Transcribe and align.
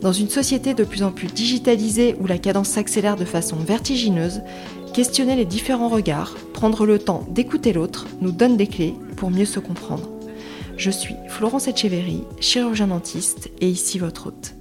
Dans 0.00 0.12
une 0.12 0.28
société 0.28 0.74
de 0.74 0.84
plus 0.84 1.02
en 1.02 1.10
plus 1.10 1.26
digitalisée 1.26 2.14
où 2.20 2.26
la 2.26 2.38
cadence 2.38 2.68
s'accélère 2.68 3.16
de 3.16 3.24
façon 3.24 3.56
vertigineuse, 3.56 4.42
questionner 4.94 5.34
les 5.34 5.44
différents 5.44 5.88
regards, 5.88 6.36
prendre 6.52 6.86
le 6.86 7.00
temps 7.00 7.26
d'écouter 7.30 7.72
l'autre 7.72 8.06
nous 8.20 8.30
donne 8.30 8.56
des 8.56 8.68
clés 8.68 8.94
pour 9.16 9.30
mieux 9.30 9.44
se 9.44 9.58
comprendre. 9.58 10.08
Je 10.76 10.92
suis 10.92 11.16
Florence 11.28 11.66
Etcheverry, 11.66 12.22
chirurgien 12.38 12.86
dentiste 12.86 13.50
et 13.60 13.68
ici 13.68 13.98
votre 13.98 14.28
hôte. 14.28 14.54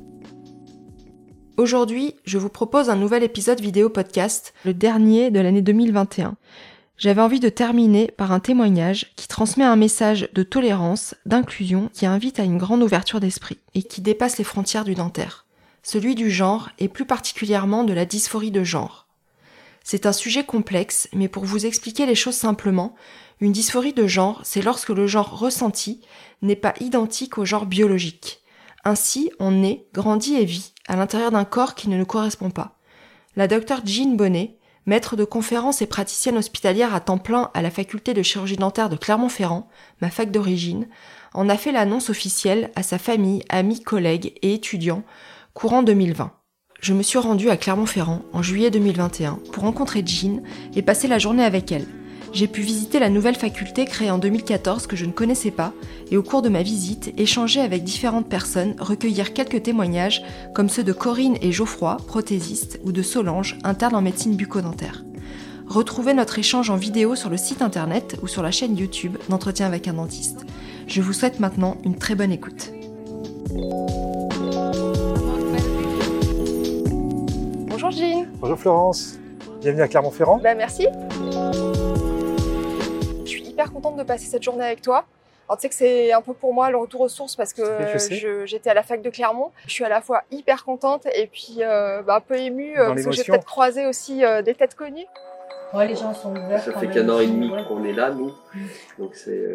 Aujourd'hui, 1.57 2.15
je 2.23 2.39
vous 2.39 2.49
propose 2.49 2.89
un 2.89 2.95
nouvel 2.95 3.21
épisode 3.21 3.61
vidéo 3.61 3.89
podcast, 3.89 4.55
le 4.65 4.73
dernier 4.73 5.29
de 5.29 5.39
l'année 5.39 5.61
2021. 5.61 6.35
J'avais 6.97 7.21
envie 7.21 7.39
de 7.39 7.49
terminer 7.49 8.07
par 8.17 8.31
un 8.31 8.39
témoignage 8.39 9.13
qui 9.15 9.27
transmet 9.27 9.63
un 9.63 9.75
message 9.75 10.29
de 10.33 10.41
tolérance, 10.41 11.13
d'inclusion, 11.27 11.91
qui 11.93 12.07
invite 12.07 12.39
à 12.39 12.43
une 12.43 12.57
grande 12.57 12.81
ouverture 12.81 13.19
d'esprit 13.19 13.59
et 13.75 13.83
qui 13.83 14.01
dépasse 14.01 14.39
les 14.39 14.43
frontières 14.43 14.83
du 14.83 14.95
dentaire. 14.95 15.45
Celui 15.83 16.15
du 16.15 16.31
genre 16.31 16.69
et 16.79 16.87
plus 16.87 17.05
particulièrement 17.05 17.83
de 17.83 17.93
la 17.93 18.05
dysphorie 18.05 18.49
de 18.49 18.63
genre. 18.63 19.05
C'est 19.83 20.07
un 20.07 20.11
sujet 20.11 20.43
complexe, 20.43 21.07
mais 21.13 21.27
pour 21.27 21.45
vous 21.45 21.67
expliquer 21.67 22.07
les 22.07 22.15
choses 22.15 22.35
simplement, 22.35 22.95
une 23.41 23.51
dysphorie 23.51 23.93
de 23.93 24.07
genre, 24.07 24.41
c'est 24.43 24.63
lorsque 24.63 24.89
le 24.89 25.05
genre 25.05 25.39
ressenti 25.39 26.01
n'est 26.41 26.55
pas 26.55 26.73
identique 26.79 27.37
au 27.37 27.45
genre 27.45 27.67
biologique. 27.67 28.41
Ainsi, 28.83 29.31
on 29.39 29.51
naît, 29.51 29.85
grandit 29.93 30.35
et 30.35 30.45
vit 30.45 30.73
à 30.87 30.95
l'intérieur 30.95 31.29
d'un 31.29 31.45
corps 31.45 31.75
qui 31.75 31.89
ne 31.89 31.97
nous 31.97 32.05
correspond 32.07 32.49
pas. 32.49 32.75
La 33.35 33.47
docteure 33.47 33.81
Jean 33.85 34.15
Bonnet, 34.15 34.56
maître 34.87 35.15
de 35.15 35.25
conférences 35.25 35.81
et 35.83 35.85
praticienne 35.85 36.37
hospitalière 36.37 36.95
à 36.95 36.99
temps 36.99 37.19
plein 37.19 37.51
à 37.53 37.61
la 37.61 37.69
faculté 37.69 38.13
de 38.13 38.23
chirurgie 38.23 38.55
dentaire 38.55 38.89
de 38.89 38.95
Clermont-Ferrand, 38.95 39.69
ma 40.01 40.09
fac 40.09 40.31
d'origine, 40.31 40.87
en 41.33 41.49
a 41.49 41.57
fait 41.57 41.71
l'annonce 41.71 42.09
officielle 42.09 42.71
à 42.75 42.81
sa 42.81 42.97
famille, 42.97 43.43
amis, 43.49 43.83
collègues 43.83 44.33
et 44.41 44.53
étudiants 44.53 45.03
courant 45.53 45.83
2020. 45.83 46.31
Je 46.79 46.93
me 46.93 47.03
suis 47.03 47.19
rendue 47.19 47.49
à 47.49 47.57
Clermont-Ferrand 47.57 48.21
en 48.33 48.41
juillet 48.41 48.71
2021 48.71 49.39
pour 49.51 49.63
rencontrer 49.63 50.03
Jean 50.05 50.41
et 50.75 50.81
passer 50.81 51.07
la 51.07 51.19
journée 51.19 51.43
avec 51.43 51.71
elle 51.71 51.87
j'ai 52.33 52.47
pu 52.47 52.61
visiter 52.61 52.99
la 52.99 53.09
nouvelle 53.09 53.35
faculté 53.35 53.85
créée 53.85 54.11
en 54.11 54.17
2014 54.17 54.87
que 54.87 54.95
je 54.95 55.05
ne 55.05 55.11
connaissais 55.11 55.51
pas 55.51 55.73
et 56.11 56.17
au 56.17 56.23
cours 56.23 56.41
de 56.41 56.49
ma 56.49 56.61
visite, 56.61 57.13
échanger 57.17 57.61
avec 57.61 57.83
différentes 57.83 58.27
personnes, 58.27 58.75
recueillir 58.79 59.33
quelques 59.33 59.63
témoignages 59.63 60.23
comme 60.53 60.69
ceux 60.69 60.83
de 60.83 60.93
Corinne 60.93 61.37
et 61.41 61.51
Geoffroy, 61.51 61.97
prothésistes, 62.07 62.79
ou 62.83 62.91
de 62.91 63.01
Solange, 63.01 63.57
interne 63.63 63.95
en 63.95 64.01
médecine 64.01 64.35
bucco-dentaire. 64.35 65.03
Retrouvez 65.67 66.13
notre 66.13 66.39
échange 66.39 66.69
en 66.69 66.77
vidéo 66.77 67.15
sur 67.15 67.29
le 67.29 67.37
site 67.37 67.61
internet 67.61 68.17
ou 68.21 68.27
sur 68.27 68.41
la 68.41 68.51
chaîne 68.51 68.77
YouTube 68.77 69.17
d'entretien 69.29 69.65
avec 69.65 69.87
un 69.87 69.93
dentiste. 69.93 70.45
Je 70.87 71.01
vous 71.01 71.13
souhaite 71.13 71.39
maintenant 71.39 71.77
une 71.83 71.97
très 71.97 72.15
bonne 72.15 72.31
écoute. 72.31 72.71
Bonjour 77.69 77.91
Jean. 77.91 78.25
Bonjour 78.39 78.57
Florence. 78.57 79.19
Bienvenue 79.61 79.81
à 79.81 79.87
Clermont-Ferrand. 79.87 80.39
Ben, 80.41 80.57
merci 80.57 80.87
hyper 83.57 83.73
contente 83.73 83.97
de 83.97 84.03
passer 84.03 84.27
cette 84.27 84.43
journée 84.43 84.63
avec 84.63 84.83
toi. 84.83 85.05
Alors, 85.49 85.57
tu 85.57 85.61
sais 85.63 85.69
que 85.69 85.75
c'est 85.75 86.11
un 86.11 86.21
peu 86.21 86.33
pour 86.33 86.53
moi 86.53 86.69
le 86.69 86.77
retour 86.77 87.01
aux 87.01 87.09
sources 87.09 87.35
parce 87.35 87.53
que 87.53 87.63
j'étais 88.45 88.69
à 88.69 88.73
la 88.73 88.83
fac 88.83 89.01
de 89.01 89.09
Clermont. 89.09 89.51
Je 89.65 89.71
suis 89.71 89.83
à 89.83 89.89
la 89.89 90.01
fois 90.01 90.23
hyper 90.29 90.63
contente 90.63 91.07
et 91.15 91.27
puis 91.27 91.57
euh, 91.61 92.03
bah, 92.03 92.17
un 92.17 92.19
peu 92.19 92.37
émue 92.37 92.77
euh, 92.77 92.89
parce 92.89 93.05
que 93.05 93.11
j'ai 93.11 93.23
peut-être 93.23 93.45
croisé 93.45 93.87
aussi 93.87 94.23
euh, 94.23 94.41
des 94.41 94.53
têtes 94.53 94.75
connues. 94.75 95.07
Ouais, 95.73 95.87
les 95.87 95.95
gens 95.95 96.13
sont 96.13 96.31
ouverts. 96.31 96.61
Ça 96.61 96.73
fait 96.73 96.87
qu'un 96.87 97.09
an 97.09 97.19
et 97.19 97.27
demi 97.27 97.51
qu'on 97.67 97.83
est 97.83 97.93
là, 97.93 98.11
nous. 98.11 98.31
Donc 98.99 99.15
c'est. 99.15 99.47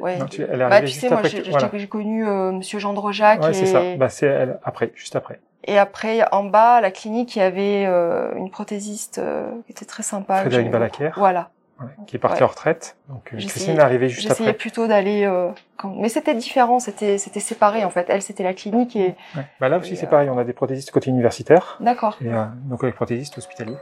ouais. 0.00 0.18
tu, 0.30 0.42
elle 0.42 0.58
bah, 0.58 0.80
tu 0.80 0.88
sais, 0.88 1.10
moi, 1.10 1.20
j'ai 1.22 1.88
connu 1.88 2.24
Monsieur 2.24 2.78
Jean 2.78 2.92
Drojac. 2.94 3.42
Ouais, 3.42 3.52
c'est 3.52 3.66
ça. 3.66 3.82
Bah, 3.96 4.08
c'est 4.08 4.26
elle, 4.26 4.58
après, 4.64 4.90
juste 4.94 5.16
après. 5.16 5.40
Et 5.64 5.78
après, 5.78 6.22
en 6.32 6.44
bas, 6.44 6.76
à 6.76 6.80
la 6.80 6.90
clinique, 6.90 7.36
il 7.36 7.40
y 7.40 7.42
avait 7.42 7.84
une 7.84 8.50
prothésiste 8.50 9.20
qui 9.66 9.72
était 9.72 9.84
très 9.84 10.02
sympa. 10.02 10.40
Frédéric 10.40 10.70
Balaker. 10.70 11.10
Voilà 11.16 11.50
qui 12.06 12.16
est 12.16 12.18
parti 12.18 12.42
en 12.42 12.46
retraite. 12.46 12.96
Donc 13.08 13.32
euh, 13.32 13.38
Christine 13.38 13.76
est 13.76 13.80
arrivée 13.80 14.08
juste 14.08 14.30
après. 14.30 14.44
J'essayais 14.44 14.56
plutôt 14.56 14.86
d'aller, 14.86 15.24
euh, 15.24 15.50
mais 15.84 16.08
c'était 16.08 16.34
différent, 16.34 16.78
c'était 16.78 17.18
c'était 17.18 17.40
séparé 17.40 17.84
en 17.84 17.90
fait. 17.90 18.06
Elle 18.08 18.22
c'était 18.22 18.42
la 18.42 18.54
clinique 18.54 18.96
et. 18.96 19.14
Ouais. 19.36 19.46
Bah 19.60 19.68
là 19.68 19.78
aussi 19.78 19.96
c'est 19.96 20.06
pareil, 20.06 20.30
on 20.30 20.38
a 20.38 20.44
des 20.44 20.52
prothésistes 20.52 20.90
côté 20.90 21.10
universitaire. 21.10 21.78
D'accord. 21.80 22.18
Et 22.24 22.28
euh, 22.28 22.44
donc 22.64 22.82
avec 22.82 22.94
prothésistes 22.94 23.36
hospitaliers. 23.38 23.76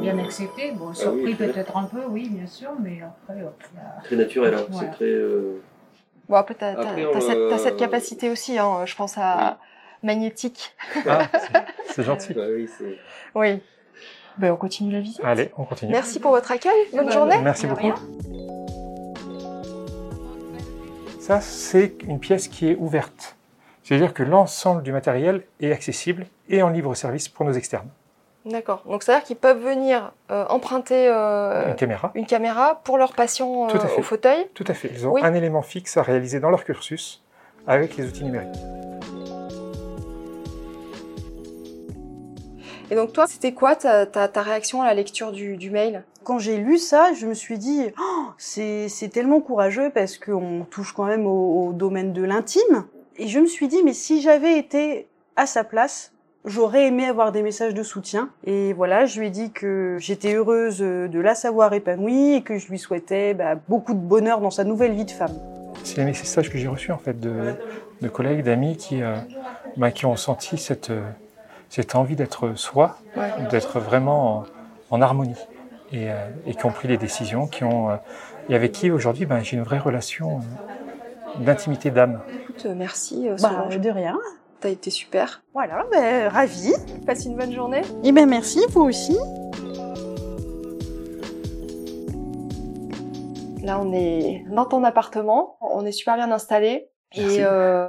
Bien 0.00 0.18
accepté, 0.18 0.72
bon 0.72 0.88
ah 0.90 0.94
surpris 0.94 1.34
peut-être 1.34 1.76
un 1.76 1.84
peu, 1.84 2.04
oui 2.08 2.28
bien 2.30 2.46
sûr, 2.46 2.70
mais 2.80 3.00
après. 3.02 3.42
Très 4.04 4.16
naturel, 4.16 4.54
hein. 4.54 4.66
c'est 4.72 4.90
très. 4.90 5.14
Bon 6.28 6.36
après 6.36 6.54
t'as 6.54 6.78
as, 6.78 7.20
cette, 7.20 7.58
cette, 7.58 7.76
capacité 7.76 8.30
aussi, 8.30 8.58
hein. 8.58 8.86
je 8.86 8.96
pense 8.96 9.18
à 9.18 9.58
magnétique. 10.02 10.74
Ah, 11.06 11.28
c'est 11.86 12.02
gentil. 12.02 12.34
Bah 12.36 12.42
oui, 12.48 12.68
oui. 13.34 13.60
Ben, 14.38 14.52
on 14.52 14.56
continue 14.56 14.92
la 14.92 15.00
visite. 15.00 15.20
Allez, 15.24 15.50
on 15.56 15.64
continue. 15.64 15.92
Merci 15.92 16.20
pour 16.20 16.30
votre 16.30 16.50
accueil. 16.50 16.72
Bonne 16.92 17.10
journée. 17.10 17.38
Merci 17.42 17.66
beaucoup. 17.66 17.92
Ça, 21.20 21.40
c'est 21.40 21.94
une 22.02 22.18
pièce 22.18 22.48
qui 22.48 22.68
est 22.68 22.76
ouverte. 22.76 23.36
C'est-à-dire 23.84 24.14
que 24.14 24.22
l'ensemble 24.22 24.82
du 24.82 24.92
matériel 24.92 25.42
est 25.60 25.72
accessible 25.72 26.26
et 26.48 26.62
en 26.62 26.68
libre 26.68 26.94
service 26.94 27.28
pour 27.28 27.44
nos 27.44 27.52
externes. 27.52 27.88
D'accord. 28.44 28.82
Donc, 28.86 29.02
c'est-à-dire 29.02 29.24
qu'ils 29.24 29.36
peuvent 29.36 29.62
venir 29.62 30.12
euh, 30.30 30.44
emprunter 30.48 31.08
euh, 31.08 31.68
une, 31.68 31.76
caméra. 31.76 32.10
une 32.14 32.26
caméra 32.26 32.80
pour 32.82 32.98
leurs 32.98 33.12
patients 33.12 33.68
euh, 33.68 33.98
au 33.98 34.02
fauteuil 34.02 34.46
Tout 34.54 34.64
à 34.66 34.74
fait. 34.74 34.90
Ils 34.92 35.06
ont 35.06 35.16
un 35.22 35.34
élément 35.34 35.62
fixe 35.62 35.96
à 35.96 36.02
réaliser 36.02 36.40
dans 36.40 36.50
leur 36.50 36.64
cursus 36.64 37.22
avec 37.66 37.96
les 37.96 38.06
outils 38.06 38.24
numériques. 38.24 38.58
Et 42.92 42.94
donc 42.94 43.14
toi, 43.14 43.26
c'était 43.26 43.52
quoi 43.52 43.74
ta, 43.74 44.04
ta, 44.04 44.42
réaction 44.42 44.82
à 44.82 44.84
la 44.84 44.92
lecture 44.92 45.32
du, 45.32 45.56
du 45.56 45.70
mail? 45.70 46.04
Quand 46.24 46.38
j'ai 46.38 46.58
lu 46.58 46.76
ça, 46.76 47.14
je 47.18 47.26
me 47.26 47.32
suis 47.32 47.56
dit, 47.56 47.86
oh, 47.98 48.26
c'est 48.36 49.10
tellement 49.10 49.40
courageux 49.40 49.88
parce 49.88 50.18
qu'on 50.18 50.66
touche 50.70 50.92
quand 50.92 51.06
même 51.06 51.26
au, 51.26 51.72
domaine 51.72 52.12
de 52.12 52.22
l'intime. 52.22 52.84
Et 53.16 53.28
je 53.28 53.40
me 53.40 53.46
suis 53.46 53.66
dit, 53.66 53.82
mais 53.82 53.94
si 53.94 54.20
j'avais 54.20 54.58
été 54.58 55.08
à 55.36 55.46
sa 55.46 55.64
place, 55.64 56.12
j'aurais 56.44 56.86
aimé 56.86 57.06
avoir 57.06 57.32
des 57.32 57.40
messages 57.40 57.72
de 57.72 57.82
soutien. 57.82 58.28
Et 58.44 58.74
voilà, 58.74 59.06
je 59.06 59.20
lui 59.20 59.28
ai 59.28 59.30
dit 59.30 59.52
que 59.52 59.96
j'étais 59.98 60.34
heureuse 60.34 60.80
de 60.80 61.18
la 61.18 61.34
savoir 61.34 61.72
épanouie 61.72 62.34
et 62.34 62.42
que 62.42 62.58
je 62.58 62.68
lui 62.68 62.78
souhaitais 62.78 63.32
bah, 63.32 63.54
beaucoup 63.70 63.94
de 63.94 64.00
bonheur 64.00 64.42
dans 64.42 64.50
sa 64.50 64.64
nouvelle 64.64 64.92
vie 64.92 65.06
de 65.06 65.12
femme. 65.12 65.32
C'est 65.82 65.96
les 65.96 66.04
messages 66.04 66.50
que 66.50 66.58
j'ai 66.58 66.68
reçus 66.68 66.92
en 66.92 66.98
fait 66.98 67.18
de, 67.18 67.54
de 68.02 68.08
collègues, 68.08 68.42
d'amis 68.42 68.76
qui, 68.76 69.02
euh, 69.02 69.16
bah, 69.78 69.90
qui 69.90 70.04
ont 70.04 70.16
senti 70.16 70.58
cette, 70.58 70.90
euh, 70.90 71.00
cette 71.72 71.94
envie 71.94 72.16
d'être 72.16 72.52
soi, 72.54 72.98
d'être 73.50 73.80
vraiment 73.80 74.44
en, 74.90 75.00
harmonie, 75.00 75.38
et, 75.90 76.10
euh, 76.10 76.28
et, 76.44 76.54
qui 76.54 76.66
ont 76.66 76.70
pris 76.70 76.86
les 76.86 76.98
décisions, 76.98 77.46
qui 77.46 77.64
ont, 77.64 77.88
euh, 77.88 77.96
et 78.50 78.54
avec 78.54 78.72
qui 78.72 78.90
aujourd'hui 78.90 79.24
ben, 79.24 79.42
j'ai 79.42 79.56
une 79.56 79.62
vraie 79.62 79.78
relation 79.78 80.40
euh, 80.40 81.42
d'intimité 81.42 81.90
d'âme. 81.90 82.20
Écoute, 82.42 82.66
merci. 82.76 83.26
Bah, 83.40 83.68
de 83.74 83.88
rien. 83.88 84.18
T'as 84.60 84.68
été 84.68 84.90
super. 84.90 85.42
Voilà, 85.54 85.86
ben, 85.90 86.28
ravi. 86.28 86.74
Passe 87.06 87.24
une 87.24 87.38
bonne 87.38 87.52
journée. 87.52 87.80
Et 87.80 88.08
eh 88.08 88.12
ben 88.12 88.28
merci, 88.28 88.60
vous 88.68 88.82
aussi. 88.82 89.16
Là, 93.62 93.80
on 93.80 93.94
est 93.94 94.44
dans 94.50 94.66
ton 94.66 94.84
appartement. 94.84 95.56
On 95.62 95.86
est 95.86 95.92
super 95.92 96.16
bien 96.16 96.30
installé. 96.32 96.90
Et 97.14 97.42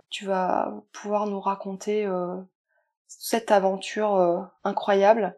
tu 0.09 0.25
vas 0.25 0.73
pouvoir 0.93 1.27
nous 1.27 1.41
raconter 1.41 2.07
cette 3.19 3.51
aventure 3.51 4.15
euh, 4.15 4.39
incroyable. 4.63 5.35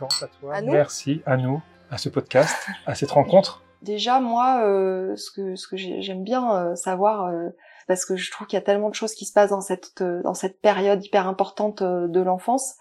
à 0.00 0.26
toi. 0.40 0.60
Merci 0.62 1.22
à 1.26 1.36
nous, 1.36 1.62
à 1.90 1.98
ce 1.98 2.08
podcast, 2.08 2.54
à 2.86 2.94
cette 2.94 3.10
rencontre. 3.10 3.62
Déjà, 3.82 4.20
moi, 4.20 4.62
euh, 4.64 5.16
ce 5.16 5.30
que 5.30 5.56
ce 5.56 5.66
que 5.66 5.76
j'aime 5.76 6.22
bien 6.22 6.54
euh, 6.54 6.76
savoir, 6.76 7.32
parce 7.88 8.04
que 8.04 8.16
je 8.16 8.30
trouve 8.30 8.46
qu'il 8.46 8.56
y 8.56 8.62
a 8.62 8.64
tellement 8.64 8.90
de 8.90 8.94
choses 8.94 9.14
qui 9.14 9.24
se 9.24 9.32
passent 9.32 9.50
dans 9.50 9.60
cette 9.60 10.02
dans 10.02 10.34
cette 10.34 10.60
période 10.60 11.04
hyper 11.04 11.26
importante 11.26 11.82
de 11.82 12.20
l'enfance, 12.20 12.76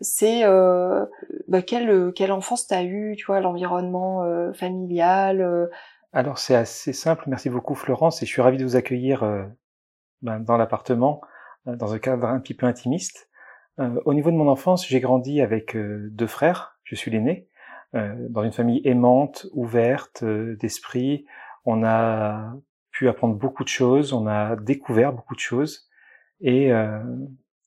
c'est 0.00 0.44
bah, 1.48 1.62
quelle 1.62 2.12
quelle 2.14 2.32
enfance 2.32 2.66
t'as 2.66 2.82
eu, 2.82 3.14
tu 3.16 3.26
vois, 3.26 3.40
l'environnement 3.40 4.24
familial. 4.54 5.68
Alors 6.14 6.38
c'est 6.38 6.54
assez 6.54 6.94
simple. 6.94 7.24
Merci 7.26 7.50
beaucoup 7.50 7.74
Florence 7.74 8.22
et 8.22 8.26
je 8.26 8.30
suis 8.30 8.40
ravi 8.40 8.56
de 8.56 8.64
vous 8.64 8.76
accueillir 8.76 9.22
ben, 10.22 10.40
dans 10.40 10.56
l'appartement. 10.56 11.20
dans 11.66 11.92
un 11.92 11.98
cadre 11.98 12.26
un 12.26 12.40
petit 12.40 12.54
peu 12.54 12.64
intimiste. 12.64 13.27
Au 13.78 14.14
niveau 14.14 14.30
de 14.30 14.36
mon 14.36 14.48
enfance, 14.48 14.86
j'ai 14.86 15.00
grandi 15.00 15.40
avec 15.40 15.76
deux 15.76 16.26
frères. 16.26 16.78
Je 16.84 16.94
suis 16.94 17.10
l'aîné, 17.10 17.48
dans 17.92 18.42
une 18.42 18.52
famille 18.52 18.80
aimante, 18.84 19.46
ouverte 19.52 20.24
d'esprit. 20.24 21.26
On 21.64 21.84
a 21.84 22.54
pu 22.90 23.08
apprendre 23.08 23.34
beaucoup 23.36 23.62
de 23.62 23.68
choses, 23.68 24.12
on 24.12 24.26
a 24.26 24.56
découvert 24.56 25.12
beaucoup 25.12 25.34
de 25.34 25.40
choses, 25.40 25.88
et, 26.40 26.70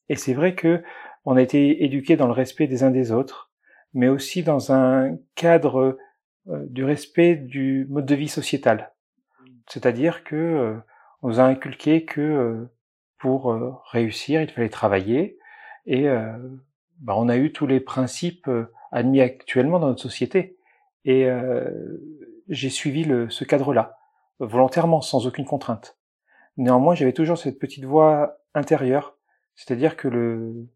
et 0.09 0.15
c'est 0.15 0.33
vrai 0.33 0.55
que 0.55 0.83
on 1.25 1.35
a 1.35 1.41
été 1.41 1.83
éduqué 1.83 2.15
dans 2.15 2.27
le 2.27 2.33
respect 2.33 2.67
des 2.67 2.83
uns 2.83 2.91
des 2.91 3.11
autres, 3.11 3.51
mais 3.93 4.07
aussi 4.07 4.43
dans 4.43 4.71
un 4.71 5.17
cadre 5.35 5.97
euh, 6.49 6.65
du 6.67 6.83
respect 6.83 7.35
du 7.35 7.85
mode 7.89 8.05
de 8.05 8.15
vie 8.15 8.27
sociétal. 8.27 8.93
C'est-à-dire 9.67 10.23
que 10.23 10.35
euh, 10.35 10.77
on 11.21 11.29
nous 11.29 11.39
a 11.39 11.43
inculqué 11.43 12.05
que 12.05 12.21
euh, 12.21 12.71
pour 13.19 13.55
réussir, 13.91 14.41
il 14.41 14.49
fallait 14.49 14.69
travailler, 14.69 15.37
et 15.85 16.07
bah, 16.99 17.13
on 17.17 17.29
a 17.29 17.37
eu 17.37 17.51
tous 17.51 17.67
les 17.67 17.79
principes 17.79 18.49
admis 18.91 19.21
actuellement 19.21 19.79
dans 19.79 19.87
notre 19.87 20.01
société. 20.01 20.57
Et 21.05 21.27
j'ai 22.47 22.69
suivi 22.69 23.03
le, 23.03 23.29
ce 23.29 23.43
cadre-là, 23.43 23.97
volontairement, 24.39 25.01
sans 25.01 25.25
aucune 25.27 25.45
contrainte. 25.45 25.97
Néanmoins, 26.57 26.95
j'avais 26.95 27.13
toujours 27.13 27.37
cette 27.37 27.59
petite 27.59 27.85
voix 27.85 28.37
intérieure, 28.53 29.15
c'est-à-dire 29.55 29.95
que 29.95 30.07
le, 30.07 30.67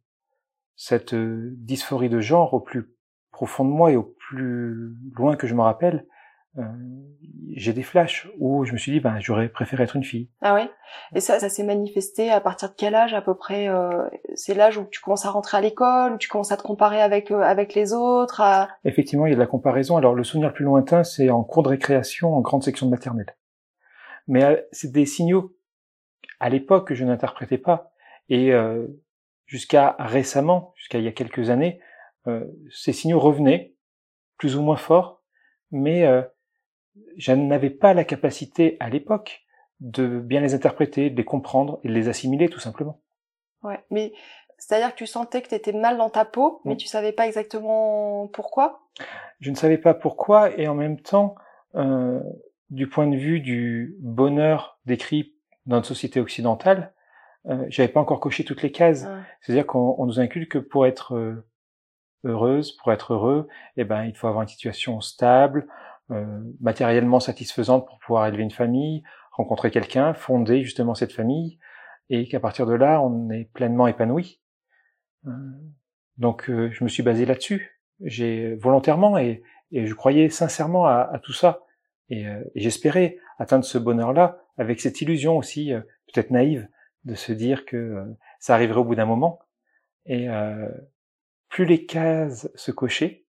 cette 0.75 1.13
euh, 1.13 1.51
dysphorie 1.57 2.09
de 2.09 2.19
genre 2.19 2.53
au 2.53 2.59
plus 2.59 2.93
profond 3.31 3.65
de 3.65 3.69
moi 3.69 3.91
et 3.91 3.95
au 3.95 4.03
plus 4.03 4.95
loin 5.13 5.35
que 5.35 5.47
je 5.47 5.55
me 5.55 5.61
rappelle, 5.61 6.05
euh, 6.57 6.63
j'ai 7.55 7.73
des 7.73 7.83
flashs 7.83 8.27
où 8.39 8.65
je 8.65 8.73
me 8.73 8.77
suis 8.77 8.91
dit 8.91 8.99
ben 8.99 9.19
j'aurais 9.19 9.49
préféré 9.49 9.83
être 9.83 9.95
une 9.95 10.03
fille. 10.03 10.29
Ah 10.41 10.53
oui. 10.55 10.61
Et 11.13 11.19
ça, 11.19 11.39
ça 11.39 11.49
s'est 11.49 11.63
manifesté 11.63 12.31
à 12.31 12.39
partir 12.39 12.69
de 12.69 12.75
quel 12.75 12.95
âge 12.95 13.13
à 13.13 13.21
peu 13.21 13.35
près 13.35 13.67
euh, 13.67 14.07
C'est 14.35 14.53
l'âge 14.53 14.77
où 14.77 14.85
tu 14.85 15.01
commences 15.01 15.25
à 15.25 15.31
rentrer 15.31 15.57
à 15.57 15.61
l'école, 15.61 16.13
où 16.13 16.17
tu 16.17 16.27
commences 16.27 16.51
à 16.51 16.57
te 16.57 16.63
comparer 16.63 17.01
avec 17.01 17.31
avec 17.31 17.73
les 17.73 17.93
autres. 17.93 18.41
Effectivement, 18.83 19.25
il 19.25 19.29
y 19.29 19.33
a 19.33 19.35
de 19.35 19.41
la 19.41 19.47
comparaison. 19.47 19.97
Alors 19.97 20.15
le 20.15 20.23
souvenir 20.23 20.49
le 20.49 20.53
plus 20.53 20.65
lointain, 20.65 21.03
c'est 21.03 21.29
en 21.29 21.43
cours 21.43 21.63
de 21.63 21.69
récréation 21.69 22.33
en 22.33 22.41
grande 22.41 22.63
section 22.63 22.85
de 22.85 22.91
maternelle. 22.91 23.35
Mais 24.27 24.65
c'est 24.71 24.91
des 24.91 25.05
signaux 25.05 25.55
à 26.39 26.49
l'époque 26.49 26.87
que 26.87 26.95
je 26.95 27.05
n'interprétais 27.05 27.57
pas. 27.57 27.91
Et 28.29 28.51
jusqu'à 29.45 29.95
récemment, 29.99 30.73
jusqu'à 30.75 30.97
il 30.97 31.05
y 31.05 31.07
a 31.07 31.11
quelques 31.11 31.49
années, 31.49 31.79
euh, 32.27 32.45
ces 32.71 32.93
signaux 32.93 33.19
revenaient, 33.19 33.75
plus 34.37 34.55
ou 34.55 34.61
moins 34.61 34.75
forts, 34.75 35.23
mais 35.71 36.05
euh, 36.05 36.21
je 37.17 37.31
n'avais 37.31 37.69
pas 37.69 37.93
la 37.93 38.03
capacité 38.03 38.77
à 38.79 38.89
l'époque 38.89 39.45
de 39.79 40.19
bien 40.19 40.41
les 40.41 40.53
interpréter, 40.53 41.09
de 41.09 41.17
les 41.17 41.25
comprendre 41.25 41.79
et 41.83 41.89
de 41.89 41.93
les 41.93 42.07
assimiler 42.07 42.49
tout 42.49 42.59
simplement. 42.59 43.01
Ouais, 43.63 43.83
mais 43.89 44.13
c'est-à-dire 44.57 44.91
que 44.91 44.97
tu 44.97 45.07
sentais 45.07 45.41
que 45.41 45.49
tu 45.49 45.55
étais 45.55 45.73
mal 45.73 45.97
dans 45.97 46.09
ta 46.09 46.23
peau, 46.23 46.61
mais 46.63 46.77
tu 46.77 46.87
savais 46.87 47.11
pas 47.11 47.27
exactement 47.27 48.27
pourquoi? 48.27 48.87
Je 49.39 49.51
ne 49.51 49.55
savais 49.55 49.77
pas 49.77 49.93
pourquoi, 49.93 50.57
et 50.57 50.67
en 50.67 50.75
même 50.75 50.99
temps, 50.99 51.35
euh, 51.75 52.21
du 52.69 52.87
point 52.87 53.07
de 53.07 53.17
vue 53.17 53.41
du 53.41 53.95
bonheur 53.99 54.79
décrit 54.85 55.33
dans 55.65 55.77
notre 55.77 55.87
société 55.87 56.19
occidentale, 56.19 56.93
euh, 57.47 57.65
j'avais 57.69 57.89
pas 57.89 57.99
encore 57.99 58.19
coché 58.19 58.43
toutes 58.43 58.61
les 58.61 58.71
cases. 58.71 59.07
C'est-à-dire 59.41 59.67
qu'on 59.67 60.05
nous 60.05 60.19
inculque 60.19 60.53
que 60.53 60.57
pour 60.57 60.85
être 60.87 61.15
euh, 61.15 61.45
heureuse, 62.23 62.71
pour 62.71 62.91
être 62.91 63.13
heureux, 63.13 63.47
eh 63.77 63.83
ben 63.83 64.05
il 64.05 64.15
faut 64.15 64.27
avoir 64.27 64.43
une 64.43 64.47
situation 64.47 65.01
stable, 65.01 65.67
matériellement 66.59 67.19
satisfaisante 67.19 67.87
pour 67.87 67.97
pouvoir 67.99 68.27
élever 68.27 68.43
une 68.43 68.51
famille, 68.51 69.03
rencontrer 69.31 69.71
quelqu'un, 69.71 70.13
fonder 70.13 70.63
justement 70.63 70.93
cette 70.93 71.11
famille, 71.11 71.57
et 72.09 72.27
qu'à 72.27 72.39
partir 72.39 72.67
de 72.67 72.73
là, 72.73 73.01
on 73.01 73.29
est 73.31 73.45
pleinement 73.53 73.87
épanoui. 73.87 74.39
Euh, 75.25 75.31
donc 76.17 76.45
je 76.47 76.83
me 76.83 76.89
suis 76.89 77.03
basé 77.03 77.25
là-dessus. 77.25 77.81
J'ai 78.01 78.55
volontairement 78.55 79.17
et, 79.17 79.43
je 79.71 79.93
croyais 79.93 80.29
sincèrement 80.29 80.85
à, 80.85 81.19
tout 81.23 81.33
ça. 81.33 81.63
Et, 82.09 82.25
j'espérais 82.55 83.17
atteindre 83.39 83.65
ce 83.65 83.77
bonheur-là 83.77 84.39
avec 84.57 84.79
cette 84.79 85.01
illusion 85.01 85.37
aussi, 85.37 85.73
peut-être 86.13 86.29
naïve, 86.29 86.69
de 87.05 87.15
se 87.15 87.31
dire 87.31 87.65
que 87.65 87.77
euh, 87.77 88.05
ça 88.39 88.55
arriverait 88.55 88.79
au 88.79 88.83
bout 88.83 88.95
d'un 88.95 89.05
moment. 89.05 89.39
Et 90.05 90.29
euh, 90.29 90.69
plus 91.49 91.65
les 91.65 91.85
cases 91.85 92.49
se 92.55 92.71
cochaient, 92.71 93.25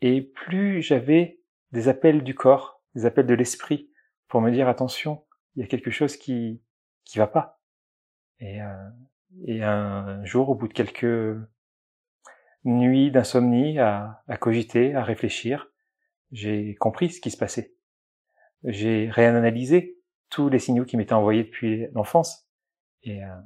et 0.00 0.22
plus 0.22 0.82
j'avais 0.82 1.37
des 1.72 1.88
appels 1.88 2.22
du 2.22 2.34
corps, 2.34 2.82
des 2.94 3.06
appels 3.06 3.26
de 3.26 3.34
l'esprit 3.34 3.90
pour 4.28 4.40
me 4.40 4.50
dire 4.50 4.68
attention, 4.68 5.24
il 5.54 5.62
y 5.62 5.64
a 5.64 5.68
quelque 5.68 5.90
chose 5.90 6.16
qui 6.16 6.62
qui 7.04 7.18
va 7.18 7.26
pas. 7.26 7.60
Et, 8.40 8.60
euh, 8.60 8.90
et 9.46 9.62
un 9.62 10.24
jour, 10.24 10.50
au 10.50 10.54
bout 10.54 10.68
de 10.68 10.74
quelques 10.74 11.36
nuits 12.64 13.10
d'insomnie 13.10 13.78
à, 13.78 14.22
à 14.28 14.36
cogiter, 14.36 14.94
à 14.94 15.02
réfléchir, 15.02 15.70
j'ai 16.32 16.74
compris 16.76 17.10
ce 17.10 17.20
qui 17.20 17.30
se 17.30 17.36
passait. 17.38 17.74
J'ai 18.64 19.08
réanalysé 19.10 19.98
tous 20.30 20.48
les 20.48 20.58
signaux 20.58 20.84
qui 20.84 20.96
m'étaient 20.96 21.14
envoyés 21.14 21.44
depuis 21.44 21.86
l'enfance. 21.94 22.46
Et, 23.02 23.24
euh... 23.24 23.40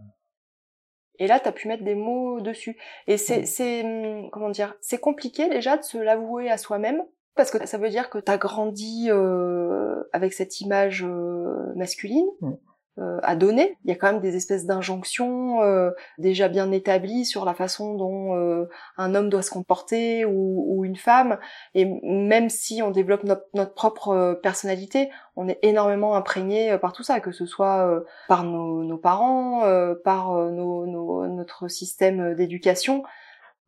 et 1.19 1.27
là, 1.27 1.39
tu 1.39 1.49
as 1.49 1.53
pu 1.53 1.69
mettre 1.69 1.85
des 1.85 1.95
mots 1.95 2.41
dessus. 2.41 2.77
Et 3.07 3.17
c'est, 3.17 3.45
c'est 3.45 3.85
hum, 3.85 4.31
comment 4.31 4.51
dire, 4.51 4.75
c'est 4.81 4.99
compliqué 4.99 5.49
déjà 5.49 5.77
de 5.77 5.83
se 5.83 5.99
l'avouer 5.99 6.51
à 6.51 6.59
soi-même 6.59 7.03
parce 7.35 7.51
que 7.51 7.67
ça 7.67 7.79
veut 7.79 7.91
dire 7.91 8.11
que 8.11 8.19
tu 8.19 8.31
as 8.31 8.39
grandi 8.39 9.09
euh, 9.11 10.03
avec 10.13 10.33
cette 10.33 10.61
image 10.61 11.05
euh, 11.05 11.73
masculine. 11.75 12.27
Mm 12.41 12.53
euh, 12.99 13.21
à 13.23 13.37
donner. 13.37 13.79
Il 13.85 13.91
y 13.91 13.95
a 13.95 13.97
quand 13.97 14.13
même 14.13 14.21
des 14.21 14.37
espèces 14.37 14.67
d'injonctions 14.67 15.63
euh, 15.63 15.93
déjà 16.19 16.49
bien 16.49 16.71
établies 16.73 17.25
sur 17.25 17.47
la 17.47 17.55
façon 17.55 17.95
dont 17.95 18.37
euh, 18.37 18.69
un 18.99 19.15
homme 19.15 19.31
doit 19.31 19.41
se 19.41 19.51
comporter 19.51 20.27
ou, 20.27 20.67
ou, 20.69 20.85
une 20.85 20.97
femme. 20.97 21.39
Et 21.75 21.87
même 22.03 22.51
si 22.51 22.83
on 22.83 22.91
développe 22.91 23.25
notre, 23.25 23.47
notre 23.55 23.73
propre 23.73 24.09
euh, 24.09 24.35
personnalité, 24.35 25.09
on 25.37 25.49
est 25.49 25.59
énormément 25.63 26.17
imprégné 26.17 26.77
par 26.77 26.93
tout 26.93 27.03
ça, 27.03 27.21
que 27.21 27.33
ce 27.33 27.47
soit 27.47 28.05
par 28.29 28.45
nos, 28.45 28.85
nos 28.85 28.99
parents, 28.99 29.63
par 30.05 30.35
nos, 30.51 30.87
nos, 30.87 31.27
notre 31.27 31.69
système 31.69 32.35
d'éducation. 32.35 33.03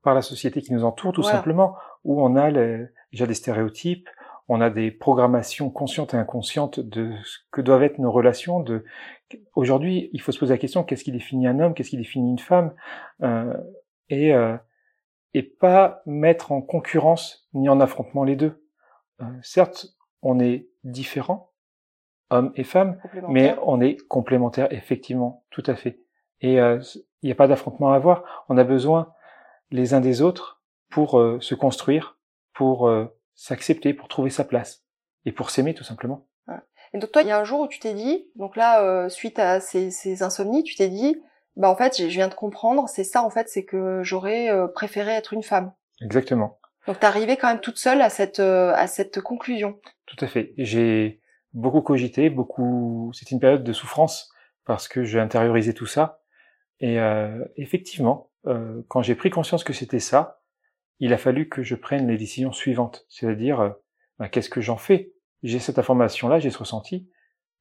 Par 0.04 0.14
la 0.14 0.22
société 0.22 0.60
qui 0.60 0.72
nous 0.72 0.84
entoure, 0.84 1.12
tout 1.12 1.22
simplement, 1.22 1.76
où 2.04 2.22
on 2.22 2.36
a 2.36 2.50
les, 2.50 2.86
déjà 3.10 3.26
des 3.26 3.34
stéréotypes, 3.34 4.08
on 4.48 4.60
a 4.60 4.70
des 4.70 4.90
programmations 4.90 5.70
conscientes 5.70 6.14
et 6.14 6.16
inconscientes 6.16 6.80
de 6.80 7.12
ce 7.24 7.38
que 7.50 7.60
doivent 7.60 7.82
être 7.82 7.98
nos 7.98 8.12
relations. 8.12 8.60
De 8.60 8.84
aujourd'hui, 9.54 10.10
il 10.12 10.20
faut 10.20 10.32
se 10.32 10.38
poser 10.38 10.54
la 10.54 10.58
question 10.58 10.84
qu'est-ce 10.84 11.04
qui 11.04 11.12
définit 11.12 11.46
un 11.46 11.60
homme, 11.60 11.74
qu'est-ce 11.74 11.90
qui 11.90 11.96
définit 11.96 12.30
une 12.30 12.38
femme, 12.38 12.74
euh, 13.22 13.54
et 14.10 14.34
euh, 14.34 14.56
et 15.32 15.42
pas 15.42 16.02
mettre 16.06 16.52
en 16.52 16.60
concurrence 16.60 17.48
ni 17.54 17.68
en 17.68 17.80
affrontement 17.80 18.22
les 18.22 18.36
deux. 18.36 18.62
Euh, 19.20 19.24
certes, 19.42 19.86
on 20.22 20.38
est 20.38 20.68
différents, 20.84 21.50
hommes 22.30 22.52
et 22.54 22.64
femmes, 22.64 22.98
mais 23.28 23.56
on 23.62 23.80
est 23.80 23.96
complémentaires, 24.06 24.72
effectivement, 24.72 25.44
tout 25.50 25.64
à 25.66 25.74
fait. 25.74 26.00
Et 26.40 26.56
il 26.56 26.80
n'y 27.22 27.32
a 27.32 27.34
pas 27.34 27.48
d'affrontement 27.48 27.92
à 27.92 27.96
avoir. 27.96 28.44
On 28.48 28.58
a 28.58 28.64
besoin 28.64 29.13
les 29.74 29.92
uns 29.92 30.00
des 30.00 30.22
autres 30.22 30.62
pour 30.90 31.20
se 31.40 31.54
construire, 31.54 32.18
pour 32.54 32.90
s'accepter, 33.34 33.92
pour 33.92 34.08
trouver 34.08 34.30
sa 34.30 34.44
place 34.44 34.84
et 35.24 35.32
pour 35.32 35.50
s'aimer 35.50 35.74
tout 35.74 35.84
simplement. 35.84 36.26
Et 36.94 36.98
donc 36.98 37.10
toi, 37.10 37.22
il 37.22 37.28
y 37.28 37.32
a 37.32 37.38
un 37.38 37.44
jour 37.44 37.60
où 37.60 37.68
tu 37.68 37.80
t'es 37.80 37.92
dit, 37.92 38.28
donc 38.36 38.56
là, 38.56 38.82
euh, 38.82 39.08
suite 39.08 39.40
à 39.40 39.58
ces, 39.58 39.90
ces, 39.90 40.22
insomnies, 40.22 40.62
tu 40.62 40.76
t'es 40.76 40.88
dit, 40.88 41.20
bah 41.56 41.68
en 41.68 41.74
fait, 41.74 41.96
je 41.98 42.06
viens 42.06 42.28
de 42.28 42.34
comprendre, 42.34 42.88
c'est 42.88 43.02
ça 43.02 43.24
en 43.24 43.30
fait, 43.30 43.48
c'est 43.48 43.64
que 43.64 44.02
j'aurais 44.04 44.48
euh, 44.48 44.68
préféré 44.68 45.10
être 45.10 45.32
une 45.32 45.42
femme. 45.42 45.72
Exactement. 46.00 46.60
Donc 46.86 47.00
t'es 47.00 47.06
arrivée 47.06 47.36
quand 47.36 47.48
même 47.48 47.60
toute 47.60 47.78
seule 47.78 48.00
à 48.00 48.10
cette 48.10 48.38
euh, 48.38 48.72
à 48.76 48.86
cette 48.86 49.20
conclusion. 49.20 49.80
Tout 50.06 50.16
à 50.20 50.28
fait. 50.28 50.54
J'ai 50.56 51.20
beaucoup 51.52 51.80
cogité, 51.80 52.30
beaucoup. 52.30 53.10
C'était 53.12 53.32
une 53.32 53.40
période 53.40 53.64
de 53.64 53.72
souffrance 53.72 54.30
parce 54.64 54.86
que 54.86 55.02
j'ai 55.02 55.18
intériorisé 55.18 55.74
tout 55.74 55.86
ça. 55.86 56.20
Et 56.80 56.98
effectivement, 57.56 58.30
quand 58.88 59.02
j'ai 59.02 59.14
pris 59.14 59.30
conscience 59.30 59.64
que 59.64 59.72
c'était 59.72 60.00
ça, 60.00 60.42
il 61.00 61.12
a 61.12 61.18
fallu 61.18 61.48
que 61.48 61.62
je 61.62 61.74
prenne 61.74 62.08
les 62.08 62.16
décisions 62.16 62.52
suivantes, 62.52 63.04
c'est-à-dire 63.08 63.60
euh, 63.60 63.70
bah, 64.18 64.28
qu'est-ce 64.28 64.50
que 64.50 64.60
j'en 64.60 64.76
fais? 64.76 65.12
J'ai 65.42 65.58
cette 65.58 65.78
information-là, 65.78 66.38
j'ai 66.38 66.50
ce 66.50 66.58
ressenti. 66.58 67.08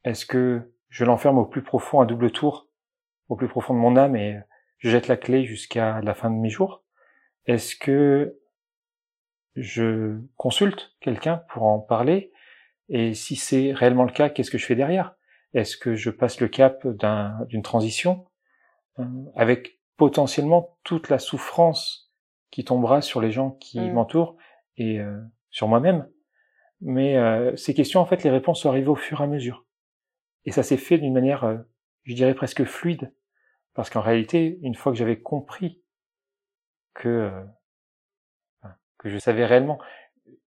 Est-ce 0.04 0.26
que 0.26 0.74
je 0.90 1.06
l'enferme 1.06 1.38
au 1.38 1.46
plus 1.46 1.64
profond 1.64 2.00
à 2.02 2.06
double 2.06 2.32
tour, 2.32 2.70
au 3.30 3.36
plus 3.36 3.48
profond 3.48 3.74
de 3.74 3.80
mon 3.80 3.98
âme 3.98 4.16
et 4.16 4.40
je 4.78 4.90
jette 4.90 5.08
la 5.08 5.18
clé 5.18 5.46
jusqu'à 5.46 6.02
la 6.02 6.14
fin 6.14 6.30
de 6.30 6.36
mes 6.36 6.50
jours? 6.50 6.84
Est-ce 7.46 7.76
que 7.76 8.40
je 9.56 10.20
consulte 10.38 10.96
quelqu'un 11.02 11.44
pour 11.50 11.64
en 11.64 11.80
parler? 11.80 12.32
Et 12.90 13.14
si 13.14 13.36
c'est 13.36 13.74
réellement 13.74 14.06
le 14.06 14.12
cas, 14.12 14.30
qu'est-ce 14.30 14.52
que 14.52 14.58
je 14.58 14.66
fais 14.66 14.76
derrière? 14.76 15.16
Est-ce 15.54 15.78
que 15.78 15.96
je 15.96 16.10
passe 16.10 16.40
le 16.40 16.48
cap 16.48 16.86
d'une 17.48 17.62
transition? 17.64 18.26
Euh, 19.00 19.06
avec 19.36 19.80
potentiellement 19.98 20.78
toute 20.84 21.10
la 21.10 21.20
souffrance 21.20 22.12
qui 22.52 22.64
tombera 22.64 23.02
sur 23.02 23.22
les 23.22 23.32
gens 23.32 23.52
qui 23.52 23.80
mm. 23.80 23.94
m'entourent 23.94 24.38
et 24.78 25.00
euh, 25.00 25.20
sur 25.50 25.68
moi-même. 25.68 26.08
Mais 26.82 27.18
euh, 27.18 27.56
ces 27.56 27.74
questions, 27.74 28.02
en 28.02 28.06
fait, 28.06 28.24
les 28.24 28.30
réponses 28.30 28.62
sont 28.62 28.70
arrivées 28.70 28.90
au 28.90 28.96
fur 28.96 29.22
et 29.22 29.24
à 29.24 29.28
mesure. 29.28 29.66
Et 30.46 30.52
ça 30.52 30.64
s'est 30.64 30.78
fait 30.78 30.98
d'une 30.98 31.14
manière, 31.14 31.46
euh, 31.46 31.58
je 32.04 32.14
dirais 32.14 32.34
presque 32.34 32.66
fluide. 32.66 33.14
Parce 33.74 33.90
qu'en 33.90 34.02
réalité, 34.02 34.60
une 34.62 34.76
fois 34.76 34.92
que 34.92 34.98
j'avais 34.98 35.20
compris 35.20 35.82
que 36.94 37.10
euh, 37.10 37.44
que 39.00 39.10
je 39.10 39.18
savais 39.18 39.46
réellement, 39.46 39.80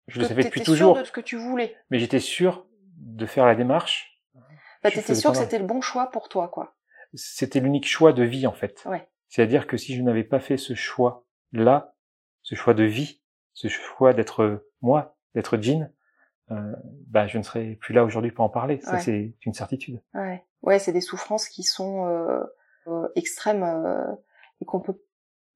je 0.07 0.21
le 0.21 0.27
savais 0.27 0.43
depuis 0.43 0.61
toujours. 0.61 0.95
Sûr 0.95 1.01
de 1.01 1.07
ce 1.07 1.11
que 1.11 1.21
tu 1.21 1.35
voulais. 1.35 1.75
Mais 1.89 1.99
j'étais 1.99 2.19
sûr 2.19 2.65
de 2.95 3.25
faire 3.25 3.45
la 3.45 3.55
démarche. 3.55 4.21
Bah, 4.83 4.91
t'étais 4.91 5.15
sûr 5.15 5.31
que 5.31 5.37
c'était 5.37 5.59
le 5.59 5.65
bon 5.65 5.81
choix 5.81 6.09
pour 6.11 6.29
toi, 6.29 6.47
quoi. 6.47 6.77
C'était 7.13 7.59
l'unique 7.59 7.87
choix 7.87 8.13
de 8.13 8.23
vie, 8.23 8.47
en 8.47 8.53
fait. 8.53 8.83
Ouais. 8.85 9.07
C'est-à-dire 9.29 9.67
que 9.67 9.77
si 9.77 9.95
je 9.95 10.01
n'avais 10.01 10.23
pas 10.23 10.39
fait 10.39 10.57
ce 10.57 10.73
choix-là, 10.73 11.93
ce 12.41 12.55
choix 12.55 12.73
de 12.73 12.83
vie, 12.83 13.21
ce 13.53 13.67
choix 13.67 14.13
d'être 14.13 14.65
moi, 14.81 15.15
d'être 15.35 15.57
Jean, 15.61 15.91
euh, 16.51 16.73
bah, 17.07 17.27
je 17.27 17.37
ne 17.37 17.43
serais 17.43 17.75
plus 17.75 17.93
là 17.93 18.03
aujourd'hui 18.03 18.31
pour 18.31 18.43
en 18.43 18.49
parler. 18.49 18.79
Ça, 18.81 18.99
c'est 18.99 19.35
une 19.45 19.53
certitude. 19.53 20.01
Ouais, 20.15 20.43
ouais 20.63 20.79
c'est 20.79 20.91
des 20.91 21.01
souffrances 21.01 21.47
qui 21.47 21.63
sont 21.63 22.07
euh, 22.07 22.41
euh, 22.87 23.07
extrêmes 23.15 23.63
euh, 23.63 24.11
et 24.61 24.65
qu'on 24.65 24.79
peut 24.79 24.99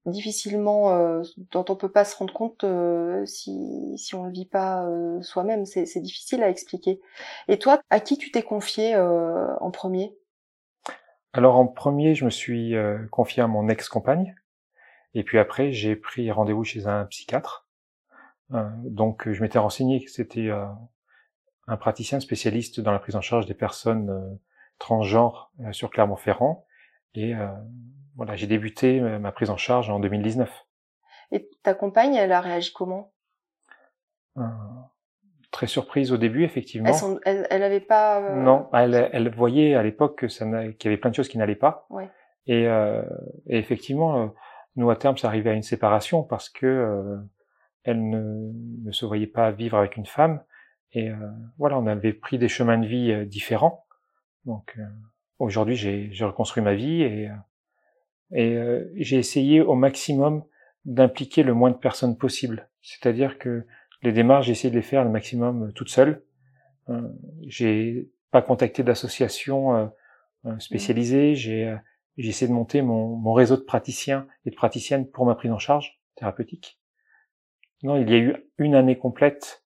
difficilement, 0.06 0.94
euh, 0.94 1.22
dont 1.50 1.64
on 1.68 1.76
peut 1.76 1.90
pas 1.90 2.04
se 2.04 2.14
rendre 2.16 2.32
compte 2.32 2.62
euh, 2.62 3.24
si 3.24 3.96
si 3.96 4.14
on 4.14 4.24
le 4.24 4.30
vit 4.30 4.46
pas 4.46 4.86
soi-même. 5.22 5.66
C'est 5.66 6.00
difficile 6.00 6.44
à 6.44 6.48
expliquer. 6.48 7.00
Et 7.48 7.58
toi, 7.58 7.80
à 7.90 7.98
qui 7.98 8.18
tu 8.18 8.30
t'es 8.30 8.42
confié 8.42 8.96
en 8.96 9.70
premier? 9.72 10.16
Alors 11.34 11.56
en 11.56 11.66
premier, 11.66 12.14
je 12.14 12.24
me 12.24 12.30
suis 12.30 12.74
confié 13.10 13.42
à 13.42 13.46
mon 13.46 13.68
ex-compagne. 13.68 14.34
Et 15.12 15.22
puis 15.22 15.38
après, 15.38 15.72
j'ai 15.72 15.96
pris 15.96 16.30
rendez-vous 16.30 16.64
chez 16.64 16.86
un 16.86 17.04
psychiatre 17.04 17.64
euh, 18.52 18.68
donc 18.84 19.30
je 19.30 19.42
m'étais 19.42 19.58
renseigné 19.58 20.04
que 20.04 20.10
c'était 20.10 20.48
euh, 20.48 20.66
un 21.66 21.76
praticien 21.76 22.20
spécialiste 22.20 22.80
dans 22.80 22.92
la 22.92 22.98
prise 22.98 23.16
en 23.16 23.20
charge 23.20 23.46
des 23.46 23.54
personnes 23.54 24.10
euh, 24.10 24.34
transgenres 24.78 25.52
sur 25.72 25.90
Clermont-Ferrand. 25.90 26.66
Et 27.14 27.32
voilà, 28.16 28.34
j'ai 28.34 28.48
débuté 28.48 29.00
ma 29.00 29.30
prise 29.30 29.48
en 29.48 29.56
charge 29.56 29.88
en 29.88 30.00
2019. 30.00 30.50
Et 31.30 31.48
ta 31.62 31.72
compagne, 31.72 32.16
elle 32.16 32.32
a 32.32 32.40
réagi 32.40 32.72
comment? 32.72 33.12
Très 35.54 35.68
surprise 35.68 36.10
au 36.10 36.16
début, 36.16 36.42
effectivement. 36.42 36.90
Elle, 37.24 37.46
elle, 37.48 37.62
avait 37.62 37.78
pas. 37.78 38.34
Non, 38.34 38.66
elle, 38.72 39.08
elle 39.12 39.32
voyait 39.32 39.76
à 39.76 39.84
l'époque 39.84 40.18
que 40.18 40.28
ça 40.28 40.44
qu'il 40.78 40.90
y 40.90 40.92
avait 40.92 41.00
plein 41.00 41.10
de 41.10 41.14
choses 41.14 41.28
qui 41.28 41.38
n'allaient 41.38 41.54
pas. 41.54 41.86
Ouais. 41.90 42.10
Et, 42.48 42.64
et 42.64 43.58
effectivement, 43.58 44.34
nous 44.74 44.90
à 44.90 44.96
terme, 44.96 45.16
ça 45.16 45.28
arrivait 45.28 45.50
à 45.50 45.54
une 45.54 45.62
séparation 45.62 46.24
parce 46.24 46.48
que 46.48 47.20
elle 47.84 48.08
ne, 48.08 48.50
ne, 48.84 48.90
se 48.90 49.06
voyait 49.06 49.26
pas 49.28 49.52
vivre 49.52 49.78
avec 49.78 49.96
une 49.96 50.06
femme. 50.06 50.42
Et 50.92 51.10
euh, 51.10 51.16
voilà, 51.58 51.78
on 51.78 51.86
avait 51.86 52.12
pris 52.12 52.38
des 52.38 52.48
chemins 52.48 52.78
de 52.78 52.86
vie 52.86 53.12
euh, 53.12 53.24
différents. 53.24 53.86
Donc 54.46 54.74
euh, 54.78 54.82
aujourd'hui, 55.38 55.76
j'ai 55.76 56.24
reconstruit 56.24 56.62
ma 56.62 56.74
vie 56.74 57.02
et, 57.02 57.30
et 58.32 58.58
j'ai 58.96 59.16
essayé 59.16 59.60
au 59.60 59.74
maximum 59.74 60.44
d'impliquer 60.84 61.42
le 61.42 61.54
moins 61.54 61.70
de 61.70 61.76
personnes 61.76 62.16
possible. 62.16 62.68
C'est-à-dire 62.82 63.38
que 63.38 63.66
les 64.04 64.12
démarches, 64.12 64.46
j'ai 64.46 64.52
essayé 64.52 64.70
de 64.70 64.76
les 64.76 64.82
faire 64.82 65.04
le 65.04 65.10
maximum 65.10 65.72
toute 65.74 65.88
seule. 65.88 66.22
j'ai 67.46 68.08
pas 68.30 68.42
contacté 68.42 68.82
d'associations 68.82 69.90
spécialisées. 70.58 71.34
J'ai 71.34 71.76
essayé 72.16 72.48
de 72.48 72.54
monter 72.54 72.82
mon, 72.82 73.16
mon 73.16 73.32
réseau 73.32 73.56
de 73.56 73.62
praticiens 73.62 74.26
et 74.44 74.50
de 74.50 74.54
praticiennes 74.54 75.08
pour 75.10 75.26
ma 75.26 75.34
prise 75.34 75.50
en 75.50 75.58
charge 75.58 75.98
thérapeutique. 76.16 76.78
Non, 77.82 77.96
il 77.96 78.10
y 78.10 78.14
a 78.14 78.18
eu 78.18 78.34
une 78.58 78.74
année 78.74 78.96
complète 78.96 79.64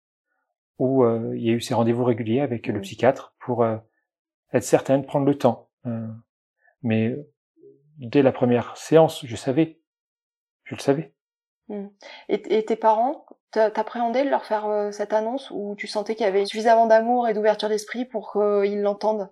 où 0.78 1.04
euh, 1.04 1.36
il 1.36 1.42
y 1.42 1.50
a 1.50 1.52
eu 1.52 1.60
ces 1.60 1.74
rendez-vous 1.74 2.04
réguliers 2.04 2.40
avec 2.40 2.66
le 2.66 2.80
psychiatre 2.80 3.34
pour 3.38 3.62
euh, 3.62 3.76
être 4.52 4.64
certain 4.64 4.98
de 4.98 5.04
prendre 5.04 5.26
le 5.26 5.36
temps. 5.36 5.70
Euh, 5.86 6.06
mais 6.82 7.16
dès 7.98 8.22
la 8.22 8.32
première 8.32 8.76
séance, 8.76 9.24
je 9.24 9.36
savais, 9.36 9.80
je 10.64 10.74
le 10.74 10.80
savais. 10.80 11.14
Mmh. 11.68 11.86
Et, 12.28 12.64
tes 12.64 12.76
parents, 12.76 13.26
t'appréhendais 13.50 14.24
de 14.24 14.30
leur 14.30 14.44
faire 14.44 14.92
cette 14.92 15.12
annonce 15.12 15.50
ou 15.50 15.74
tu 15.76 15.86
sentais 15.86 16.14
qu'il 16.14 16.24
y 16.24 16.28
avait 16.28 16.44
suffisamment 16.44 16.86
d'amour 16.86 17.28
et 17.28 17.34
d'ouverture 17.34 17.68
d'esprit 17.68 18.04
pour 18.04 18.32
qu'ils 18.32 18.82
l'entendent? 18.82 19.30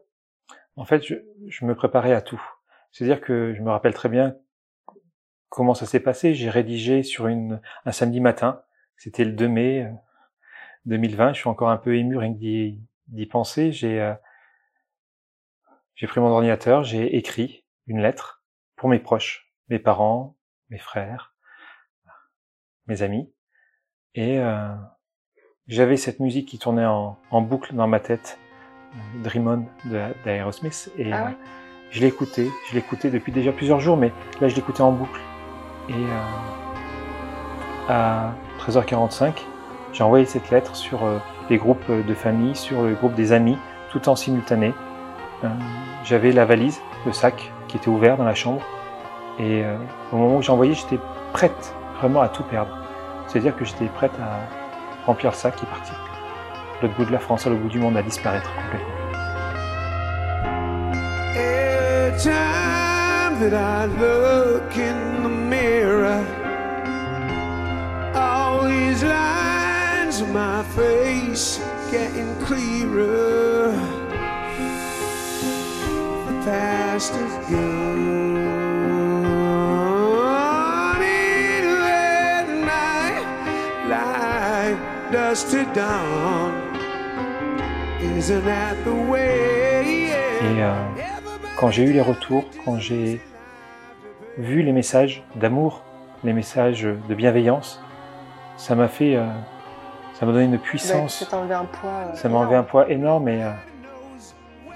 En 0.76 0.84
fait, 0.84 1.02
je, 1.02 1.14
je, 1.48 1.64
me 1.64 1.74
préparais 1.74 2.12
à 2.12 2.20
tout. 2.20 2.42
C'est-à-dire 2.92 3.20
que 3.20 3.54
je 3.54 3.62
me 3.62 3.70
rappelle 3.70 3.94
très 3.94 4.08
bien 4.08 4.36
comment 5.48 5.74
ça 5.74 5.86
s'est 5.86 6.00
passé. 6.00 6.34
J'ai 6.34 6.50
rédigé 6.50 7.02
sur 7.02 7.26
une, 7.26 7.60
un 7.84 7.92
samedi 7.92 8.20
matin 8.20 8.62
c'était 8.96 9.24
le 9.24 9.32
2 9.32 9.48
mai 9.48 9.92
2020. 10.86 11.28
Euh, 11.28 11.32
je 11.34 11.40
suis 11.40 11.48
encore 11.48 11.70
un 11.70 11.76
peu 11.76 11.96
ému 11.96 12.16
rien 12.16 12.32
que 12.32 12.38
d'y 12.38 13.26
penser. 13.26 13.72
J'ai 13.72 14.00
euh, 14.00 14.14
j'ai 15.94 16.06
pris 16.06 16.20
mon 16.20 16.28
ordinateur, 16.28 16.84
j'ai 16.84 17.16
écrit 17.16 17.64
une 17.86 18.02
lettre 18.02 18.44
pour 18.74 18.90
mes 18.90 18.98
proches, 18.98 19.50
mes 19.68 19.78
parents, 19.78 20.36
mes 20.68 20.78
frères, 20.78 21.34
mes 22.86 23.00
amis, 23.00 23.32
et 24.16 24.40
euh, 24.40 24.74
j'avais 25.68 25.96
cette 25.96 26.18
musique 26.18 26.48
qui 26.48 26.58
tournait 26.58 26.86
en, 26.86 27.16
en, 27.30 27.40
boucle 27.40 27.74
dans 27.74 27.86
ma 27.86 28.00
tête, 28.00 28.38
Dream 29.22 29.46
On 29.46 29.88
d'Aerosmith, 30.24 30.90
et 30.98 31.12
ah 31.12 31.30
je 31.90 32.00
l'écoutais, 32.00 32.48
je 32.68 32.74
l'écoutais 32.74 33.10
depuis 33.10 33.30
déjà 33.30 33.52
plusieurs 33.52 33.78
jours, 33.78 33.96
mais 33.96 34.12
là 34.40 34.48
je 34.48 34.56
l'écoutais 34.56 34.80
en 34.82 34.92
boucle. 34.92 35.20
Et 35.88 36.04
à 37.88 38.32
13h45, 38.58 39.32
j'ai 39.92 40.02
envoyé 40.02 40.26
cette 40.26 40.50
lettre 40.50 40.76
sur 40.76 41.04
euh, 41.04 41.18
les 41.48 41.56
groupes 41.56 41.90
de 41.90 42.14
famille, 42.14 42.54
sur 42.54 42.82
le 42.82 42.94
groupe 42.94 43.14
des 43.14 43.32
amis, 43.32 43.56
tout 43.90 44.08
en 44.08 44.16
simultané. 44.16 44.74
Euh, 45.44 45.48
j'avais 46.04 46.32
la 46.32 46.44
valise, 46.44 46.80
le 47.06 47.12
sac 47.12 47.50
qui 47.68 47.76
était 47.76 47.88
ouvert 47.88 48.16
dans 48.16 48.24
la 48.24 48.34
chambre. 48.34 48.62
Et 49.38 49.64
euh, 49.64 49.76
au 50.12 50.16
moment 50.16 50.36
où 50.36 50.42
j'ai 50.42 50.52
envoyé, 50.52 50.74
j'étais 50.74 50.98
prête 51.32 51.74
vraiment 51.98 52.20
à 52.20 52.28
tout 52.28 52.42
perdre. 52.42 52.76
C'est-à-dire 53.28 53.56
que 53.56 53.64
j'étais 53.64 53.86
prête 53.86 54.12
à 54.20 54.40
remplir 55.06 55.30
le 55.30 55.36
sac 55.36 55.54
et 55.62 55.66
partir. 55.66 55.94
L'autre 56.82 56.94
bout 56.96 57.04
de 57.04 57.12
la 57.12 57.18
France, 57.18 57.46
à 57.46 57.50
l'autre 57.50 57.62
bout 57.62 57.68
du 57.68 57.78
monde, 57.78 57.96
à 57.96 58.02
disparaître 58.02 58.50
complètement. 58.54 58.96
Like 85.26 85.34
dust 85.34 85.50
to 85.50 85.64
dawn. 85.74 86.52
Isn't 88.00 88.44
that 88.44 88.76
the 88.84 89.10
way? 89.10 90.10
Et 90.42 90.62
euh, 90.62 90.72
quand 91.58 91.70
j'ai 91.70 91.84
eu 91.84 91.92
les 91.92 92.00
retours, 92.00 92.44
quand 92.64 92.78
j'ai 92.78 93.20
vu 94.38 94.62
les 94.62 94.72
messages 94.72 95.24
d'amour, 95.34 95.82
les 96.24 96.32
messages 96.32 96.82
de 96.82 97.14
bienveillance, 97.14 97.82
ça 98.56 98.74
m'a 98.74 98.88
fait 98.88 99.16
euh, 99.16 99.26
ça 100.14 100.26
m'a 100.26 100.32
donné 100.32 100.44
une 100.44 100.58
puissance. 100.58 101.18
ça 101.18 101.26
t'a 101.26 101.38
enlevé 101.38 101.54
un 101.54 101.64
poids. 101.64 101.90
Euh, 101.90 102.14
ça 102.14 102.28
m'a 102.28 102.38
enlevé 102.38 102.56
un 102.56 102.62
poids 102.62 102.88
énorme 102.90 103.28
et, 103.28 103.42
euh, 103.42 103.50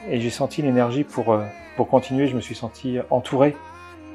et 0.08 0.20
j'ai 0.20 0.30
senti 0.30 0.62
l'énergie 0.62 1.04
pour, 1.04 1.32
euh, 1.32 1.44
pour 1.76 1.88
continuer. 1.88 2.26
Je 2.26 2.34
me 2.36 2.40
suis 2.40 2.54
senti 2.54 2.98
entouré. 3.10 3.56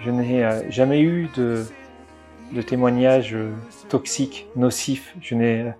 Je 0.02 0.12
n'ai 0.12 0.44
jamais 0.70 1.02
eu 1.02 1.30
de, 1.36 1.66
de 2.52 2.62
témoignages 2.62 3.36
toxiques, 3.88 4.48
nocifs. 4.56 5.16
Je 5.22 5.34
n'ai 5.36 5.74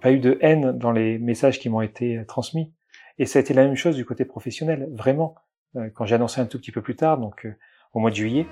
pas 0.00 0.12
eu 0.12 0.18
de 0.18 0.38
haine 0.40 0.72
dans 0.76 0.92
les 0.92 1.18
messages 1.18 1.58
qui 1.58 1.68
m'ont 1.68 1.82
été 1.82 2.22
transmis. 2.26 2.72
Et 3.18 3.26
ça 3.26 3.38
a 3.38 3.42
été 3.42 3.54
la 3.54 3.64
même 3.64 3.76
chose 3.76 3.96
du 3.96 4.04
côté 4.04 4.24
professionnel, 4.24 4.88
vraiment. 4.92 5.34
Quand 5.94 6.04
j'ai 6.04 6.14
annoncé 6.14 6.40
un 6.40 6.46
tout 6.46 6.58
petit 6.58 6.72
peu 6.72 6.82
plus 6.82 6.96
tard, 6.96 7.18
donc 7.18 7.46
au 7.92 8.00
mois 8.00 8.10
de 8.10 8.16
juillet. 8.16 8.46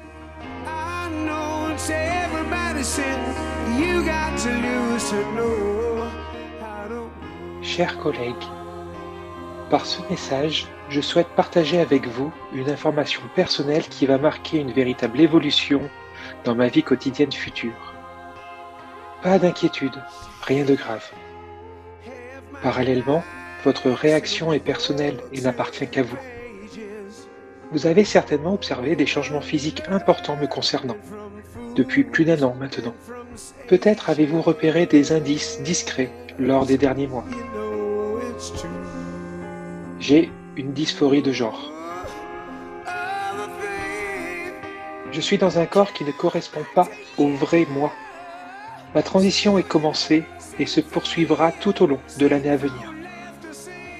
Chers 7.62 7.98
collègues, 7.98 8.34
par 9.70 9.86
ce 9.86 10.00
message, 10.10 10.66
je 10.88 11.00
souhaite 11.00 11.28
partager 11.28 11.80
avec 11.80 12.06
vous 12.06 12.32
une 12.52 12.70
information 12.70 13.20
personnelle 13.34 13.82
qui 13.82 14.06
va 14.06 14.18
marquer 14.18 14.58
une 14.58 14.72
véritable 14.72 15.20
évolution 15.20 15.80
dans 16.44 16.54
ma 16.54 16.68
vie 16.68 16.82
quotidienne 16.82 17.32
future. 17.32 17.94
Pas 19.22 19.38
d'inquiétude, 19.38 20.02
rien 20.42 20.64
de 20.64 20.74
grave. 20.74 21.10
Parallèlement, 22.62 23.22
votre 23.64 23.90
réaction 23.90 24.52
est 24.52 24.58
personnelle 24.58 25.18
et 25.32 25.40
n'appartient 25.40 25.86
qu'à 25.86 26.02
vous. 26.02 26.16
Vous 27.70 27.86
avez 27.86 28.04
certainement 28.04 28.54
observé 28.54 28.96
des 28.96 29.06
changements 29.06 29.40
physiques 29.40 29.82
importants 29.88 30.36
me 30.36 30.46
concernant, 30.46 30.96
depuis 31.76 32.02
plus 32.02 32.24
d'un 32.24 32.42
an 32.42 32.56
maintenant. 32.58 32.94
Peut-être 33.68 34.10
avez-vous 34.10 34.42
repéré 34.42 34.86
des 34.86 35.12
indices 35.12 35.62
discrets 35.62 36.10
lors 36.38 36.66
des 36.66 36.78
derniers 36.78 37.06
mois. 37.06 37.24
J'ai 40.00 40.30
une 40.56 40.72
dysphorie 40.72 41.22
de 41.22 41.32
genre. 41.32 41.70
Je 45.12 45.20
suis 45.20 45.38
dans 45.38 45.58
un 45.58 45.66
corps 45.66 45.92
qui 45.92 46.04
ne 46.04 46.12
correspond 46.12 46.64
pas 46.74 46.88
au 47.18 47.28
vrai 47.28 47.66
moi. 47.70 47.92
Ma 48.94 49.02
transition 49.02 49.58
est 49.58 49.68
commencée 49.68 50.24
et 50.58 50.66
se 50.66 50.80
poursuivra 50.80 51.52
tout 51.52 51.82
au 51.82 51.86
long 51.86 52.00
de 52.18 52.26
l'année 52.26 52.50
à 52.50 52.56
venir. 52.56 52.94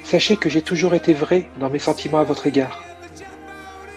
Sachez 0.04 0.36
que 0.36 0.48
j'ai 0.48 0.62
toujours 0.62 0.94
été 0.94 1.12
vrai 1.12 1.48
dans 1.60 1.70
mes 1.70 1.78
sentiments 1.78 2.18
à 2.18 2.24
votre 2.24 2.46
égard, 2.46 2.82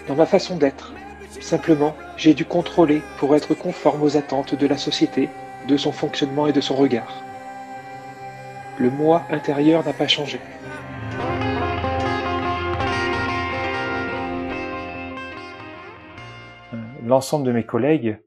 dans 0.07 0.15
ma 0.15 0.25
façon 0.25 0.57
d'être. 0.57 0.93
Simplement, 1.39 1.95
j'ai 2.17 2.33
dû 2.33 2.45
contrôler 2.45 3.01
pour 3.17 3.35
être 3.35 3.53
conforme 3.53 4.03
aux 4.03 4.17
attentes 4.17 4.55
de 4.55 4.67
la 4.67 4.77
société, 4.77 5.29
de 5.67 5.77
son 5.77 5.91
fonctionnement 5.91 6.47
et 6.47 6.53
de 6.53 6.61
son 6.61 6.75
regard. 6.75 7.23
Le 8.77 8.89
moi 8.89 9.23
intérieur 9.29 9.85
n'a 9.85 9.93
pas 9.93 10.07
changé. 10.07 10.39
Euh, 16.73 16.77
l'ensemble 17.05 17.45
de 17.45 17.51
mes 17.51 17.65
collègues, 17.65 18.17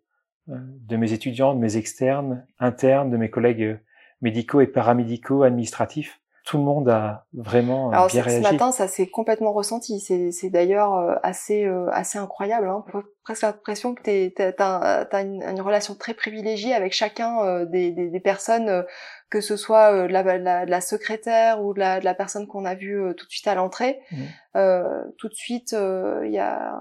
euh, 0.49 0.55
de 0.89 0.97
mes 0.97 1.13
étudiants, 1.13 1.55
de 1.55 1.61
mes 1.61 1.77
externes, 1.77 2.47
internes, 2.59 3.11
de 3.11 3.17
mes 3.17 3.31
collègues 3.31 3.79
médicaux 4.23 4.61
et 4.61 4.67
paramédicaux, 4.67 5.43
administratifs, 5.43 6.21
tout 6.45 6.59
le 6.59 6.63
monde 6.63 6.91
a 6.91 7.25
vraiment 7.33 7.91
Alors, 7.91 8.09
bien 8.09 8.23
ce 8.23 8.41
matin, 8.41 8.71
ça 8.71 8.87
s'est 8.87 9.07
complètement 9.07 9.53
ressenti. 9.53 9.99
C'est, 9.99 10.51
d'ailleurs 10.51 10.95
euh, 10.95 11.15
assez, 11.23 11.65
euh, 11.65 11.89
assez 11.91 12.19
incroyable. 12.19 12.69
Hein. 12.69 12.85
On 12.93 12.99
a 12.99 13.03
presque 13.25 13.43
l'impression 13.43 13.95
que 13.95 14.29
t'as, 14.29 15.05
t'as 15.07 15.23
une, 15.23 15.61
relation 15.63 15.95
très 15.95 16.13
privilégiée 16.13 16.75
avec 16.75 16.93
chacun 16.93 17.41
euh, 17.41 17.65
des, 17.65 17.93
des, 17.93 18.11
des 18.11 18.21
personnes, 18.21 18.69
euh, 18.69 18.83
que 19.31 19.41
ce 19.41 19.57
soit 19.57 19.93
euh, 19.93 20.07
la, 20.09 20.23
la, 20.39 20.65
la 20.65 20.81
secrétaire 20.81 21.63
ou 21.65 21.75
la, 21.75 21.99
la 22.01 22.15
personne 22.15 22.47
qu'on 22.47 22.65
a 22.65 22.75
vue 22.75 23.01
euh, 23.01 23.13
tout 23.15 23.27
de 23.27 23.31
suite 23.31 23.49
à 23.49 23.55
l'entrée. 23.55 24.01
Mhm. 24.13 24.19
Euh, 24.57 25.05
tout 25.19 25.29
de 25.29 25.35
suite, 25.35 25.73
euh, 25.73 26.23
il 26.25 26.33
y 26.33 26.39
a 26.39 26.73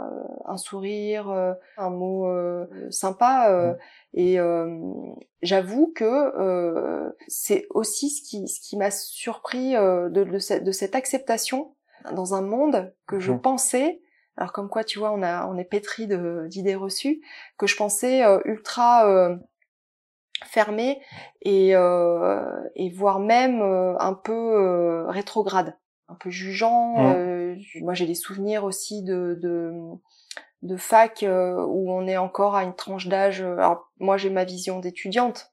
un 0.46 0.58
sourire, 0.58 1.30
euh, 1.30 1.54
un 1.78 1.90
mot 1.90 2.28
euh, 2.28 2.68
sympa. 2.92 3.50
euh, 3.50 3.72
Mhm. 3.72 3.78
Et 4.16 4.40
euh, 4.40 4.78
j'avoue 5.42 5.92
que 5.96 6.04
euh, 6.06 7.10
c'est 7.28 7.66
aussi 7.72 8.10
ce 8.12 8.22
qui, 8.22 8.48
ce 8.48 8.60
qui 8.62 8.78
m'a 8.78 8.92
surpris 8.92 9.76
euh, 9.76 10.10
de, 10.10 10.24
de, 10.24 10.38
cette, 10.38 10.64
de 10.64 10.72
cette 10.72 10.96
acceptation 10.96 11.76
dans 12.12 12.36
un 12.36 12.42
monde 12.42 12.94
que 13.08 13.20
je 13.20 13.32
Mhm. 13.32 13.42
pensais, 13.42 14.02
alors 14.38 14.52
comme 14.52 14.70
quoi 14.70 14.84
tu 14.84 15.00
vois, 15.00 15.12
on, 15.12 15.24
a, 15.24 15.48
on 15.48 15.58
est 15.58 15.64
pétri 15.64 16.08
d'idées 16.08 16.76
reçues, 16.76 17.22
que 17.58 17.66
je 17.66 17.76
pensais 17.76 18.24
euh, 18.24 18.40
ultra 18.46 19.08
euh, 20.44 20.48
fermé 20.50 21.02
et, 21.42 21.76
euh, 21.76 22.62
et 22.76 22.90
voire 22.90 23.20
même 23.20 23.62
euh, 23.62 23.96
un 24.00 24.14
peu 24.14 24.32
euh, 24.34 25.06
rétrograde, 25.08 25.78
un 26.10 26.16
peu 26.16 26.30
jugeant. 26.30 26.98
Mhm. 26.98 27.16
euh, 27.16 27.56
moi 27.82 27.94
j'ai 27.94 28.06
des 28.06 28.16
souvenirs 28.16 28.64
aussi 28.64 29.04
de, 29.04 29.38
de 29.42 29.72
de 30.62 30.78
fac 30.78 31.24
euh, 31.24 31.56
où 31.68 31.92
on 31.92 32.08
est 32.08 32.18
encore 32.18 32.56
à 32.56 32.64
une 32.64 32.76
tranche 32.76 33.08
d'âge. 33.08 33.42
euh, 33.42 33.58
Alors 33.58 33.92
moi 34.00 34.18
j'ai 34.18 34.30
ma 34.30 34.46
vision 34.46 34.80
d'étudiante 34.80 35.52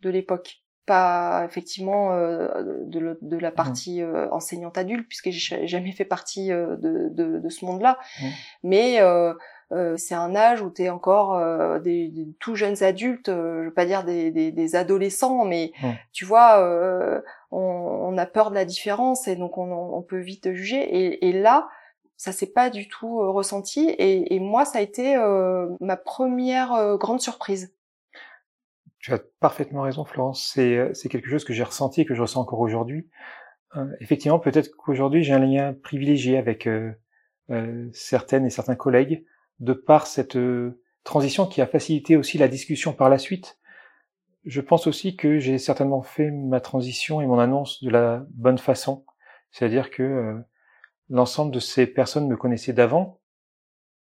de 0.00 0.08
l'époque, 0.10 0.62
pas 0.86 1.44
effectivement 1.44 2.12
euh, 2.12 2.82
de, 2.86 2.98
le- 2.98 3.18
de 3.20 3.36
la 3.36 3.50
partie 3.50 4.02
euh, 4.02 4.28
enseignante 4.30 4.78
adulte 4.78 5.06
puisque 5.08 5.30
j'ai 5.30 5.66
jamais 5.66 5.92
fait 5.92 6.04
partie 6.04 6.52
euh, 6.52 6.76
de, 6.76 7.08
de, 7.10 7.38
de 7.38 7.48
ce 7.48 7.64
monde-là. 7.64 7.98
Mhm. 8.22 8.30
Mais 8.62 9.00
euh, 9.72 9.96
c'est 9.96 10.14
un 10.14 10.34
âge 10.36 10.62
où 10.62 10.70
tu 10.70 10.82
es 10.82 10.90
encore 10.90 11.34
euh, 11.34 11.78
des, 11.80 12.08
des 12.08 12.28
tout 12.38 12.54
jeunes 12.54 12.82
adultes, 12.82 13.28
euh, 13.28 13.62
je 13.62 13.68
veux 13.68 13.74
pas 13.74 13.86
dire 13.86 14.04
des, 14.04 14.30
des, 14.30 14.52
des 14.52 14.76
adolescents, 14.76 15.44
mais 15.44 15.72
tu 16.12 16.24
vois, 16.24 16.60
euh, 16.60 17.20
on, 17.50 17.58
on 17.58 18.16
a 18.18 18.26
peur 18.26 18.50
de 18.50 18.54
la 18.54 18.64
différence 18.64 19.28
et 19.28 19.36
donc 19.36 19.58
on, 19.58 19.72
on 19.72 20.02
peut 20.02 20.20
vite 20.20 20.52
juger. 20.52 20.78
Et, 20.78 21.28
et 21.28 21.32
là, 21.32 21.68
ça 22.16 22.32
s'est 22.32 22.52
pas 22.52 22.70
du 22.70 22.88
tout 22.88 23.20
euh, 23.20 23.30
ressenti 23.30 23.90
et, 23.90 24.34
et 24.34 24.40
moi 24.40 24.64
ça 24.64 24.78
a 24.78 24.80
été 24.80 25.16
euh, 25.16 25.68
ma 25.80 25.96
première 25.96 26.72
euh, 26.72 26.96
grande 26.96 27.20
surprise. 27.20 27.74
Tu 29.00 29.12
as 29.12 29.20
parfaitement 29.38 29.82
raison, 29.82 30.04
Florence. 30.04 30.50
C'est 30.54 30.94
c'est 30.94 31.10
quelque 31.10 31.28
chose 31.28 31.44
que 31.44 31.52
j'ai 31.52 31.62
ressenti 31.62 32.00
et 32.00 32.06
que 32.06 32.14
je 32.14 32.22
ressens 32.22 32.40
encore 32.40 32.60
aujourd'hui. 32.60 33.08
Euh, 33.76 33.84
effectivement, 34.00 34.38
peut-être 34.38 34.70
qu'aujourd'hui 34.76 35.22
j'ai 35.22 35.34
un 35.34 35.40
lien 35.40 35.74
privilégié 35.74 36.38
avec 36.38 36.68
certaines 37.92 38.46
et 38.46 38.50
certains 38.50 38.76
collègues 38.76 39.24
de 39.60 39.72
par 39.72 40.06
cette 40.06 40.36
euh, 40.36 40.80
transition 41.04 41.46
qui 41.46 41.60
a 41.60 41.66
facilité 41.66 42.16
aussi 42.16 42.38
la 42.38 42.48
discussion 42.48 42.92
par 42.92 43.08
la 43.08 43.18
suite. 43.18 43.58
Je 44.44 44.60
pense 44.60 44.86
aussi 44.86 45.16
que 45.16 45.38
j'ai 45.38 45.58
certainement 45.58 46.02
fait 46.02 46.30
ma 46.30 46.60
transition 46.60 47.20
et 47.20 47.26
mon 47.26 47.38
annonce 47.38 47.82
de 47.82 47.90
la 47.90 48.24
bonne 48.30 48.58
façon, 48.58 49.04
c'est-à-dire 49.50 49.90
que 49.90 50.02
euh, 50.02 50.34
l'ensemble 51.10 51.52
de 51.52 51.60
ces 51.60 51.86
personnes 51.86 52.28
me 52.28 52.36
connaissaient 52.36 52.72
d'avant, 52.72 53.18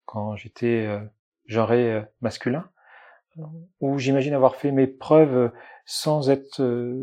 quand 0.05 0.35
j'étais 0.35 0.85
euh, 0.87 0.99
genré 1.45 1.91
euh, 1.91 2.01
masculin, 2.21 2.69
où 3.79 3.97
j'imagine 3.97 4.33
avoir 4.35 4.55
fait 4.55 4.71
mes 4.71 4.85
preuves 4.85 5.51
sans 5.85 6.29
être 6.29 6.61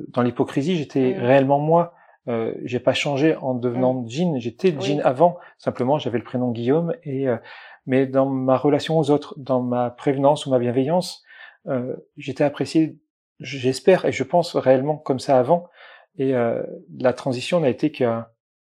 dans 0.09 0.23
l'hypocrisie. 0.23 0.77
J'étais 0.77 1.15
Mm. 1.15 1.19
réellement 1.23 1.59
moi. 1.59 1.95
Euh, 2.29 2.55
j'ai 2.65 2.79
pas 2.79 2.95
changé 2.95 3.35
en 3.35 3.55
devenant 3.55 4.05
Jean. 4.07 4.39
J'étais 4.39 4.71
Oui. 4.73 4.81
Jean 4.81 5.01
avant. 5.05 5.39
Simplement, 5.59 5.99
j'avais 5.99 6.19
le 6.19 6.25
prénom 6.25 6.53
Guillaume. 6.53 6.95
Et 7.03 7.27
euh, 7.29 7.37
mais 7.91 8.07
dans 8.07 8.27
ma 8.27 8.57
relation 8.57 9.01
aux 9.01 9.11
autres, 9.11 9.35
dans 9.37 9.61
ma 9.61 9.91
prévenance 9.91 10.47
ou 10.47 10.51
ma 10.51 10.61
bienveillance, 10.61 11.25
euh, 11.67 11.97
j'étais 12.17 12.45
apprécié. 12.45 12.97
J'espère 13.41 14.05
et 14.05 14.13
je 14.13 14.23
pense 14.23 14.55
réellement 14.55 14.97
comme 14.97 15.19
ça 15.19 15.41
avant. 15.41 15.69
Et 16.17 16.37
euh, 16.37 16.63
la 17.01 17.13
transition 17.13 17.59
n'a 17.59 17.69
été 17.69 17.91
qu'un 17.91 18.29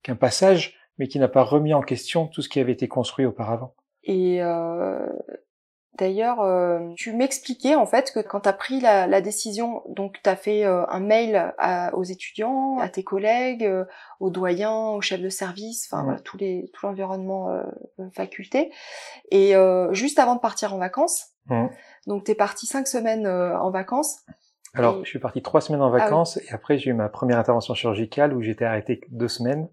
qu'un 0.04 0.18
passage, 0.18 0.76
mais 0.98 1.08
qui 1.08 1.18
n'a 1.18 1.30
pas 1.30 1.44
remis 1.44 1.74
en 1.74 1.82
question 1.82 2.28
tout 2.28 2.42
ce 2.42 2.50
qui 2.50 2.60
avait 2.60 2.74
été 2.74 2.90
construit 2.90 3.26
auparavant. 3.26 3.74
Et 4.04 4.44
euh, 4.44 5.08
d'ailleurs, 5.98 6.42
euh, 6.42 6.80
tu 6.96 7.14
m'expliquais 7.14 7.76
en 7.76 7.86
fait 7.86 8.12
que 8.14 8.20
quand 8.20 8.42
tu 8.42 8.50
as 8.50 8.54
pris 8.54 8.80
la, 8.80 9.08
la 9.08 9.22
décision, 9.22 9.82
donc 9.88 10.18
tu 10.24 10.30
as 10.30 10.36
fait 10.36 10.66
euh, 10.66 10.86
un 10.90 11.00
mail 11.00 11.54
à- 11.58 11.94
aux 11.96 12.04
étudiants, 12.04 12.78
à 12.80 12.90
tes 12.90 13.04
collègues, 13.04 13.64
euh, 13.66 13.86
aux 14.20 14.30
doyens, 14.30 14.90
aux 14.90 15.02
chefs 15.02 15.22
de 15.22 15.30
service, 15.30 15.88
enfin 15.92 16.04
voilà, 16.04 16.20
tous 16.20 16.38
les, 16.38 16.70
tout 16.74 16.86
l'environnement 16.86 17.50
euh, 17.50 17.64
euh, 18.00 18.10
faculté. 18.14 18.72
Et 19.32 19.56
euh, 19.56 19.92
juste 19.94 20.20
avant 20.20 20.36
de 20.36 20.40
partir 20.42 20.74
en 20.74 20.78
vacances, 20.78 21.32
Mhm. 21.50 21.70
donc 22.08 22.24
tu 22.26 22.32
es 22.32 22.36
parti 22.36 22.66
cinq 22.66 22.88
semaines 22.88 23.28
euh, 23.28 23.58
en 23.60 23.70
vacances. 23.72 24.20
Alors, 24.74 24.96
Et- 24.98 25.04
je 25.06 25.10
suis 25.10 25.20
parti 25.20 25.42
trois 25.42 25.62
semaines 25.62 25.82
en 25.82 25.88
Ah 25.88 25.94
oui. 25.94 26.02
vacances 26.02 26.38
et 26.38 26.52
après 26.52 26.78
j'ai 26.78 26.90
eu 26.90 26.94
ma 26.94 27.08
première 27.08 27.38
intervention 27.40 27.74
chirurgicale 27.74 28.34
où 28.34 28.42
j'étais 28.42 28.66
arrêté 28.66 29.00
deux 29.10 29.28
semaines 29.30 29.70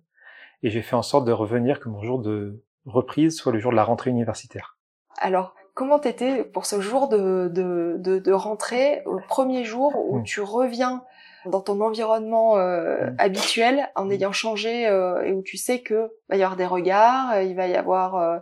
et 0.62 0.70
j'ai 0.70 0.82
fait 0.82 0.94
en 0.94 1.02
sorte 1.02 1.24
de 1.24 1.32
revenir 1.32 1.80
que 1.80 1.88
mon 1.88 2.02
jour 2.02 2.20
de 2.20 2.62
reprise 2.84 3.36
soit 3.36 3.52
le 3.52 3.58
jour 3.58 3.72
de 3.72 3.76
la 3.76 3.84
rentrée 3.84 4.10
universitaire. 4.10 4.76
Alors, 5.18 5.54
comment 5.74 5.98
t'étais 5.98 6.44
pour 6.44 6.66
ce 6.66 6.80
jour 6.80 7.08
de, 7.08 7.48
de, 7.52 7.96
de, 7.98 8.18
de 8.18 8.32
rentrée, 8.32 9.02
au 9.06 9.18
premier 9.28 9.64
jour 9.64 9.92
où 9.96 10.18
Mm. 10.18 10.22
tu 10.24 10.40
reviens 10.40 11.04
dans 11.46 11.60
ton 11.60 11.80
environnement 11.80 12.56
euh, 12.56 13.10
Mm. 13.10 13.16
habituel 13.18 13.88
en 13.96 14.08
ayant 14.10 14.32
changé 14.32 14.86
euh, 14.86 15.22
et 15.24 15.32
où 15.32 15.42
tu 15.42 15.56
sais 15.56 15.80
que 15.82 16.10
va 16.28 16.36
y 16.36 16.42
avoir 16.42 16.56
des 16.56 16.66
regards, 16.66 17.32
euh, 17.32 17.42
il 17.42 17.56
va 17.56 17.66
y 17.66 17.74
avoir 17.74 18.16
euh, 18.16 18.38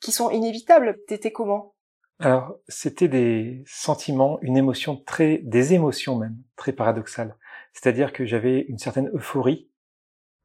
qui 0.00 0.12
sont 0.12 0.30
inévitables. 0.30 0.98
T'étais 1.06 1.30
comment? 1.32 1.74
Alors, 2.18 2.54
c'était 2.68 3.08
des 3.08 3.64
sentiments, 3.66 4.38
une 4.42 4.56
émotion 4.56 4.96
très, 4.96 5.38
des 5.38 5.72
émotions 5.74 6.16
même, 6.16 6.36
très 6.56 6.72
paradoxales. 6.72 7.36
C'est-à-dire 7.72 8.12
que 8.12 8.24
j'avais 8.26 8.60
une 8.68 8.78
certaine 8.78 9.08
euphorie 9.14 9.70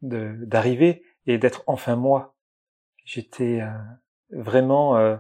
d'arriver 0.02 1.04
et 1.26 1.38
d'être 1.38 1.64
enfin 1.68 1.96
moi. 1.96 2.36
J'étais 3.06 3.62
vraiment, 4.32 4.98
euh, 4.98 5.18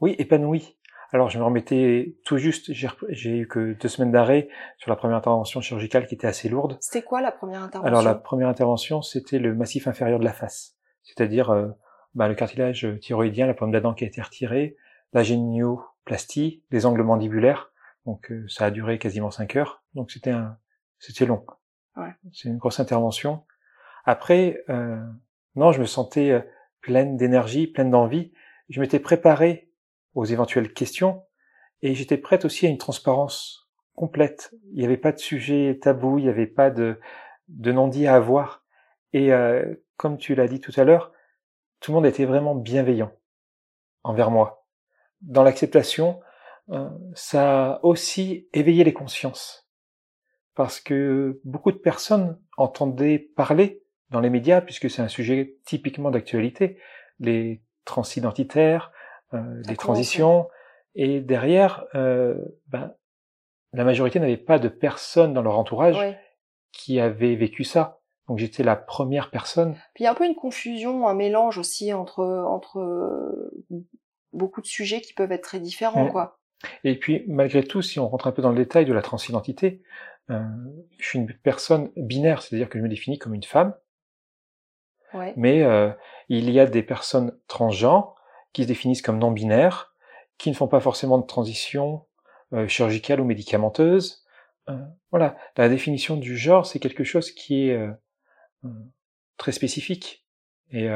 oui, 0.00 0.14
épanoui. 0.18 0.76
Alors, 1.10 1.30
je 1.30 1.38
me 1.38 1.44
remettais 1.44 2.16
tout 2.26 2.36
juste, 2.36 2.70
j'ai 3.08 3.38
eu 3.38 3.48
que 3.48 3.72
deux 3.72 3.88
semaines 3.88 4.12
d'arrêt 4.12 4.48
sur 4.76 4.90
la 4.90 4.96
première 4.96 5.16
intervention 5.16 5.62
chirurgicale 5.62 6.06
qui 6.06 6.14
était 6.14 6.26
assez 6.26 6.50
lourde. 6.50 6.76
C'était 6.80 7.02
quoi 7.02 7.22
la 7.22 7.32
première 7.32 7.62
intervention? 7.62 7.86
Alors 7.86 8.02
la 8.02 8.14
première 8.14 8.48
intervention, 8.48 9.00
c'était 9.00 9.38
le 9.38 9.54
massif 9.54 9.88
inférieur 9.88 10.18
de 10.18 10.24
la 10.24 10.34
face, 10.34 10.76
c'est-à-dire 11.02 11.48
euh, 11.48 11.68
bah, 12.14 12.28
le 12.28 12.34
cartilage 12.34 12.86
thyroïdien, 13.00 13.46
la 13.46 13.54
pomme 13.54 13.70
d'Adam 13.70 13.94
qui 13.94 14.04
a 14.04 14.06
été 14.06 14.20
retirée, 14.20 14.76
la 15.14 15.22
génioplastie, 15.22 16.62
les 16.70 16.84
angles 16.84 17.02
mandibulaires. 17.02 17.72
Donc 18.04 18.30
euh, 18.30 18.44
ça 18.48 18.66
a 18.66 18.70
duré 18.70 18.98
quasiment 18.98 19.30
cinq 19.30 19.56
heures. 19.56 19.82
Donc 19.94 20.10
c'était 20.10 20.30
un, 20.30 20.58
c'était 20.98 21.24
long. 21.24 21.46
Ouais. 21.96 22.12
C'est 22.34 22.50
une 22.50 22.58
grosse 22.58 22.80
intervention. 22.80 23.44
Après, 24.04 24.62
euh, 24.68 25.02
non, 25.56 25.72
je 25.72 25.80
me 25.80 25.86
sentais 25.86 26.46
pleine 26.82 27.16
d'énergie, 27.16 27.66
pleine 27.66 27.90
d'envie. 27.90 28.34
Je 28.68 28.80
m'étais 28.80 29.00
préparé 29.00 29.67
aux 30.14 30.24
éventuelles 30.24 30.72
questions 30.72 31.22
et 31.82 31.94
j'étais 31.94 32.18
prête 32.18 32.44
aussi 32.44 32.66
à 32.66 32.68
une 32.68 32.78
transparence 32.78 33.68
complète. 33.94 34.54
Il 34.72 34.78
n'y 34.78 34.84
avait 34.84 34.96
pas 34.96 35.12
de 35.12 35.18
sujet 35.18 35.78
tabou, 35.80 36.18
il 36.18 36.24
n'y 36.24 36.30
avait 36.30 36.46
pas 36.46 36.70
de, 36.70 36.98
de 37.48 37.72
non-dit 37.72 38.06
à 38.06 38.14
avoir. 38.14 38.64
Et 39.12 39.32
euh, 39.32 39.74
comme 39.96 40.18
tu 40.18 40.34
l'as 40.34 40.48
dit 40.48 40.60
tout 40.60 40.72
à 40.76 40.84
l'heure, 40.84 41.12
tout 41.80 41.92
le 41.92 41.96
monde 41.96 42.06
était 42.06 42.24
vraiment 42.24 42.54
bienveillant 42.54 43.12
envers 44.04 44.30
moi. 44.30 44.66
Dans 45.20 45.42
l'acceptation, 45.42 46.20
euh, 46.70 46.88
ça 47.14 47.72
a 47.72 47.84
aussi 47.84 48.48
éveillé 48.52 48.84
les 48.84 48.92
consciences. 48.92 49.68
Parce 50.54 50.80
que 50.80 51.40
beaucoup 51.44 51.70
de 51.70 51.78
personnes 51.78 52.40
entendaient 52.56 53.18
parler 53.18 53.82
dans 54.10 54.20
les 54.20 54.30
médias, 54.30 54.60
puisque 54.60 54.90
c'est 54.90 55.02
un 55.02 55.08
sujet 55.08 55.56
typiquement 55.64 56.10
d'actualité, 56.10 56.78
les 57.20 57.62
transidentitaires, 57.84 58.92
euh, 59.34 59.38
les 59.56 59.76
commence, 59.76 59.78
transitions, 59.78 60.48
Et 60.94 61.20
derrière, 61.20 61.84
euh, 61.94 62.36
ben, 62.68 62.94
la 63.72 63.84
majorité 63.84 64.20
n'avait 64.20 64.36
pas 64.36 64.58
de 64.58 64.68
personne 64.68 65.34
dans 65.34 65.42
leur 65.42 65.58
entourage 65.58 65.98
qui 66.72 67.00
avait 67.00 67.36
vécu 67.36 67.64
ça. 67.64 68.00
Donc 68.28 68.38
j'étais 68.38 68.62
la 68.62 68.76
première 68.76 69.30
personne. 69.30 69.72
Puis 69.94 70.02
il 70.02 70.04
y 70.04 70.06
a 70.06 70.10
un 70.10 70.14
peu 70.14 70.26
une 70.26 70.34
confusion, 70.34 71.08
un 71.08 71.14
mélange 71.14 71.58
aussi 71.58 71.92
entre 71.94 72.22
entre 72.22 72.78
euh, 72.78 73.50
beaucoup 74.32 74.60
de 74.60 74.66
sujets 74.66 75.00
qui 75.00 75.14
peuvent 75.14 75.32
être 75.32 75.42
très 75.42 75.60
différents, 75.60 76.08
quoi. 76.10 76.38
Et 76.84 76.98
puis 76.98 77.24
malgré 77.26 77.62
tout, 77.62 77.80
si 77.82 77.98
on 77.98 78.08
rentre 78.08 78.26
un 78.26 78.32
peu 78.32 78.42
dans 78.42 78.50
le 78.50 78.56
détail 78.56 78.84
de 78.84 78.92
la 78.92 79.00
transidentité, 79.00 79.82
euh, 80.30 80.42
je 80.98 81.06
suis 81.06 81.18
une 81.18 81.32
personne 81.32 81.90
binaire, 81.96 82.42
c'est-à-dire 82.42 82.68
que 82.68 82.78
je 82.78 82.84
me 82.84 82.88
définis 82.88 83.18
comme 83.18 83.34
une 83.34 83.44
femme. 83.44 83.74
Ouais. 85.14 85.32
Mais 85.36 85.62
euh, 85.62 85.90
il 86.28 86.50
y 86.50 86.60
a 86.60 86.66
des 86.66 86.82
personnes 86.82 87.38
transgenres 87.46 88.14
qui 88.52 88.62
se 88.62 88.68
définissent 88.68 89.02
comme 89.02 89.18
non 89.18 89.30
binaires, 89.30 89.94
qui 90.38 90.50
ne 90.50 90.54
font 90.54 90.68
pas 90.68 90.80
forcément 90.80 91.18
de 91.18 91.26
transition 91.26 92.06
euh, 92.52 92.66
chirurgicale 92.66 93.20
ou 93.20 93.24
médicamenteuse. 93.24 94.24
Euh, 94.68 94.78
voilà, 95.10 95.36
la 95.56 95.68
définition 95.68 96.16
du 96.16 96.36
genre, 96.36 96.66
c'est 96.66 96.78
quelque 96.78 97.04
chose 97.04 97.32
qui 97.32 97.68
est 97.68 97.76
euh, 97.76 97.92
très 99.36 99.52
spécifique 99.52 100.26
et, 100.70 100.86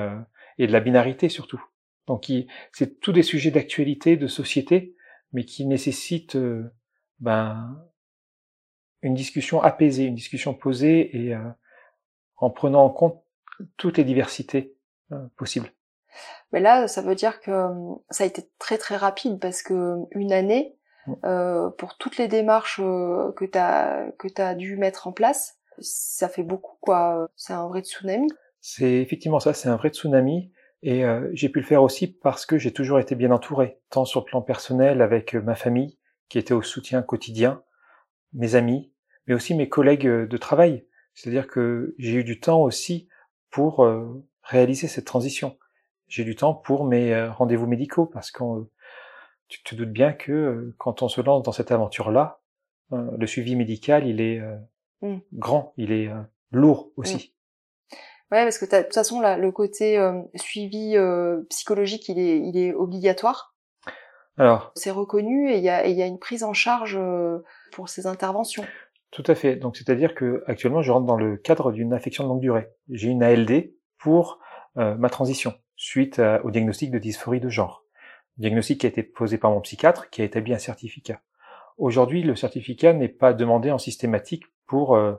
et 0.58 0.66
de 0.66 0.72
la 0.72 0.80
binarité 0.80 1.30
surtout. 1.30 1.64
Donc 2.06 2.30
c'est 2.72 3.00
tous 3.00 3.12
des 3.12 3.22
sujets 3.22 3.50
d'actualité, 3.50 4.18
de 4.18 4.26
société, 4.26 4.96
mais 5.32 5.44
qui 5.44 5.64
nécessitent 5.64 6.36
ben, 7.20 7.82
une 9.00 9.14
discussion 9.14 9.62
apaisée, 9.62 10.04
une 10.04 10.14
discussion 10.14 10.52
posée 10.52 11.16
et 11.16 11.34
en 12.36 12.50
prenant 12.50 12.84
en 12.84 12.90
compte 12.90 13.24
toutes 13.78 13.96
les 13.96 14.04
diversités 14.04 14.76
possibles. 15.36 15.72
Mais 16.52 16.60
là, 16.60 16.86
ça 16.88 17.02
veut 17.02 17.14
dire 17.14 17.40
que 17.40 17.50
ça 18.10 18.24
a 18.24 18.26
été 18.26 18.48
très 18.58 18.78
très 18.78 18.96
rapide 18.96 19.40
parce 19.40 19.62
que 19.62 19.96
une 20.12 20.32
année, 20.32 20.76
Mm. 21.06 21.14
euh, 21.24 21.70
pour 21.70 21.96
toutes 21.96 22.16
les 22.16 22.28
démarches 22.28 22.80
euh, 22.82 23.32
que 23.32 23.44
t'as 23.44 24.10
que 24.12 24.28
t'as 24.28 24.54
dû 24.54 24.76
mettre 24.76 25.08
en 25.08 25.12
place, 25.12 25.58
ça 25.78 26.28
fait 26.28 26.42
beaucoup 26.42 26.76
quoi. 26.80 27.28
C'est 27.36 27.52
un 27.52 27.66
vrai 27.66 27.80
tsunami. 27.82 28.28
C'est 28.60 28.98
effectivement 28.98 29.40
ça, 29.40 29.52
c'est 29.52 29.68
un 29.68 29.76
vrai 29.76 29.88
tsunami. 29.90 30.52
Et 30.84 31.04
euh, 31.04 31.28
j'ai 31.32 31.48
pu 31.48 31.60
le 31.60 31.66
faire 31.66 31.82
aussi 31.82 32.08
parce 32.08 32.44
que 32.44 32.58
j'ai 32.58 32.72
toujours 32.72 32.98
été 32.98 33.14
bien 33.14 33.30
entouré, 33.30 33.80
tant 33.90 34.04
sur 34.04 34.20
le 34.20 34.24
plan 34.24 34.42
personnel 34.42 35.00
avec 35.00 35.34
ma 35.34 35.54
famille, 35.54 35.98
qui 36.28 36.38
était 36.38 36.54
au 36.54 36.62
soutien 36.62 37.02
quotidien, 37.02 37.62
mes 38.32 38.56
amis, 38.56 38.92
mais 39.26 39.34
aussi 39.34 39.54
mes 39.54 39.68
collègues 39.68 40.08
de 40.08 40.36
travail. 40.36 40.84
C'est-à-dire 41.14 41.46
que 41.46 41.94
j'ai 41.98 42.14
eu 42.14 42.24
du 42.24 42.40
temps 42.40 42.62
aussi 42.62 43.08
pour 43.50 43.88
réaliser 44.42 44.88
cette 44.88 45.04
transition. 45.04 45.56
J'ai 46.12 46.24
du 46.24 46.36
temps 46.36 46.52
pour 46.52 46.84
mes 46.84 47.26
rendez-vous 47.28 47.66
médicaux 47.66 48.04
parce 48.04 48.30
qu'on 48.30 48.68
tu 49.52 49.62
te 49.62 49.74
doutes 49.74 49.92
bien 49.92 50.12
que 50.14 50.32
euh, 50.32 50.74
quand 50.78 51.02
on 51.02 51.08
se 51.08 51.20
lance 51.20 51.42
dans 51.42 51.52
cette 51.52 51.70
aventure-là, 51.72 52.40
euh, 52.92 53.10
le 53.18 53.26
suivi 53.26 53.54
médical, 53.54 54.06
il 54.06 54.20
est 54.22 54.40
euh, 54.40 54.56
mm. 55.02 55.18
grand, 55.34 55.74
il 55.76 55.92
est 55.92 56.10
lourd 56.50 56.90
aussi. 56.96 57.34
Mm. 57.90 57.94
Ouais, 58.34 58.44
parce 58.44 58.56
que 58.56 58.64
de 58.64 58.82
toute 58.82 58.94
façon, 58.94 59.20
là, 59.20 59.36
le 59.36 59.52
côté 59.52 59.98
suivi 60.36 60.96
psychologique, 61.50 62.08
il 62.08 62.18
est, 62.18 62.38
il 62.38 62.56
est 62.56 62.72
obligatoire. 62.72 63.54
Alors. 64.38 64.72
C'est 64.74 64.90
reconnu 64.90 65.50
et 65.50 65.58
il 65.58 65.62
y 65.62 65.68
a, 65.68 65.86
y 65.86 66.00
a 66.00 66.06
une 66.06 66.18
prise 66.18 66.42
en 66.42 66.54
charge 66.54 66.98
pour 67.72 67.90
ces 67.90 68.06
interventions. 68.06 68.64
Tout 69.10 69.24
à 69.26 69.34
fait. 69.34 69.56
Donc, 69.56 69.76
c'est-à-dire 69.76 70.14
que 70.14 70.44
actuellement, 70.46 70.80
je 70.80 70.90
rentre 70.90 71.04
dans 71.04 71.18
le 71.18 71.36
cadre 71.36 71.72
d'une 71.72 71.92
affection 71.92 72.24
de 72.24 72.30
longue 72.30 72.40
durée. 72.40 72.70
J'ai 72.88 73.08
une 73.08 73.22
ALD 73.22 73.74
pour 73.98 74.38
ma 74.76 75.10
transition 75.10 75.52
suite 75.82 76.20
au 76.44 76.50
diagnostic 76.50 76.90
de 76.90 76.98
dysphorie 76.98 77.40
de 77.40 77.48
genre 77.48 77.82
diagnostic 78.38 78.80
qui 78.80 78.86
a 78.86 78.88
été 78.88 79.02
posé 79.02 79.38
par 79.38 79.50
mon 79.50 79.60
psychiatre, 79.60 80.10
qui 80.10 80.22
a 80.22 80.24
établi 80.24 80.54
un 80.54 80.58
certificat. 80.58 81.20
Aujourd'hui, 81.76 82.22
le 82.22 82.36
certificat 82.36 82.92
n'est 82.92 83.08
pas 83.08 83.32
demandé 83.32 83.70
en 83.70 83.78
systématique 83.78 84.44
pour 84.66 84.94
euh, 84.94 85.14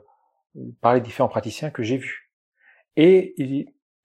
par 0.80 0.94
les 0.94 1.00
différents 1.00 1.28
praticiens 1.28 1.70
que 1.70 1.82
j'ai 1.82 1.96
vus. 1.96 2.30
Et 2.96 3.34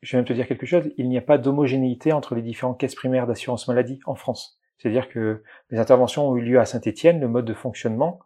je 0.02 0.12
vais 0.12 0.18
même 0.18 0.26
te 0.26 0.34
dire 0.34 0.48
quelque 0.48 0.66
chose, 0.66 0.92
il 0.98 1.08
n'y 1.10 1.18
a 1.18 1.22
pas 1.22 1.38
d'homogénéité 1.38 2.12
entre 2.12 2.36
les 2.36 2.42
différentes 2.42 2.80
caisses 2.80 2.96
primaires 2.96 3.28
d'assurance 3.28 3.68
maladie 3.68 4.00
en 4.06 4.16
France. 4.16 4.60
C'est-à-dire 4.78 5.10
que 5.10 5.44
les 5.70 5.78
interventions 5.78 6.28
ont 6.28 6.36
eu 6.36 6.42
lieu 6.42 6.60
à 6.60 6.66
Saint-Étienne, 6.66 7.20
le 7.20 7.28
mode 7.28 7.46
de 7.46 7.54
fonctionnement, 7.54 8.20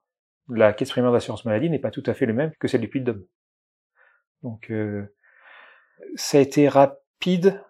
la 0.49 0.73
caisse 0.73 0.91
primaire 0.91 1.11
d'assurance 1.11 1.45
maladie 1.45 1.69
n'est 1.69 1.79
pas 1.79 1.91
tout 1.91 2.03
à 2.05 2.13
fait 2.13 2.25
le 2.25 2.33
même 2.33 2.51
que 2.59 2.67
celle 2.67 2.81
du 2.81 2.87
Puy-de-Dôme. 2.87 3.25
Donc, 4.41 4.71
euh, 4.71 5.15
ça 6.15 6.37
a 6.37 6.41
été 6.41 6.67
rapide 6.67 7.61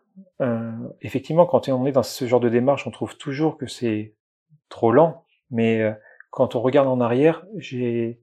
euh, 0.42 0.72
effectivement, 1.02 1.46
quand 1.46 1.70
on 1.70 1.86
est 1.86 1.92
dans 1.92 2.04
ce 2.04 2.26
genre 2.28 2.40
de 2.40 2.50
démarche, 2.50 2.86
on 2.88 2.92
trouve 2.92 3.18
toujours 3.18 3.58
que 3.58 3.68
c'est 3.68 4.14
trop 4.70 4.92
lent, 4.92 5.26
mais 5.50 5.82
euh, 5.82 5.94
quand 6.32 6.56
on 6.56 6.62
regarde 6.62 6.88
en 6.88 7.00
arrière, 7.00 7.46
j'ai 7.58 8.20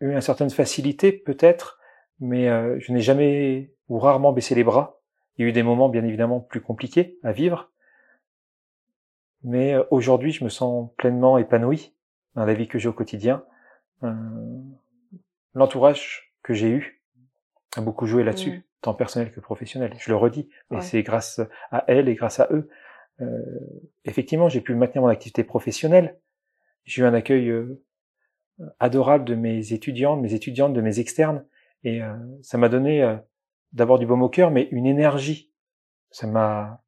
eu 0.00 0.12
une 0.12 0.20
certaine 0.20 0.50
facilité 0.50 1.12
peut-être, 1.12 1.78
mais 2.20 2.48
euh, 2.48 2.78
je 2.80 2.92
n'ai 2.92 3.00
jamais 3.00 3.72
ou 3.88 3.98
rarement 3.98 4.32
baissé 4.32 4.54
les 4.54 4.64
bras. 4.64 5.00
Il 5.36 5.42
y 5.42 5.44
a 5.44 5.48
eu 5.48 5.52
des 5.52 5.62
moments 5.62 5.88
bien 5.88 6.04
évidemment 6.04 6.40
plus 6.40 6.60
compliqués 6.60 7.18
à 7.22 7.32
vivre, 7.32 7.70
mais 9.42 9.74
aujourd'hui 9.90 10.32
je 10.32 10.44
me 10.44 10.48
sens 10.48 10.90
pleinement 10.96 11.38
épanoui 11.38 11.92
dans 12.34 12.44
la 12.44 12.54
vie 12.54 12.68
que 12.68 12.78
j'ai 12.78 12.88
au 12.88 12.92
quotidien. 12.92 13.44
L'entourage 15.54 16.32
que 16.42 16.54
j'ai 16.54 16.68
eu 16.68 17.02
a 17.76 17.80
beaucoup 17.80 18.06
joué 18.06 18.22
là-dessus. 18.22 18.64
Tant 18.84 18.92
personnel 18.92 19.32
que 19.32 19.40
professionnel. 19.40 19.94
Je 19.98 20.10
le 20.10 20.16
redis, 20.16 20.50
mais 20.70 20.82
c'est 20.82 21.02
grâce 21.02 21.40
à 21.70 21.84
elle 21.88 22.06
et 22.06 22.14
grâce 22.14 22.38
à 22.38 22.48
eux. 22.50 22.68
Euh, 23.22 23.40
effectivement, 24.04 24.50
j'ai 24.50 24.60
pu 24.60 24.74
maintenir 24.74 25.00
mon 25.00 25.08
activité 25.08 25.42
professionnelle. 25.42 26.20
J'ai 26.84 27.00
eu 27.00 27.06
un 27.06 27.14
accueil 27.14 27.48
euh, 27.48 27.82
adorable 28.80 29.24
de 29.24 29.36
mes 29.36 29.72
étudiantes, 29.72 30.20
mes 30.20 30.34
étudiantes, 30.34 30.74
de 30.74 30.82
mes 30.82 31.00
externes, 31.00 31.46
et 31.82 32.02
euh, 32.02 32.12
ça 32.42 32.58
m'a 32.58 32.68
donné 32.68 33.16
d'abord 33.72 33.98
du 33.98 34.04
baume 34.04 34.20
au 34.20 34.28
cœur, 34.28 34.50
mais 34.50 34.68
une 34.70 34.84
énergie. 34.84 35.50
Ça 36.10 36.26
m'a 36.26 36.84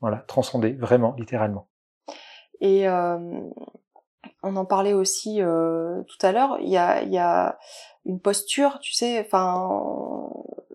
voilà 0.00 0.18
transcendé 0.28 0.74
vraiment, 0.74 1.16
littéralement. 1.18 1.68
Et 2.60 2.86
on 4.42 4.56
en 4.56 4.64
parlait 4.64 4.92
aussi 4.92 5.40
tout 5.40 6.26
à 6.26 6.32
l'heure. 6.32 6.58
Il 6.60 6.68
y 6.68 6.76
a, 6.76 7.02
y 7.02 7.18
a 7.18 7.58
une 8.06 8.20
posture, 8.20 8.78
tu 8.80 8.92
sais, 8.92 9.20
enfin 9.20 10.30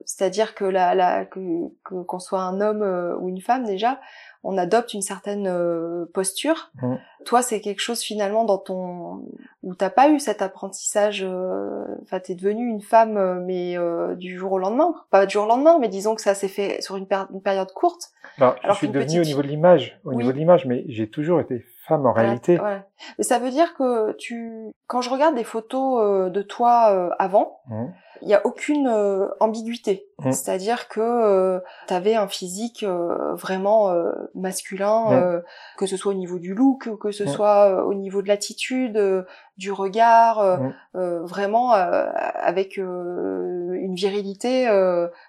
c'est-à-dire 0.05 0.53
que 0.55 0.63
la, 0.63 0.95
la 0.95 1.25
que 1.25 1.39
qu'on 1.84 2.19
soit 2.19 2.41
un 2.41 2.62
homme 2.62 2.84
euh, 2.84 3.17
ou 3.17 3.29
une 3.29 3.41
femme 3.41 3.65
déjà, 3.65 3.99
on 4.43 4.58
adopte 4.58 4.93
une 4.93 5.01
certaine 5.01 5.47
euh, 5.47 6.05
posture. 6.13 6.71
Mmh. 6.81 6.95
Toi, 7.25 7.41
c'est 7.41 7.60
quelque 7.60 7.81
chose 7.81 8.01
finalement 8.01 8.45
dans 8.45 8.60
ton 8.60 9.23
où 9.63 9.73
t'as 9.73 9.89
pas 9.89 10.10
eu 10.10 10.19
cet 10.19 10.43
apprentissage. 10.43 11.25
Euh, 11.27 11.84
enfin, 12.03 12.19
t'es 12.19 12.36
devenue 12.36 12.69
une 12.69 12.81
femme, 12.81 13.43
mais 13.45 13.75
du 14.15 14.38
jour 14.38 14.53
au 14.53 14.60
lendemain, 14.60 14.93
pas 15.10 15.25
du 15.25 15.34
jour 15.34 15.45
au 15.45 15.47
lendemain, 15.47 15.79
mais 15.79 15.89
disons 15.89 16.13
que 16.13 16.21
ça 16.21 16.36
s'est 16.36 16.47
fait 16.47 16.81
sur 16.81 16.95
une, 16.97 17.08
période 17.08 17.71
courte. 17.73 18.12
Alors, 18.38 18.55
je 18.63 18.73
suis 18.73 18.89
devenue 18.89 19.21
au 19.21 19.23
niveau 19.23 19.41
de 19.41 19.47
l'image, 19.47 19.99
au 20.03 20.13
niveau 20.13 20.31
de 20.31 20.38
l'image, 20.38 20.65
mais 20.65 20.86
j'ai 20.88 21.10
toujours 21.10 21.39
été 21.39 21.65
femme 21.87 22.05
en 22.05 22.13
réalité. 22.13 22.59
Ouais. 22.59 22.83
Mais 23.17 23.23
ça 23.23 23.39
veut 23.39 23.51
dire 23.51 23.75
que 23.75 24.13
tu, 24.13 24.71
quand 24.87 25.01
je 25.01 25.09
regarde 25.09 25.35
des 25.35 25.43
photos 25.43 26.31
de 26.31 26.41
toi 26.41 27.13
avant. 27.19 27.61
Mmh 27.67 27.85
il 28.21 28.29
y 28.29 28.33
a 28.33 28.45
aucune 28.45 28.87
euh, 28.87 29.27
ambiguïté. 29.39 30.07
Mmh. 30.19 30.31
C'est-à-dire 30.31 30.87
que 30.87 31.01
euh, 31.01 31.59
tu 31.87 31.93
avais 31.93 32.15
un 32.15 32.27
physique 32.27 32.83
euh, 32.83 33.33
vraiment 33.35 33.91
euh, 33.91 34.11
masculin, 34.33 35.11
mmh. 35.11 35.43
que 35.77 35.85
ce 35.85 35.97
soit 35.97 36.11
au 36.11 36.15
niveau 36.15 36.39
du 36.39 36.53
look, 36.53 36.89
que 36.99 37.11
ce 37.11 37.25
soit 37.27 37.85
au 37.85 37.93
niveau 37.93 38.21
de 38.21 38.27
l'attitude, 38.27 39.25
du 39.57 39.71
regard, 39.71 40.59
vraiment 40.93 41.71
avec 41.71 42.77
une 42.77 43.95
virilité 43.95 44.65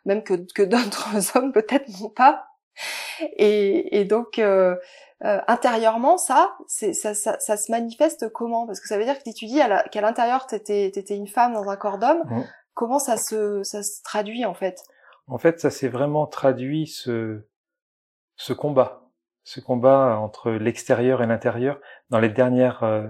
même 0.04 0.22
que, 0.22 0.34
que 0.54 0.62
d'autres 0.62 1.36
hommes 1.36 1.52
peut-être 1.52 1.88
n'ont 2.00 2.08
pas. 2.08 2.46
Et, 3.36 4.00
et 4.00 4.04
donc 4.04 4.40
intérieurement, 5.22 6.18
ça, 6.18 6.56
c'est 6.66 6.92
ça, 6.92 7.14
ça, 7.14 7.38
ça, 7.38 7.56
se 7.56 7.70
manifeste 7.70 8.28
comment? 8.28 8.66
Parce 8.66 8.80
que 8.80 8.88
ça 8.88 8.98
veut 8.98 9.04
dire 9.04 9.18
que 9.18 9.30
tu 9.30 9.46
dis 9.46 9.60
qu'à 9.90 10.00
l'intérieur, 10.00 10.46
t'étais 10.46 10.86
étais 10.86 11.16
une 11.16 11.26
femme 11.26 11.54
dans 11.54 11.68
un 11.68 11.76
corps 11.76 11.98
d'homme. 11.98 12.22
Comment 12.74 12.98
ça 12.98 13.16
se, 13.16 13.62
ça 13.62 13.82
se 13.82 14.02
traduit 14.02 14.44
en 14.44 14.54
fait? 14.54 14.82
En 15.26 15.38
fait, 15.38 15.58
ça 15.58 15.70
s'est 15.70 15.88
vraiment 15.88 16.26
traduit 16.26 16.86
ce, 16.86 17.46
ce 18.36 18.52
combat, 18.52 19.08
ce 19.44 19.60
combat 19.60 20.18
entre 20.18 20.50
l'extérieur 20.50 21.22
et 21.22 21.26
l'intérieur 21.26 21.80
dans 22.10 22.20
les 22.20 22.28
dernières 22.28 22.84
euh, 22.84 23.08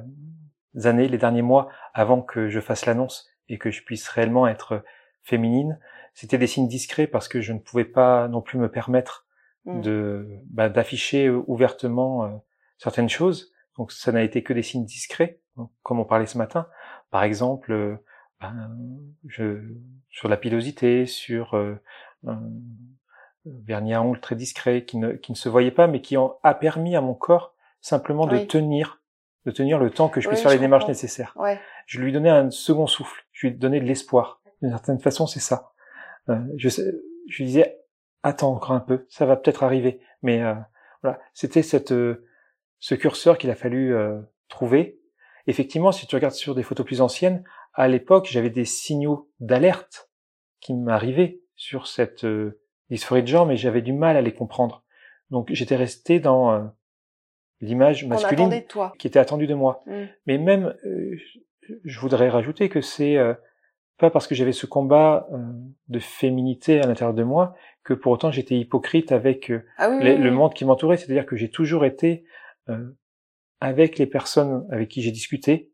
années, 0.84 1.08
les 1.08 1.18
derniers 1.18 1.42
mois 1.42 1.68
avant 1.92 2.22
que 2.22 2.48
je 2.48 2.60
fasse 2.60 2.86
l'annonce 2.86 3.28
et 3.48 3.58
que 3.58 3.70
je 3.70 3.82
puisse 3.82 4.08
réellement 4.08 4.46
être 4.46 4.84
féminine. 5.22 5.78
C'était 6.14 6.38
des 6.38 6.46
signes 6.46 6.68
discrets 6.68 7.06
parce 7.06 7.28
que 7.28 7.40
je 7.40 7.52
ne 7.52 7.58
pouvais 7.58 7.84
pas 7.84 8.28
non 8.28 8.40
plus 8.40 8.58
me 8.58 8.70
permettre 8.70 9.25
mmh. 9.66 9.80
de 9.82 10.26
bah, 10.50 10.68
d'afficher 10.68 11.28
ouvertement 11.28 12.24
euh, 12.24 12.28
certaines 12.78 13.08
choses. 13.08 13.52
Donc 13.76 13.92
ça 13.92 14.12
n'a 14.12 14.22
été 14.22 14.42
que 14.42 14.52
des 14.52 14.62
signes 14.62 14.84
discrets, 14.84 15.40
comme 15.82 16.00
on 16.00 16.04
parlait 16.04 16.26
ce 16.26 16.38
matin. 16.38 16.66
Par 17.10 17.24
exemple, 17.24 17.72
euh, 17.72 17.96
ben, 18.40 18.70
je, 19.26 19.60
sur 20.10 20.28
la 20.28 20.36
pilosité, 20.36 21.06
sur 21.06 21.54
euh, 21.54 21.80
un 22.26 22.42
vernis 23.44 23.94
à 23.94 24.02
ongles 24.02 24.20
très 24.20 24.34
discret 24.34 24.84
qui 24.84 24.96
ne, 24.96 25.12
qui 25.12 25.32
ne 25.32 25.36
se 25.36 25.48
voyait 25.48 25.70
pas, 25.70 25.86
mais 25.86 26.00
qui 26.00 26.16
a 26.16 26.54
permis 26.54 26.96
à 26.96 27.00
mon 27.00 27.14
corps 27.14 27.54
simplement 27.80 28.26
de 28.26 28.38
tenir, 28.38 29.00
de 29.44 29.52
tenir 29.52 29.78
le 29.78 29.90
temps 29.90 30.08
que 30.08 30.20
je 30.20 30.28
puisse 30.28 30.40
Oui, 30.40 30.42
faire 30.42 30.50
je 30.50 30.56
les 30.56 30.60
démarches 30.60 30.88
nécessaires. 30.88 31.32
Ouais. 31.36 31.60
Je 31.86 32.00
lui 32.00 32.12
donnais 32.12 32.30
un 32.30 32.50
second 32.50 32.86
souffle, 32.86 33.24
je 33.32 33.46
lui 33.46 33.54
donnais 33.54 33.78
de 33.78 33.84
l'espoir. 33.84 34.40
D'une 34.60 34.70
certaine 34.70 34.98
façon, 34.98 35.26
c'est 35.26 35.40
ça. 35.40 35.72
Euh, 36.28 36.40
je, 36.56 36.68
je 36.68 37.36
lui 37.36 37.44
disais, 37.44 37.78
attends 38.26 38.52
encore 38.52 38.72
un 38.72 38.80
peu, 38.80 39.06
ça 39.08 39.24
va 39.26 39.36
peut-être 39.36 39.62
arriver. 39.62 40.00
Mais 40.22 40.42
euh, 40.42 40.54
voilà, 41.02 41.18
c'était 41.34 41.62
cette, 41.62 41.92
euh, 41.92 42.26
ce 42.80 42.94
curseur 42.94 43.38
qu'il 43.38 43.50
a 43.50 43.54
fallu 43.54 43.94
euh, 43.94 44.20
trouver. 44.48 44.98
Effectivement, 45.46 45.92
si 45.92 46.06
tu 46.06 46.14
regardes 46.16 46.34
sur 46.34 46.54
des 46.54 46.62
photos 46.64 46.84
plus 46.84 47.00
anciennes, 47.00 47.44
à 47.74 47.88
l'époque, 47.88 48.26
j'avais 48.28 48.50
des 48.50 48.64
signaux 48.64 49.30
d'alerte 49.40 50.10
qui 50.60 50.74
m'arrivaient 50.74 51.40
sur 51.54 51.86
cette 51.86 52.24
euh, 52.24 52.60
dysphorie 52.90 53.22
de 53.22 53.28
genre, 53.28 53.46
mais 53.46 53.56
j'avais 53.56 53.82
du 53.82 53.92
mal 53.92 54.16
à 54.16 54.22
les 54.22 54.32
comprendre. 54.34 54.82
Donc 55.30 55.48
j'étais 55.52 55.76
resté 55.76 56.18
dans 56.20 56.50
euh, 56.52 56.64
l'image 57.60 58.04
masculine 58.06 58.46
attendait 58.46 58.62
toi. 58.64 58.92
qui 58.98 59.06
était 59.06 59.18
attendue 59.18 59.46
de 59.46 59.54
moi. 59.54 59.82
Mm. 59.86 60.04
Mais 60.26 60.38
même, 60.38 60.74
je- 60.84 61.38
je 61.84 62.00
voudrais 62.00 62.28
rajouter 62.28 62.68
que 62.68 62.80
c'est 62.80 63.16
euh, 63.16 63.34
pas 63.98 64.10
parce 64.10 64.26
que 64.26 64.34
j'avais 64.34 64.52
ce 64.52 64.66
combat 64.66 65.26
euh, 65.32 65.38
de 65.88 65.98
féminité 65.98 66.80
à 66.80 66.86
l'intérieur 66.86 67.14
de 67.14 67.24
moi 67.24 67.54
que 67.86 67.94
pour 67.94 68.10
autant 68.12 68.30
j'étais 68.32 68.56
hypocrite 68.58 69.12
avec 69.12 69.50
euh, 69.50 69.64
Ah 69.78 69.88
oui, 69.90 70.02
les- 70.02 70.14
oui, 70.16 70.18
le 70.22 70.30
monde 70.32 70.52
qui 70.52 70.64
m'entourait. 70.64 70.96
C'est-à-dire 70.96 71.24
que 71.24 71.36
j'ai 71.36 71.50
toujours 71.50 71.84
été 71.84 72.24
euh, 72.68 72.90
avec 73.60 73.96
les 73.98 74.06
personnes 74.06 74.66
avec 74.70 74.88
qui 74.88 75.00
j'ai 75.02 75.12
discuté 75.12 75.72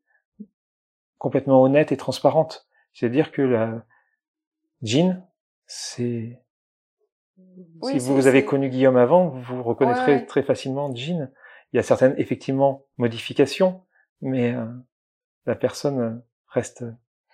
complètement 1.18 1.62
honnête 1.62 1.90
et 1.90 1.96
transparente. 1.96 2.68
C'est-à-dire 2.92 3.32
que 3.32 3.42
la 3.42 3.84
Jean, 4.82 5.26
c'est 5.66 6.38
si 7.82 7.98
vous 7.98 8.26
avez 8.26 8.44
connu 8.44 8.68
Guillaume 8.68 8.96
avant, 8.96 9.28
vous 9.28 9.62
reconnaîtrez 9.62 10.12
Ouais, 10.14 10.18
ouais. 10.20 10.26
très 10.26 10.42
facilement 10.42 10.94
Jean. 10.94 11.30
Il 11.72 11.76
y 11.76 11.78
a 11.78 11.82
certaines, 11.82 12.14
effectivement, 12.18 12.84
modifications, 12.98 13.82
mais 14.20 14.52
euh, 14.54 14.66
la 15.46 15.54
personne 15.54 16.22
reste 16.48 16.84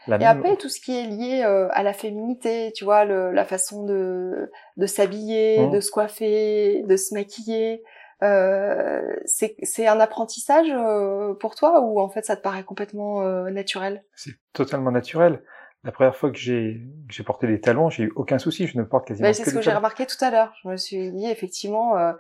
la 0.09 0.17
Et 0.17 0.19
même. 0.21 0.29
après, 0.29 0.57
tout 0.57 0.69
ce 0.69 0.81
qui 0.81 0.97
est 0.99 1.05
lié 1.07 1.43
euh, 1.45 1.69
à 1.73 1.83
la 1.83 1.93
féminité, 1.93 2.73
tu 2.75 2.85
vois, 2.85 3.05
le, 3.05 3.31
la 3.33 3.45
façon 3.45 3.85
de, 3.85 4.51
de 4.77 4.87
s'habiller, 4.87 5.67
Mhm. 5.67 5.71
de 5.73 5.81
se 5.81 5.91
coiffer, 5.91 6.83
de 6.87 6.97
se 6.97 7.15
maquiller, 7.15 7.83
euh, 8.23 9.01
c'est 9.25 9.55
c'est 9.63 9.87
un 9.87 10.01
apprentissage 10.01 10.69
euh, 10.71 11.35
pour 11.35 11.55
toi 11.55 11.81
ou 11.83 12.01
en 12.01 12.09
fait 12.09 12.25
ça 12.25 12.37
te 12.37 12.43
paraît 12.43 12.65
complètement 12.65 13.23
euh, 13.23 13.51
naturel? 13.51 14.03
C'est 14.15 14.33
totalement 14.53 14.91
naturel. 14.91 15.43
La 15.85 15.93
première 15.93 16.17
fois 16.17 16.31
que 16.33 16.37
j'ai 16.39 16.81
que 17.09 17.15
j'ai 17.15 17.23
porté 17.23 17.47
des 17.47 17.61
talons, 17.61 17.89
j'ai 17.91 18.05
eu 18.05 18.13
aucun 18.17 18.39
souci. 18.39 18.67
Je 18.67 18.77
ne 18.77 18.83
porte 18.83 19.07
quasiment 19.07 19.29
Ben, 19.29 19.31
que 19.33 19.37
C'est 19.37 19.45
ce 19.45 19.55
que 19.55 19.61
j'ai 19.61 19.67
talons. 19.67 19.79
remarqué 19.79 20.05
tout 20.07 20.23
à 20.25 20.31
l'heure. 20.33 20.53
Je 20.65 20.69
me 20.69 20.77
suis 20.77 21.13
dit 21.13 21.27
effectivement, 21.31 21.97
euh, 21.97 22.13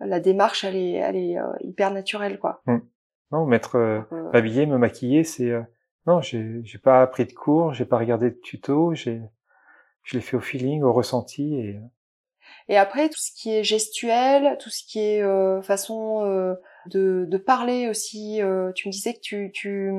la 0.00 0.20
démarche 0.20 0.64
elle 0.64 0.76
est, 0.76 0.92
elle 0.92 1.16
est 1.16 1.38
euh, 1.38 1.44
hyper 1.60 1.90
naturelle 1.90 2.38
quoi. 2.38 2.62
Non, 3.32 3.46
mettre, 3.46 3.76
euh, 3.76 4.00
Euh, 4.12 4.30
m'habiller, 4.32 4.66
me 4.66 4.76
maquiller, 4.76 5.24
c'est 5.24 5.50
euh, 5.50 5.62
non, 6.06 6.20
j'ai 6.20 6.60
j'ai 6.64 6.78
pas 6.78 7.06
pris 7.06 7.24
de 7.26 7.32
cours, 7.32 7.74
j'ai 7.74 7.84
pas 7.84 7.98
regardé 7.98 8.30
de 8.30 8.36
tuto, 8.42 8.94
j'ai 8.94 9.22
je 10.02 10.16
l'ai 10.16 10.22
fait 10.22 10.36
au 10.36 10.40
feeling, 10.40 10.82
au 10.82 10.92
ressenti 10.92 11.54
et 11.56 11.80
Et 12.68 12.76
après, 12.76 13.08
tout 13.08 13.18
ce 13.18 13.32
qui 13.32 13.50
est 13.54 13.64
gestuel, 13.64 14.56
tout 14.58 14.70
ce 14.70 14.82
qui 14.84 15.00
est 15.00 15.22
euh, 15.22 15.62
façon 15.62 16.24
euh, 16.24 16.54
de, 16.86 17.26
de 17.28 17.38
parler 17.38 17.88
aussi, 17.88 18.40
euh, 18.42 18.72
tu 18.72 18.88
me 18.88 18.92
disais 18.92 19.14
que 19.14 19.20
tu 19.20 19.50
tu 19.52 19.92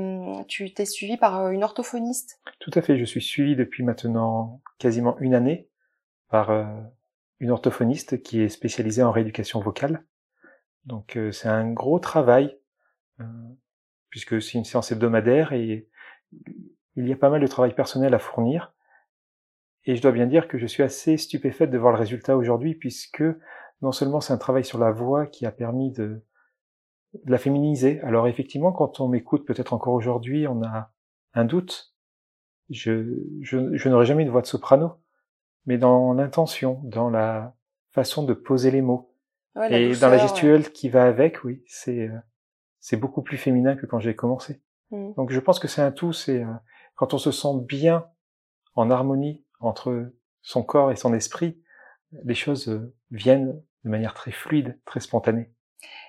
tu 0.47 0.73
t'es 0.73 0.85
suivi 0.85 1.17
par 1.17 1.39
euh, 1.39 1.49
une 1.51 1.63
orthophoniste. 1.63 2.39
Tout 2.59 2.71
à 2.73 2.81
fait. 2.81 2.97
Je 2.97 3.05
suis 3.05 3.21
suivi 3.21 3.55
depuis 3.55 3.83
maintenant 3.83 4.61
quasiment 4.79 5.17
une 5.19 5.33
année 5.35 5.69
par 6.29 6.49
euh, 6.49 6.65
une 7.39 7.51
orthophoniste 7.51 8.21
qui 8.23 8.41
est 8.41 8.49
spécialisée 8.49 9.03
en 9.03 9.11
rééducation 9.11 9.59
vocale. 9.59 10.03
Donc 10.85 11.17
euh, 11.17 11.31
c'est 11.31 11.49
un 11.49 11.71
gros 11.71 11.99
travail 11.99 12.57
euh, 13.19 13.25
puisque 14.09 14.41
c'est 14.41 14.57
une 14.57 14.65
séance 14.65 14.91
hebdomadaire 14.91 15.53
et 15.53 15.87
il 16.95 17.07
y 17.07 17.13
a 17.13 17.15
pas 17.15 17.29
mal 17.29 17.41
de 17.41 17.47
travail 17.47 17.73
personnel 17.73 18.13
à 18.13 18.19
fournir. 18.19 18.73
Et 19.85 19.95
je 19.95 20.01
dois 20.01 20.11
bien 20.11 20.27
dire 20.27 20.47
que 20.47 20.57
je 20.57 20.67
suis 20.67 20.83
assez 20.83 21.17
stupéfaite 21.17 21.71
de 21.71 21.77
voir 21.77 21.93
le 21.93 21.99
résultat 21.99 22.37
aujourd'hui 22.37 22.75
puisque 22.75 23.23
non 23.81 23.91
seulement 23.91 24.21
c'est 24.21 24.33
un 24.33 24.37
travail 24.37 24.63
sur 24.63 24.77
la 24.77 24.91
voix 24.91 25.25
qui 25.25 25.45
a 25.45 25.51
permis 25.51 25.91
de, 25.91 26.23
de 27.13 27.31
la 27.31 27.37
féminiser. 27.39 27.99
Alors 28.01 28.27
effectivement, 28.27 28.71
quand 28.71 28.99
on 28.99 29.07
m'écoute 29.07 29.45
peut-être 29.47 29.73
encore 29.73 29.93
aujourd'hui, 29.93 30.47
on 30.47 30.61
a 30.63 30.91
un 31.33 31.45
doute 31.45 31.91
je, 32.71 33.17
je, 33.41 33.75
je 33.75 33.89
n'aurai 33.89 34.05
jamais 34.05 34.23
une 34.23 34.29
voix 34.29 34.41
de 34.41 34.47
soprano, 34.47 34.93
mais 35.65 35.77
dans 35.77 36.13
l'intention, 36.13 36.79
dans 36.83 37.09
la 37.09 37.53
façon 37.91 38.23
de 38.23 38.33
poser 38.33 38.71
les 38.71 38.81
mots, 38.81 39.09
Ouais, 39.53 39.83
et 39.83 39.87
douceur, 39.89 40.09
dans 40.09 40.15
la 40.15 40.21
ouais. 40.21 40.27
gestuelle 40.29 40.71
qui 40.71 40.87
va 40.87 41.03
avec, 41.03 41.43
oui, 41.43 41.61
c'est 41.67 42.07
euh, 42.07 42.17
c'est 42.79 42.95
beaucoup 42.95 43.21
plus 43.21 43.35
féminin 43.37 43.75
que 43.75 43.85
quand 43.85 43.99
j'ai 43.99 44.15
commencé. 44.15 44.61
Mm. 44.91 45.13
Donc 45.17 45.31
je 45.31 45.39
pense 45.39 45.59
que 45.59 45.67
c'est 45.67 45.81
un 45.81 45.91
tout, 45.91 46.13
c'est 46.13 46.43
euh, 46.43 46.47
quand 46.95 47.13
on 47.13 47.17
se 47.17 47.31
sent 47.31 47.55
bien 47.61 48.05
en 48.75 48.89
harmonie 48.91 49.43
entre 49.59 50.11
son 50.41 50.63
corps 50.63 50.91
et 50.91 50.95
son 50.95 51.13
esprit, 51.13 51.59
les 52.23 52.35
choses 52.35 52.67
euh, 52.69 52.93
viennent 53.11 53.61
de 53.83 53.89
manière 53.89 54.13
très 54.13 54.31
fluide, 54.31 54.79
très 54.85 54.99
spontanée. 54.99 55.49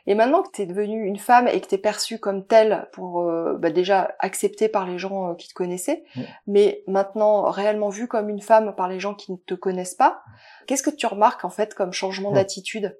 Et 0.07 0.15
maintenant 0.15 0.43
que 0.43 0.51
tu 0.53 0.63
es 0.63 0.67
devenue 0.67 1.07
une 1.07 1.17
femme 1.17 1.49
et 1.49 1.59
que 1.61 1.67
tu 1.67 1.77
es 1.77 1.79
perçue 1.79 2.19
comme 2.19 2.47
telle 2.47 2.89
pour 2.93 3.23
euh, 3.23 3.57
bah, 3.57 3.71
déjà 3.71 4.15
acceptée 4.19 4.69
par 4.69 4.87
les 4.87 4.99
gens 4.99 5.31
euh, 5.31 5.35
qui 5.35 5.49
te 5.49 5.55
connaissaient, 5.55 6.05
Mm. 6.15 6.21
mais 6.47 6.85
maintenant 6.87 7.51
réellement 7.51 7.89
vue 7.89 8.09
comme 8.09 8.29
une 8.29 8.43
femme 8.43 8.75
par 8.77 8.89
les 8.89 9.01
gens 9.01 9.15
qui 9.15 9.33
ne 9.33 9.39
te 9.39 9.55
connaissent 9.55 9.95
pas, 9.95 10.23
qu'est-ce 10.67 10.83
que 10.83 10.91
tu 10.95 11.07
remarques 11.07 11.45
en 11.47 11.51
fait 11.51 11.75
comme 11.75 11.93
changement 11.93 12.33
Mm. 12.33 12.35
d'attitude? 12.35 12.99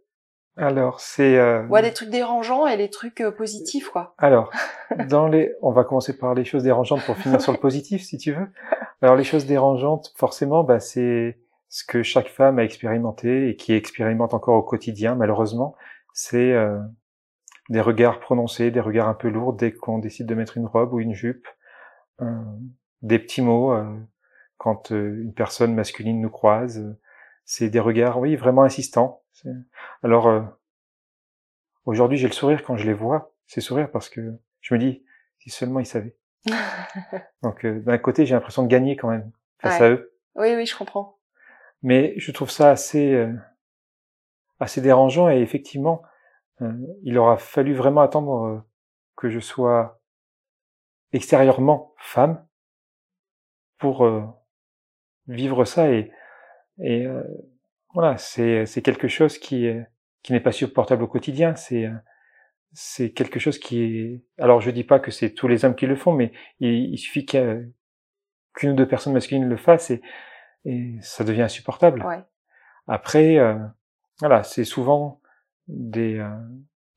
Alors 0.57 1.01
c'est 1.01 1.39
euh, 1.39 1.67
Ouais, 1.69 1.83
les 1.83 1.93
trucs 1.93 2.11
dérangeants 2.11 2.67
et 2.67 2.77
les 2.77 2.91
trucs 2.91 3.21
euh, 3.21 3.31
positifs 3.31 3.89
quoi. 3.89 4.15
Alors, 4.19 4.51
dans 5.09 5.29
les, 5.29 5.53
on 5.63 5.73
va 5.73 5.85
commencer 5.85 6.17
par 6.17 6.35
les 6.35 6.45
choses 6.45 6.63
dérangeantes 6.63 7.05
pour 7.05 7.17
finir 7.17 7.41
sur 7.41 7.53
le 7.53 7.59
positif, 7.59 8.03
si 8.03 8.19
tu 8.19 8.33
veux. 8.33 8.49
Alors, 9.03 9.17
les 9.17 9.25
choses 9.25 9.47
dérangeantes, 9.47 10.13
forcément, 10.17 10.63
bah, 10.63 10.79
c'est 10.79 11.39
ce 11.73 11.85
que 11.85 12.03
chaque 12.03 12.29
femme 12.29 12.59
a 12.59 12.65
expérimenté 12.65 13.49
et 13.49 13.57
qui 13.57 13.73
expérimente 13.73 14.35
encore 14.35 14.57
au 14.57 14.63
quotidien, 14.63 15.15
malheureusement. 15.15 15.75
C'est 16.13 16.53
euh, 16.53 16.79
des 17.71 17.81
regards 17.81 18.21
prononcés, 18.21 18.71
des 18.71 18.81
regards 18.81 19.09
un 19.09 19.15
peu 19.15 19.29
lourds 19.29 19.55
dès 19.55 19.73
qu'on 19.73 19.99
décide 19.99 20.27
de 20.27 20.35
mettre 20.35 20.59
une 20.59 20.67
robe 20.67 20.93
ou 20.93 21.01
une 21.01 21.15
jupe, 21.15 21.49
euh, 22.21 22.27
des 23.01 23.19
petits 23.19 23.41
mots 23.41 23.73
euh, 23.73 23.91
quand 24.59 24.91
une 24.91 25.33
personne 25.35 25.75
masculine 25.75 26.21
nous 26.21 26.31
croise. 26.31 26.95
C'est 27.47 27.71
des 27.71 27.81
regards, 27.81 28.21
oui, 28.21 28.37
vraiment 28.37 28.63
insistants. 28.63 29.22
Alors, 30.03 30.29
euh, 30.29 30.43
aujourd'hui, 31.85 32.19
j'ai 32.19 32.29
le 32.29 32.33
sourire 32.33 32.63
quand 32.63 32.77
je 32.77 32.87
les 32.87 32.93
vois. 32.93 33.35
C'est 33.47 33.61
sourire 33.61 33.91
parce 33.91 34.09
que 34.09 34.35
je 34.61 34.75
me 34.75 34.79
dis, 34.79 35.05
si 35.39 35.51
seulement 35.51 35.81
ils 35.81 35.87
savaient. 35.87 36.17
Donc, 37.43 37.65
euh, 37.65 37.81
d'un 37.81 37.99
côté, 37.99 38.27
j'ai 38.27 38.35
l'impression 38.35 38.63
de 38.63 38.69
gagner 38.69 38.97
quand 38.97 39.09
même 39.11 39.31
face 39.59 39.81
Ouais. 39.81 39.87
à 39.87 39.91
eux. 39.91 40.15
Oui, 40.35 40.55
oui, 40.55 40.67
je 40.67 40.77
comprends. 40.77 41.19
Mais 41.83 42.15
je 42.17 42.31
trouve 42.31 42.51
ça 42.51 42.71
assez, 42.71 43.13
euh, 43.15 43.33
assez 44.61 44.81
dérangeant 44.81 45.29
et 45.29 45.41
effectivement, 45.41 46.03
euh, 46.61 46.73
il 47.03 47.19
aura 47.19 47.37
fallu 47.37 47.75
vraiment 47.75 48.01
attendre 48.03 48.45
euh, 48.47 48.61
que 49.17 49.29
je 49.31 49.41
sois 49.41 50.01
extérieurement 51.13 51.93
femme 51.99 52.47
pour 53.79 54.05
euh, 54.05 54.23
vivre 55.27 55.65
ça 55.65 55.91
et, 55.91 56.13
et 56.79 57.05
euh, 57.07 57.23
voilà, 57.95 58.17
c'est, 58.19 58.67
c'est 58.67 58.83
quelque 58.83 59.09
chose 59.09 59.39
qui 59.39 59.67
est, 59.67 59.87
qui 60.23 60.33
n'est 60.33 60.41
pas 60.41 60.53
supportable 60.53 61.03
au 61.03 61.09
quotidien. 61.09 61.55
C'est, 61.57 61.87
euh, 61.87 61.93
c'est 62.73 63.11
quelque 63.11 63.39
chose 63.39 63.59
qui 63.59 63.83
est, 63.83 64.23
alors 64.39 64.61
je 64.61 64.71
dis 64.71 64.85
pas 64.85 64.99
que 64.99 65.11
c'est 65.11 65.31
tous 65.31 65.49
les 65.49 65.65
hommes 65.65 65.75
qui 65.75 65.87
le 65.87 65.97
font, 65.97 66.13
mais 66.13 66.33
il, 66.61 66.93
il 66.93 66.99
suffit 66.99 67.27
qu'une 67.27 67.73
ou 68.71 68.75
deux 68.75 68.89
personnes 68.89 69.13
masculines 69.13 69.49
le 69.49 69.57
fassent 69.57 69.91
et, 69.91 70.01
et 70.65 70.97
ça 71.01 71.25
devient 71.25 71.43
insupportable. 71.43 72.05
Ouais. 72.05 72.21
Après, 72.87 73.39
euh, 73.39 73.57
voilà, 74.21 74.43
c'est 74.43 74.65
souvent 74.65 75.21
des 75.69 76.19
euh, 76.19 76.29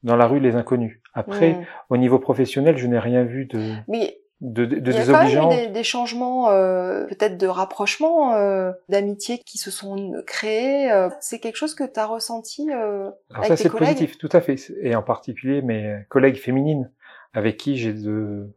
dans 0.04 0.16
la 0.16 0.28
rue 0.28 0.40
les 0.40 0.56
inconnus. 0.56 1.00
Après, 1.14 1.54
Mm. 1.54 1.66
au 1.90 1.98
niveau 1.98 2.20
professionnel, 2.20 2.78
je 2.78 2.88
n'ai 2.88 3.00
rien 3.00 3.24
vu 3.24 3.46
de 3.46 3.74
Mais 3.88 4.20
de, 4.46 4.66
de, 4.66 4.80
de 4.80 4.92
il 4.92 4.98
y 4.98 5.00
a 5.02 5.06
quand 5.06 5.24
même 5.24 5.52
eu 5.52 5.56
des, 5.56 5.68
des 5.68 5.84
changements, 5.84 6.50
euh, 6.50 7.06
peut-être 7.08 7.38
de 7.38 7.48
rapprochement, 7.48 8.34
euh, 8.36 8.72
d'amitié 8.90 9.40
qui 9.46 9.58
se 9.58 9.72
sont 9.72 10.14
créés. 10.28 10.92
euh, 10.92 11.10
c'est 11.20 11.40
quelque 11.40 11.56
chose 11.56 11.74
que 11.76 11.84
tu 11.84 12.00
as 12.00 12.06
ressenti 12.06 12.70
euh, 12.72 13.10
Alors 13.32 13.46
avec 13.46 13.48
ça, 13.48 13.58
c'est 13.58 13.70
positif, 13.70 14.18
tout 14.18 14.30
à 14.32 14.42
fait. 14.42 14.56
Et 14.82 14.96
en 14.96 15.02
particulier 15.04 15.62
mes 15.62 16.06
collègues 16.10 16.38
féminines, 16.38 16.92
avec 17.34 17.58
qui 17.58 17.78
j'ai 17.78 17.94
de 17.94 18.54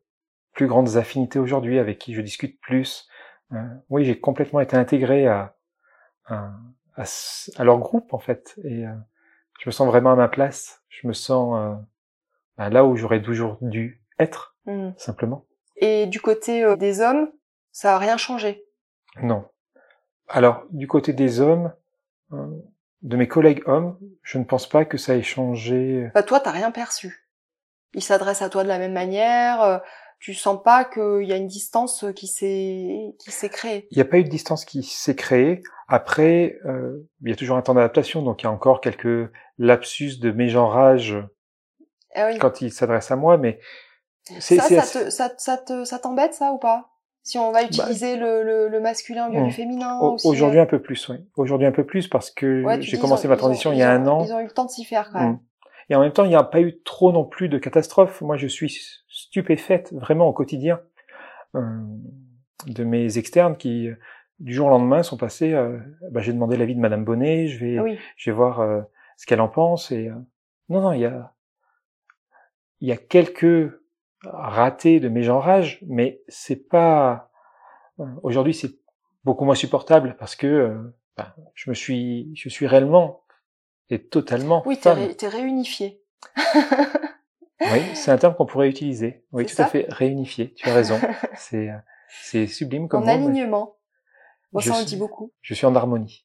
plus 0.52 0.66
grandes 0.66 0.96
affinités 0.96 1.38
aujourd'hui, 1.38 1.78
avec 1.78 1.98
qui 1.98 2.14
je 2.14 2.20
discute 2.20 2.60
plus. 2.60 3.08
Euh, 3.52 3.56
oui, 3.88 4.04
j'ai 4.04 4.18
complètement 4.20 4.60
été 4.60 4.76
intégré 4.76 5.26
à, 5.26 5.56
à, 6.26 6.50
à, 6.96 7.64
leur 7.64 7.78
groupe, 7.78 8.12
en 8.12 8.18
fait. 8.18 8.54
Et 8.64 8.86
euh, 8.86 8.92
je 9.60 9.68
me 9.68 9.72
sens 9.72 9.86
vraiment 9.86 10.12
à 10.12 10.16
ma 10.16 10.28
place. 10.28 10.82
Je 10.88 11.06
me 11.08 11.12
sens 11.12 11.56
euh, 11.56 11.74
bah, 12.58 12.68
là 12.68 12.84
où 12.84 12.96
j'aurais 12.96 13.22
toujours 13.22 13.56
dû 13.62 14.02
être, 14.18 14.54
Mm. 14.66 14.90
simplement. 14.98 15.46
Et 15.80 16.06
du 16.06 16.20
côté 16.20 16.62
euh, 16.64 16.76
des 16.76 17.00
hommes, 17.00 17.30
ça 17.72 17.94
a 17.94 17.98
rien 17.98 18.16
changé. 18.16 18.64
Non. 19.22 19.44
Alors, 20.28 20.64
du 20.70 20.86
côté 20.86 21.12
des 21.12 21.40
hommes, 21.40 21.72
euh, 22.32 22.46
de 23.02 23.16
mes 23.16 23.28
collègues 23.28 23.62
hommes, 23.66 23.98
je 24.22 24.38
ne 24.38 24.44
pense 24.44 24.68
pas 24.68 24.84
que 24.84 24.98
ça 24.98 25.16
ait 25.16 25.22
changé. 25.22 26.10
Bah, 26.14 26.22
toi, 26.22 26.40
t'as 26.40 26.50
rien 26.50 26.70
perçu. 26.70 27.28
il 27.94 28.02
s'adresse 28.02 28.42
à 28.42 28.48
toi 28.50 28.62
de 28.64 28.68
la 28.68 28.78
même 28.78 28.92
manière. 28.92 29.62
euh, 29.62 29.78
Tu 30.20 30.34
sens 30.34 30.60
pas 30.62 30.84
qu'il 30.84 31.22
y 31.24 31.32
a 31.32 31.36
une 31.36 31.46
distance 31.46 32.04
qui 32.16 32.26
s'est 32.26 33.14
qui 33.20 33.30
s'est 33.30 33.48
créée. 33.48 33.86
Il 33.92 33.96
n'y 33.98 34.02
a 34.02 34.04
pas 34.04 34.18
eu 34.18 34.24
de 34.24 34.28
distance 34.28 34.64
qui 34.64 34.82
s'est 34.82 35.14
créée. 35.14 35.62
Après, 35.86 36.58
euh, 36.66 37.08
il 37.22 37.30
y 37.30 37.32
a 37.32 37.36
toujours 37.36 37.56
un 37.56 37.62
temps 37.62 37.74
d'adaptation, 37.74 38.22
donc 38.22 38.42
il 38.42 38.44
y 38.44 38.48
a 38.48 38.52
encore 38.52 38.80
quelques 38.80 39.30
lapsus 39.58 40.18
de 40.20 40.32
mégenrage 40.32 41.16
Ah 42.14 42.26
oui. 42.30 42.38
quand 42.38 42.60
il 42.60 42.72
s'adresse 42.72 43.10
à 43.12 43.16
moi, 43.16 43.38
mais 43.38 43.58
Ça, 44.40 44.62
te, 44.68 45.10
ça, 45.10 45.30
ça 45.36 45.56
te, 45.58 45.84
ça 45.84 45.98
t'embête 45.98 46.34
ça 46.34 46.52
ou 46.52 46.58
pas? 46.58 46.90
Si 47.22 47.38
on 47.38 47.52
va 47.52 47.62
utiliser 47.62 48.16
le, 48.16 48.42
le, 48.42 48.68
le 48.68 48.80
masculin 48.80 49.28
au 49.28 49.32
lieu 49.32 49.44
du 49.44 49.50
féminin. 49.52 49.98
Aujourd'hui 50.24 50.60
un 50.60 50.66
peu 50.66 50.80
plus, 50.80 51.08
oui. 51.10 51.16
Aujourd'hui 51.36 51.66
un 51.66 51.72
peu 51.72 51.84
plus 51.84 52.08
parce 52.08 52.30
que 52.30 52.64
Ouais, 52.64 52.80
j'ai 52.80 52.98
commencé 52.98 53.26
ont- 53.26 53.30
ma 53.30 53.34
ont- 53.34 53.38
transition 53.38 53.72
il 53.72 53.78
y 53.78 53.82
a 53.82 53.90
un 53.92 54.06
an. 54.06 54.24
Ils 54.24 54.32
ont 54.32 54.40
eu 54.40 54.44
le 54.44 54.50
temps 54.50 54.64
de 54.64 54.70
s'y 54.70 54.84
faire 54.84 55.10
quand 55.12 55.20
même. 55.20 55.32
Mm. 55.32 55.40
Et 55.90 55.94
en 55.96 56.00
même 56.00 56.12
temps, 56.12 56.24
il 56.24 56.28
n'y 56.28 56.36
a 56.36 56.42
pas 56.42 56.60
eu 56.60 56.80
trop 56.84 57.12
non 57.12 57.24
plus 57.24 57.48
de 57.48 57.58
catastrophes. 57.58 58.20
Moi, 58.22 58.36
je 58.36 58.46
suis 58.46 58.78
stupéfaite 59.08 59.92
vraiment 59.92 60.26
au 60.28 60.32
quotidien 60.32 60.80
euh, 61.54 61.60
de 62.66 62.84
mes 62.84 63.16
externes 63.18 63.56
qui, 63.56 63.88
euh, 63.88 63.94
du 64.38 64.52
jour 64.54 64.66
au 64.68 64.70
lendemain, 64.70 65.02
sont 65.02 65.16
passés. 65.16 65.52
euh, 65.52 65.78
bah, 66.10 66.20
j'ai 66.20 66.32
demandé 66.32 66.56
l'avis 66.56 66.74
de 66.74 66.80
Madame 66.80 67.04
Bonnet. 67.04 67.48
Je 67.48 67.58
vais, 67.64 67.78
Oui. 67.80 67.98
je 68.16 68.30
vais 68.30 68.36
voir 68.36 68.60
euh, 68.60 68.80
ce 69.16 69.26
qu'elle 69.26 69.40
en 69.40 69.48
pense. 69.48 69.90
Et 69.90 70.08
euh, 70.08 70.14
non, 70.70 70.80
non, 70.82 70.92
il 70.92 71.00
y 71.00 71.06
a, 71.06 71.32
il 72.80 72.88
y 72.88 72.92
a 72.92 72.96
quelques 72.96 73.77
ratés 74.24 75.00
de 75.00 75.08
mégenrage, 75.08 75.78
mais 75.86 76.20
c'est 76.28 76.68
pas. 76.68 77.30
euh, 78.00 78.04
Aujourd'hui, 78.22 78.54
c'est 78.54 78.72
beaucoup 79.24 79.44
moins 79.44 79.54
supportable 79.54 80.16
parce 80.18 80.36
que 80.36 80.46
euh, 80.46 80.94
bah, 81.16 81.34
je 81.54 81.70
me 81.70 81.74
suis, 81.74 82.30
je 82.36 82.48
suis 82.48 82.66
réellement 82.66 83.22
et 83.90 84.02
totalement 84.02 84.62
Oui, 84.66 84.78
t'es, 84.78 84.90
ré- 84.92 85.16
réunifié. 85.22 86.02
Oui, 87.60 87.80
c'est 87.94 88.10
un 88.12 88.18
terme 88.18 88.34
qu'on 88.34 88.46
pourrait 88.46 88.68
utiliser. 88.68 89.24
Oui, 89.32 89.44
tout 89.46 89.60
à 89.60 89.66
fait. 89.66 89.86
Réunifié. 89.88 90.54
Tu 90.54 90.68
as 90.68 90.74
raison. 90.74 90.98
c'est, 91.36 91.70
c'est 92.22 92.46
sublime 92.46 92.88
comme 92.88 93.02
en 93.02 93.06
mot, 93.06 93.10
alignement. 93.28 93.76
Je 94.56 94.68
ça, 94.68 94.74
suis- 94.76 94.86
dit 94.86 94.96
beaucoup. 94.96 95.32
Je 95.42 95.54
suis 95.54 95.66
en 95.66 95.74
harmonie. 95.74 96.24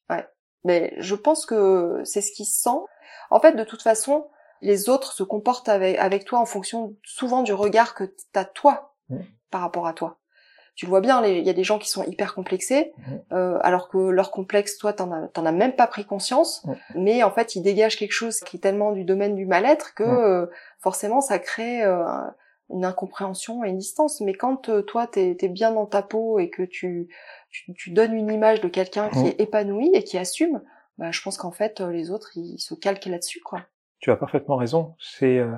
Mais 0.65 0.93
je 0.99 1.15
pense 1.15 1.45
que 1.45 2.01
c'est 2.05 2.21
ce 2.21 2.31
qui 2.31 2.45
se 2.45 2.61
sent. 2.61 2.77
En 3.31 3.39
fait, 3.41 3.53
de 3.53 3.63
toute 3.65 3.81
façon, 3.81 4.27
les 4.63 4.89
autres 4.89 5.13
se 5.13 5.23
comportent 5.23 5.69
avec, 5.69 5.97
avec 5.99 6.25
toi 6.25 6.39
en 6.39 6.45
fonction 6.45 6.95
souvent 7.03 7.43
du 7.43 7.53
regard 7.53 7.93
que 7.95 8.05
t'as 8.31 8.45
toi 8.45 8.89
Mm. 9.09 9.17
par 9.51 9.61
rapport 9.61 9.85
à 9.85 9.93
toi. 9.93 10.17
Tu 10.75 10.85
le 10.85 10.89
vois 10.89 11.01
bien, 11.01 11.23
il 11.25 11.43
y 11.45 11.49
a 11.49 11.53
des 11.53 11.63
gens 11.65 11.77
qui 11.77 11.87
sont 11.89 12.03
hyper 12.05 12.33
complexés, 12.33 12.93
Mm. 12.97 13.11
euh, 13.33 13.59
alors 13.61 13.89
que 13.89 13.97
leur 13.97 14.31
complexe, 14.31 14.77
toi, 14.77 14.93
t'en 14.93 15.11
as, 15.11 15.27
t'en 15.27 15.45
as 15.45 15.51
même 15.51 15.75
pas 15.75 15.85
pris 15.87 16.05
conscience. 16.05 16.63
Mm. 16.65 16.73
Mais 16.95 17.23
en 17.23 17.29
fait, 17.31 17.55
ils 17.55 17.61
dégagent 17.61 17.97
quelque 17.97 18.13
chose 18.13 18.39
qui 18.39 18.57
est 18.57 18.59
tellement 18.61 18.91
du 18.93 19.03
domaine 19.03 19.35
du 19.35 19.45
mal-être 19.45 19.93
que 19.93 20.03
euh, 20.03 20.47
forcément, 20.79 21.19
ça 21.21 21.37
crée 21.37 21.83
euh, 21.83 22.05
un- 22.07 22.33
une 22.69 22.85
incompréhension 22.85 23.63
et 23.65 23.69
une 23.69 23.77
distance. 23.77 24.21
Mais 24.21 24.33
quand 24.33 24.69
toi, 24.87 25.05
t'es 25.05 25.37
es 25.39 25.47
bien 25.49 25.71
dans 25.71 25.85
ta 25.85 26.01
peau 26.01 26.39
et 26.39 26.49
que 26.49 26.63
tu, 26.63 27.07
tu, 27.51 27.73
tu 27.73 27.91
donnes 27.91 28.13
une 28.15 28.31
image 28.31 28.61
de 28.61 28.69
quelqu'un 28.69 29.09
qui 29.09 29.27
est 29.27 29.39
épanoui 29.41 29.91
et 29.93 30.03
qui 30.03 30.17
assume, 30.17 30.61
bah, 30.97 31.11
je 31.11 31.21
pense 31.21 31.37
qu'en 31.37 31.51
fait, 31.51 31.81
les 31.81 32.09
autres, 32.09 32.31
ils 32.35 32.57
se 32.59 32.73
calquent 32.73 33.05
là-dessus, 33.05 33.41
quoi. 33.41 33.59
Tu 34.03 34.11
as 34.11 34.17
parfaitement 34.17 34.57
raison. 34.57 34.97
C'est 34.99 35.37
euh, 35.39 35.55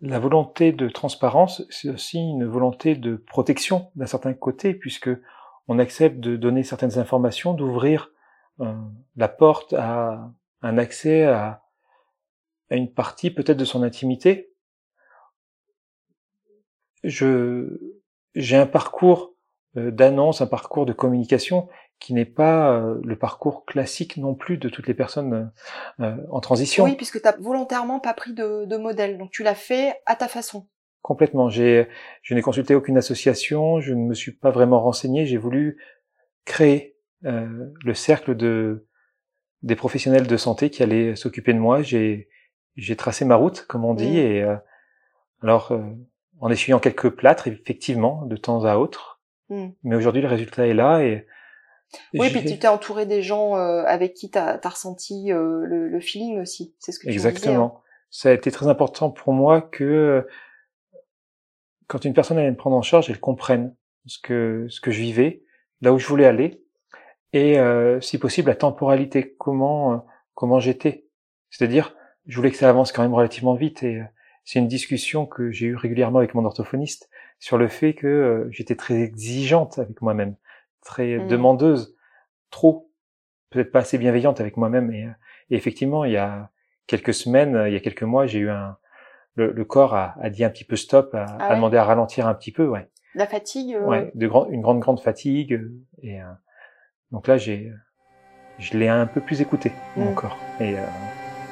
la 0.00 0.18
volonté 0.18 0.72
de 0.72 0.88
transparence, 0.88 1.66
c'est 1.68 1.90
aussi 1.90 2.18
une 2.18 2.46
volonté 2.46 2.94
de 2.94 3.16
protection 3.16 3.90
d'un 3.94 4.06
certain 4.06 4.32
côté, 4.32 4.72
puisque 4.72 5.10
on 5.68 5.78
accepte 5.78 6.18
de 6.18 6.36
donner 6.36 6.62
certaines 6.62 6.98
informations, 6.98 7.52
d'ouvrir 7.52 8.10
euh, 8.60 8.74
la 9.16 9.28
porte 9.28 9.74
à 9.74 10.32
un 10.62 10.78
accès 10.78 11.24
à, 11.24 11.62
à 12.70 12.76
une 12.76 12.90
partie 12.90 13.30
peut-être 13.30 13.58
de 13.58 13.66
son 13.66 13.82
intimité. 13.82 14.54
Je 17.04 18.00
j'ai 18.34 18.56
un 18.56 18.66
parcours 18.66 19.34
euh, 19.76 19.90
d'annonce, 19.90 20.40
un 20.40 20.46
parcours 20.46 20.86
de 20.86 20.94
communication 20.94 21.68
qui 21.98 22.14
n'est 22.14 22.24
pas 22.24 22.72
euh, 22.72 23.00
le 23.04 23.16
parcours 23.16 23.64
classique 23.64 24.16
non 24.16 24.34
plus 24.34 24.58
de 24.58 24.68
toutes 24.68 24.86
les 24.86 24.94
personnes 24.94 25.52
euh, 26.00 26.04
euh, 26.04 26.16
en 26.30 26.40
transition. 26.40 26.84
Oui, 26.84 26.94
puisque 26.94 27.20
t'as 27.22 27.36
volontairement 27.38 28.00
pas 28.00 28.14
pris 28.14 28.32
de, 28.32 28.64
de 28.66 28.76
modèle, 28.76 29.18
donc 29.18 29.30
tu 29.30 29.42
l'as 29.42 29.54
fait 29.54 29.94
à 30.06 30.14
ta 30.14 30.28
façon. 30.28 30.68
Complètement. 31.02 31.48
J'ai, 31.48 31.88
je 32.22 32.34
n'ai 32.34 32.42
consulté 32.42 32.74
aucune 32.74 32.98
association, 32.98 33.80
je 33.80 33.94
ne 33.94 34.00
me 34.08 34.14
suis 34.14 34.32
pas 34.32 34.50
vraiment 34.50 34.80
renseigné. 34.80 35.24
J'ai 35.24 35.36
voulu 35.36 35.78
créer 36.44 36.96
euh, 37.24 37.46
le 37.84 37.94
cercle 37.94 38.36
de 38.36 38.86
des 39.62 39.76
professionnels 39.76 40.26
de 40.26 40.36
santé 40.36 40.68
qui 40.70 40.82
allaient 40.82 41.16
s'occuper 41.16 41.52
de 41.52 41.58
moi. 41.58 41.82
J'ai, 41.82 42.28
j'ai 42.76 42.94
tracé 42.94 43.24
ma 43.24 43.36
route, 43.36 43.64
comme 43.66 43.84
on 43.84 43.94
dit, 43.94 44.12
Mm. 44.12 44.16
et 44.16 44.42
euh, 44.42 44.56
alors 45.42 45.72
euh, 45.72 45.82
en 46.40 46.50
essuyant 46.50 46.78
quelques 46.78 47.10
plâtres, 47.10 47.48
effectivement, 47.48 48.24
de 48.26 48.36
temps 48.36 48.64
à 48.64 48.76
autre. 48.76 49.20
Mm. 49.48 49.68
Mais 49.84 49.96
aujourd'hui, 49.96 50.22
le 50.22 50.28
résultat 50.28 50.66
est 50.66 50.74
là 50.74 51.02
et 51.02 51.26
Oui, 52.14 52.30
puis 52.30 52.44
tu 52.44 52.58
t'es 52.58 52.68
entouré 52.68 53.06
des 53.06 53.22
gens 53.22 53.56
euh, 53.56 53.84
avec 53.84 54.14
qui 54.14 54.30
t'as 54.30 54.58
as 54.62 54.68
ressenti 54.68 55.32
euh, 55.32 55.64
le, 55.64 55.88
le 55.88 56.00
feeling 56.00 56.40
aussi. 56.40 56.74
C'est 56.78 56.92
ce 56.92 56.98
que 56.98 57.04
tu 57.04 57.08
me 57.08 57.12
disais, 57.12 57.28
hein. 57.28 57.30
Exactement. 57.30 57.82
Ça 58.10 58.30
a 58.30 58.32
été 58.32 58.50
très 58.50 58.68
important 58.68 59.10
pour 59.10 59.32
moi 59.32 59.60
que 59.60 60.26
quand 61.86 62.04
une 62.04 62.14
personne 62.14 62.38
allait 62.38 62.50
me 62.50 62.56
prendre 62.56 62.76
en 62.76 62.82
charge, 62.82 63.10
elle 63.10 63.20
comprenne 63.20 63.74
ce 64.06 64.18
que 64.18 64.66
ce 64.68 64.80
que 64.80 64.90
je 64.90 65.00
vivais, 65.00 65.42
là 65.80 65.92
où 65.92 65.98
je 65.98 66.06
voulais 66.06 66.26
aller, 66.26 66.62
et 67.32 67.58
euh, 67.58 68.00
si 68.00 68.18
possible 68.18 68.48
la 68.48 68.56
temporalité, 68.56 69.34
comment 69.38 69.92
euh, 69.92 69.96
comment 70.34 70.60
j'étais. 70.60 71.06
C'est-à-dire, 71.50 71.94
je 72.26 72.36
voulais 72.36 72.50
que 72.50 72.56
ça 72.56 72.68
avance 72.68 72.92
quand 72.92 73.02
même 73.02 73.14
relativement 73.14 73.54
vite, 73.54 73.82
et 73.82 74.00
euh, 74.00 74.04
c'est 74.44 74.58
une 74.58 74.68
discussion 74.68 75.26
que 75.26 75.50
j'ai 75.50 75.66
eue 75.66 75.76
régulièrement 75.76 76.18
avec 76.18 76.34
mon 76.34 76.44
orthophoniste 76.44 77.08
sur 77.38 77.58
le 77.58 77.68
fait 77.68 77.94
que 77.94 78.06
euh, 78.06 78.48
j'étais 78.50 78.76
très 78.76 79.00
exigeante 79.02 79.78
avec 79.78 80.00
moi-même, 80.02 80.36
très 80.86 81.18
Mhm. 81.18 81.28
demandeuse, 81.28 81.94
trop, 82.50 82.90
peut-être 83.50 83.70
pas 83.72 83.80
assez 83.80 83.98
bienveillante 83.98 84.40
avec 84.40 84.56
moi-même, 84.56 84.90
et, 84.92 85.08
et 85.50 85.56
effectivement, 85.56 86.04
il 86.06 86.12
y 86.12 86.16
a 86.16 86.50
quelques 86.86 87.12
semaines, 87.12 87.64
il 87.66 87.72
y 87.72 87.76
a 87.76 87.80
quelques 87.80 88.02
mois, 88.04 88.26
j'ai 88.26 88.38
eu 88.38 88.50
un 88.50 88.76
le, 89.34 89.52
le 89.52 89.64
corps 89.66 89.94
a, 89.94 90.14
a 90.22 90.30
dit 90.30 90.44
un 90.44 90.48
petit 90.50 90.64
peu 90.64 90.76
stop, 90.76 91.14
a, 91.14 91.26
Ah 91.38 91.48
a 91.48 91.54
demandé 91.56 91.76
à 91.76 91.84
ralentir 91.84 92.26
un 92.26 92.32
petit 92.34 92.52
peu, 92.52 92.66
ouais, 92.66 92.88
La 93.14 93.26
fatigue. 93.26 93.74
euh, 93.74 93.86
ouais, 93.86 94.10
de 94.14 94.26
grand, 94.26 94.46
une 94.48 94.62
grande 94.62 94.80
grande 94.80 95.00
fatigue, 95.00 95.52
euh, 95.52 95.70
et 96.02 96.22
euh, 96.22 96.24
donc 97.10 97.28
là 97.28 97.36
j'ai, 97.36 97.70
je 98.58 98.78
l'ai 98.78 98.88
un 98.88 99.06
peu 99.06 99.20
plus 99.20 99.42
écouté 99.42 99.72
mon 99.96 100.12
Mm. 100.12 100.14
corps, 100.14 100.38
et, 100.60 100.78
euh, 100.78 100.86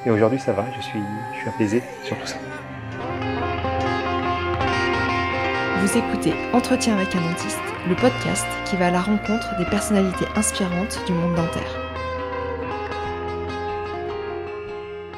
et 0.07 0.11
aujourd'hui 0.11 0.38
ça 0.38 0.53
va, 0.55 0.64
je 0.77 0.81
suis, 0.81 1.01
je 1.35 1.38
suis 1.40 1.49
apaisé 1.51 1.83
sur 2.05 2.16
tout 2.18 2.27
ça. 2.27 2.38
Vous 5.81 5.99
écoutez 5.99 6.33
Entretien 6.55 6.97
avec 6.97 7.14
un 7.14 7.20
dentiste, 7.20 7.61
le 7.88 7.94
podcast 7.94 8.47
qui 8.66 8.77
va 8.77 8.87
à 8.87 8.90
la 8.90 9.01
rencontre 9.01 9.57
des 9.59 9.64
personnalités 9.64 10.25
inspirantes 10.37 10.99
du 11.07 11.12
monde 11.12 11.35
dentaire. 11.35 11.81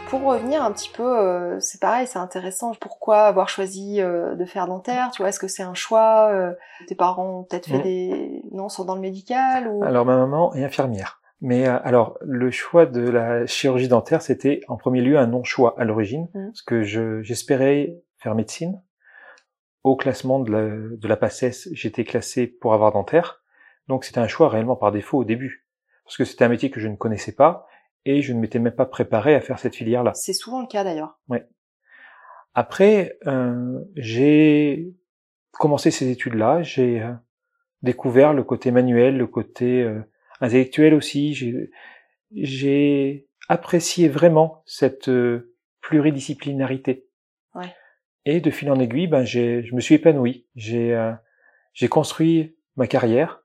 Pour 0.09 0.23
revenir 0.25 0.63
un 0.63 0.71
petit 0.73 0.91
peu, 0.95 1.03
euh, 1.19 1.59
c'est 1.61 1.81
pareil, 1.81 2.07
c'est 2.07 2.19
intéressant. 2.19 2.73
Pourquoi 2.81 3.23
avoir 3.23 3.49
choisi 3.49 4.01
euh, 4.01 4.35
de 4.37 4.45
faire 4.45 4.67
dentaire 4.67 5.11
Tu 5.13 5.23
vois, 5.23 5.29
est-ce 5.31 5.41
que 5.41 5.49
c'est 5.49 5.63
un 5.65 5.75
choix 5.75 6.29
euh, 6.33 6.53
Tes 6.87 6.95
parents 6.95 7.41
ont 7.41 7.43
peut-être 7.45 7.67
fait 7.69 7.79
Mm. 7.79 7.83
des 7.83 8.43
non 8.53 8.69
sont 8.69 8.85
dans 8.85 8.95
le 8.95 9.01
médical 9.01 9.69
ou? 9.69 9.83
Alors 9.85 10.05
ma 10.07 10.17
maman 10.17 10.55
est 10.55 10.65
infirmière. 10.65 11.21
Mais 11.43 11.69
euh, 11.69 11.77
alors 11.85 12.17
le 12.23 12.51
choix 12.51 12.87
de 12.87 13.09
la 13.09 13.47
chirurgie 13.47 13.89
dentaire, 13.89 14.23
c'était 14.23 14.61
en 14.69 14.77
premier 14.77 15.01
lieu 15.03 15.19
un 15.19 15.27
non-choix 15.27 15.75
à 15.77 15.85
l'origine, 15.85 16.29
Mhm. 16.35 16.47
parce 16.47 16.63
que 16.63 16.83
je 16.83 17.21
j'espérais 17.23 17.97
faire 18.19 18.35
médecine. 18.35 18.81
Au 19.87 19.95
classement 19.95 20.41
de 20.41 20.51
la, 20.51 20.69
de 20.97 21.07
la 21.07 21.17
PACES, 21.17 21.69
j'étais 21.71 22.03
classé 22.03 22.49
pour 22.49 22.75
avoir 22.75 22.91
dentaire, 22.91 23.45
donc 23.87 24.05
c'était 24.05 24.19
un 24.19 24.27
choix 24.27 24.49
réellement 24.49 24.75
par 24.75 24.91
défaut 24.91 25.19
au 25.19 25.25
début, 25.25 25.65
parce 26.05 26.17
que 26.17 26.25
c'était 26.25 26.45
un 26.45 26.49
métier 26.49 26.73
que 26.73 26.81
je 26.81 26.89
ne 26.89 26.97
connaissais 26.97 27.37
pas 27.37 27.69
et 28.05 28.21
je 28.21 28.33
ne 28.33 28.41
m'étais 28.41 28.59
même 28.59 28.75
pas 28.75 28.87
préparé 28.87 29.37
à 29.37 29.41
faire 29.41 29.61
cette 29.61 29.77
filière-là. 29.77 30.13
C'est 30.15 30.33
souvent 30.33 30.61
le 30.61 30.67
cas 30.67 30.83
d'ailleurs. 30.83 31.21
Après, 32.55 33.17
euh, 33.29 33.79
j'ai 33.95 34.93
commencé 35.53 35.93
ces 35.93 36.11
études-là, 36.11 36.63
j'ai 36.63 37.01
euh, 37.01 37.13
découvert 37.83 38.33
le 38.33 38.43
côté 38.43 38.73
manuel, 38.73 39.17
le 39.17 39.29
côté 39.29 39.85
euh, 39.85 40.01
intellectuel 40.41 40.95
aussi. 40.95 41.33
J'ai, 41.33 41.71
j'ai 42.33 43.29
apprécié 43.49 44.09
vraiment 44.09 44.65
cette 44.67 45.09
pluridisciplinarité. 45.81 47.06
Et 48.27 48.41
de 48.41 48.51
fil 48.51 48.71
en 48.71 48.79
aiguille, 48.79 49.07
ben 49.07 49.25
j'ai, 49.25 49.63
je 49.63 49.75
me 49.75 49.81
suis 49.81 49.95
épanoui. 49.95 50.47
J'ai, 50.55 50.95
euh, 50.95 51.13
j'ai 51.73 51.89
construit 51.89 52.57
ma 52.77 52.87
carrière 52.87 53.43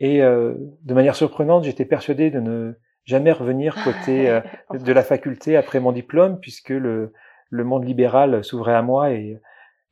et 0.00 0.22
euh, 0.22 0.54
de 0.82 0.94
manière 0.94 1.16
surprenante, 1.16 1.64
j'étais 1.64 1.84
persuadé 1.84 2.30
de 2.30 2.40
ne 2.40 2.74
jamais 3.04 3.32
revenir 3.32 3.76
côté 3.84 4.28
euh, 4.28 4.40
de 4.72 4.92
la 4.92 5.02
faculté 5.02 5.56
après 5.56 5.80
mon 5.80 5.92
diplôme, 5.92 6.38
puisque 6.40 6.70
le, 6.70 7.12
le 7.50 7.64
monde 7.64 7.84
libéral 7.84 8.44
s'ouvrait 8.44 8.74
à 8.74 8.82
moi 8.82 9.12
et, 9.12 9.40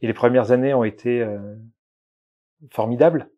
et 0.01 0.07
les 0.07 0.14
premières 0.14 0.53
années 0.53 0.75
ont 0.75 0.85
été 0.85 1.21
euh, 1.21 1.57
formidables. 2.71 3.29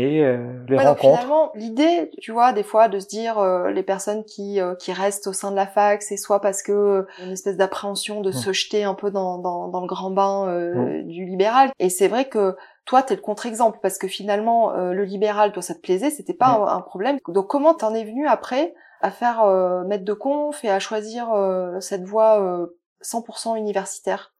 Et 0.00 0.24
euh, 0.24 0.36
les 0.68 0.76
Ouais, 0.76 0.84
donc 0.84 0.98
rencontres. 0.98 1.16
finalement, 1.18 1.50
l'idée, 1.56 2.10
tu 2.20 2.30
vois, 2.30 2.52
des 2.52 2.62
fois, 2.62 2.88
de 2.88 3.00
se 3.00 3.08
dire 3.08 3.38
euh, 3.38 3.70
les 3.70 3.82
personnes 3.82 4.24
qui 4.24 4.60
euh, 4.60 4.74
qui 4.76 4.92
restent 4.92 5.26
au 5.26 5.32
sein 5.32 5.50
de 5.50 5.56
la 5.56 5.66
fac, 5.66 6.02
c'est 6.02 6.16
soit 6.16 6.40
parce 6.40 6.62
que 6.62 6.72
euh, 6.72 7.02
une 7.24 7.32
espèce 7.32 7.56
d'appréhension 7.56 8.20
de 8.20 8.30
Mm. 8.30 8.32
se 8.32 8.52
jeter 8.52 8.84
un 8.84 8.94
peu 8.94 9.10
dans 9.10 9.38
dans, 9.38 9.66
dans 9.68 9.80
le 9.80 9.86
grand 9.88 10.10
bain 10.10 10.46
euh, 10.48 11.02
du 11.02 11.24
libéral. 11.24 11.70
Et 11.80 11.88
c'est 11.90 12.06
vrai 12.08 12.28
que 12.28 12.56
toi, 12.84 13.02
t'es 13.02 13.16
le 13.16 13.20
contre-exemple 13.20 13.80
parce 13.82 13.98
que 13.98 14.06
finalement, 14.08 14.72
euh, 14.72 14.92
le 14.92 15.04
libéral, 15.04 15.50
toi, 15.52 15.62
ça 15.62 15.74
te 15.74 15.80
plaisait, 15.80 16.10
c'était 16.10 16.32
pas 16.32 16.48
un, 16.50 16.76
un 16.76 16.80
problème. 16.80 17.18
Donc, 17.28 17.48
comment 17.48 17.74
t'en 17.74 17.92
es 17.94 18.04
venu 18.04 18.26
après 18.28 18.74
à 19.00 19.10
faire 19.10 19.42
euh, 19.42 19.84
maître 19.84 20.04
de 20.04 20.12
conf 20.14 20.64
et 20.64 20.70
à 20.70 20.78
choisir 20.78 21.32
euh, 21.32 21.80
cette 21.80 22.04
voie 22.04 22.40
euh, 22.40 22.66
100% 23.02 23.56
universitaire? 23.58 24.32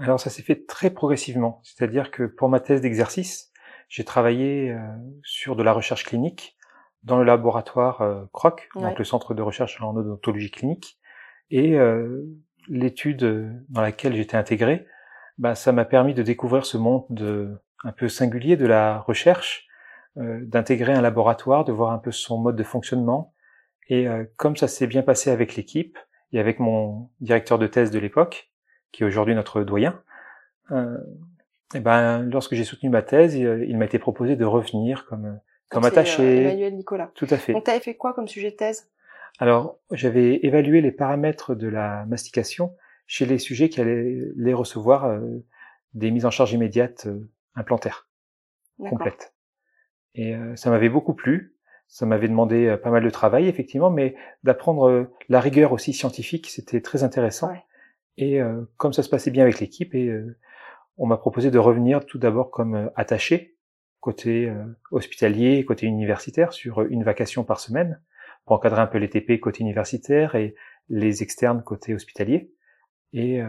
Alors 0.00 0.20
ça 0.20 0.30
s'est 0.30 0.42
fait 0.42 0.64
très 0.66 0.90
progressivement, 0.90 1.60
c'est-à-dire 1.64 2.12
que 2.12 2.22
pour 2.22 2.48
ma 2.48 2.60
thèse 2.60 2.80
d'exercice, 2.80 3.47
j'ai 3.88 4.04
travaillé 4.04 4.70
euh, 4.70 4.78
sur 5.22 5.56
de 5.56 5.62
la 5.62 5.72
recherche 5.72 6.04
clinique 6.04 6.56
dans 7.04 7.18
le 7.18 7.24
laboratoire 7.24 8.02
euh, 8.02 8.24
CROC, 8.32 8.68
Ouais. 8.74 8.82
donc 8.82 8.98
le 8.98 9.04
centre 9.04 9.34
de 9.34 9.42
recherche 9.42 9.80
en 9.80 9.96
odontologie 9.96 10.50
clinique, 10.50 10.98
et 11.50 11.76
euh, 11.78 12.22
l'étude 12.68 13.24
dans 13.68 13.80
laquelle 13.80 14.14
j'étais 14.14 14.36
intégré, 14.36 14.86
bah, 15.38 15.54
ça 15.54 15.72
m'a 15.72 15.84
permis 15.84 16.14
de 16.14 16.22
découvrir 16.22 16.66
ce 16.66 16.76
monde 16.76 17.04
de, 17.10 17.56
un 17.84 17.92
peu 17.92 18.08
singulier 18.08 18.56
de 18.56 18.66
la 18.66 18.98
recherche, 18.98 19.66
euh, 20.18 20.40
d'intégrer 20.42 20.92
un 20.92 21.00
laboratoire, 21.00 21.64
de 21.64 21.72
voir 21.72 21.92
un 21.92 21.98
peu 21.98 22.10
son 22.10 22.38
mode 22.38 22.56
de 22.56 22.64
fonctionnement, 22.64 23.32
et 23.88 24.06
euh, 24.08 24.24
comme 24.36 24.56
ça 24.56 24.68
s'est 24.68 24.86
bien 24.86 25.02
passé 25.02 25.30
avec 25.30 25.56
l'équipe 25.56 25.96
et 26.32 26.40
avec 26.40 26.58
mon 26.58 27.08
directeur 27.20 27.58
de 27.58 27.66
thèse 27.66 27.90
de 27.90 27.98
l'époque, 27.98 28.50
qui 28.92 29.02
est 29.02 29.06
aujourd'hui 29.06 29.34
notre 29.34 29.62
doyen, 29.62 30.02
euh, 30.72 30.98
et 31.74 31.80
ben, 31.80 32.22
lorsque 32.22 32.54
j'ai 32.54 32.64
soutenu 32.64 32.88
ma 32.88 33.02
thèse, 33.02 33.34
il, 33.34 33.66
il 33.68 33.76
m'a 33.76 33.84
été 33.84 33.98
proposé 33.98 34.36
de 34.36 34.44
revenir 34.44 35.06
comme, 35.06 35.40
comme 35.70 35.82
Donc, 35.82 35.92
c'est, 35.92 35.98
euh, 35.98 36.00
attaché. 36.00 36.42
Emmanuel 36.42 36.74
Nicolas. 36.74 37.10
Tout 37.14 37.26
à 37.30 37.36
fait. 37.36 37.52
Donc, 37.52 37.64
t'avais 37.64 37.80
fait 37.80 37.94
quoi 37.94 38.14
comme 38.14 38.28
sujet 38.28 38.50
de 38.50 38.56
thèse? 38.56 38.90
Alors, 39.38 39.78
j'avais 39.92 40.40
évalué 40.44 40.80
les 40.80 40.92
paramètres 40.92 41.54
de 41.54 41.68
la 41.68 42.04
mastication 42.06 42.74
chez 43.06 43.26
les 43.26 43.38
sujets 43.38 43.68
qui 43.68 43.80
allaient 43.80 44.32
les 44.36 44.54
recevoir 44.54 45.04
euh, 45.04 45.20
des 45.94 46.10
mises 46.10 46.26
en 46.26 46.30
charge 46.30 46.52
immédiates 46.52 47.06
euh, 47.06 47.28
implantaires 47.54 48.08
complètes. 48.78 49.34
Et 50.14 50.34
euh, 50.34 50.56
ça 50.56 50.70
m'avait 50.70 50.88
beaucoup 50.88 51.14
plu. 51.14 51.54
Ça 51.86 52.04
m'avait 52.04 52.28
demandé 52.28 52.66
euh, 52.66 52.76
pas 52.76 52.90
mal 52.90 53.02
de 53.02 53.10
travail, 53.10 53.48
effectivement, 53.48 53.90
mais 53.90 54.14
d'apprendre 54.42 54.88
euh, 54.88 55.04
la 55.28 55.40
rigueur 55.40 55.72
aussi 55.72 55.92
scientifique, 55.92 56.48
c'était 56.50 56.80
très 56.80 57.02
intéressant. 57.02 57.48
Ouais. 57.48 57.62
Et 58.16 58.40
euh, 58.40 58.62
comme 58.76 58.92
ça 58.92 59.02
se 59.02 59.08
passait 59.08 59.30
bien 59.30 59.44
avec 59.44 59.60
l'équipe, 59.60 59.94
et 59.94 60.08
euh, 60.08 60.36
on 60.98 61.06
m'a 61.06 61.16
proposé 61.16 61.50
de 61.50 61.58
revenir 61.58 62.04
tout 62.04 62.18
d'abord 62.18 62.50
comme 62.50 62.74
euh, 62.74 62.88
attaché 62.96 63.56
côté 64.00 64.48
euh, 64.48 64.64
hospitalier, 64.92 65.64
côté 65.64 65.86
universitaire, 65.86 66.52
sur 66.52 66.82
une 66.82 67.02
vacation 67.02 67.42
par 67.44 67.58
semaine, 67.58 68.00
pour 68.44 68.54
encadrer 68.56 68.80
un 68.80 68.86
peu 68.86 68.98
les 68.98 69.08
TP 69.10 69.40
côté 69.40 69.62
universitaire 69.62 70.34
et 70.36 70.54
les 70.88 71.22
externes 71.22 71.62
côté 71.62 71.94
hospitalier. 71.94 72.52
Et 73.12 73.42
euh, 73.42 73.48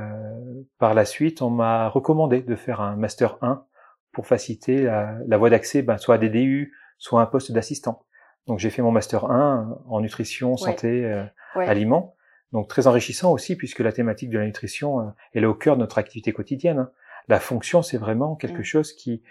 par 0.79 0.93
la 0.93 1.05
suite, 1.05 1.41
on 1.41 1.49
m'a 1.49 1.87
recommandé 1.89 2.41
de 2.41 2.55
faire 2.55 2.81
un 2.81 2.95
master 2.95 3.37
1 3.41 3.63
pour 4.11 4.25
faciliter 4.25 4.83
la, 4.83 5.17
la 5.27 5.37
voie 5.37 5.49
d'accès, 5.51 5.81
ben, 5.83 5.97
soit 5.97 6.15
à 6.15 6.17
des 6.17 6.29
DU, 6.29 6.73
soit 6.97 7.19
à 7.19 7.23
un 7.23 7.27
poste 7.27 7.51
d'assistant. 7.51 8.05
Donc 8.47 8.57
j'ai 8.57 8.71
fait 8.71 8.81
mon 8.81 8.91
master 8.91 9.25
1 9.29 9.79
en 9.87 10.01
nutrition, 10.01 10.57
santé, 10.57 11.05
euh, 11.05 11.23
Ouais. 11.55 11.67
aliments. 11.67 12.15
Donc 12.51 12.67
très 12.67 12.85
enrichissant 12.87 13.31
aussi 13.31 13.55
puisque 13.55 13.79
la 13.79 13.91
thématique 13.91 14.29
de 14.29 14.37
la 14.39 14.45
nutrition 14.45 14.99
euh, 14.99 15.03
elle 15.33 15.43
est 15.43 15.47
au 15.47 15.53
cœur 15.55 15.75
de 15.75 15.81
notre 15.81 15.97
activité 15.99 16.31
quotidienne. 16.33 16.79
hein. 16.79 16.91
La 17.29 17.39
fonction 17.39 17.81
c'est 17.81 17.97
vraiment 17.97 18.35
quelque 18.35 18.59
Mm. 18.61 18.63
chose 18.63 18.93
qui 18.93 19.23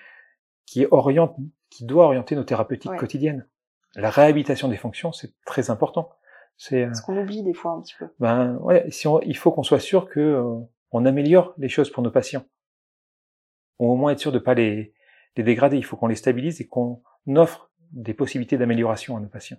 qui 0.67 0.87
oriente, 0.91 1.35
qui 1.71 1.85
doit 1.85 2.05
orienter 2.07 2.37
nos 2.37 2.45
thérapeutiques 2.45 2.91
Ouais. 2.93 2.97
quotidiennes. 2.99 3.47
La 3.97 4.11
réhabilitation 4.11 4.69
des 4.69 4.77
fonctions 4.77 5.13
c'est 5.13 5.33
très 5.45 5.71
important. 5.71 6.11
C'est 6.57 6.85
euh, 6.85 6.95
Ce 6.95 7.03
qu'on 7.03 7.17
oublie 7.21 7.43
des 7.43 7.55
fois 7.55 7.73
un 7.73 7.81
petit 7.81 7.95
peu. 7.99 8.09
ben 8.19 8.57
ouais, 8.63 8.91
si 8.91 9.07
on, 9.07 9.21
il 9.23 9.37
faut 9.37 9.51
qu'on 9.53 9.63
soit 9.63 9.79
sûr 9.81 10.09
que 10.09 10.21
euh, 10.21 10.57
on 10.93 11.05
améliore 11.07 11.55
les 11.59 11.69
choses 11.69 11.91
pour 11.91 12.03
nos 12.03 12.11
patients. 12.11 12.45
Ou 13.79 13.91
au 13.93 13.97
moins 13.97 14.13
être 14.13 14.19
sûr 14.21 14.33
de 14.33 14.39
pas 14.39 14.55
les 14.55 14.93
les 15.37 15.43
dégrader. 15.45 15.77
Il 15.77 15.85
faut 15.85 15.97
qu'on 15.97 16.09
les 16.09 16.17
stabilise 16.17 16.61
et 16.61 16.67
qu'on 16.67 17.01
offre 17.37 17.71
des 17.93 18.13
possibilités 18.15 18.59
d'amélioration 18.59 19.17
à 19.17 19.21
nos 19.21 19.29
patients. 19.29 19.59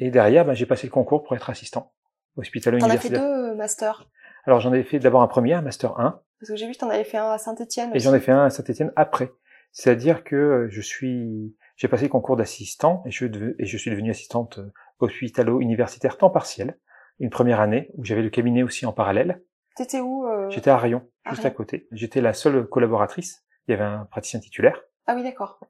Et 0.00 0.10
derrière, 0.10 0.44
ben, 0.44 0.54
j'ai 0.54 0.66
passé 0.66 0.86
le 0.86 0.92
concours 0.92 1.22
pour 1.22 1.34
être 1.36 1.50
assistant 1.50 1.80
T'en 1.82 1.86
as 1.86 1.92
fait 2.34 2.40
hospitalo-universitaire. 2.40 3.20
deux 3.20 3.50
euh, 3.52 3.54
masters 3.54 4.08
Alors 4.44 4.60
j'en 4.60 4.72
ai 4.72 4.82
fait 4.82 4.98
d'abord 4.98 5.22
un 5.22 5.28
premier, 5.28 5.54
un 5.54 5.62
master 5.62 5.98
1, 6.00 6.20
Parce 6.40 6.50
que 6.50 6.56
j'ai 6.56 6.66
vu 6.66 6.72
que 6.72 6.78
t'en 6.78 6.88
avais 6.90 7.04
fait 7.04 7.18
un 7.18 7.30
à 7.30 7.38
Saint-Etienne. 7.38 7.90
et 7.94 7.98
j'en 8.00 8.14
ai 8.14 8.20
fait 8.20 8.32
un 8.32 8.44
à 8.46 8.50
Saint-Étienne 8.50 8.92
après. 8.96 9.30
C'est-à-dire 9.72 10.24
que 10.24 10.34
euh, 10.36 10.68
je 10.70 10.80
suis, 10.80 11.54
j'ai 11.76 11.86
passé 11.86 12.04
le 12.04 12.08
concours 12.08 12.36
d'assistant 12.36 13.02
et 13.06 13.10
je, 13.10 13.26
dev- 13.26 13.54
et 13.58 13.66
je 13.66 13.76
suis 13.76 13.90
devenu 13.90 14.10
assistante 14.10 14.58
euh, 14.58 14.72
hospitalo-universitaire 14.98 16.16
temps 16.18 16.30
partiel, 16.30 16.76
une 17.18 17.30
première 17.30 17.60
année 17.60 17.90
où 17.94 18.04
j'avais 18.04 18.22
le 18.22 18.30
cabinet 18.30 18.62
aussi 18.62 18.86
en 18.86 18.92
parallèle. 18.92 19.42
T'étais 19.76 20.00
où 20.00 20.26
euh 20.26 20.48
J'étais 20.50 20.70
à 20.70 20.78
Rion, 20.78 21.08
à 21.24 21.30
juste 21.30 21.42
Rion. 21.42 21.52
à 21.52 21.54
côté. 21.54 21.86
J'étais 21.92 22.20
la 22.20 22.32
seule 22.32 22.66
collaboratrice. 22.66 23.44
Il 23.68 23.72
y 23.72 23.74
avait 23.74 23.84
un 23.84 24.06
praticien 24.06 24.40
titulaire. 24.40 24.80
Ah 25.06 25.14
oui, 25.14 25.22
d'accord. 25.22 25.60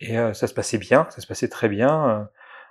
Et 0.00 0.18
euh, 0.18 0.32
ça 0.32 0.46
se 0.46 0.54
passait 0.54 0.78
bien, 0.78 1.06
ça 1.10 1.20
se 1.20 1.26
passait 1.26 1.48
très 1.48 1.68
bien. 1.68 2.28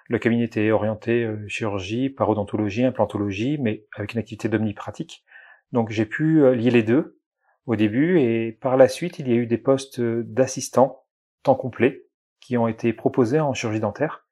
Le 0.08 0.20
cabinet 0.20 0.46
était 0.46 0.72
orienté 0.72 1.24
euh, 1.24 1.48
chirurgie, 1.48 2.10
parodontologie, 2.10 2.84
implantologie, 2.84 3.58
mais 3.60 3.86
avec 3.96 4.14
une 4.14 4.20
activité 4.20 4.50
d'omnipratique. 4.50 5.24
Donc 5.72 5.90
j'ai 5.92 6.06
pu 6.06 6.54
lier 6.56 6.72
les 6.72 6.84
deux 6.84 7.20
au 7.66 7.76
début 7.76 8.20
et 8.20 8.52
par 8.52 8.78
la 8.78 8.88
suite 8.88 9.20
il 9.20 9.28
y 9.28 9.32
a 9.32 9.36
eu 9.36 9.48
des 9.48 9.58
postes 9.58 10.02
d'assistants 10.02 11.06
temps 11.44 11.56
complet 11.56 12.06
qui 12.40 12.58
ont 12.58 12.68
été 12.68 12.94
proposés 12.94 13.40
en 13.40 13.54
chirurgie 13.54 13.80
dentaire. 13.80 14.26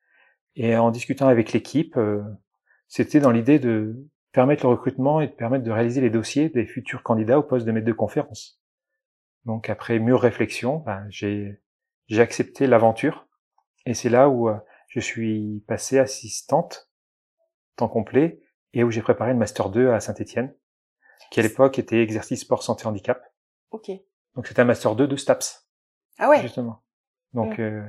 Et 0.56 0.76
en 0.76 0.92
discutant 0.92 1.28
avec 1.28 1.54
l'équipe, 1.54 1.96
euh, 1.98 2.22
c'était 2.88 3.20
dans 3.20 3.32
l'idée 3.32 3.60
de 3.60 4.10
permettre 4.32 4.66
le 4.66 4.72
recrutement 4.72 5.22
et 5.22 5.28
de 5.28 5.32
permettre 5.32 5.64
de 5.64 5.72
réaliser 5.72 6.02
les 6.02 6.10
dossiers 6.10 6.50
des 6.50 6.66
futurs 6.66 7.04
candidats 7.04 7.40
au 7.40 7.44
poste 7.44 7.66
de 7.66 7.72
maître 7.72 7.86
de 7.86 7.94
conférence. 7.94 8.60
Donc 9.46 9.70
après 9.70 10.00
mûre 10.00 10.20
réflexion, 10.20 10.78
ben, 10.78 11.06
j'ai 11.10 11.62
j'ai 12.08 12.22
accepté 12.22 12.66
l'aventure 12.66 13.28
et 13.86 13.94
c'est 13.94 14.10
là 14.10 14.30
où 14.30 14.50
euh, 14.50 14.58
je 14.88 15.00
suis 15.00 15.64
passé 15.68 16.00
assistante 16.00 16.90
temps 17.76 17.88
complet 17.88 18.42
et 18.74 18.84
où 18.84 18.92
j'ai 18.92 19.02
préparé 19.02 19.32
le 19.32 19.38
master 19.38 19.70
2 19.70 19.92
à 19.92 20.00
Saint-Étienne, 20.00 20.54
qui 21.32 21.40
à 21.40 21.44
l'époque 21.44 21.80
était 21.80 22.02
exercice 22.02 22.42
sport 22.42 22.64
santé 22.64 22.88
handicap. 22.88 23.22
Ok. 23.72 23.92
Donc 24.36 24.48
c'était 24.48 24.62
un 24.62 24.66
master 24.66 24.96
2 24.96 25.08
de 25.08 25.16
STAPS 25.16 25.68
Ah 26.18 26.30
ouais. 26.30 26.42
justement. 26.42 26.84
Donc 27.34 27.60
euh, 27.60 27.88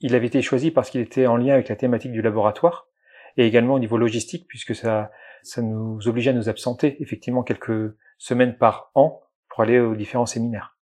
il 0.00 0.14
avait 0.14 0.26
été 0.26 0.42
choisi 0.42 0.70
parce 0.70 0.90
qu'il 0.90 1.00
était 1.00 1.26
en 1.26 1.36
lien 1.36 1.54
avec 1.54 1.68
la 1.68 1.76
thématique 1.76 2.12
du 2.12 2.22
laboratoire 2.22 2.88
et 3.36 3.46
également 3.46 3.74
au 3.74 3.78
niveau 3.78 3.96
logistique 3.96 4.46
puisque 4.48 4.74
ça 4.74 5.10
ça 5.42 5.60
nous 5.62 6.08
obligeait 6.08 6.30
à 6.30 6.34
nous 6.34 6.48
absenter 6.48 7.00
effectivement 7.02 7.42
quelques 7.42 7.94
semaines 8.18 8.56
par 8.56 8.90
an 8.94 9.20
pour 9.48 9.62
aller 9.62 9.78
aux 9.78 9.94
différents 9.94 10.26
séminaires. 10.26 10.78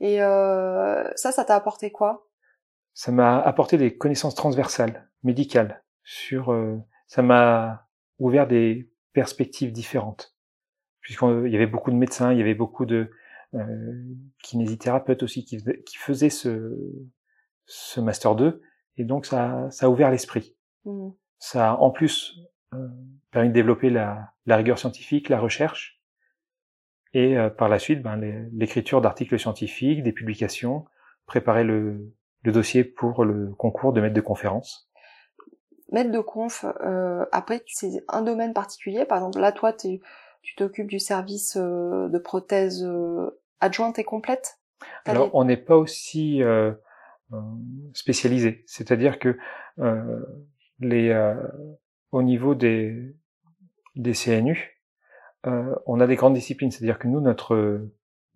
Et 0.00 0.22
euh, 0.22 1.04
ça, 1.16 1.32
ça 1.32 1.44
t'a 1.44 1.56
apporté 1.56 1.90
quoi? 1.90 2.28
Ça 2.92 3.10
m'a 3.10 3.40
apporté 3.40 3.76
des 3.76 3.96
connaissances 3.96 4.34
transversales, 4.34 5.08
médicales, 5.22 5.82
sur, 6.04 6.52
euh, 6.52 6.78
ça 7.06 7.22
m'a 7.22 7.88
ouvert 8.18 8.46
des 8.46 8.92
perspectives 9.12 9.72
différentes, 9.72 10.33
puisqu'il 11.04 11.52
y 11.52 11.54
avait 11.54 11.68
beaucoup 11.68 11.92
de 11.92 11.96
médecins, 11.96 12.32
il 12.32 12.38
y 12.38 12.42
avait 12.42 12.54
beaucoup 12.54 12.84
de 12.86 13.10
euh, 13.54 14.02
kinésithérapeutes 14.42 15.22
aussi 15.22 15.44
qui, 15.44 15.58
faisaient- 15.60 15.82
qui 15.84 15.96
faisaient 15.96 16.30
ce, 16.30 16.76
ce 17.66 18.00
master 18.00 18.34
2, 18.34 18.60
et 18.96 19.04
donc 19.04 19.26
ça, 19.26 19.70
ça 19.70 19.86
a 19.86 19.88
ouvert 19.88 20.10
l'esprit. 20.10 20.56
Mhm. 20.84 21.12
Ça 21.38 21.70
a 21.70 21.74
en 21.76 21.90
plus 21.90 22.40
euh, 22.72 22.88
permis 23.30 23.48
de 23.50 23.54
développer 23.54 23.90
la, 23.90 24.32
la 24.46 24.56
rigueur 24.56 24.78
scientifique, 24.78 25.28
la 25.28 25.38
recherche, 25.38 26.00
et 27.12 27.38
euh, 27.38 27.48
par 27.48 27.68
la 27.68 27.78
suite, 27.78 28.02
ben, 28.02 28.16
l'écriture 28.52 29.00
d'articles 29.00 29.38
scientifiques, 29.38 30.02
des 30.02 30.12
publications, 30.12 30.84
préparer 31.26 31.62
le, 31.64 32.12
le 32.42 32.52
dossier 32.52 32.82
pour 32.82 33.24
le 33.24 33.52
concours 33.54 33.92
de 33.92 34.00
maître 34.00 34.14
de 34.14 34.20
conférence. 34.20 34.90
Maître 35.92 36.10
de 36.10 36.18
conf, 36.18 36.64
euh, 36.80 37.24
après, 37.30 37.62
c'est 37.68 38.02
un 38.08 38.22
domaine 38.22 38.52
particulier. 38.52 39.04
Par 39.04 39.18
exemple, 39.18 39.38
là, 39.38 39.52
toi, 39.52 39.72
t'es- 39.72 40.00
tu 40.44 40.54
t'occupes 40.56 40.88
du 40.88 40.98
service 41.00 41.56
euh, 41.56 42.08
de 42.08 42.18
prothèse 42.18 42.84
euh, 42.84 43.30
adjointe 43.60 43.98
et 43.98 44.04
complète 44.04 44.58
Alors, 45.06 45.30
on 45.34 45.44
n'est 45.44 45.56
pas 45.56 45.76
aussi 45.76 46.42
euh, 46.42 46.72
spécialisé, 47.94 48.62
c'est-à-dire 48.66 49.18
que 49.18 49.36
les, 50.80 51.34
au 52.12 52.22
niveau 52.22 52.54
des, 52.54 53.14
des 53.96 54.12
CNU, 54.12 54.80
on 55.44 56.00
a 56.00 56.06
des 56.06 56.16
grandes 56.16 56.34
disciplines, 56.34 56.70
c'est-à-dire 56.70 56.98
que 56.98 57.08
nous, 57.08 57.20
notre 57.20 57.80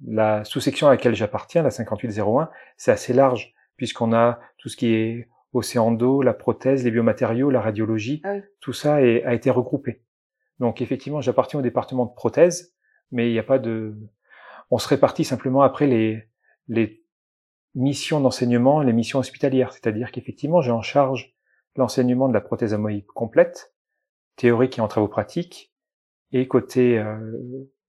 la 0.06 0.44
sous-section 0.44 0.86
à 0.86 0.90
laquelle 0.90 1.14
j'appartiens, 1.14 1.62
la 1.62 1.70
5801, 1.70 2.50
c'est 2.76 2.92
assez 2.92 3.12
large 3.12 3.52
puisqu'on 3.76 4.12
a 4.12 4.38
tout 4.59 4.68
ce 4.68 4.76
qui 4.76 4.92
est 4.94 5.28
océando, 5.52 6.22
la 6.22 6.34
prothèse, 6.34 6.84
les 6.84 6.90
biomatériaux, 6.90 7.50
la 7.50 7.61
radiologie, 7.61 8.20
Ah 8.24 8.34
oui. 8.34 8.42
tout 8.61 8.72
ça 8.72 9.02
est- 9.02 9.24
a 9.24 9.34
été 9.34 9.50
regroupé. 9.50 10.02
Donc 10.61 10.82
effectivement, 10.82 11.20
j'appartiens 11.20 11.61
au 11.61 11.62
département 11.62 12.06
de 12.06 12.14
prothèse, 12.14 12.74
mais 13.11 13.28
il 13.28 13.32
n'y 13.32 13.38
a 13.38 13.44
pas 13.44 13.59
de, 13.59 13.96
on 14.70 14.78
se 14.78 14.88
répartit 14.88 15.24
simplement 15.24 15.62
après 15.62 15.86
les 15.86 16.24
les 16.68 17.02
missions 17.74 18.20
d'enseignement, 18.20 18.82
les 18.82 18.92
missions 18.92 19.18
hospitalières, 19.18 19.72
c'est-à-dire 19.72 20.12
qu'effectivement, 20.12 20.61
j'ai 20.61 20.70
en 20.70 20.82
charge 20.82 21.34
l'enseignement 21.76 22.28
de 22.28 22.34
la 22.34 22.40
prothèse 22.40 22.74
amovible 22.74 23.06
complète, 23.06 23.74
théorique 24.36 24.78
et 24.78 24.80
en 24.80 24.88
travaux 24.88 25.09
pratiques, 25.09 25.72
et 26.32 26.46
côté 26.48 26.98
euh, 26.98 27.18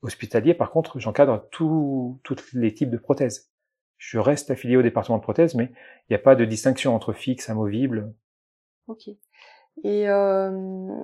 hospitalier, 0.02 0.54
par 0.54 0.72
contre, 0.72 1.00
j'encadre 1.00 1.48
tous 1.52 2.20
les 2.54 2.74
types 2.74 2.90
de 2.90 2.98
prothèses. 2.98 3.52
Je 3.98 4.18
reste 4.18 4.50
affilié 4.50 4.78
au 4.78 4.82
département 4.82 5.18
de 5.18 5.24
prothèses, 5.24 5.56
mais 5.56 5.66
il 5.66 6.12
n'y 6.12 6.16
a 6.16 6.20
pas 6.20 6.36
de 6.36 6.46
distinction 6.46 6.96
entre 6.96 7.12
fixe, 7.12 7.50
amovible. 7.50 8.14
Ok. 8.88 9.10
Et 9.84 10.10
euh, 10.10 10.96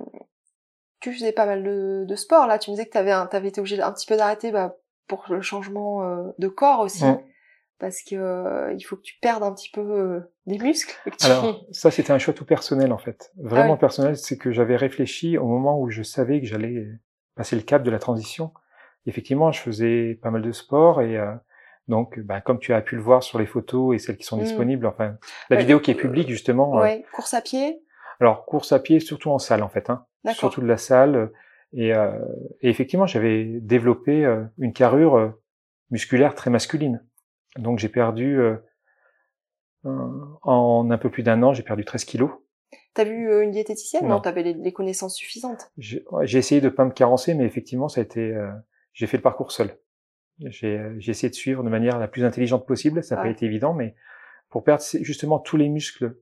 tu 1.00 1.12
faisais 1.12 1.32
pas 1.32 1.46
mal 1.46 1.62
de, 1.62 2.04
de, 2.06 2.16
sport 2.16 2.46
là. 2.46 2.58
Tu 2.58 2.70
me 2.70 2.76
disais 2.76 2.86
que 2.86 2.92
tu 2.92 2.98
avais, 2.98 3.48
été 3.48 3.60
obligé 3.60 3.80
un 3.80 3.92
petit 3.92 4.06
peu 4.06 4.16
d'arrêter 4.16 4.50
bah, 4.50 4.76
pour 5.06 5.24
le 5.28 5.42
changement 5.42 6.02
euh, 6.02 6.22
de 6.38 6.48
corps 6.48 6.80
aussi. 6.80 7.04
Parce 7.78 8.00
que 8.02 8.16
euh, 8.16 8.72
il 8.72 8.80
faut 8.82 8.96
que 8.96 9.02
tu 9.02 9.18
perdes 9.20 9.42
un 9.42 9.52
petit 9.52 9.70
peu 9.70 9.82
euh, 9.82 10.20
des 10.46 10.58
muscles. 10.58 10.98
Alors 11.22 11.66
ça 11.72 11.90
c'était 11.90 12.10
un 12.10 12.18
choix 12.18 12.32
tout 12.32 12.46
personnel 12.46 12.90
en 12.90 12.98
fait, 12.98 13.32
vraiment 13.36 13.74
ah 13.74 13.78
personnel. 13.78 14.16
C'est 14.16 14.38
que 14.38 14.50
j'avais 14.50 14.76
réfléchi 14.76 15.36
au 15.36 15.46
moment 15.46 15.78
où 15.78 15.90
je 15.90 16.02
savais 16.02 16.40
que 16.40 16.46
j'allais 16.46 16.86
passer 17.34 17.54
le 17.54 17.62
cap 17.62 17.82
de 17.82 17.90
la 17.90 17.98
transition 17.98 18.52
effectivement, 19.06 19.52
je 19.52 19.60
faisais 19.60 20.18
pas 20.22 20.30
mal 20.30 20.42
de 20.42 20.52
sport 20.52 21.00
et 21.00 21.16
euh, 21.16 21.32
donc, 21.88 22.18
bah, 22.18 22.40
comme 22.40 22.58
tu 22.58 22.74
as 22.74 22.80
pu 22.80 22.96
le 22.96 23.02
voir 23.02 23.22
sur 23.22 23.38
les 23.38 23.46
photos 23.46 23.94
et 23.94 23.98
celles 23.98 24.16
qui 24.16 24.24
sont 24.24 24.36
mmh. 24.36 24.44
disponibles, 24.44 24.86
enfin, 24.86 25.16
la 25.50 25.56
vidéo 25.56 25.80
qui 25.80 25.92
est 25.92 25.94
publique 25.94 26.28
justement. 26.28 26.78
Euh, 26.78 26.82
ouais, 26.82 27.04
course 27.14 27.34
à 27.34 27.40
pied? 27.40 27.80
Alors, 28.20 28.44
course 28.44 28.72
à 28.72 28.80
pied, 28.80 28.98
surtout 29.00 29.30
en 29.30 29.38
salle 29.38 29.62
en 29.62 29.68
fait, 29.68 29.88
hein, 29.90 30.06
surtout 30.34 30.60
de 30.60 30.66
la 30.66 30.76
salle. 30.76 31.32
Et, 31.72 31.94
euh, 31.94 32.18
et 32.60 32.68
effectivement, 32.68 33.06
j'avais 33.06 33.44
développé 33.60 34.24
une 34.58 34.72
carrure 34.72 35.34
musculaire 35.90 36.34
très 36.34 36.50
masculine. 36.50 37.04
Donc, 37.56 37.78
j'ai 37.78 37.88
perdu 37.88 38.38
en 39.84 40.90
un 40.90 40.98
peu 40.98 41.10
plus 41.10 41.22
d'un 41.22 41.42
an, 41.42 41.52
j'ai 41.52 41.62
perdu 41.62 41.84
13 41.84 42.04
kilos. 42.04 42.30
T'as 42.94 43.04
vu 43.04 43.42
une 43.42 43.50
diététicienne? 43.50 44.06
Non, 44.06 44.20
t'avais 44.20 44.42
les, 44.42 44.54
les, 44.54 44.72
connaissances 44.72 45.14
suffisantes. 45.14 45.70
J'ai 45.76 46.02
essayé 46.38 46.60
de 46.60 46.68
pas 46.68 46.84
me 46.84 46.90
carencer, 46.90 47.34
mais 47.34 47.44
effectivement, 47.44 47.88
ça 47.88 48.00
a 48.00 48.04
été 48.04 48.34
j'ai 48.96 49.06
fait 49.06 49.18
le 49.18 49.22
parcours 49.22 49.52
seul. 49.52 49.78
J'ai 50.38 50.96
essayé 51.06 51.28
de 51.28 51.34
suivre 51.34 51.62
de 51.62 51.68
manière 51.68 51.98
la 51.98 52.08
plus 52.08 52.24
intelligente 52.24 52.66
possible. 52.66 53.04
Ça 53.04 53.16
n'a 53.16 53.22
pas 53.22 53.28
été 53.28 53.44
évident, 53.44 53.74
mais 53.74 53.94
pour 54.48 54.64
perdre 54.64 54.82
justement 55.02 55.38
tous 55.38 55.58
les 55.58 55.68
muscles, 55.68 56.16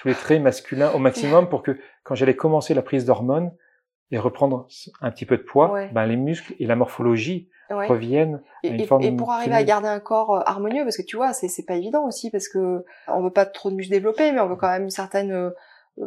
tous 0.00 0.08
les 0.08 0.14
traits 0.14 0.40
masculins 0.40 0.90
au 0.92 0.98
maximum, 0.98 1.48
pour 1.48 1.62
que 1.62 1.78
quand 2.04 2.14
j'allais 2.14 2.34
commencer 2.34 2.72
la 2.72 2.80
prise 2.80 3.04
d'hormones 3.04 3.52
et 4.10 4.18
reprendre 4.18 4.66
un 5.02 5.10
petit 5.10 5.26
peu 5.26 5.36
de 5.36 5.42
poids, 5.42 5.78
ben 5.92 6.06
les 6.06 6.16
muscles 6.16 6.54
et 6.58 6.66
la 6.66 6.74
morphologie 6.74 7.50
reviennent 7.68 8.42
à 8.64 8.68
une 8.68 8.86
forme. 8.86 9.02
Et 9.02 9.12
pour 9.12 9.30
arriver 9.30 9.54
à 9.54 9.62
garder 9.62 9.88
un 9.88 10.00
corps 10.00 10.34
euh, 10.34 10.40
harmonieux, 10.46 10.84
parce 10.84 10.96
que 10.96 11.02
tu 11.02 11.16
vois, 11.16 11.32
c'est 11.34 11.66
pas 11.66 11.74
évident 11.74 12.06
aussi, 12.06 12.30
parce 12.30 12.48
que 12.48 12.84
on 13.08 13.22
veut 13.22 13.30
pas 13.30 13.44
trop 13.44 13.70
de 13.70 13.76
muscles 13.76 13.92
développés, 13.92 14.32
mais 14.32 14.40
on 14.40 14.48
veut 14.48 14.56
quand 14.56 14.70
même 14.70 14.84
une 14.84 14.90
certaine 14.90 15.30
euh, 15.32 15.50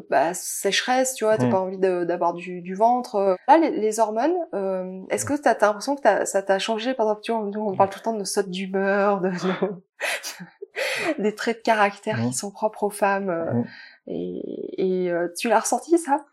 bah, 0.10 0.34
sécheresse, 0.34 1.14
tu 1.14 1.24
vois, 1.24 1.38
t'as 1.38 1.46
mmh. 1.46 1.52
pas 1.52 1.60
envie 1.60 1.78
d'avoir 1.78 2.34
du, 2.34 2.62
du, 2.62 2.74
ventre. 2.74 3.38
Là, 3.48 3.58
les, 3.60 3.70
les 3.70 4.00
hormones, 4.00 4.36
euh, 4.56 5.02
est-ce 5.10 5.24
que 5.24 5.40
t'as 5.40 5.52
as, 5.52 5.68
l'impression 5.68 5.96
que 5.96 6.26
ça 6.26 6.42
t'a 6.42 6.58
changé? 6.58 6.96
Par 6.96 7.06
exemple, 7.06 7.22
tu 7.22 7.32
vois, 7.32 7.44
nous, 7.44 7.62
on 7.62 7.76
parle 7.76 7.92
tout 7.92 8.00
le 8.00 8.04
temps 8.04 8.14
de 8.14 8.20
nos 8.20 8.26
sautes 8.26 8.50
d'humeur, 8.50 9.22
de, 9.22 9.32
des 11.20 11.36
traits 11.36 11.58
de 11.58 11.64
caractère 11.64 12.18
qui 12.18 12.28
mmh. 12.28 12.34
sont 12.34 12.52
propres 12.52 12.84
aux 12.84 12.90
femmes. 12.90 13.30
Euh, 13.30 13.54
mmh. 13.54 13.66
Et, 14.08 15.06
et 15.06 15.12
euh, 15.12 15.28
tu 15.38 15.50
l'as 15.50 15.60
ressenti, 15.60 15.98
ça? 15.98 16.26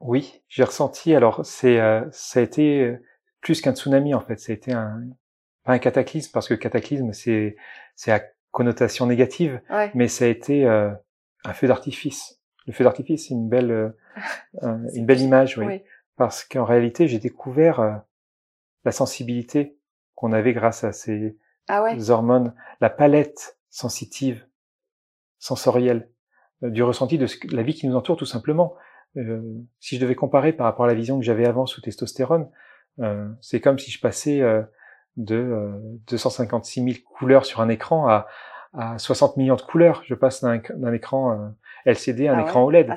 Oui, 0.00 0.42
j'ai 0.48 0.64
ressenti. 0.64 1.14
Alors, 1.14 1.44
c'est 1.44 1.78
ça 2.10 2.40
a 2.40 2.42
été 2.42 2.96
plus 3.40 3.60
qu'un 3.60 3.74
tsunami, 3.74 4.14
en 4.14 4.20
fait. 4.20 4.38
Ça 4.38 4.52
a 4.52 4.54
été 4.54 4.72
un, 4.72 5.02
pas 5.64 5.72
un 5.72 5.78
cataclysme, 5.78 6.30
parce 6.32 6.48
que 6.48 6.54
cataclysme, 6.54 7.12
c'est 7.12 7.56
c'est 7.94 8.12
à 8.12 8.22
connotation 8.50 9.06
négative, 9.06 9.62
mais 9.94 10.08
ça 10.08 10.26
a 10.26 10.28
été 10.28 10.66
un 10.66 11.52
feu 11.54 11.68
d'artifice. 11.68 12.42
Le 12.66 12.72
feu 12.72 12.84
d'artifice, 12.84 13.28
c'est 13.28 13.34
une 13.34 13.48
belle, 13.48 13.70
euh, 13.70 13.90
une 14.94 15.06
belle 15.06 15.20
image, 15.20 15.58
oui. 15.58 15.82
Parce 16.16 16.44
qu'en 16.44 16.64
réalité, 16.64 17.08
j'ai 17.08 17.18
découvert 17.18 17.80
euh, 17.80 17.92
la 18.84 18.92
sensibilité 18.92 19.78
qu'on 20.14 20.32
avait 20.32 20.52
grâce 20.52 20.84
à 20.84 20.92
ces 20.92 21.36
ah 21.68 21.84
hormones, 22.08 22.54
la 22.80 22.90
palette 22.90 23.58
sensitive, 23.70 24.46
sensorielle, 25.38 26.08
euh, 26.62 26.70
du 26.70 26.82
ressenti 26.82 27.18
de 27.18 27.26
la 27.54 27.62
vie 27.62 27.74
qui 27.74 27.86
nous 27.86 27.96
entoure 27.96 28.16
tout 28.16 28.26
simplement. 28.26 28.74
si 29.78 29.96
je 29.96 30.00
devais 30.00 30.14
comparer 30.14 30.52
par 30.52 30.64
rapport 30.64 30.86
à 30.86 30.88
la 30.88 30.94
vision 30.94 31.18
que 31.18 31.24
j'avais 31.24 31.46
avant 31.46 31.66
sous 31.66 31.82
testostérone, 31.82 32.48
c'est 33.40 33.60
comme 33.60 33.78
si 33.78 33.90
je 33.90 34.00
passais 34.00 34.40
de 35.18 36.00
256 36.06 36.82
000 36.82 36.96
couleurs 37.18 37.44
sur 37.44 37.60
un 37.60 37.68
écran 37.68 38.08
à, 38.08 38.26
à 38.74 38.98
60 38.98 39.36
millions 39.36 39.56
de 39.56 39.62
couleurs. 39.62 40.02
Je 40.06 40.14
passe 40.14 40.42
d'un 40.42 40.92
écran 40.92 41.32
euh, 41.32 41.48
LCD 41.84 42.28
à 42.28 42.34
un 42.34 42.38
ah 42.38 42.42
écran 42.42 42.64
OLED. 42.64 42.92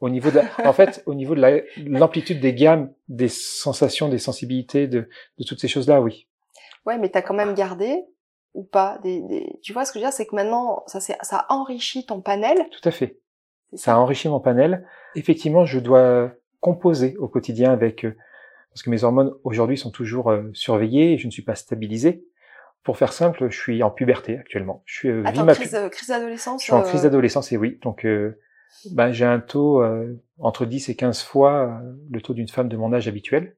Au 0.00 0.08
niveau 0.08 0.30
de, 0.30 0.40
en 0.64 0.72
fait, 0.72 1.02
au 1.04 1.14
niveau 1.14 1.34
de 1.34 1.64
l'amplitude 1.86 2.40
des 2.40 2.54
gammes, 2.54 2.90
des 3.08 3.28
sensations, 3.28 4.08
des 4.08 4.18
sensibilités, 4.18 4.86
de, 4.86 5.08
de 5.38 5.44
toutes 5.44 5.60
ces 5.60 5.68
choses-là, 5.68 6.00
oui. 6.00 6.26
Ouais, 6.86 6.98
mais 6.98 7.08
t'as 7.08 7.22
quand 7.22 7.34
même 7.34 7.54
gardé 7.54 8.04
ou 8.54 8.64
pas 8.64 8.98
des, 9.02 9.22
des... 9.22 9.58
Tu 9.62 9.72
vois 9.72 9.84
ce 9.84 9.92
que 9.92 9.98
je 9.98 10.04
veux 10.04 10.08
dire, 10.08 10.14
c'est 10.14 10.26
que 10.26 10.34
maintenant, 10.34 10.82
ça, 10.86 11.00
ça 11.00 11.46
enrichit 11.48 12.06
ton 12.06 12.20
panel. 12.20 12.58
Tout 12.70 12.88
à 12.88 12.90
fait. 12.90 13.18
Ça. 13.74 13.94
a 13.94 13.98
enrichi 13.98 14.28
mon 14.28 14.40
panel. 14.40 14.86
Effectivement, 15.14 15.64
je 15.64 15.78
dois 15.78 16.32
composer 16.58 17.16
au 17.18 17.28
quotidien 17.28 17.72
avec, 17.72 18.04
euh, 18.04 18.16
parce 18.70 18.82
que 18.82 18.90
mes 18.90 19.04
hormones 19.04 19.32
aujourd'hui 19.44 19.78
sont 19.78 19.92
toujours 19.92 20.30
euh, 20.30 20.50
surveillées 20.52 21.12
et 21.12 21.18
je 21.18 21.26
ne 21.26 21.30
suis 21.30 21.42
pas 21.42 21.54
stabilisé. 21.54 22.24
Pour 22.82 22.96
faire 22.96 23.12
simple, 23.12 23.50
je 23.50 23.58
suis 23.58 23.82
en 23.82 23.90
puberté 23.90 24.38
actuellement. 24.38 24.82
Je 24.86 24.94
suis 24.94 25.08
euh, 25.10 25.22
Attends, 25.26 25.46
crise, 25.46 25.74
euh, 25.74 25.88
crise 25.90 26.08
d'adolescence. 26.08 26.62
Je 26.62 26.64
suis 26.64 26.72
en 26.72 26.82
crise 26.82 27.00
euh, 27.00 27.04
d'adolescence 27.04 27.52
et 27.52 27.58
oui, 27.58 27.78
donc 27.82 28.06
ben, 28.92 29.12
j'ai 29.12 29.26
un 29.26 29.40
taux 29.40 29.82
entre 30.38 30.64
10 30.64 30.88
et 30.88 30.96
15 30.96 31.22
fois 31.22 31.80
le 32.10 32.22
taux 32.22 32.32
d'une 32.32 32.48
femme 32.48 32.68
de 32.68 32.76
mon 32.76 32.92
âge 32.92 33.06
habituel. 33.06 33.56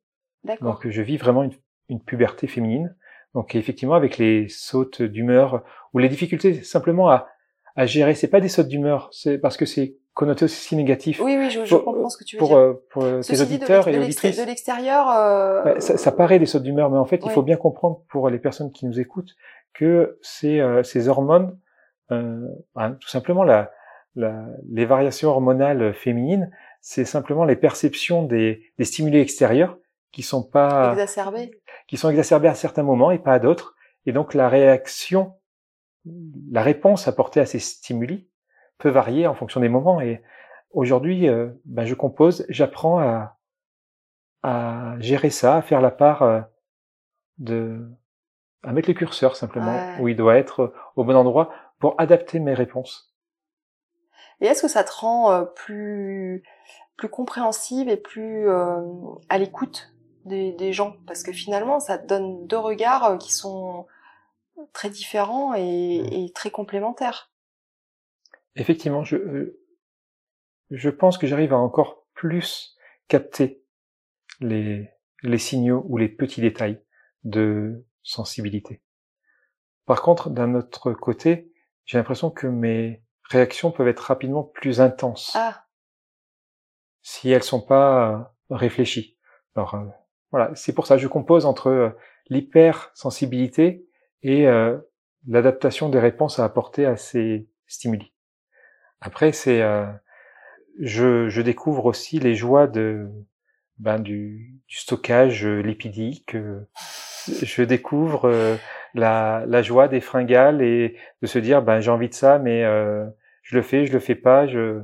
Donc 0.60 0.88
je 0.88 1.02
vis 1.02 1.18
vraiment 1.18 1.44
une, 1.44 1.52
une, 1.88 2.02
puberté 2.02 2.48
féminine. 2.48 2.96
Donc 3.34 3.54
effectivement 3.54 3.94
avec 3.94 4.18
les 4.18 4.48
sautes 4.48 5.02
d'humeur 5.02 5.62
ou 5.92 5.98
les 5.98 6.08
difficultés 6.08 6.62
simplement 6.62 7.08
à, 7.10 7.28
à 7.76 7.86
gérer, 7.86 8.14
c'est 8.14 8.28
pas 8.28 8.40
des 8.40 8.48
sautes 8.48 8.68
d'humeur, 8.68 9.08
c'est 9.12 9.38
parce 9.38 9.56
que 9.56 9.64
c'est 9.64 9.96
connoté 10.14 10.44
aussi 10.44 10.76
négatif. 10.76 11.20
Oui, 11.22 11.36
oui, 11.38 11.50
je, 11.50 11.64
je 11.64 11.74
comprends 11.74 12.08
ce 12.08 12.18
que 12.18 12.24
tu 12.24 12.36
veux 12.36 12.40
pour, 12.40 12.48
dire. 12.48 12.58
Euh, 12.58 12.86
pour 12.90 13.02
tes 13.02 13.40
auditeurs 13.40 13.88
et 13.88 13.98
auditrices. 13.98 14.38
De 14.38 14.44
l'extérieur. 14.44 15.08
Euh... 15.10 15.78
ça, 15.80 15.96
ça, 15.96 16.12
paraît 16.12 16.38
des 16.38 16.46
sautes 16.46 16.62
d'humeur, 16.62 16.90
mais 16.90 16.98
en 16.98 17.06
fait, 17.06 17.22
il 17.24 17.30
faut 17.30 17.42
bien 17.42 17.56
comprendre 17.56 18.02
pour 18.08 18.28
les 18.28 18.38
personnes 18.38 18.72
qui 18.72 18.86
nous 18.86 19.00
écoutent 19.00 19.34
que 19.72 20.18
c'est 20.20 20.60
euh, 20.60 20.82
ces 20.82 21.08
hormones, 21.08 21.58
euh, 22.10 22.46
hein, 22.76 22.92
tout 23.00 23.08
simplement 23.08 23.42
la, 23.42 23.70
la, 24.14 24.44
les 24.70 24.84
variations 24.84 25.30
hormonales 25.30 25.94
féminines, 25.94 26.50
c'est 26.82 27.06
simplement 27.06 27.44
les 27.44 27.56
perceptions 27.56 28.22
des, 28.22 28.62
des 28.78 28.84
stimuli 28.84 29.18
extérieurs 29.18 29.78
qui 30.10 30.22
sont 30.22 30.42
pas 30.42 30.92
exacerbés, 30.92 31.52
qui 31.92 31.98
sont 31.98 32.08
exacerbés 32.08 32.48
à 32.48 32.54
certains 32.54 32.84
moments 32.84 33.10
et 33.10 33.18
pas 33.18 33.34
à 33.34 33.38
d'autres, 33.38 33.76
et 34.06 34.12
donc 34.12 34.32
la 34.32 34.48
réaction, 34.48 35.34
la 36.50 36.62
réponse 36.62 37.06
apportée 37.06 37.38
à 37.38 37.44
ces 37.44 37.58
stimuli 37.58 38.30
peut 38.78 38.88
varier 38.88 39.26
en 39.26 39.34
fonction 39.34 39.60
des 39.60 39.68
moments. 39.68 40.00
Et 40.00 40.22
aujourd'hui, 40.70 41.28
euh, 41.28 41.50
ben, 41.66 41.84
je 41.84 41.94
compose, 41.94 42.46
j'apprends 42.48 42.98
à, 42.98 43.36
à 44.42 44.94
gérer 45.00 45.28
ça, 45.28 45.56
à 45.56 45.60
faire 45.60 45.82
la 45.82 45.90
part 45.90 46.22
euh, 46.22 46.40
de, 47.36 47.86
à 48.62 48.72
mettre 48.72 48.88
le 48.88 48.94
curseur 48.94 49.36
simplement 49.36 49.78
où 50.00 50.08
il 50.08 50.16
doit 50.16 50.38
être 50.38 50.72
au 50.96 51.04
bon 51.04 51.14
endroit 51.14 51.52
pour 51.78 51.94
adapter 51.98 52.40
mes 52.40 52.54
réponses. 52.54 53.14
Et 54.40 54.46
est-ce 54.46 54.62
que 54.62 54.68
ça 54.68 54.82
te 54.82 54.92
rend 54.92 55.30
euh, 55.30 55.44
plus 55.44 56.42
plus 56.96 57.10
compréhensive 57.10 57.90
et 57.90 57.98
plus 57.98 58.48
à 58.48 59.36
l'écoute? 59.36 59.92
Des, 60.24 60.52
des, 60.52 60.72
gens 60.72 60.96
Parce 61.06 61.22
que 61.22 61.32
finalement, 61.32 61.80
ça 61.80 61.98
te 61.98 62.06
donne 62.06 62.46
deux 62.46 62.58
regards 62.58 63.18
qui 63.18 63.32
sont 63.32 63.86
très 64.72 64.90
différents 64.90 65.54
et, 65.54 66.24
et 66.24 66.32
très 66.32 66.50
complémentaires. 66.50 67.32
Effectivement, 68.54 69.04
je, 69.04 69.16
euh, 69.16 69.62
je 70.70 70.90
pense 70.90 71.18
que 71.18 71.26
j'arrive 71.26 71.52
à 71.52 71.58
encore 71.58 72.06
plus 72.14 72.76
capter 73.08 73.62
les, 74.40 74.90
les 75.22 75.38
signaux 75.38 75.84
ou 75.88 75.96
les 75.96 76.08
petits 76.08 76.40
détails 76.40 76.82
de 77.24 77.84
sensibilité. 78.02 78.82
Par 79.86 80.02
contre, 80.02 80.30
d'un 80.30 80.54
autre 80.54 80.92
côté, 80.92 81.52
j'ai 81.84 81.98
l'impression 81.98 82.30
que 82.30 82.46
mes 82.46 83.02
réactions 83.24 83.70
peuvent 83.70 83.88
être 83.88 84.00
rapidement 84.00 84.44
plus 84.44 84.80
intenses. 84.80 85.32
Ah. 85.34 85.66
Si 87.02 87.30
elles 87.30 87.42
sont 87.42 87.60
pas 87.60 88.34
réfléchies. 88.50 89.18
Alors, 89.56 89.74
euh, 89.74 89.86
voilà, 90.32 90.50
c'est 90.54 90.74
pour 90.74 90.86
ça 90.86 90.96
je 90.96 91.06
compose 91.06 91.46
entre 91.46 91.68
euh, 91.68 91.90
l'hypersensibilité 92.28 93.86
et 94.24 94.46
l'adaptation 95.26 95.88
des 95.88 95.98
réponses 95.98 96.38
à 96.38 96.44
apporter 96.44 96.86
à 96.86 96.96
ces 96.96 97.48
stimuli. 97.66 98.12
Après, 99.00 99.32
c'est, 99.32 99.62
euh, 99.62 99.86
je, 100.80 101.28
je, 101.28 101.42
découvre 101.42 101.86
aussi 101.86 102.20
les 102.20 102.34
joies 102.34 102.66
de, 102.66 103.08
ben, 103.78 103.98
du, 103.98 104.60
du 104.68 104.76
stockage 104.76 105.46
lipidique. 105.46 106.36
Je 107.26 107.62
découvre 107.62 108.28
euh, 108.28 108.56
la, 108.94 109.44
la 109.46 109.62
joie 109.62 109.88
des 109.88 110.00
fringales 110.00 110.62
et 110.62 110.96
de 111.22 111.26
se 111.26 111.38
dire 111.38 111.62
ben 111.62 111.80
j'ai 111.80 111.90
envie 111.90 112.08
de 112.08 112.14
ça 112.14 112.38
mais 112.38 112.64
euh, 112.64 113.06
je 113.42 113.56
le 113.56 113.62
fais 113.62 113.86
je 113.86 113.92
le 113.92 114.00
fais 114.00 114.16
pas 114.16 114.48
je 114.48 114.82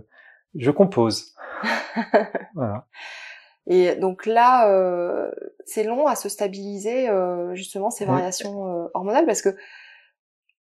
je 0.55 0.71
compose 0.71 1.35
voilà 2.55 2.87
et 3.69 3.95
donc 3.95 4.27
là 4.27 4.69
euh, 4.71 5.31
c'est 5.65 5.85
long 5.85 6.07
à 6.07 6.17
se 6.17 6.29
stabiliser 6.29 7.09
euh, 7.09 7.55
justement 7.55 7.91
ces 7.91 8.05
variations 8.05 8.67
euh, 8.67 8.89
hormonales 8.95 9.27
parce 9.27 9.43
que 9.43 9.57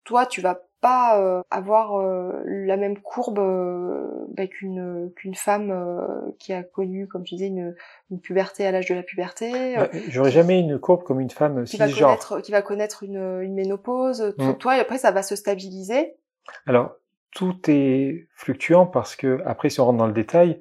toi 0.05 0.27
tu 0.27 0.41
vas 0.41 0.61
pas 0.81 1.21
euh, 1.21 1.43
avoir 1.51 1.97
euh, 1.97 2.43
la 2.45 2.77
même 2.77 2.99
courbe 2.99 3.39
euh, 3.39 4.07
bah, 4.29 4.47
qu'une 4.47 5.13
qu'une 5.15 5.35
femme 5.35 6.33
qui 6.39 6.53
a 6.53 6.63
connu, 6.63 7.07
comme 7.07 7.23
tu 7.23 7.35
disais, 7.35 7.49
une, 7.49 7.75
une 8.11 8.21
puberté 8.21 8.67
à 8.67 8.73
l'âge 8.73 8.87
de 8.87 8.95
la 8.95 9.03
puberté. 9.03 9.77
Bah, 9.77 9.89
J'aurais 10.09 10.31
jamais 10.31 10.59
une 10.59 10.79
courbe 10.79 11.03
comme 11.03 11.21
une 11.21 11.31
femme 11.31 11.65
qui 11.65 11.77
va 11.77 11.89
connaître, 11.89 12.41
qui 12.41 12.53
va 12.53 12.63
connaître 12.63 13.03
une, 13.03 13.41
une 13.43 13.55
ménopause. 13.55 14.35
Mm. 14.39 14.55
Toi, 14.55 14.77
et 14.79 14.81
après, 14.81 14.99
ça 14.99 15.11
va 15.11 15.23
se 15.23 15.37
stabiliser. 15.37 16.15
Alors, 16.67 16.97
tout 17.33 17.59
est 17.69 18.29
fluctuant 18.35 18.87
parce 18.87 19.17
que 19.17 19.41
après, 19.45 19.69
si 19.71 19.81
on 19.81 19.87
rentre 19.87 19.99
dans 19.99 20.07
le 20.07 20.13
détail, 20.13 20.61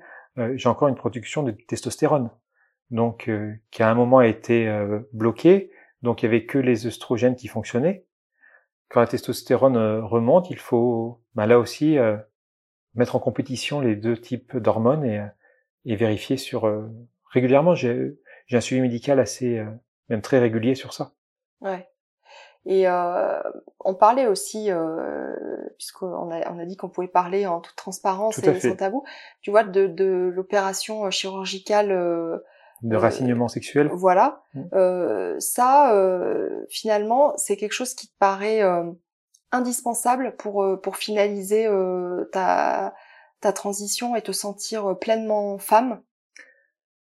j'ai 0.55 0.69
encore 0.69 0.87
une 0.87 0.95
production 0.95 1.43
de 1.43 1.51
testostérone, 1.51 2.29
donc 2.91 3.29
qui 3.71 3.83
à 3.83 3.89
un 3.89 3.95
moment 3.95 4.19
a 4.19 4.27
été 4.27 4.71
bloquée. 5.13 5.71
Donc, 6.01 6.21
il 6.21 6.25
y 6.25 6.29
avait 6.29 6.45
que 6.45 6.57
les 6.57 6.87
œstrogènes 6.87 7.35
qui 7.35 7.47
fonctionnaient 7.47 8.05
quand 8.89 8.99
la 8.99 9.07
testostérone 9.07 9.77
euh, 9.77 10.03
remonte, 10.03 10.49
il 10.49 10.57
faut 10.57 11.21
bah, 11.35 11.45
là 11.45 11.59
aussi 11.59 11.97
euh, 11.97 12.17
mettre 12.95 13.15
en 13.15 13.19
compétition 13.19 13.79
les 13.79 13.95
deux 13.95 14.17
types 14.17 14.57
d'hormones 14.57 15.05
et, 15.05 15.19
euh, 15.19 15.27
et, 15.85 15.95
vérifier 15.95 16.37
sur 16.37 16.69
régulièrement. 17.31 17.75
J'ai 17.75 18.17
un 18.51 18.61
suivi 18.61 18.81
médical 18.81 19.19
assez, 19.19 19.63
même 20.09 20.21
très 20.21 20.39
régulier 20.39 20.75
sur 20.75 20.93
ça. 20.93 21.13
Ouais. 21.61 21.87
Et 22.65 22.87
euh, 22.87 23.41
on 23.79 23.95
parlait 23.95 24.27
aussi, 24.27 24.69
euh, 24.69 25.35
puisqu'on 25.77 26.29
a, 26.29 26.51
on 26.51 26.59
a 26.59 26.65
dit 26.65 26.75
qu'on 26.75 26.89
pouvait 26.89 27.07
parler 27.07 27.47
en 27.47 27.61
toute 27.61 27.75
transparence 27.75 28.37
et 28.43 28.59
sans 28.59 28.75
tabou, 28.75 29.03
tu 29.41 29.49
vois, 29.49 29.63
de, 29.63 29.87
de 29.87 30.29
l'opération 30.33 31.09
chirurgicale 31.09 31.91
euh, 31.91 32.37
de 32.81 32.95
euh, 32.95 32.99
racinement 32.99 33.47
sexuel. 33.47 33.89
Voilà. 33.93 34.43
Mmh. 34.53 34.63
Euh, 34.73 35.35
ça, 35.39 35.95
euh, 35.95 36.65
finalement, 36.69 37.33
c'est 37.37 37.57
quelque 37.57 37.73
chose 37.73 37.93
qui 37.93 38.07
te 38.07 38.17
paraît 38.19 38.61
indispensable 39.51 40.35
pour 40.37 40.65
pour 40.83 40.97
finaliser 40.97 41.67
ta 42.31 42.93
ta 43.41 43.53
transition 43.53 44.15
et 44.15 44.21
te 44.21 44.33
sentir 44.33 44.97
pleinement 44.99 45.57
femme? 45.57 46.01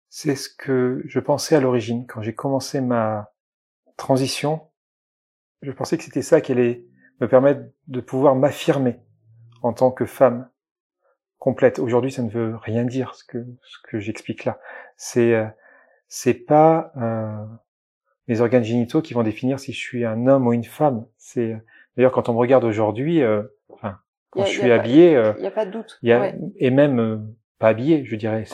C'est 0.08 0.36
ce 0.36 0.48
que 0.48 1.02
je 1.04 1.20
pensais 1.20 1.56
à 1.56 1.60
l'origine 1.60 2.06
quand 2.06 2.22
j'ai 2.22 2.34
commencé 2.34 2.80
ma 2.80 3.32
transition. 3.96 4.67
Je 5.62 5.72
pensais 5.72 5.96
que 5.96 6.04
c'était 6.04 6.22
ça 6.22 6.40
qui 6.40 6.52
allait 6.52 6.84
me 7.20 7.28
permettre 7.28 7.62
de 7.88 8.00
pouvoir 8.00 8.34
m'affirmer 8.36 9.00
en 9.62 9.72
tant 9.72 9.90
que 9.90 10.06
femme 10.06 10.48
complète. 11.38 11.78
Aujourd'hui, 11.78 12.12
ça 12.12 12.22
ne 12.22 12.30
veut 12.30 12.56
rien 12.56 12.84
dire 12.84 13.14
ce 13.14 13.24
que 13.24 13.44
ce 13.62 13.78
que 13.84 13.98
j'explique 13.98 14.44
là. 14.44 14.60
C'est 14.96 15.34
c'est 16.06 16.34
pas 16.34 16.92
euh, 16.96 17.44
mes 18.28 18.40
organes 18.40 18.64
génitaux 18.64 19.02
qui 19.02 19.14
vont 19.14 19.22
définir 19.22 19.58
si 19.58 19.72
je 19.72 19.78
suis 19.78 20.04
un 20.04 20.26
homme 20.26 20.46
ou 20.46 20.52
une 20.52 20.64
femme. 20.64 21.06
C'est 21.16 21.56
d'ailleurs 21.96 22.12
quand 22.12 22.28
on 22.28 22.34
me 22.34 22.38
regarde 22.38 22.64
aujourd'hui, 22.64 23.22
euh, 23.22 23.42
enfin 23.68 23.98
quand 24.30 24.44
je 24.44 24.50
suis 24.50 24.70
habillé, 24.70 25.16
euh, 25.16 25.32
il 25.38 25.42
n'y 25.42 25.46
a 25.46 25.52
pas 25.52 25.66
de 25.66 25.70
doute. 25.70 25.98
Y 26.02 26.12
a, 26.12 26.34
Et 26.56 26.70
même 26.70 27.00
euh, 27.00 27.18
pas 27.58 27.68
habillé, 27.68 28.04
je 28.04 28.16
dirais. 28.16 28.44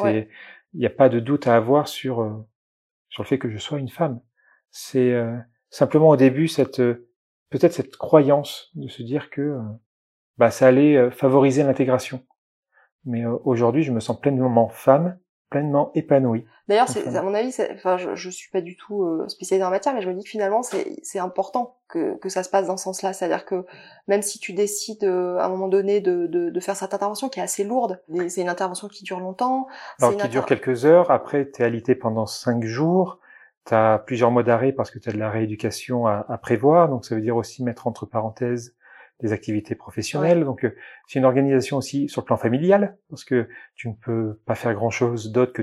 Il 0.73 0.81
n'y 0.81 0.87
a 0.87 0.91
pas 0.91 1.09
de 1.09 1.21
doute 1.21 1.47
à 1.47 1.57
avoir 1.57 1.89
sur 1.89 2.21
euh, 2.21 2.33
sur 3.09 3.23
le 3.23 3.29
fait 3.29 3.39
que 3.39 3.51
je 3.51 3.59
sois 3.59 3.79
une 3.79 3.89
femme. 3.89 4.21
C'est 4.71 5.15
simplement 5.75 6.09
au 6.09 6.17
début 6.17 6.49
cette 6.49 6.81
peut-être 7.51 7.73
cette 7.73 7.97
croyance 7.97 8.71
de 8.75 8.89
se 8.89 9.03
dire 9.03 9.31
que 9.31 9.59
bah 10.39 10.51
ça 10.51 10.67
allait 10.67 11.11
favoriser 11.11 11.63
l'intégration. 11.63 12.25
Mais 13.05 13.25
aujourd'hui, 13.27 13.83
je 13.83 13.93
me 13.93 14.01
sens 14.01 14.19
pleinement 14.19 14.69
femme 14.69 15.19
pleinement 15.55 15.93
épanoui. 15.95 16.45
D'ailleurs, 16.67 16.89
c'est 16.89 17.07
à 17.15 17.23
mon 17.23 17.33
avis, 17.33 17.55
enfin, 17.75 17.97
je, 17.97 18.17
je 18.17 18.29
suis 18.29 18.51
pas 18.51 18.61
du 18.61 18.77
tout 18.77 19.05
euh, 19.05 19.29
spécialisée 19.29 19.63
la 19.63 19.71
matière, 19.71 19.95
mais 19.95 20.03
je 20.03 20.09
me 20.09 20.15
dis 20.15 20.25
que 20.25 20.31
finalement, 20.31 20.63
c'est 20.63 21.19
important 21.21 21.77
que, 21.89 22.17
que 22.17 22.29
ça 22.29 22.43
se 22.43 22.49
passe 22.49 22.67
dans 22.67 22.77
ce 22.77 22.85
sens-là. 22.85 23.13
C'est-à-dire 23.13 23.45
que 23.45 23.65
même 24.09 24.23
si 24.23 24.41
tu 24.41 24.53
décides 24.53 25.05
euh, 25.05 25.37
à 25.39 25.45
un 25.45 25.49
moment 25.49 25.69
donné 25.69 26.01
de, 26.01 26.27
de, 26.27 26.51
de, 26.51 26.61
faire 26.61 26.75
cette 26.75 26.93
intervention 26.93 27.29
qui 27.29 27.39
est 27.39 27.43
assez 27.43 27.63
lourde, 27.63 28.03
c'est 28.29 28.41
une 28.41 28.49
intervention 28.49 28.89
qui 28.89 29.05
dure 29.05 29.21
longtemps. 29.21 29.69
Alors, 30.01 30.17
qui 30.17 30.29
dure 30.29 30.45
quelques 30.45 30.87
heures. 30.87 31.13
Après, 31.13 31.49
tu 31.49 31.63
es 31.63 31.65
alité 31.65 31.95
pendant 31.95 32.27
cinq 32.27 32.65
jours. 32.65 33.21
Tu 33.67 33.75
as 33.75 33.99
plusieurs 33.99 34.31
mois 34.31 34.43
d'arrêt 34.43 34.73
parce 34.73 34.91
que 34.91 34.99
tu 34.99 35.09
as 35.09 35.13
de 35.13 35.19
la 35.19 35.31
rééducation 35.31 36.07
à, 36.07 36.25
à 36.29 36.39
prévoir. 36.39 36.89
Donc, 36.89 37.05
ça 37.05 37.15
veut 37.15 37.23
dire 37.23 37.37
aussi 37.37 37.65
mettre 37.65 37.87
entre 37.87 38.07
parenthèses 38.07 38.77
des 39.21 39.33
activités 39.33 39.77
professionnelles. 39.77 40.45
Donc 40.45 40.65
euh, 40.65 40.75
c'est 41.07 41.21
une 41.21 41.25
organisation 41.25 41.77
aussi 41.77 42.09
sur 42.09 42.23
le 42.23 42.27
plan 42.27 42.37
familial, 42.37 42.99
parce 43.09 43.25
que 43.25 43.49
tu 43.77 43.89
ne 43.89 43.95
peux 43.95 44.41
pas 44.45 44.57
faire 44.57 44.75
grand-chose 44.75 45.31
d'autre 45.31 45.53
que, 45.53 45.63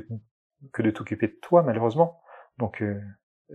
que 0.72 0.82
de 0.82 0.90
t'occuper 0.90 1.28
de 1.28 1.38
toi, 1.42 1.62
malheureusement. 1.62 2.22
Donc 2.58 2.82
euh, 2.82 3.00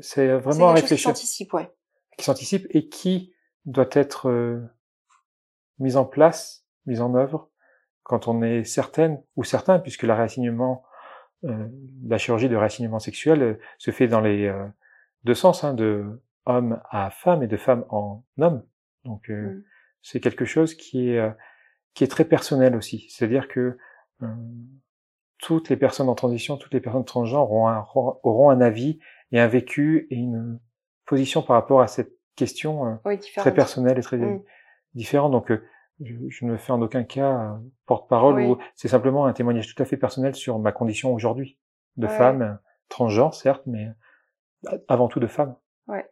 c'est 0.01 0.29
vraiment 0.37 0.69
à 0.69 0.75
réfléchir. 0.75 1.13
Qui 1.13 1.19
s'anticipe, 1.19 1.55
ouais. 1.55 1.71
Qui 2.19 2.25
s'anticipe 2.25 2.67
et 2.71 2.89
qui 2.89 3.33
doit 3.65 3.89
être 3.93 4.29
euh, 4.29 4.61
mise 5.79 5.97
en 5.97 6.05
place, 6.05 6.67
mise 6.85 7.01
en 7.01 7.15
œuvre, 7.15 7.51
quand 8.03 8.29
on 8.29 8.43
est 8.43 8.65
certaine 8.65 9.23
ou 9.35 9.45
certain, 9.45 9.79
puisque 9.79 10.03
la 10.03 10.15
réassignement, 10.15 10.85
la 12.07 12.19
chirurgie 12.19 12.49
de 12.49 12.57
réassignement 12.57 12.99
sexuel 12.99 13.59
se 13.79 13.91
fait 13.91 14.09
dans 14.09 14.21
les 14.21 14.53
deux 15.25 15.35
sens, 15.35 15.65
hein, 15.65 15.75
de 15.75 16.21
homme 16.45 16.81
à 16.91 17.11
femme 17.11 17.43
et 17.43 17.47
de 17.47 17.57
femme 17.57 17.85
en 17.89 18.25
homme. 18.39 18.63
Donc 19.05 19.29
mm 19.29 19.63
c'est 20.07 20.21
quelque 20.21 20.45
chose 20.45 20.75
qui 20.75 21.11
est 21.11 21.19
euh, 21.19 21.31
qui 21.95 22.05
est 22.05 22.09
très 22.09 22.25
personnel 22.25 22.77
aussi. 22.77 23.07
C'est-à-dire 23.09 23.49
que 23.49 23.77
euh, 24.23 24.27
toutes 25.39 25.69
les 25.69 25.77
personnes 25.77 26.09
en 26.09 26.15
transition, 26.15 26.57
toutes 26.57 26.75
les 26.75 26.81
personnes 26.81 27.05
transgenres 27.05 27.51
auront 27.51 27.69
un, 27.69 27.85
auront 27.95 28.51
un 28.51 28.61
avis 28.61 29.01
et 29.33 29.41
un 29.41 29.49
vécu 29.49 30.07
et 30.11 30.15
une 30.15 30.61
position 31.07 31.43
par 31.43 31.57
rapport 31.57 31.81
à 31.81 31.89
cette 31.89 32.13
question 32.37 33.01
euh, 33.05 33.17
très 33.37 33.53
personnelle 33.53 33.99
et 33.99 34.03
très 34.03 34.19
mmh. 34.19 34.43
différente. 34.95 35.33
Donc, 35.33 35.51
je, 36.01 36.45
ne 36.45 36.53
me 36.53 36.57
fais 36.57 36.73
en 36.73 36.83
aucun 36.83 37.05
cas 37.05 37.59
porte-parole 37.87 38.41
ou 38.41 38.59
c'est 38.75 38.89
simplement 38.89 39.27
un 39.27 39.33
témoignage 39.33 39.75
tout 39.75 39.83
à 39.83 39.87
fait 39.87 39.97
personnel 39.97 40.35
sur 40.35 40.59
ma 40.59 40.73
condition 40.73 41.15
aujourd'hui 41.15 41.59
de 41.97 42.07
femme 42.07 42.59
transgenre, 42.89 43.35
certes, 43.35 43.63
mais 43.67 43.89
avant 44.89 45.09
tout 45.09 45.21
de 45.21 45.27
femme. 45.27 45.57
Ouais. 45.89 46.09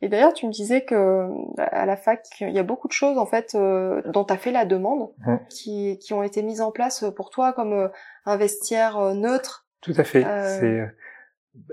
Et 0.00 0.08
d'ailleurs, 0.08 0.32
tu 0.32 0.46
me 0.46 0.52
disais 0.52 0.84
que 0.84 1.28
à 1.58 1.86
la 1.86 1.96
fac, 1.96 2.26
il 2.40 2.50
y 2.50 2.58
a 2.58 2.62
beaucoup 2.62 2.88
de 2.88 2.92
choses 2.92 3.18
en 3.18 3.26
fait 3.26 3.54
euh, 3.54 4.02
dont 4.06 4.24
tu 4.24 4.32
as 4.32 4.36
fait 4.36 4.50
la 4.50 4.64
demande, 4.64 5.10
mmh. 5.18 5.36
qui, 5.48 5.98
qui 6.00 6.12
ont 6.12 6.22
été 6.22 6.42
mises 6.42 6.60
en 6.60 6.72
place 6.72 7.04
pour 7.14 7.30
toi, 7.30 7.52
comme 7.52 7.72
euh, 7.72 7.88
un 8.24 8.36
vestiaire 8.36 8.98
euh, 8.98 9.14
neutre. 9.14 9.68
Tout 9.80 9.94
à 9.96 10.04
fait. 10.04 10.24
C'est, 10.58 10.94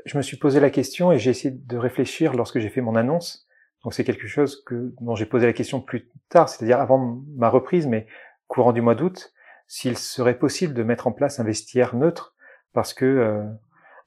je 0.05 0.17
me 0.17 0.21
suis 0.21 0.37
posé 0.37 0.59
la 0.59 0.69
question 0.69 1.11
et 1.11 1.19
j'ai 1.19 1.31
essayé 1.31 1.53
de 1.53 1.77
réfléchir 1.77 2.33
lorsque 2.33 2.59
j'ai 2.59 2.69
fait 2.69 2.81
mon 2.81 2.95
annonce. 2.95 3.46
Donc 3.83 3.93
c'est 3.93 4.03
quelque 4.03 4.27
chose 4.27 4.63
que 4.65 4.93
dont 5.01 5.15
j'ai 5.15 5.25
posé 5.25 5.45
la 5.45 5.53
question 5.53 5.81
plus 5.81 6.09
tard, 6.29 6.49
c'est-à-dire 6.49 6.79
avant 6.79 7.21
ma 7.35 7.49
reprise, 7.49 7.87
mais 7.87 8.07
courant 8.47 8.73
du 8.73 8.81
mois 8.81 8.95
d'août, 8.95 9.33
s'il 9.67 9.97
serait 9.97 10.37
possible 10.37 10.73
de 10.73 10.83
mettre 10.83 11.07
en 11.07 11.11
place 11.11 11.39
un 11.39 11.43
vestiaire 11.43 11.95
neutre, 11.95 12.35
parce 12.73 12.93
que 12.93 13.43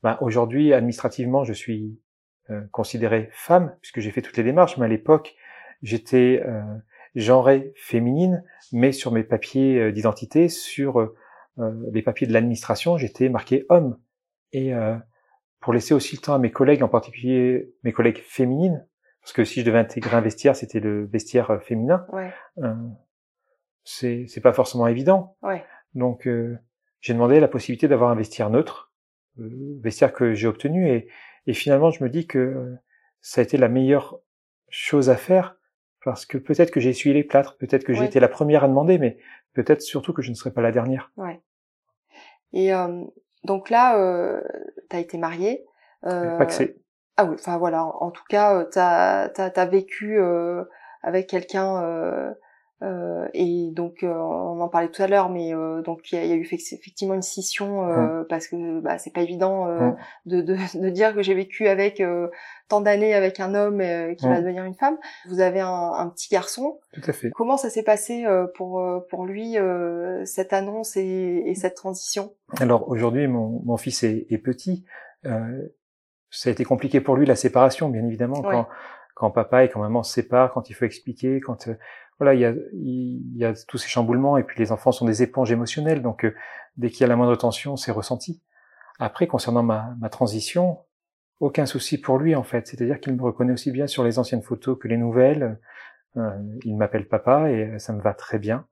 bah, 0.03 0.19
aujourd'hui 0.21 0.73
administrativement 0.73 1.45
je 1.45 1.53
suis 1.53 1.99
euh, 2.51 2.63
considérée 2.73 3.29
femme, 3.33 3.77
puisque 3.81 4.01
j'ai 4.01 4.11
fait 4.11 4.23
toutes 4.23 4.37
les 4.37 4.43
démarches, 4.43 4.77
mais 4.77 4.87
à 4.87 4.89
l'époque, 4.89 5.37
j'étais 5.83 6.43
euh, 6.45 7.71
féminine, 7.77 8.43
mais 8.73 8.91
sur 8.91 9.13
mes 9.13 9.23
papiers 9.23 9.79
euh, 9.79 9.93
d'identité, 9.93 10.49
sur 10.49 10.99
euh, 10.99 11.15
les 11.93 12.03
papiers 12.03 12.27
de 12.27 12.33
l'administration, 12.33 12.97
j'étais 12.97 13.29
marqué 13.29 13.67
homme. 13.69 13.99
Et 14.53 14.73
pour 15.61 15.73
laisser 15.73 15.95
aussi 15.95 16.17
le 16.17 16.23
temps 16.23 16.35
à 16.35 16.39
mes 16.41 16.51
collègues, 16.51 16.83
en 16.83 16.89
particulier 16.89 17.73
mes 17.85 17.93
collègues 17.93 18.21
féminines, 18.25 18.85
parce 19.21 19.33
que 19.33 19.45
si 19.45 19.61
je 19.61 19.67
devais 19.67 19.79
intégrer 19.79 20.17
un 20.17 20.21
vestiaire, 20.21 20.57
c'était 20.57 20.81
le 20.81 21.07
vestiaire 21.07 21.61
féminin. 21.63 22.07
Ouais. 22.13 22.33
c'est 23.85 24.27
c'est 24.29 24.41
pas 24.41 24.53
forcément 24.53 24.87
évident. 24.87 25.37
Ouais. 25.43 25.65
Donc 25.95 26.29
j'ai 27.01 27.13
demandé 27.13 27.41
la 27.41 27.49
possibilité 27.49 27.89
d'avoir 27.89 28.11
un 28.11 28.15
vestiaire 28.15 28.51
neutre, 28.51 28.93
vestiaire 29.37 30.13
que 30.13 30.33
j'ai 30.35 30.47
obtenu 30.47 30.89
et 30.89 31.09
et 31.47 31.55
finalement, 31.55 31.91
je 31.91 32.05
me 32.05 32.09
dis 32.09 32.27
que 32.27 32.77
ça 33.21 33.41
a 33.41 33.45
été 33.45 33.57
la 33.57 33.69
meilleure 33.69 34.21
chose 34.69 35.11
à 35.11 35.17
faire 35.17 35.57
parce 36.05 36.25
que 36.25 36.39
peut-être 36.39 36.71
que 36.71 36.81
j'ai 36.81 36.91
essuyé 36.91 37.15
les 37.15 37.25
plâtres, 37.25 37.57
peut-être 37.59 37.85
que 37.85 37.93
j'ai 37.93 38.05
été 38.05 38.21
la 38.21 38.29
première 38.29 38.65
à 38.65 38.69
demander, 38.69 38.99
mais 38.99 39.19
peut-être 39.53 39.83
surtout 39.83 40.13
que 40.13 40.23
je 40.23 40.31
ne 40.31 40.35
serai 40.35 40.53
pas 40.53 40.63
la 40.63 40.73
dernière. 40.73 41.13
Ouais. 41.17 41.43
Et 42.53 42.73
euh, 42.73 43.05
donc 43.45 43.69
là, 43.69 43.99
euh, 43.99 44.41
tu 44.89 44.97
as 44.97 45.01
été 45.01 45.19
mariée. 45.19 45.67
Euh, 46.07 46.43
c'est. 46.49 46.77
Ah 47.17 47.25
oui, 47.25 47.35
enfin 47.35 47.59
voilà, 47.59 47.85
en, 47.85 48.11
tout 48.11 48.25
cas, 48.29 48.65
tu 48.65 48.79
as, 48.79 49.31
as, 49.37 49.67
vécu 49.67 50.19
euh, 50.19 50.65
avec 51.03 51.27
quelqu'un 51.27 52.35
Euh, 52.83 53.29
et 53.35 53.71
donc, 53.73 54.03
euh, 54.03 54.13
on 54.13 54.61
en 54.61 54.69
parlait 54.69 54.89
tout 54.89 55.03
à 55.03 55.07
l'heure, 55.07 55.29
mais 55.29 55.55
euh, 55.55 55.83
donc 55.83 56.11
il 56.13 56.27
y, 56.27 56.33
a, 56.33 56.35
eu 56.35 56.49
effectivement 56.51 57.15
une 57.15 57.23
scission 57.23 57.85
mmh. 57.85 58.27
parce 58.29 58.49
que 58.49 58.81
bah, 58.81 58.97
c'est 58.97 59.13
pas 59.13 59.21
évident 59.21 59.67
mmh. 59.67 59.97
de, 60.27 60.41
de, 60.41 60.57
de, 60.79 60.89
dire 60.89 61.15
que 61.15 61.23
j'ai 61.23 61.35
vécu 61.35 61.69
avec 61.69 62.03
tant 62.69 62.81
d'années 62.81 63.13
avec 63.15 63.39
un 63.39 63.55
homme 63.55 63.83
qui 64.17 64.27
va 64.27 64.41
devenir 64.41 64.65
une 64.65 64.75
femme. 64.75 64.97
Vous 65.29 65.41
avez 65.41 65.61
un, 65.61 65.93
un, 65.93 66.09
petit 66.09 66.29
garçon. 66.31 66.79
Tout 66.95 67.03
à 67.07 67.13
fait. 67.13 67.31
Comment 67.31 67.59
ça 67.59 67.69
s'est 67.69 67.83
passé 67.83 68.25
pour 68.55 68.83
pour 69.11 69.27
lui 69.27 69.57
cette 70.25 70.53
annonce 70.53 70.97
et, 70.97 71.43
et, 71.47 71.55
cette 71.55 71.75
transition? 71.75 72.33
Alors 72.59 72.89
aujourd'hui, 72.89 73.27
mon, 73.29 73.61
mon 73.65 73.77
fils 73.77 74.03
est, 74.05 74.27
est 74.31 74.39
petit. 74.39 74.85
Ça 76.31 76.49
a 76.49 76.53
été 76.53 76.65
compliqué 76.65 77.01
pour 77.01 77.17
lui 77.17 77.27
la 77.27 77.37
séparation, 77.37 77.89
bien 77.89 78.05
évidemment, 78.05 78.43
quand 78.43 78.69
quand 79.21 79.31
papa 79.31 79.65
et 79.65 79.69
quand 79.69 79.81
maman 79.81 80.03
se 80.03 80.15
séparent, 80.15 80.51
quand 80.51 80.71
il 80.71 80.73
faut 80.73 80.87
expliquer, 80.87 81.41
quand 81.41 81.69
voilà, 82.19 82.33
il 82.33 82.41
y 82.41 82.47
a, 82.47 82.55
il 82.73 83.37
y 83.37 83.45
a 83.45 83.53
tous 83.69 83.77
ces 83.77 83.89
chamboulements 83.89 84.39
et 84.39 84.45
puis 84.45 84.59
les 84.59 84.73
enfants 84.73 84.93
sont 84.93 85.05
des 85.05 85.23
éponges 85.23 85.53
émotionnelles, 85.53 86.01
donc 86.01 86.25
euh, 86.25 86.35
dès 86.79 86.89
qu'il 86.89 87.03
y 87.03 87.05
a 87.05 87.07
la 87.07 87.17
moindre 87.17 87.37
tension, 87.37 87.77
c'est 87.77 87.93
ressenti. 87.93 88.43
Après, 88.99 89.27
concernant 89.27 89.63
ma, 89.63 89.95
ma 90.01 90.09
transition, 90.09 90.79
aucun 91.39 91.67
souci 91.67 91.99
pour 91.99 92.19
lui 92.19 92.35
en 92.35 92.43
fait, 92.43 92.67
c'est-à-dire 92.67 92.99
qu'il 92.99 93.15
me 93.15 93.23
reconnaît 93.23 93.53
aussi 93.53 93.73
bien 93.73 93.87
sur 93.87 94.05
les 94.05 94.19
anciennes 94.19 94.43
photos 94.43 94.79
que 94.79 94.89
les 94.89 94.97
nouvelles. 94.97 95.59
Euh, 96.17 96.31
il 96.65 96.77
m'appelle 96.77 97.07
papa 97.07 97.51
et 97.51 97.79
ça 97.79 97.93
me 97.93 98.01
va 98.01 98.15
très 98.15 98.39
bien. 98.39 98.67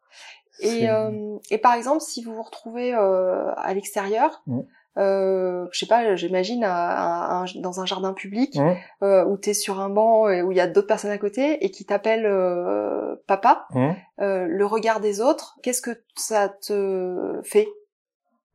Et, 0.60 0.88
euh, 0.88 1.36
et 1.50 1.58
par 1.58 1.74
exemple, 1.74 2.00
si 2.00 2.24
vous 2.24 2.34
vous 2.34 2.42
retrouvez 2.42 2.94
euh, 2.94 3.52
à 3.56 3.74
l'extérieur, 3.74 4.42
mmh 4.46 4.60
euh, 4.98 5.66
je 5.70 5.78
sais 5.78 5.86
pas, 5.86 6.16
j'imagine 6.16 6.60
dans 6.60 7.80
un 7.80 7.86
jardin 7.86 8.12
public 8.12 8.56
mmh. 8.56 8.74
euh, 9.02 9.24
où 9.26 9.38
tu 9.38 9.50
es 9.50 9.54
sur 9.54 9.78
un 9.78 9.88
banc 9.88 10.28
et 10.28 10.42
où 10.42 10.50
il 10.50 10.56
y 10.56 10.60
a 10.60 10.66
d'autres 10.66 10.88
personnes 10.88 11.12
à 11.12 11.18
côté 11.18 11.64
et 11.64 11.70
qui 11.70 11.84
t'appellent 11.84 12.26
euh, 12.26 13.14
papa, 13.26 13.68
mmh. 13.70 13.90
euh, 14.20 14.46
le 14.48 14.66
regard 14.66 15.00
des 15.00 15.20
autres, 15.20 15.56
qu'est-ce 15.62 15.82
que 15.82 16.02
ça 16.16 16.48
te 16.48 17.40
fait? 17.44 17.68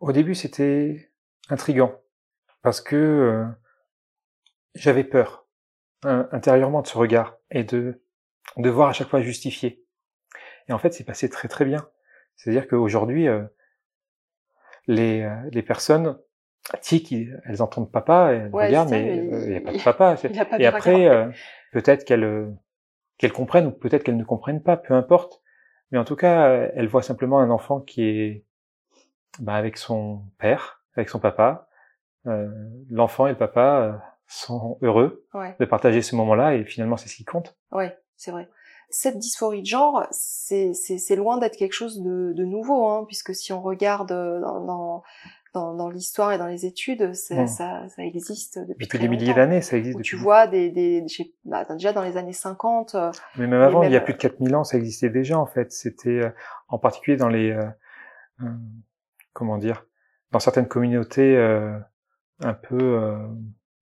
Au 0.01 0.11
début, 0.11 0.35
c'était 0.35 1.09
intrigant 1.49 1.93
parce 2.61 2.81
que 2.81 3.45
j'avais 4.75 5.05
peur 5.05 5.45
intérieurement 6.03 6.81
de 6.81 6.87
ce 6.87 6.97
regard 6.97 7.37
et 7.51 7.63
de 7.63 8.01
devoir 8.57 8.89
à 8.89 8.93
chaque 8.93 9.07
fois 9.07 9.21
justifier. 9.21 9.85
Et 10.67 10.73
en 10.73 10.77
fait, 10.77 10.93
c'est 10.93 11.05
passé 11.05 11.29
très 11.29 11.47
très 11.47 11.63
bien. 11.63 11.87
C'est-à-dire 12.35 12.67
qu'aujourd'hui, 12.67 13.27
les, 14.87 15.29
les 15.51 15.63
personnes 15.63 16.17
qui 16.81 17.29
elles 17.45 17.61
entendent 17.61 17.91
papa, 17.91 18.31
elles 18.31 18.49
regardent, 18.51 18.89
mais 18.89 19.17
il 19.17 19.49
n'y 19.49 19.57
a 19.57 19.61
pas 19.61 19.73
de 19.73 19.83
papa. 19.83 20.15
et 20.59 20.65
après, 20.65 21.07
euh, 21.07 21.29
peut-être 21.71 22.05
qu'elles 22.05 22.23
euh, 22.23 22.49
qu'elles 23.17 23.33
comprennent 23.33 23.67
ou 23.67 23.71
peut-être 23.71 24.03
qu'elles 24.03 24.17
ne 24.17 24.23
comprennent 24.23 24.63
pas, 24.63 24.77
peu 24.77 24.93
importe. 24.93 25.41
Mais 25.91 25.97
en 25.97 26.05
tout 26.05 26.15
cas, 26.15 26.49
elles 26.75 26.87
voient 26.87 27.03
simplement 27.03 27.39
un 27.39 27.49
enfant 27.49 27.79
qui 27.79 28.03
est 28.03 28.45
bah, 29.39 29.55
avec 29.55 29.77
son 29.77 30.23
père, 30.39 30.83
avec 30.95 31.09
son 31.09 31.19
papa. 31.19 31.67
Euh, 32.25 32.49
L'enfant 32.89 33.27
et 33.27 33.31
le 33.31 33.37
papa 33.37 33.81
euh, 33.81 33.91
sont 34.27 34.77
heureux 34.81 35.25
de 35.59 35.65
partager 35.65 36.01
ce 36.01 36.15
moment-là 36.15 36.55
et 36.55 36.65
finalement, 36.65 36.97
c'est 36.97 37.09
ce 37.09 37.15
qui 37.15 37.25
compte. 37.25 37.55
Ouais, 37.71 37.97
c'est 38.15 38.31
vrai 38.31 38.49
cette 38.93 39.17
dysphorie 39.17 39.61
de 39.61 39.65
genre, 39.65 40.05
c'est 40.11 41.15
loin 41.15 41.39
d'être 41.39 41.57
quelque 41.57 41.73
chose 41.73 42.01
de, 42.01 42.31
de 42.33 42.45
nouveau, 42.45 42.87
hein, 42.87 43.05
puisque 43.07 43.33
si 43.33 43.51
on 43.51 43.59
regarde 43.59 44.09
dans, 44.09 44.63
dans, 44.63 45.03
dans, 45.53 45.75
dans 45.75 45.89
l'histoire 45.89 46.31
et 46.31 46.37
dans 46.37 46.47
les 46.47 46.65
études, 46.65 47.13
ça, 47.13 47.45
ça, 47.47 47.85
existe 47.99 48.57
depuis, 48.59 48.85
depuis 48.85 48.99
des 48.99 49.07
milliers 49.07 49.33
d'années, 49.33 49.61
ça 49.61 49.77
existe. 49.77 49.97
Depuis... 49.97 50.09
Tu 50.09 50.15
vois 50.15 50.47
des, 50.47 50.71
des 50.71 51.05
bah, 51.45 51.63
déjà 51.69 51.93
dans 51.93 52.01
les 52.01 52.17
années 52.17 52.33
50. 52.33 52.95
Euh, 52.95 53.11
Mais 53.37 53.45
même 53.45 53.61
avant, 53.61 53.83
il 53.83 53.91
y 53.91 53.95
a 53.95 54.01
plus 54.01 54.13
de 54.13 54.17
4000 54.17 54.55
ans, 54.55 54.63
ça 54.63 54.77
existait 54.77 55.09
déjà 55.09 55.37
en 55.37 55.45
fait. 55.45 55.71
C'était 55.71 56.09
euh, 56.09 56.29
en 56.69 56.79
particulier 56.79 57.17
dans 57.17 57.29
les 57.29 57.51
euh, 57.51 58.49
comment 59.33 59.57
dire, 59.57 59.85
dans 60.31 60.39
certaines 60.39 60.67
communautés 60.67 61.37
un 62.41 62.53
peu 62.53 63.15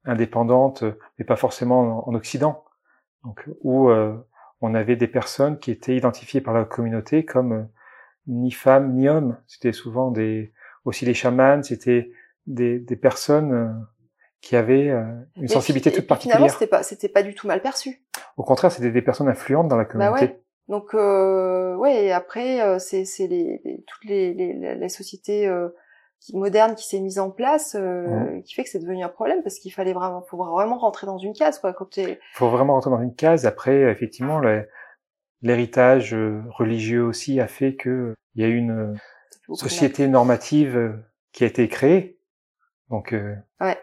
indépendantes, 0.04 0.84
mais 1.18 1.26
pas 1.26 1.38
forcément 1.38 2.08
en, 2.08 2.14
Occident. 2.14 2.66
Donc 3.24 3.46
où 3.62 3.90
on 4.60 4.76
avait 4.76 4.98
des 4.98 5.08
personnes 5.08 5.58
qui 5.58 5.72
étaient 5.72 5.96
identifiées 5.96 6.42
par 6.42 6.54
la 6.54 6.66
communauté 6.66 7.24
comme 7.24 7.70
ni 8.28 8.52
femmes 8.52 8.94
ni 8.94 9.08
hommes. 9.08 9.38
C'était 9.48 9.72
souvent 9.72 10.12
des 10.12 10.54
aussi 10.86 11.06
les 11.06 11.14
chamans, 11.14 11.64
c'était 11.64 12.12
des, 12.48 12.80
des, 12.80 12.96
personnes 12.96 13.54
euh, 13.54 13.68
qui 14.42 14.56
avaient 14.56 14.90
euh, 14.90 15.04
une 15.36 15.48
sensibilité 15.48 15.92
toute 15.92 16.08
particulière. 16.08 16.38
Finalement, 16.38 16.54
c'était 16.54 16.68
pas, 16.70 16.84
c'était 16.84 17.10
pas 17.10 17.24
du 17.24 17.36
tout 17.36 17.48
mal 17.48 17.62
perçu. 17.62 18.04
Au 18.38 18.44
contraire, 18.44 18.72
c'était 18.72 18.92
des 18.92 19.02
personnes 19.02 19.30
influentes 19.30 19.68
dans 19.68 19.78
la 19.78 19.86
communauté. 19.86 20.26
Bah 20.28 20.34
ouais. 20.34 20.42
Donc 20.72 20.94
euh, 20.94 21.76
ouais, 21.76 22.06
et 22.06 22.12
après 22.14 22.62
euh, 22.62 22.80
c'est 22.80 23.04
c'est 23.04 23.28
les, 23.28 23.62
les, 23.66 23.84
toutes 23.86 24.06
les 24.06 24.34
les, 24.34 24.76
les 24.76 24.90
sociétés 24.90 25.46
euh, 25.46 25.68
qui, 26.22 26.38
modernes 26.38 26.76
qui 26.76 26.88
s'est 26.88 27.02
mise 27.02 27.20
en 27.20 27.30
place 27.30 27.76
mmh. 27.76 28.44
qui 28.44 28.54
fait 28.54 28.64
que 28.64 28.70
c'est 28.70 28.80
devenu 28.80 29.04
un 29.04 29.10
problème 29.10 29.44
parce 29.44 29.60
qu'il 29.60 29.74
fallait 29.74 29.92
vraiment 29.92 30.22
faut 30.22 30.38
vraiment 30.38 30.78
rentrer 30.78 31.08
dans 31.08 31.18
une 31.18 31.34
case 31.34 31.60
quoi 31.60 31.74
quand 31.74 31.98
Il 31.98 32.18
faut 32.36 32.50
vraiment 32.50 32.74
rentrer 32.74 32.92
dans 32.92 33.02
une 33.02 33.16
case. 33.16 33.46
Après 33.46 33.82
effectivement 33.92 34.40
l'héritage 35.42 36.16
religieux 36.58 37.04
aussi 37.04 37.42
a 37.42 37.48
fait 37.48 37.76
que 37.76 38.14
il 38.36 38.42
y 38.42 38.46
a 38.46 38.48
une 38.48 38.98
société 39.56 40.08
normative 40.08 40.78
euh, 40.78 40.94
qui 41.32 41.44
a 41.44 41.48
été 41.48 41.68
créée. 41.68 42.20
Donc, 42.90 43.14
euh, 43.14 43.36
ouais. 43.62 43.78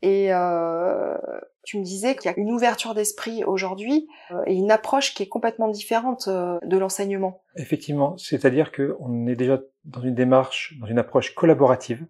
Et 0.00 0.32
euh, 0.32 1.16
tu 1.64 1.78
me 1.78 1.84
disais 1.84 2.16
qu'il 2.16 2.30
y 2.30 2.34
a 2.34 2.38
une 2.38 2.52
ouverture 2.52 2.94
d'esprit 2.94 3.44
aujourd'hui 3.44 4.08
euh, 4.30 4.42
et 4.46 4.54
une 4.54 4.70
approche 4.70 5.14
qui 5.14 5.24
est 5.24 5.28
complètement 5.28 5.68
différente 5.68 6.28
de 6.28 6.78
l'enseignement. 6.78 7.42
Effectivement, 7.56 8.16
c'est-à-dire 8.16 8.72
qu'on 8.72 9.26
est 9.26 9.36
déjà 9.36 9.60
dans 9.84 10.00
une 10.00 10.14
démarche, 10.14 10.76
dans 10.80 10.86
une 10.86 10.98
approche 10.98 11.34
collaborative 11.34 12.06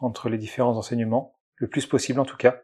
entre 0.00 0.28
les 0.28 0.38
différents 0.38 0.76
enseignements, 0.76 1.34
le 1.56 1.68
plus 1.68 1.86
possible 1.86 2.20
en 2.20 2.24
tout 2.24 2.36
cas. 2.36 2.60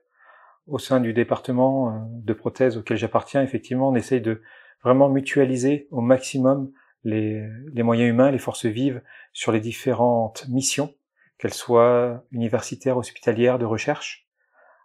Au 0.67 0.79
sein 0.79 1.01
du 1.01 1.13
département 1.15 2.07
de 2.11 2.33
prothèse 2.35 2.77
auquel 2.77 2.99
j'appartiens, 2.99 3.43
effectivement, 3.43 3.89
on 3.89 3.95
essaye 3.95 4.21
de 4.21 4.43
vraiment 4.85 5.09
mutualiser 5.09 5.89
au 5.91 6.03
maximum 6.03 6.71
les, 7.05 7.49
les, 7.73 7.83
moyens 7.83 8.09
humains, 8.09 8.31
les 8.31 8.39
forces 8.39 8.67
vives 8.67 9.03
sur 9.33 9.53
les 9.53 9.61
différentes 9.61 10.47
missions, 10.49 10.95
qu'elles 11.39 11.55
soient 11.55 12.25
universitaires, 12.33 12.97
hospitalières, 12.97 13.59
de 13.59 13.65
recherche. 13.65 14.29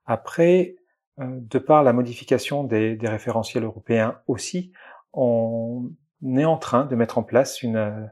Après, 0.05 0.75
euh, 1.19 1.25
de 1.29 1.59
par 1.59 1.83
la 1.83 1.93
modification 1.93 2.63
des, 2.63 2.95
des, 2.95 3.07
référentiels 3.07 3.63
européens 3.63 4.19
aussi, 4.27 4.71
on 5.13 5.91
est 6.23 6.45
en 6.45 6.57
train 6.57 6.85
de 6.85 6.95
mettre 6.95 7.17
en 7.17 7.23
place 7.23 7.61
une, 7.61 8.11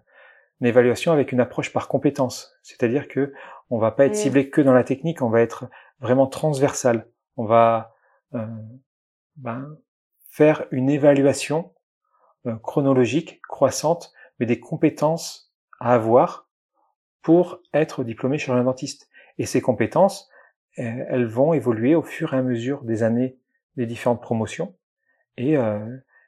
une 0.62 0.68
évaluation 0.68 1.12
avec 1.12 1.32
une 1.32 1.40
approche 1.40 1.74
par 1.74 1.88
compétence. 1.88 2.54
C'est-à-dire 2.62 3.08
que 3.08 3.34
on 3.70 3.80
va 3.80 3.92
pas 3.92 4.06
être 4.06 4.16
ciblé 4.16 4.50
que 4.50 4.62
dans 4.62 4.74
la 4.74 4.84
technique, 4.84 5.22
on 5.22 5.30
va 5.30 5.42
être 5.42 5.70
vraiment 6.00 6.28
transversal. 6.28 7.08
On 7.38 7.46
va 7.46 7.96
euh, 8.36 8.46
ben, 9.38 9.78
faire 10.30 10.66
une 10.72 10.90
évaluation 10.90 11.74
chronologique, 12.64 13.42
croissante, 13.48 14.14
mais 14.40 14.46
des 14.46 14.60
compétences 14.60 15.54
à 15.80 15.94
avoir 15.94 16.50
pour 17.22 17.62
être 17.74 18.04
diplômé 18.04 18.38
chirurgien 18.38 18.64
dentiste. 18.64 19.10
Et 19.38 19.46
ces 19.46 19.62
compétences, 19.62 20.30
euh, 20.80 21.06
elles 21.10 21.26
vont 21.26 21.54
évoluer 21.54 21.96
au 21.96 22.02
fur 22.02 22.34
et 22.34 22.38
à 22.38 22.42
mesure 22.42 22.84
des 22.84 23.04
années 23.04 23.38
des 23.78 23.86
différentes 23.86 24.22
promotions. 24.22 24.76
Et 25.38 25.58
euh, 25.58 25.80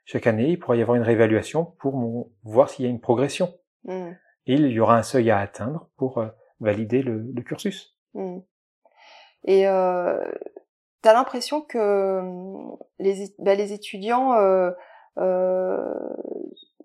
chaque 0.04 0.26
année, 0.26 0.50
il 0.50 0.58
pourra 0.58 0.76
y 0.76 0.82
avoir 0.82 0.96
une 0.96 1.02
réévaluation 1.02 1.64
pour 1.78 2.30
voir 2.42 2.70
s'il 2.70 2.84
y 2.84 2.88
a 2.88 2.90
une 2.90 3.00
progression. 3.00 3.54
Mmh. 3.84 4.10
Et 4.46 4.54
il 4.54 4.68
y 4.68 4.80
aura 4.80 4.96
un 4.96 5.02
seuil 5.02 5.30
à 5.30 5.38
atteindre 5.38 5.88
pour 5.96 6.24
valider 6.60 7.02
le, 7.02 7.42
cursus. 7.42 7.96
Mmh. 8.14 8.38
Et 9.44 9.68
euh, 9.68 10.24
tu 11.02 11.08
as 11.08 11.12
l'impression 11.12 11.60
que 11.60 12.22
les, 12.98 13.34
bah, 13.38 13.54
les 13.54 13.72
étudiants 13.72 14.34
euh, 14.34 14.70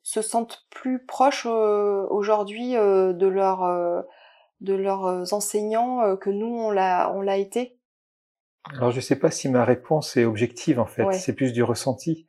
se 0.09 0.21
sentent 0.21 0.65
plus 0.71 1.05
proches 1.05 1.45
euh, 1.47 2.05
aujourd'hui 2.09 2.75
euh, 2.75 3.13
de 3.13 3.27
leur 3.27 3.61
de 4.61 4.73
leurs 4.73 5.33
enseignants 5.33 6.17
que 6.17 6.29
nous 6.29 6.47
on 6.47 6.71
l'a 6.71 7.11
on 7.13 7.21
l'a 7.21 7.37
été 7.37 7.77
Alors 8.75 8.91
je 8.91 8.99
sais 8.99 9.17
pas 9.17 9.31
si 9.31 9.49
ma 9.49 9.63
réponse 9.63 10.17
est 10.17 10.25
objective 10.25 10.79
en 10.79 10.85
fait, 10.85 11.11
c'est 11.13 11.33
plus 11.33 11.53
du 11.53 11.63
ressenti. 11.63 12.27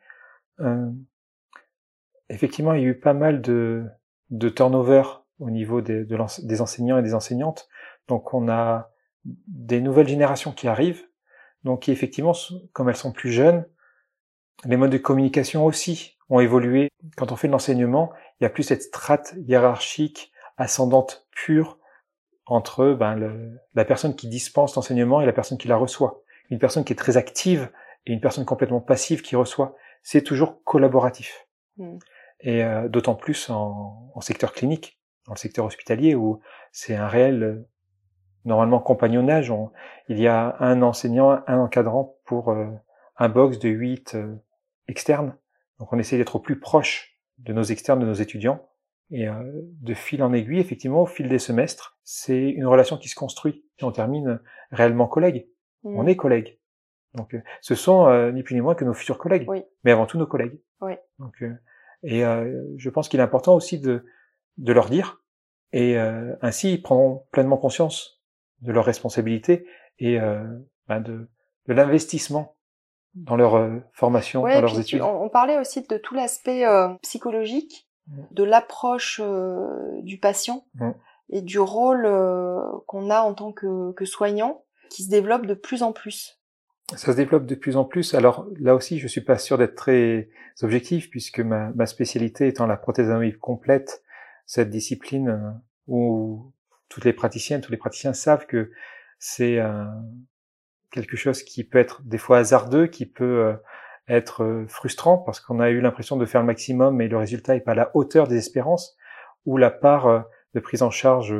Euh, 0.60 0.90
effectivement, 2.28 2.74
il 2.74 2.82
y 2.82 2.84
a 2.84 2.88
eu 2.88 2.98
pas 2.98 3.14
mal 3.14 3.40
de 3.40 3.86
de 4.30 4.48
turnover 4.48 5.02
au 5.38 5.50
niveau 5.50 5.80
des, 5.80 6.04
des 6.04 6.60
enseignants 6.60 6.98
et 6.98 7.02
des 7.02 7.14
enseignantes. 7.14 7.68
Donc 8.08 8.34
on 8.34 8.48
a 8.48 8.90
des 9.24 9.80
nouvelles 9.80 10.08
générations 10.08 10.52
qui 10.52 10.68
arrivent, 10.68 11.04
donc 11.64 11.82
qui 11.82 11.92
effectivement, 11.92 12.34
comme 12.72 12.88
elles 12.88 12.96
sont 12.96 13.12
plus 13.12 13.32
jeunes, 13.32 13.64
les 14.64 14.76
modes 14.76 14.90
de 14.90 14.98
communication 14.98 15.64
aussi 15.64 16.16
ont 16.28 16.40
évolué. 16.40 16.90
Quand 17.16 17.32
on 17.32 17.36
fait 17.36 17.48
de 17.48 17.52
l'enseignement, 17.52 18.12
il 18.40 18.44
y 18.44 18.46
a 18.46 18.50
plus 18.50 18.62
cette 18.62 18.82
strate 18.82 19.34
hiérarchique 19.46 20.32
ascendante 20.56 21.26
pure 21.32 21.78
entre 22.46 22.92
ben, 22.92 23.14
le, 23.14 23.60
la 23.74 23.84
personne 23.84 24.14
qui 24.16 24.28
dispense 24.28 24.74
l'enseignement 24.74 25.20
et 25.20 25.26
la 25.26 25.32
personne 25.32 25.58
qui 25.58 25.68
la 25.68 25.76
reçoit. 25.76 26.22
Une 26.50 26.58
personne 26.58 26.84
qui 26.84 26.92
est 26.92 26.96
très 26.96 27.16
active 27.16 27.70
et 28.06 28.12
une 28.12 28.20
personne 28.20 28.44
complètement 28.44 28.80
passive 28.80 29.22
qui 29.22 29.36
reçoit. 29.36 29.76
C'est 30.02 30.22
toujours 30.22 30.62
collaboratif. 30.64 31.46
Hmm. 31.76 31.98
et 32.40 32.64
euh, 32.64 32.88
d'autant 32.88 33.14
plus 33.14 33.48
en, 33.48 34.10
en, 34.12 34.20
secteur 34.20 34.52
clinique, 34.52 35.00
dans 35.26 35.34
le 35.34 35.38
secteur 35.38 35.64
hospitalier 35.64 36.16
où 36.16 36.40
c'est 36.72 36.96
un 36.96 37.06
réel 37.06 37.42
euh, 37.42 37.68
normalement 38.44 38.80
compagnonnage. 38.80 39.52
il 40.08 40.18
y 40.18 40.26
a 40.26 40.56
un 40.58 40.82
enseignant, 40.82 41.42
un 41.46 41.58
encadrant 41.58 42.16
pour 42.24 42.50
euh, 42.50 42.66
un 43.16 43.28
box 43.28 43.60
de 43.60 43.68
huit 43.68 44.16
externes. 44.90 45.36
Donc 45.78 45.92
on 45.92 45.98
essaie 45.98 46.18
d'être 46.18 46.36
au 46.36 46.40
plus 46.40 46.58
proche 46.58 47.16
de 47.38 47.52
nos 47.52 47.62
externes, 47.62 48.00
de 48.00 48.06
nos 48.06 48.14
étudiants. 48.14 48.66
Et 49.12 49.26
de 49.26 49.94
fil 49.94 50.22
en 50.22 50.32
aiguille, 50.32 50.60
effectivement, 50.60 51.02
au 51.02 51.06
fil 51.06 51.28
des 51.28 51.40
semestres, 51.40 51.98
c'est 52.04 52.50
une 52.50 52.66
relation 52.66 52.96
qui 52.96 53.08
se 53.08 53.16
construit. 53.16 53.64
Et 53.80 53.84
on 53.84 53.90
termine 53.90 54.38
réellement 54.70 55.08
collègues. 55.08 55.48
Mmh. 55.82 55.98
On 55.98 56.06
est 56.06 56.14
collègues. 56.14 56.60
Donc, 57.14 57.34
ce 57.60 57.74
sont 57.74 58.30
ni 58.30 58.44
plus 58.44 58.54
ni 58.54 58.60
moins 58.60 58.76
que 58.76 58.84
nos 58.84 58.94
futurs 58.94 59.18
collègues, 59.18 59.48
mais 59.82 59.90
avant 59.90 60.06
tout 60.06 60.16
nos 60.16 60.28
collègues. 60.28 60.60
Oui. 60.80 60.92
Donc, 61.18 61.42
et 62.02 62.24
euh, 62.24 62.62
je 62.76 62.90
pense 62.90 63.08
qu'il 63.08 63.20
est 63.20 63.22
important 63.22 63.54
aussi 63.54 63.78
de, 63.78 64.04
de 64.58 64.72
leur 64.72 64.88
dire, 64.88 65.22
et 65.72 65.98
euh, 65.98 66.34
ainsi 66.40 66.74
ils 66.74 66.82
prendront 66.82 67.26
pleinement 67.30 67.58
conscience 67.58 68.22
de 68.62 68.72
leurs 68.72 68.84
responsabilités 68.84 69.66
et 69.98 70.20
euh, 70.20 70.42
ben 70.88 71.00
de, 71.00 71.28
de 71.66 71.74
l'investissement 71.74 72.56
dans 73.14 73.36
leur 73.36 73.56
euh, 73.56 73.78
formation, 73.92 74.42
dans 74.42 74.60
leurs 74.60 74.78
études. 74.78 75.02
On, 75.02 75.28
parlait 75.28 75.58
aussi 75.58 75.82
de 75.82 75.96
tout 75.96 76.14
l'aspect 76.14 76.64
psychologique, 77.02 77.88
mmh. 78.08 78.22
de 78.32 78.44
l'approche 78.44 79.20
du 80.02 80.18
patient 80.18 80.64
mmh. 80.74 80.90
et 81.30 81.42
du 81.42 81.58
rôle 81.58 82.08
qu'on 82.86 83.10
a 83.10 83.20
en 83.20 83.34
tant 83.34 83.52
que, 83.52 83.92
que 83.92 84.04
soignant 84.04 84.62
qui 84.90 85.04
se 85.04 85.10
développe 85.10 85.46
de 85.46 85.54
plus 85.54 85.82
en 85.82 85.92
plus 85.92 86.40
ça 86.96 87.12
se 87.12 87.16
développe 87.16 87.46
de 87.46 87.54
plus 87.54 87.76
en 87.76 87.84
plus. 87.84 88.14
Alors 88.14 88.46
là 88.58 88.74
aussi, 88.74 88.98
je 88.98 89.06
suis 89.06 89.20
pas 89.20 89.38
sûr 89.38 89.58
d'être 89.58 89.74
très 89.74 90.28
objectif 90.62 91.10
puisque 91.10 91.40
ma, 91.40 91.70
ma 91.74 91.86
spécialité 91.86 92.48
étant 92.48 92.66
la 92.66 92.76
prothèse 92.76 93.10
amovible 93.10 93.38
complète, 93.38 94.02
cette 94.46 94.70
discipline 94.70 95.28
euh, 95.28 95.50
où 95.86 96.52
toutes 96.88 97.04
les 97.04 97.12
praticiennes, 97.12 97.60
tous 97.60 97.70
les 97.70 97.78
praticiens 97.78 98.12
savent 98.12 98.46
que 98.46 98.72
c'est 99.18 99.58
euh, 99.58 99.84
quelque 100.90 101.16
chose 101.16 101.42
qui 101.42 101.64
peut 101.64 101.78
être 101.78 102.02
des 102.02 102.18
fois 102.18 102.38
hasardeux, 102.38 102.86
qui 102.86 103.06
peut 103.06 103.24
euh, 103.24 103.54
être 104.08 104.64
frustrant 104.68 105.18
parce 105.18 105.40
qu'on 105.40 105.60
a 105.60 105.70
eu 105.70 105.80
l'impression 105.80 106.16
de 106.16 106.26
faire 106.26 106.40
le 106.40 106.46
maximum 106.46 106.96
mais 106.96 107.06
le 107.06 107.16
résultat 107.16 107.54
est 107.54 107.60
pas 107.60 107.72
à 107.72 107.76
la 107.76 107.90
hauteur 107.94 108.26
des 108.26 108.36
espérances 108.36 108.96
ou 109.46 109.56
la 109.56 109.70
part 109.70 110.24
de 110.54 110.60
prise 110.60 110.82
en 110.82 110.90
charge, 110.90 111.32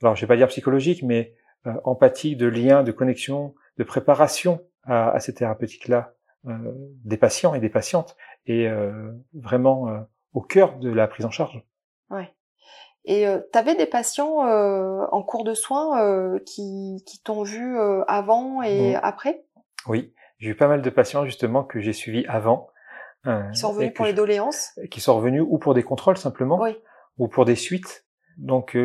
alors 0.00 0.14
je 0.14 0.20
vais 0.20 0.28
pas 0.28 0.36
dire 0.36 0.46
psychologique, 0.46 1.02
mais 1.02 1.34
empathique, 1.82 2.36
de 2.36 2.46
lien, 2.46 2.84
de 2.84 2.92
connexion, 2.92 3.54
de 3.76 3.84
préparation 3.84 4.60
à, 4.84 5.18
ces 5.20 5.34
thérapeutiques-là 5.34 6.14
euh, 6.46 6.72
des 7.04 7.16
patients 7.16 7.54
et 7.54 7.60
des 7.60 7.70
patientes 7.70 8.16
et 8.46 8.68
euh, 8.68 9.12
vraiment 9.32 9.88
euh, 9.88 10.00
au 10.34 10.42
cœur 10.42 10.78
de 10.78 10.90
la 10.90 11.08
prise 11.08 11.24
en 11.24 11.30
charge. 11.30 11.62
Ouais. 12.10 12.34
Et 13.04 13.26
euh, 13.26 13.40
tu 13.52 13.58
avais 13.58 13.74
des 13.74 13.86
patients 13.86 14.46
euh, 14.46 15.06
en 15.12 15.22
cours 15.22 15.44
de 15.44 15.54
soins 15.54 16.02
euh, 16.02 16.38
qui, 16.46 17.02
qui 17.06 17.22
t'ont 17.22 17.42
vu 17.42 17.78
avant 18.06 18.62
et 18.62 18.94
après? 18.96 19.44
Oui, 19.86 20.12
j'ai 20.38 20.50
eu 20.50 20.56
pas 20.56 20.68
mal 20.68 20.82
de 20.82 20.90
patients 20.90 21.24
justement 21.24 21.64
que 21.64 21.80
j'ai 21.80 21.92
suivis 21.92 22.24
avant. 22.26 22.68
qui 23.24 23.58
sont 23.58 23.68
revenus 23.68 23.94
pour 23.94 24.06
les 24.06 24.14
doléances? 24.14 24.78
Qui 24.90 25.00
sont 25.00 25.16
revenus 25.16 25.44
ou 25.46 25.58
pour 25.58 25.74
des 25.74 25.82
contrôles 25.82 26.16
simplement, 26.16 26.58
oui. 26.60 26.76
ou 27.18 27.28
pour 27.28 27.44
des 27.44 27.56
suites. 27.56 28.06
Donc 28.38 28.76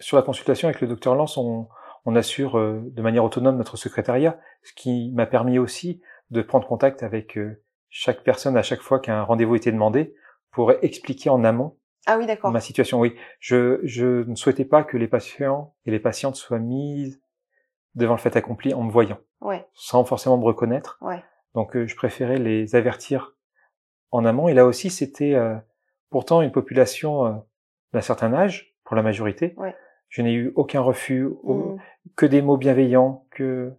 sur 0.00 0.16
la 0.16 0.22
consultation 0.22 0.68
avec 0.68 0.80
le 0.80 0.88
docteur 0.88 1.14
Lance, 1.14 1.36
on, 1.36 1.68
on 2.04 2.16
assure 2.16 2.58
euh, 2.58 2.80
de 2.84 3.02
manière 3.02 3.24
autonome 3.24 3.56
notre 3.56 3.76
secrétariat, 3.76 4.38
ce 4.62 4.72
qui 4.72 5.12
m'a 5.12 5.26
permis 5.26 5.58
aussi 5.58 6.00
de 6.30 6.42
prendre 6.42 6.66
contact 6.66 7.02
avec 7.02 7.36
euh, 7.36 7.62
chaque 7.88 8.22
personne 8.22 8.56
à 8.56 8.62
chaque 8.62 8.80
fois 8.80 9.00
qu'un 9.00 9.22
rendez-vous 9.22 9.56
était 9.56 9.72
demandé 9.72 10.14
pour 10.50 10.72
expliquer 10.82 11.30
en 11.30 11.44
amont 11.44 11.76
ah 12.10 12.18
oui, 12.18 12.26
d'accord. 12.26 12.50
ma 12.50 12.60
situation. 12.60 13.00
Oui, 13.00 13.14
je, 13.38 13.80
je 13.84 14.24
ne 14.24 14.34
souhaitais 14.34 14.64
pas 14.64 14.84
que 14.84 14.96
les 14.96 15.08
patients 15.08 15.74
et 15.86 15.90
les 15.90 16.00
patientes 16.00 16.36
soient 16.36 16.58
mis 16.58 17.16
devant 17.94 18.14
le 18.14 18.20
fait 18.20 18.36
accompli 18.36 18.72
en 18.74 18.82
me 18.82 18.90
voyant, 18.90 19.18
ouais. 19.40 19.66
sans 19.74 20.04
forcément 20.04 20.38
me 20.38 20.44
reconnaître. 20.44 20.98
Ouais. 21.00 21.22
Donc 21.54 21.76
euh, 21.76 21.86
je 21.86 21.96
préférais 21.96 22.38
les 22.38 22.76
avertir 22.76 23.36
en 24.10 24.24
amont. 24.24 24.48
Et 24.48 24.54
là 24.54 24.66
aussi, 24.66 24.90
c'était 24.90 25.36
pourtant 26.10 26.42
une 26.42 26.52
population 26.52 27.44
d'un 27.92 28.00
certain 28.00 28.32
âge, 28.32 28.74
pour 28.84 28.96
la 28.96 29.02
majorité, 29.02 29.54
ouais. 29.56 29.74
Je 30.10 30.22
n'ai 30.22 30.34
eu 30.34 30.52
aucun 30.56 30.80
refus, 30.80 31.28
mm. 31.44 31.76
que 32.16 32.26
des 32.26 32.42
mots 32.42 32.58
bienveillants, 32.58 33.24
que 33.30 33.72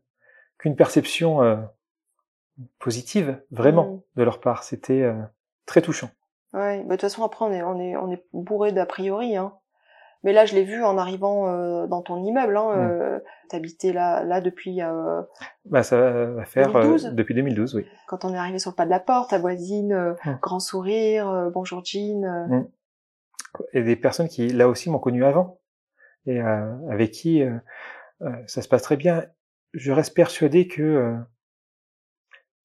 qu'une 0.58 0.76
perception 0.76 1.44
euh, 1.44 1.58
positive, 2.80 3.42
vraiment, 3.52 3.86
mm. 3.86 4.02
de 4.16 4.24
leur 4.24 4.40
part. 4.40 4.64
C'était 4.64 5.02
euh, 5.02 5.22
très 5.66 5.82
touchant. 5.82 6.10
Ouais, 6.54 6.80
bah, 6.80 6.84
de 6.84 6.90
toute 6.92 7.02
façon 7.02 7.24
après 7.24 7.46
on 7.46 7.52
est 7.52 7.64
on 7.64 7.80
est 7.80 7.96
on 7.96 8.12
est 8.12 8.24
bourré 8.34 8.72
d'a 8.72 8.86
priori, 8.86 9.38
hein. 9.38 9.54
Mais 10.24 10.34
là, 10.34 10.46
je 10.46 10.54
l'ai 10.54 10.64
vu 10.64 10.84
en 10.84 11.00
arrivant 11.00 11.48
euh, 11.48 11.88
dans 11.88 12.04
ton 12.04 12.24
immeuble. 12.24 12.56
Hein, 12.56 12.76
mm. 12.76 13.22
T'habitais 13.50 13.92
là, 13.92 14.24
là 14.24 14.40
depuis. 14.40 14.80
bah, 15.66 15.82
ça 15.82 16.00
va 16.00 16.46
faire 16.46 16.72
depuis 17.14 17.34
2012, 17.34 17.74
oui. 17.74 17.88
Quand 18.08 18.24
on 18.24 18.32
est 18.32 18.38
arrivé 18.38 18.60
sur 18.60 18.70
le 18.70 18.76
pas 18.76 18.86
de 18.86 18.92
la 18.92 19.00
porte, 19.00 19.32
ta 19.32 19.40
voisine, 19.40 20.16
grand 20.40 20.60
sourire, 20.60 21.50
bonjour 21.52 21.84
Jean. 21.84 22.68
Et 23.74 23.82
des 23.82 23.96
personnes 23.96 24.28
qui, 24.28 24.48
là 24.50 24.68
aussi, 24.68 24.92
m'ont 24.92 25.00
connu 25.00 25.26
avant 25.26 25.58
et 26.26 26.42
euh, 26.42 26.90
avec 26.90 27.12
qui 27.12 27.42
euh, 27.42 27.58
euh, 28.22 28.36
ça 28.48 28.62
se 28.62 28.68
passe 28.68 28.84
très 28.84 28.98
bien. 28.98 29.26
Je 29.74 29.92
reste 29.92 30.14
persuadé 30.14 30.68
que 30.68 31.16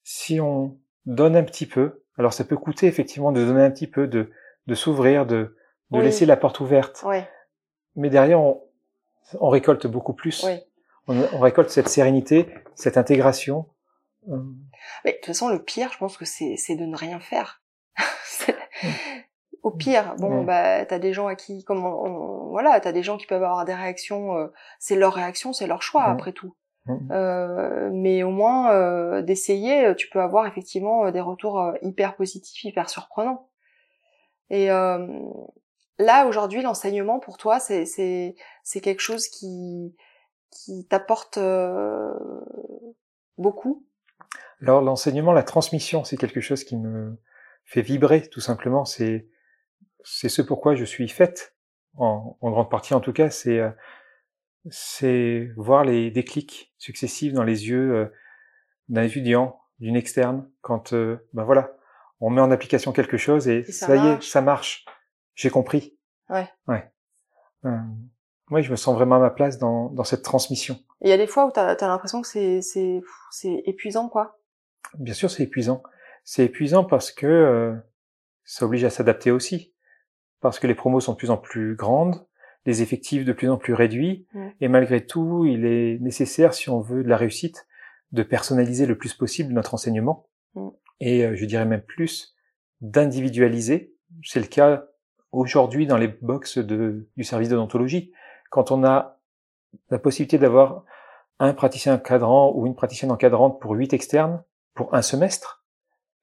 si 0.02 0.40
on 0.40 0.78
donne 1.04 1.36
un 1.36 1.44
petit 1.44 1.66
peu, 1.66 2.04
alors 2.18 2.32
ça 2.32 2.44
peut 2.44 2.56
coûter 2.56 2.86
effectivement 2.86 3.32
de 3.32 3.44
donner 3.44 3.62
un 3.62 3.70
petit 3.70 3.86
peu, 3.86 4.06
de, 4.06 4.30
de 4.66 4.74
s'ouvrir, 4.74 5.26
de, 5.26 5.56
de 5.90 6.00
laisser 6.00 6.26
la 6.26 6.36
porte 6.36 6.60
ouverte. 6.60 7.04
Mais 7.94 8.10
derrière, 8.10 8.40
on, 8.40 8.62
on, 9.40 9.48
récolte 9.48 9.86
beaucoup 9.86 10.14
plus. 10.14 10.44
Oui. 10.44 10.58
On, 11.06 11.16
on, 11.32 11.40
récolte 11.40 11.70
cette 11.70 11.88
sérénité, 11.88 12.48
cette 12.74 12.96
intégration. 12.96 13.66
Mais 15.04 15.12
de 15.12 15.16
toute 15.16 15.26
façon, 15.26 15.48
le 15.48 15.62
pire, 15.62 15.92
je 15.92 15.98
pense 15.98 16.16
que 16.16 16.24
c'est 16.24 16.76
de 16.76 16.84
ne 16.84 16.96
rien 16.96 17.20
faire. 17.20 17.62
Au 19.62 19.70
pire, 19.70 20.14
bon, 20.18 20.44
bah, 20.44 20.84
t'as 20.86 20.98
des 20.98 21.12
gens 21.12 21.26
à 21.26 21.34
qui, 21.34 21.64
comme 21.64 21.84
on, 21.84 22.50
voilà, 22.50 22.78
t'as 22.80 22.92
des 22.92 23.02
gens 23.02 23.16
qui 23.16 23.26
peuvent 23.26 23.42
avoir 23.42 23.64
des 23.64 23.74
réactions. 23.74 24.36
Euh, 24.36 24.46
c'est 24.78 24.96
leur 24.96 25.14
réaction, 25.14 25.52
c'est 25.52 25.66
leur 25.66 25.82
choix 25.82 26.04
après 26.04 26.32
tout. 26.32 26.54
Euh, 27.10 27.90
mais 27.92 28.22
au 28.22 28.30
moins 28.30 28.72
euh, 28.72 29.22
d'essayer, 29.22 29.94
tu 29.96 30.08
peux 30.08 30.20
avoir 30.20 30.46
effectivement 30.46 31.10
des 31.10 31.20
retours 31.20 31.72
hyper 31.82 32.16
positifs, 32.16 32.64
hyper 32.64 32.88
surprenants. 32.88 33.48
Et 34.50 34.68
là 34.68 36.26
aujourd'hui, 36.26 36.62
l'enseignement 36.62 37.18
pour 37.18 37.36
toi, 37.38 37.58
c'est 37.58 37.84
c'est 37.86 38.36
c'est 38.62 38.80
quelque 38.80 39.00
chose 39.00 39.28
qui 39.28 39.94
qui 40.50 40.86
t'apporte 40.86 41.38
beaucoup? 43.38 43.84
Alors 44.62 44.80
l'enseignement, 44.80 45.32
la 45.32 45.42
transmission, 45.42 46.04
c'est 46.04 46.16
quelque 46.16 46.40
chose 46.40 46.64
qui 46.64 46.76
me 46.76 47.18
fait 47.64 47.82
vibrer 47.82 48.28
tout 48.28 48.40
simplement. 48.40 48.84
C'est 48.84 49.28
c'est 50.04 50.28
ce 50.28 50.40
pourquoi 50.40 50.76
je 50.76 50.84
suis 50.84 51.08
faite, 51.08 51.56
en, 51.96 52.36
grande 52.40 52.70
partie 52.70 52.94
en 52.94 53.00
tout 53.00 53.12
cas, 53.12 53.28
c'est 53.28 53.58
euh, 53.58 53.70
c'est 54.70 55.50
voir 55.56 55.84
les 55.84 56.10
déclics 56.10 56.74
successifs 56.78 57.32
dans 57.32 57.44
les 57.44 57.68
yeux 57.68 57.94
euh, 57.94 58.06
d'un 58.88 59.02
étudiant, 59.02 59.60
d'une 59.78 59.96
externe, 59.96 60.48
quand 60.60 60.92
euh, 60.92 61.18
ben 61.32 61.44
voilà, 61.44 61.76
on 62.20 62.30
met 62.30 62.40
en 62.40 62.50
application 62.50 62.92
quelque 62.92 63.16
chose 63.16 63.48
et, 63.48 63.64
ça, 63.64 63.96
y 63.96 64.06
est, 64.08 64.22
ça 64.22 64.40
marche. 64.40 64.84
J'ai 65.34 65.50
compris. 65.50 65.96
Ouais. 66.30 66.48
Ouais. 66.66 66.90
oui, 68.50 68.62
je 68.62 68.70
me 68.70 68.76
sens 68.76 68.94
vraiment 68.94 69.16
à 69.16 69.20
ma 69.20 69.30
place 69.30 69.58
dans, 69.58 69.90
dans 69.90 70.04
cette 70.04 70.22
transmission. 70.22 70.78
Il 71.02 71.08
y 71.08 71.12
a 71.12 71.18
des 71.18 71.26
fois 71.26 71.46
où 71.46 71.52
tu 71.52 71.60
as, 71.60 71.76
l'impression 71.80 72.22
que 72.22 72.28
c'est, 72.28 72.62
c'est, 72.62 73.02
c'est 73.30 73.62
épuisant, 73.66 74.08
quoi. 74.08 74.40
Bien 74.94 75.14
sûr, 75.14 75.30
c'est 75.30 75.42
épuisant. 75.42 75.82
C'est 76.24 76.44
épuisant 76.44 76.84
parce 76.84 77.12
que 77.12 77.76
ça 78.44 78.64
oblige 78.64 78.84
à 78.84 78.90
s'adapter 78.90 79.30
aussi 79.30 79.74
parce 80.40 80.58
que 80.58 80.66
les 80.66 80.74
promos 80.74 81.00
sont 81.00 81.12
de 81.12 81.16
plus 81.16 81.30
en 81.30 81.36
plus 81.36 81.74
grandes, 81.74 82.24
les 82.66 82.82
effectifs 82.82 83.24
de 83.24 83.32
plus 83.32 83.48
en 83.48 83.56
plus 83.56 83.72
réduits, 83.72 84.26
et 84.60 84.68
malgré 84.68 85.06
tout, 85.06 85.46
il 85.46 85.64
est 85.64 85.98
nécessaire, 86.00 86.52
si 86.52 86.68
on 86.68 86.80
veut 86.80 87.02
de 87.02 87.08
la 87.08 87.16
réussite, 87.16 87.66
de 88.12 88.22
personnaliser 88.22 88.86
le 88.86 88.98
plus 88.98 89.14
possible 89.14 89.52
notre 89.52 89.74
enseignement, 89.74 90.28
et 91.00 91.24
euh, 91.24 91.34
je 91.34 91.44
dirais 91.44 91.64
même 91.64 91.82
plus, 91.82 92.34
d'individualiser. 92.80 93.94
C'est 94.22 94.40
le 94.40 94.46
cas 94.46 94.86
aujourd'hui 95.32 95.86
dans 95.86 95.96
les 95.96 96.08
box 96.08 96.58
de, 96.58 97.08
du 97.16 97.24
service 97.24 97.48
d'odontologie. 97.48 98.12
Quand 98.50 98.70
on 98.70 98.84
a 98.84 99.20
la 99.90 99.98
possibilité 99.98 100.38
d'avoir 100.38 100.84
un 101.38 101.52
praticien 101.52 101.94
encadrant 101.94 102.52
ou 102.54 102.66
une 102.66 102.74
praticienne 102.74 103.12
encadrante 103.12 103.60
pour 103.60 103.72
huit 103.72 103.92
externes 103.92 104.42
pour 104.74 104.94
un 104.94 105.02
semestre, 105.02 105.64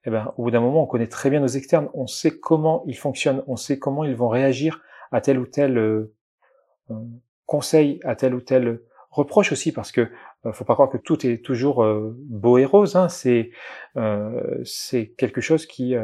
eh 0.05 0.09
ben, 0.09 0.33
au 0.37 0.43
bout 0.43 0.51
d'un 0.51 0.59
moment, 0.59 0.83
on 0.83 0.87
connaît 0.87 1.07
très 1.07 1.29
bien 1.29 1.39
nos 1.39 1.47
externes, 1.47 1.89
on 1.93 2.07
sait 2.07 2.37
comment 2.37 2.83
ils 2.87 2.97
fonctionnent, 2.97 3.43
on 3.47 3.55
sait 3.55 3.79
comment 3.79 4.03
ils 4.03 4.15
vont 4.15 4.27
réagir 4.27 4.81
à 5.11 5.21
tel 5.21 5.39
ou 5.39 5.45
tel 5.45 5.77
euh, 5.77 5.81
euh, 5.81 6.13
conseil, 7.45 7.99
à 8.03 8.15
tel 8.15 8.33
ou 8.35 8.41
tel 8.41 8.81
reproche 9.09 9.51
aussi, 9.51 9.71
parce 9.71 9.91
que 9.91 10.09
euh, 10.45 10.51
faut 10.51 10.65
pas 10.65 10.73
croire 10.73 10.89
que 10.89 10.97
tout 10.97 11.25
est 11.25 11.43
toujours 11.43 11.85
beau 12.15 12.57
et 12.57 12.65
rose. 12.65 12.95
Hein, 12.95 13.09
c'est 13.09 13.51
c'est 14.63 15.09
quelque 15.17 15.41
chose 15.41 15.65
qui 15.65 15.95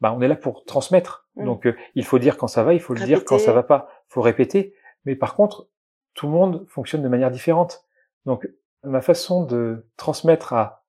bah, 0.00 0.12
on 0.12 0.20
est 0.20 0.28
là 0.28 0.36
pour 0.36 0.64
transmettre. 0.64 1.26
Mm. 1.36 1.44
Donc, 1.44 1.66
euh, 1.66 1.76
il 1.94 2.04
faut 2.04 2.18
dire 2.18 2.36
quand 2.36 2.48
ça 2.48 2.62
va, 2.62 2.74
il 2.74 2.80
faut 2.80 2.94
le 2.94 3.04
dire 3.04 3.24
quand 3.24 3.38
ça 3.38 3.52
va 3.52 3.62
pas. 3.62 3.88
Faut 4.08 4.22
répéter. 4.22 4.74
Mais 5.04 5.16
par 5.16 5.34
contre, 5.34 5.68
tout 6.14 6.26
le 6.26 6.32
monde 6.32 6.66
fonctionne 6.68 7.02
de 7.02 7.08
manière 7.08 7.30
différente. 7.30 7.84
Donc, 8.24 8.48
ma 8.84 9.00
façon 9.00 9.44
de 9.44 9.86
transmettre 9.96 10.52
à 10.52 10.84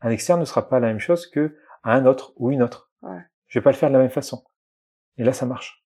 un 0.00 0.10
externe 0.10 0.40
ne 0.40 0.44
sera 0.44 0.68
pas 0.68 0.80
la 0.80 0.88
même 0.88 0.98
chose 0.98 1.26
que 1.26 1.56
à 1.82 1.94
un 1.94 2.06
autre 2.06 2.32
ou 2.36 2.50
une 2.50 2.62
autre. 2.62 2.90
Ouais. 3.02 3.20
Je 3.46 3.58
vais 3.58 3.62
pas 3.62 3.70
le 3.70 3.76
faire 3.76 3.88
de 3.88 3.94
la 3.94 4.00
même 4.00 4.10
façon. 4.10 4.44
Et 5.18 5.24
là, 5.24 5.32
ça 5.32 5.46
marche. 5.46 5.81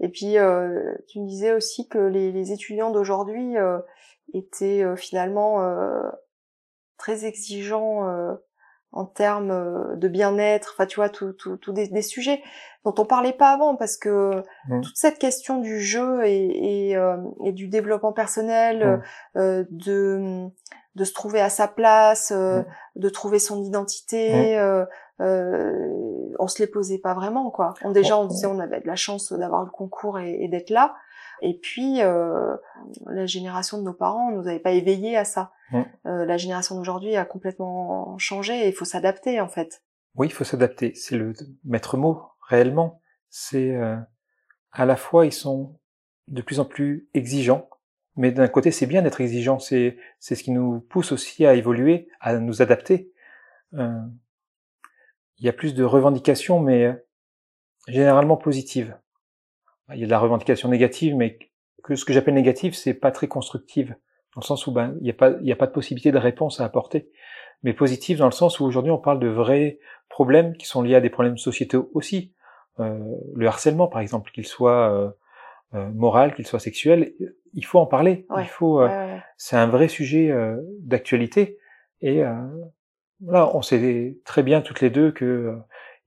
Et 0.00 0.08
puis, 0.08 0.38
euh, 0.38 0.94
tu 1.08 1.20
me 1.20 1.26
disais 1.26 1.52
aussi 1.52 1.88
que 1.88 1.98
les, 1.98 2.32
les 2.32 2.52
étudiants 2.52 2.90
d'aujourd'hui 2.90 3.56
euh, 3.56 3.78
étaient 4.34 4.82
euh, 4.82 4.96
finalement 4.96 5.62
euh, 5.62 6.02
très 6.98 7.24
exigeants 7.24 8.08
euh, 8.08 8.34
en 8.92 9.04
termes 9.06 9.50
euh, 9.50 9.96
de 9.96 10.08
bien-être. 10.08 10.74
Enfin, 10.74 10.86
tu 10.86 10.96
vois, 10.96 11.08
tout, 11.08 11.32
tout, 11.32 11.56
tout 11.56 11.72
des, 11.72 11.88
des 11.88 12.02
sujets 12.02 12.42
dont 12.84 12.94
on 12.98 13.04
parlait 13.04 13.32
pas 13.32 13.50
avant, 13.52 13.74
parce 13.76 13.96
que 13.96 14.42
Mm. 14.68 14.80
toute 14.80 14.96
cette 14.96 15.18
question 15.18 15.58
du 15.60 15.80
jeu 15.80 16.24
et, 16.26 16.88
et, 16.90 16.96
euh, 16.96 17.16
et 17.44 17.52
du 17.52 17.68
développement 17.68 18.12
personnel, 18.12 18.84
Mm. 19.34 19.38
euh, 19.38 19.64
de 19.70 20.48
de 20.96 21.04
se 21.04 21.12
trouver 21.12 21.40
à 21.40 21.48
sa 21.50 21.68
place, 21.68 22.32
euh, 22.34 22.62
de 22.96 23.08
trouver 23.08 23.38
son 23.38 23.62
identité. 23.62 24.58
euh, 24.58 24.84
euh, 25.20 26.32
on 26.38 26.48
se 26.48 26.60
les 26.62 26.66
posait 26.66 26.98
pas 26.98 27.14
vraiment 27.14 27.50
quoi. 27.50 27.74
On 27.82 27.90
déjà 27.92 28.18
on 28.18 28.26
disait 28.26 28.46
on 28.48 28.58
avait 28.58 28.80
de 28.80 28.86
la 28.86 28.96
chance 28.96 29.32
d'avoir 29.32 29.64
le 29.64 29.70
concours 29.70 30.18
et, 30.18 30.42
et 30.42 30.48
d'être 30.48 30.70
là. 30.70 30.94
Et 31.42 31.58
puis 31.58 32.02
euh, 32.02 32.56
la 33.06 33.26
génération 33.26 33.78
de 33.78 33.82
nos 33.82 33.92
parents 33.92 34.30
nous 34.30 34.46
avait 34.48 34.58
pas 34.58 34.72
éveillés 34.72 35.16
à 35.16 35.24
ça. 35.24 35.52
Euh, 35.74 36.24
la 36.24 36.36
génération 36.36 36.76
d'aujourd'hui 36.76 37.16
a 37.16 37.24
complètement 37.24 38.16
changé 38.18 38.64
et 38.64 38.68
il 38.68 38.74
faut 38.74 38.84
s'adapter 38.84 39.40
en 39.40 39.48
fait. 39.48 39.82
Oui, 40.14 40.28
il 40.28 40.32
faut 40.32 40.44
s'adapter. 40.44 40.94
C'est 40.94 41.16
le 41.16 41.34
maître 41.64 41.96
mot, 41.96 42.22
réellement. 42.48 43.00
C'est 43.28 43.74
euh, 43.74 43.96
à 44.72 44.86
la 44.86 44.96
fois, 44.96 45.26
ils 45.26 45.32
sont 45.32 45.76
de 46.28 46.40
plus 46.42 46.58
en 46.60 46.64
plus 46.64 47.08
exigeants, 47.14 47.68
mais 48.16 48.32
d'un 48.32 48.48
côté, 48.48 48.70
c'est 48.70 48.86
bien 48.86 49.02
d'être 49.02 49.20
exigeant. 49.20 49.58
C'est 49.58 49.98
c'est 50.18 50.34
ce 50.34 50.42
qui 50.42 50.50
nous 50.50 50.80
pousse 50.80 51.12
aussi 51.12 51.46
à 51.46 51.54
évoluer, 51.54 52.08
à 52.20 52.38
nous 52.38 52.62
adapter. 52.62 53.12
Euh, 53.74 54.00
il 55.38 55.44
y 55.44 55.48
a 55.48 55.52
plus 55.52 55.74
de 55.74 55.84
revendications, 55.84 56.60
mais 56.60 56.84
euh, 56.84 56.94
généralement 57.88 58.36
positives. 58.36 58.96
Il 59.92 60.00
y 60.00 60.02
a 60.02 60.06
de 60.06 60.10
la 60.10 60.18
revendication 60.18 60.68
négative, 60.68 61.14
mais 61.14 61.38
que 61.84 61.94
ce 61.94 62.04
que 62.04 62.12
j'appelle 62.12 62.34
négative, 62.34 62.74
c'est 62.74 62.94
pas 62.94 63.12
très 63.12 63.28
constructive, 63.28 63.94
dans 64.34 64.40
le 64.40 64.46
sens 64.46 64.66
où 64.66 64.72
ben 64.72 64.96
il 65.00 65.04
n'y 65.04 65.10
a 65.10 65.14
pas 65.14 65.32
il 65.40 65.46
y 65.46 65.52
a 65.52 65.56
pas 65.56 65.66
de 65.66 65.72
possibilité 65.72 66.10
de 66.10 66.18
réponse 66.18 66.60
à 66.60 66.64
apporter, 66.64 67.10
mais 67.62 67.74
positive 67.74 68.18
dans 68.18 68.26
le 68.26 68.32
sens 68.32 68.60
où 68.60 68.64
aujourd'hui 68.64 68.90
on 68.90 68.98
parle 68.98 69.20
de 69.20 69.28
vrais 69.28 69.78
problèmes 70.08 70.56
qui 70.56 70.66
sont 70.66 70.82
liés 70.82 70.94
à 70.94 71.00
des 71.00 71.10
problèmes 71.10 71.38
sociétaux 71.38 71.90
aussi. 71.92 72.32
Euh, 72.80 72.98
le 73.34 73.46
harcèlement, 73.46 73.88
par 73.88 74.00
exemple, 74.00 74.30
qu'il 74.32 74.46
soit 74.46 75.14
euh, 75.76 75.80
euh, 75.80 75.90
moral, 75.94 76.34
qu'il 76.34 76.46
soit 76.46 76.58
sexuel, 76.60 77.12
il 77.54 77.64
faut 77.64 77.78
en 77.78 77.86
parler. 77.86 78.26
Ouais. 78.30 78.42
Il 78.42 78.48
faut. 78.48 78.80
euh, 78.80 78.86
Ouais, 78.88 78.90
ouais, 78.92 79.12
ouais. 79.14 79.20
c'est 79.36 79.56
un 79.56 79.66
vrai 79.66 79.88
sujet 79.88 80.30
euh, 80.30 80.56
d'actualité 80.80 81.58
et 82.00 82.22
euh, 82.24 82.34
voilà, 83.20 83.54
on 83.56 83.62
sait 83.62 84.18
très 84.24 84.42
bien 84.42 84.60
toutes 84.60 84.80
les 84.80 84.90
deux 84.90 85.10
que 85.12 85.56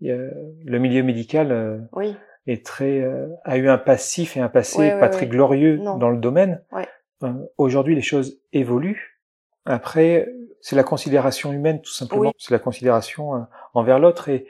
euh, 0.04 0.32
le 0.66 0.78
milieu 0.80 1.02
médical 1.04 1.52
euh, 1.52 1.80
Oui. 1.94 2.16
est 2.48 2.66
très 2.66 3.02
euh, 3.02 3.28
a 3.44 3.58
eu 3.58 3.68
un 3.70 3.78
passif 3.80 4.38
et 4.38 4.40
un 4.40 4.50
passé 4.50 4.92
pas 5.00 5.10
très 5.10 5.26
glorieux 5.28 5.78
Non. 5.78 5.98
dans 5.98 6.10
le 6.10 6.18
domaine. 6.20 6.62
Ouais. 6.72 6.88
Euh, 7.24 7.34
Aujourd'hui, 7.58 7.96
les 7.96 8.02
choses 8.02 8.40
évoluent. 8.54 9.20
Après, 9.66 10.28
c'est 10.62 10.76
la 10.76 10.84
considération 10.84 11.52
humaine 11.52 11.82
tout 11.82 11.92
simplement. 11.92 12.22
Oui. 12.30 12.32
C'est 12.38 12.54
la 12.54 12.60
considération 12.60 13.36
euh, 13.36 13.40
envers 13.74 14.00
l'autre 14.00 14.30
et, 14.30 14.46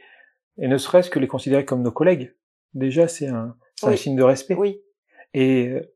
et 0.57 0.67
ne 0.67 0.78
serait-ce 0.78 1.09
que 1.09 1.20
les 1.20 1.28
considérer 1.28 1.65
comme 1.65 1.82
nos 1.82 1.91
collègues. 1.91 2.36
Déjà, 2.74 3.07
c'est 3.07 3.28
un, 3.28 3.55
un 3.84 3.95
signe 3.95 4.15
de 4.15 4.24
respect. 4.24 4.53
Oui. 4.55 4.82
Et 5.34 5.68
euh, 5.70 5.96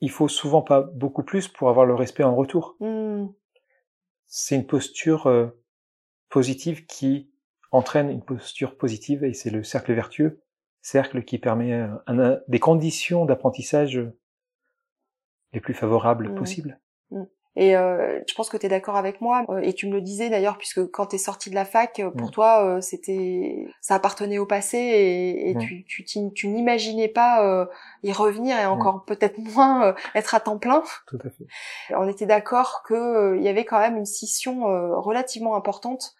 il 0.00 0.10
faut 0.10 0.28
souvent 0.28 0.62
pas 0.62 0.82
beaucoup 0.82 1.22
plus 1.22 1.48
pour 1.48 1.68
avoir 1.68 1.86
le 1.86 1.94
respect 1.94 2.24
en 2.24 2.34
retour. 2.34 2.76
Hmm. 2.80 3.26
C'est 4.26 4.56
une 4.56 4.66
posture 4.66 5.26
euh, 5.28 5.48
positive 6.28 6.86
qui 6.86 7.30
entraîne 7.72 8.10
une 8.10 8.24
posture 8.24 8.76
positive 8.76 9.24
et 9.24 9.32
c'est 9.32 9.50
le 9.50 9.62
cercle 9.62 9.92
vertueux, 9.92 10.42
cercle 10.82 11.22
qui 11.24 11.38
permet 11.38 11.72
euh, 11.74 11.88
un- 12.06 12.18
un- 12.18 12.40
des 12.48 12.58
conditions 12.58 13.24
d'apprentissage 13.24 14.00
les 15.52 15.60
plus 15.60 15.74
favorables 15.74 16.28
Mhm. 16.30 16.34
possibles. 16.34 16.80
Et 17.58 17.74
euh, 17.76 18.20
je 18.28 18.34
pense 18.34 18.50
que 18.50 18.56
tu 18.58 18.66
es 18.66 18.68
d'accord 18.68 18.96
avec 18.96 19.20
moi. 19.22 19.44
euh, 19.48 19.58
et 19.62 19.72
tu 19.72 19.86
me 19.86 19.92
le 19.92 20.02
disais 20.02 20.28
d'ailleurs, 20.28 20.58
puisque 20.58 20.86
quand 20.90 21.06
tu 21.06 21.16
es 21.16 21.18
sorti 21.18 21.48
de 21.48 21.54
la 21.54 21.64
fac, 21.64 21.98
euh, 22.00 22.10
pour 22.10 22.28
Mm. 22.28 22.32
toi, 22.32 22.64
euh, 22.66 22.80
c'était, 22.82 23.66
ça 23.80 23.94
appartenait 23.94 24.36
au 24.38 24.44
passé 24.46 24.76
et, 24.78 25.50
et 25.50 25.54
Mm. 25.54 25.58
tu, 25.58 25.84
tu, 25.84 26.04
tu 26.34 26.48
n'imaginais 26.48 27.08
pas 27.08 27.44
euh, 27.46 27.66
y 28.02 28.12
revenir 28.12 28.56
Mm. 28.56 28.60
et 28.60 28.66
encore 28.66 29.04
peut-être 29.06 29.38
moins 29.38 29.86
euh, 29.86 29.92
être 30.14 30.34
à 30.34 30.40
temps 30.40 30.58
plein. 30.58 30.82
Tout 31.06 31.18
à 31.24 31.30
fait. 31.30 31.46
On 31.96 32.06
était 32.08 32.26
d'accord 32.26 32.82
que 32.86 33.36
il 33.36 33.42
y 33.42 33.48
avait 33.48 33.64
quand 33.64 33.78
même 33.78 33.96
une 33.96 34.06
scission 34.06 34.68
euh, 34.68 34.94
relativement 34.98 35.56
importante 35.56 36.12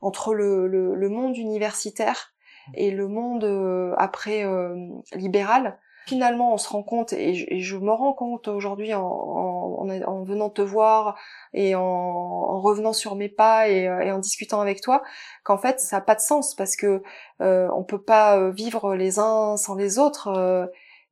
entre 0.00 0.34
le, 0.34 0.68
le, 0.68 0.94
le 0.94 1.08
monde 1.08 1.36
universitaire 1.36 2.32
et 2.74 2.90
le 2.90 3.08
monde 3.08 3.44
euh, 3.44 3.94
après 3.98 4.44
euh, 4.44 4.76
libéral. 5.14 5.78
Finalement, 6.06 6.52
on 6.54 6.58
se 6.58 6.68
rend 6.68 6.82
compte, 6.82 7.12
et 7.12 7.34
je, 7.34 7.46
et 7.48 7.60
je 7.60 7.76
me 7.76 7.90
rends 7.92 8.12
compte 8.12 8.48
aujourd'hui 8.48 8.92
en, 8.94 9.02
en, 9.02 9.88
en- 9.88 10.02
en 10.02 10.22
venant 10.22 10.50
te 10.50 10.62
voir 10.62 11.16
et 11.52 11.74
en, 11.74 11.80
en 11.82 12.60
revenant 12.60 12.92
sur 12.92 13.16
mes 13.16 13.28
pas 13.28 13.68
et, 13.68 13.88
euh, 13.88 14.00
et 14.00 14.12
en 14.12 14.18
discutant 14.18 14.60
avec 14.60 14.80
toi, 14.80 15.02
qu'en 15.44 15.58
fait, 15.58 15.80
ça 15.80 15.96
n'a 15.96 16.00
pas 16.02 16.14
de 16.14 16.20
sens 16.20 16.54
parce 16.54 16.76
que 16.76 17.02
euh, 17.40 17.68
on 17.74 17.84
peut 17.84 18.02
pas 18.02 18.38
euh, 18.38 18.50
vivre 18.50 18.94
les 18.94 19.18
uns 19.18 19.56
sans 19.56 19.74
les 19.74 19.98
autres. 19.98 20.28
euh, 20.28 20.66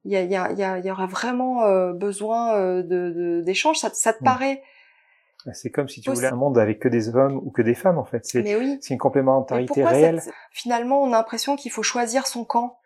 Il 0.04 0.12
y, 0.12 0.16
a, 0.16 0.22
il 0.22 0.30
y, 0.30 0.36
a, 0.36 0.50
il 0.50 0.58
y, 0.58 0.64
a, 0.64 0.78
il 0.78 0.84
y 0.84 0.90
aurait 0.90 1.06
vraiment 1.06 1.62
euh, 1.62 1.92
besoin 1.92 2.54
euh, 2.56 2.82
de 2.82 3.12
de- 3.16 3.40
d'échanges. 3.42 3.78
Ça, 3.78 3.88
te- 3.90 3.96
ça 3.96 4.12
te 4.12 4.22
paraît 4.24 4.62
C'est 5.52 5.70
comme 5.70 5.88
si 5.88 6.00
tu 6.00 6.10
voulais 6.12 6.28
un 6.28 6.36
monde 6.36 6.58
avec 6.58 6.78
que 6.80 6.88
des 6.88 7.14
hommes 7.14 7.36
ou 7.42 7.50
que 7.50 7.62
des 7.62 7.74
femmes 7.74 7.98
en 7.98 8.04
fait. 8.04 8.24
C'est 8.24 8.42
Mais 8.42 8.56
oui. 8.56 8.78
c'est 8.80 8.94
une 8.94 8.98
complémentarité 9.00 9.84
réelle. 9.84 10.20
cette- 10.20 10.34
Finalement, 10.50 11.02
on 11.02 11.08
a 11.12 11.16
l'impression 11.18 11.56
qu'il 11.56 11.70
faut 11.72 11.82
choisir 11.82 12.26
son 12.26 12.44
camp? 12.44 12.78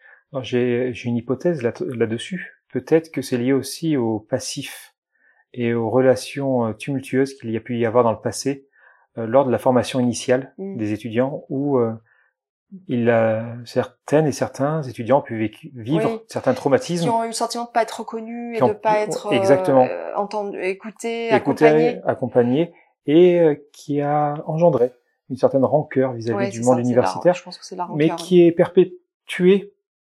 J'ai 0.42 0.92
une 1.04 1.16
hypothèse 1.16 1.62
là- 1.62 1.72
là-dessus. 1.80 2.62
Peut-être 2.72 3.10
que 3.10 3.22
c'est 3.22 3.38
lié 3.38 3.52
aussi 3.52 3.96
au 3.96 4.18
passif 4.20 4.94
et 5.54 5.72
aux 5.72 5.88
relations 5.88 6.66
euh, 6.66 6.72
tumultueuses 6.72 7.34
qu'il 7.34 7.50
y 7.50 7.56
a 7.56 7.60
pu 7.60 7.78
y 7.78 7.86
avoir 7.86 8.04
dans 8.04 8.12
le 8.12 8.20
passé 8.20 8.66
euh, 9.16 9.26
lors 9.26 9.46
de 9.46 9.50
la 9.50 9.58
formation 9.58 9.98
initiale 10.00 10.52
Mm. 10.58 10.76
des 10.76 10.92
étudiants 10.92 11.44
où 11.48 11.78
euh, 11.78 11.92
il 12.88 13.08
a, 13.08 13.56
certaines 13.64 14.26
et 14.26 14.32
certains 14.32 14.82
étudiants 14.82 15.20
ont 15.20 15.22
pu 15.22 15.38
vécu- 15.38 15.70
vivre 15.74 16.10
Oui. 16.10 16.20
certains 16.28 16.52
traumatismes, 16.52 17.04
Qui 17.04 17.08
ont 17.08 17.24
eu 17.24 17.28
le 17.28 17.32
sentiment 17.32 17.64
de 17.64 17.70
pas 17.70 17.82
être 17.84 18.00
reconnus 18.00 18.58
et 18.58 18.62
ont- 18.62 18.68
de 18.68 18.72
pas 18.74 18.98
être 18.98 19.28
euh, 19.28 19.30
Exactement. 19.30 19.86
euh, 19.86 20.14
entendus, 20.16 20.60
écoutés, 20.62 21.28
écoutés, 21.34 21.66
accompagnés. 21.66 22.00
accompagnés, 22.04 22.72
et 23.06 23.40
euh, 23.40 23.54
qui 23.72 24.00
a 24.02 24.42
engendré 24.46 24.90
une 25.30 25.36
certaine 25.36 25.64
rancœur 25.64 26.12
vis-à-vis 26.12 26.50
du 26.50 26.58
monde 26.60 26.66
ça, 26.66 26.74
c'est 26.74 26.82
la- 26.82 26.88
universitaire, 26.90 27.34
je 27.34 27.42
pense 27.44 27.56
que 27.58 27.74
la 27.74 27.84
rancœur. 27.84 27.96
mais 27.96 28.14
qui 28.16 28.42
est 28.44 28.52
perpétuée 28.52 29.72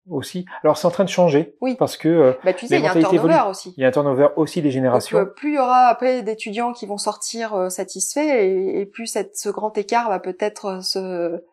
aussi. 0.10 0.46
Alors 0.64 0.78
c'est 0.78 0.88
en 0.88 0.92
train 0.92 1.04
de 1.04 1.10
changer, 1.10 1.56
Oui. 1.62 1.76
parce 1.78 1.96
que 1.98 2.08
euh, 2.10 2.34
Bah, 2.44 2.54
tu 2.54 2.68
sais, 2.68 2.78
il 2.78 2.84
y 2.84 2.88
a 2.88 2.92
un 2.92 2.94
turnover 2.94 3.16
évoluent. 3.18 3.50
aussi. 3.50 3.74
il 3.78 3.82
y 3.82 3.86
a 3.86 3.88
un 3.88 3.92
turnover 3.92 4.28
aussi 4.36 4.62
des 4.62 4.72
générations. 4.72 5.18
euh, 5.18 5.26
plus 5.26 5.52
il 5.52 5.56
y 5.56 5.60
aura 5.60 5.88
après 5.88 6.22
d'étudiants 6.24 6.74
qui 6.74 6.86
vont 6.86 6.98
sortir 6.98 7.54
euh, 7.54 7.70
satisfaits 7.70 8.20
et, 8.20 8.82
et 8.82 8.86
plus 8.86 9.08
cette, 9.08 9.36
ce 9.38 9.50
grand 9.50 9.78
écart 9.78 10.10
va 10.10 10.20
peut-être 10.20 10.84
se, 10.84 11.44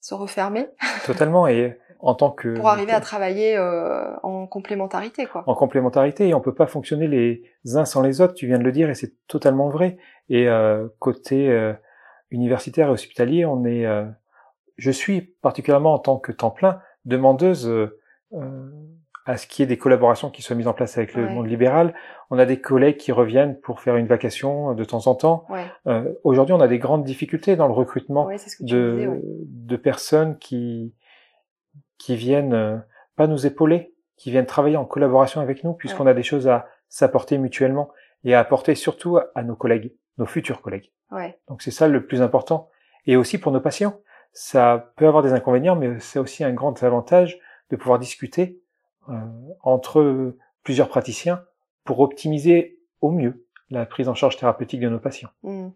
se 0.00 0.14
refermer 0.14 0.66
Totalement, 1.06 1.46
et 1.46 1.78
en 2.00 2.14
tant 2.14 2.30
que 2.30 2.54
pour 2.56 2.68
arriver 2.68 2.92
à 2.92 3.00
travailler 3.00 3.56
euh, 3.56 4.14
en 4.22 4.46
complémentarité, 4.46 5.26
quoi. 5.26 5.42
en 5.46 5.54
complémentarité, 5.54 6.28
et 6.28 6.34
on 6.34 6.40
peut 6.40 6.54
pas 6.54 6.66
fonctionner 6.68 7.08
les 7.08 7.42
uns 7.76 7.84
sans 7.84 8.02
les 8.02 8.20
autres. 8.20 8.34
Tu 8.34 8.46
viens 8.46 8.58
de 8.58 8.62
le 8.64 8.70
dire, 8.72 8.88
et 8.90 8.94
c'est 8.94 9.14
totalement 9.26 9.68
vrai. 9.68 9.96
Et 10.28 10.48
euh, 10.48 10.86
côté 11.00 11.50
universitaire 12.30 12.88
et 12.88 12.90
hospitalier, 12.90 13.44
on 13.46 13.64
est, 13.64 13.86
euh, 13.86 14.04
je 14.76 14.90
suis 14.90 15.22
particulièrement 15.22 15.94
en 15.94 15.98
tant 15.98 16.18
que 16.18 16.30
temps 16.32 16.50
plein 16.50 16.80
demandeuse 17.04 17.68
euh, 17.68 17.98
euh, 18.34 18.70
à 19.24 19.36
ce 19.36 19.46
qu'il 19.46 19.62
y 19.62 19.64
ait 19.64 19.66
des 19.66 19.76
collaborations 19.76 20.30
qui 20.30 20.40
soient 20.42 20.56
mises 20.56 20.68
en 20.68 20.72
place 20.72 20.96
avec 20.96 21.14
le 21.14 21.24
Ouais. 21.24 21.30
monde 21.34 21.46
libéral. 21.46 21.94
On 22.30 22.38
a 22.38 22.46
des 22.46 22.60
collègues 22.60 22.96
qui 22.96 23.12
reviennent 23.12 23.60
pour 23.60 23.80
faire 23.80 23.96
une 23.96 24.06
vacation 24.06 24.72
de 24.74 24.84
temps 24.84 25.06
en 25.06 25.14
temps. 25.14 25.44
Ouais, 25.50 25.64
Euh, 25.86 26.12
Aujourd'hui, 26.24 26.54
on 26.54 26.60
a 26.60 26.68
des 26.68 26.78
grandes 26.78 27.04
difficultés 27.04 27.54
dans 27.56 27.66
le 27.66 27.74
recrutement 27.74 28.26
ouais 28.26 28.36
disais, 28.36 28.64
de, 28.66 29.76
personnes 29.76 30.38
qui, 30.38 30.94
qui 31.98 32.16
viennent 32.16 32.54
euh, 32.54 32.78
pas 33.16 33.26
nous 33.26 33.46
épauler, 33.46 33.94
qui 34.16 34.30
viennent 34.30 34.46
travailler 34.46 34.76
en 34.76 34.84
collaboration 34.86 35.40
avec 35.42 35.62
nous, 35.62 35.74
puisqu'on 35.74 36.06
a 36.06 36.14
des 36.14 36.22
choses 36.22 36.48
à 36.48 36.66
s'apporter 36.88 37.36
mutuellement 37.38 37.90
et 38.24 38.34
à 38.34 38.40
apporter 38.40 38.74
surtout 38.74 39.18
à, 39.18 39.26
à 39.34 39.42
nos 39.42 39.56
collègues, 39.56 39.92
nos 40.16 40.26
futurs 40.26 40.62
collègues. 40.62 40.90
Donc 41.48 41.60
c'est 41.62 41.70
ça 41.70 41.86
le 41.88 42.06
plus 42.06 42.22
important. 42.22 42.70
Et 43.06 43.16
aussi 43.16 43.38
pour 43.38 43.52
nos 43.52 43.60
patients. 43.60 44.00
Ça 44.32 44.92
peut 44.96 45.06
avoir 45.06 45.22
des 45.22 45.32
inconvénients, 45.32 45.76
mais 45.76 45.98
c'est 46.00 46.18
aussi 46.18 46.44
un 46.44 46.52
grand 46.52 46.82
avantage 46.82 47.38
de 47.70 47.76
pouvoir 47.76 47.98
discuter 47.98 48.60
euh, 49.08 49.14
entre 49.62 50.34
plusieurs 50.62 50.88
praticiens 50.88 51.44
pour 51.84 52.00
optimiser 52.00 52.78
au 53.00 53.10
mieux 53.10 53.46
la 53.70 53.86
prise 53.86 54.08
en 54.08 54.14
charge 54.14 54.36
thérapeutique 54.36 54.80
de 54.80 54.88
nos 54.88 54.98
patients. 54.98 55.30
Mm. 55.42 55.68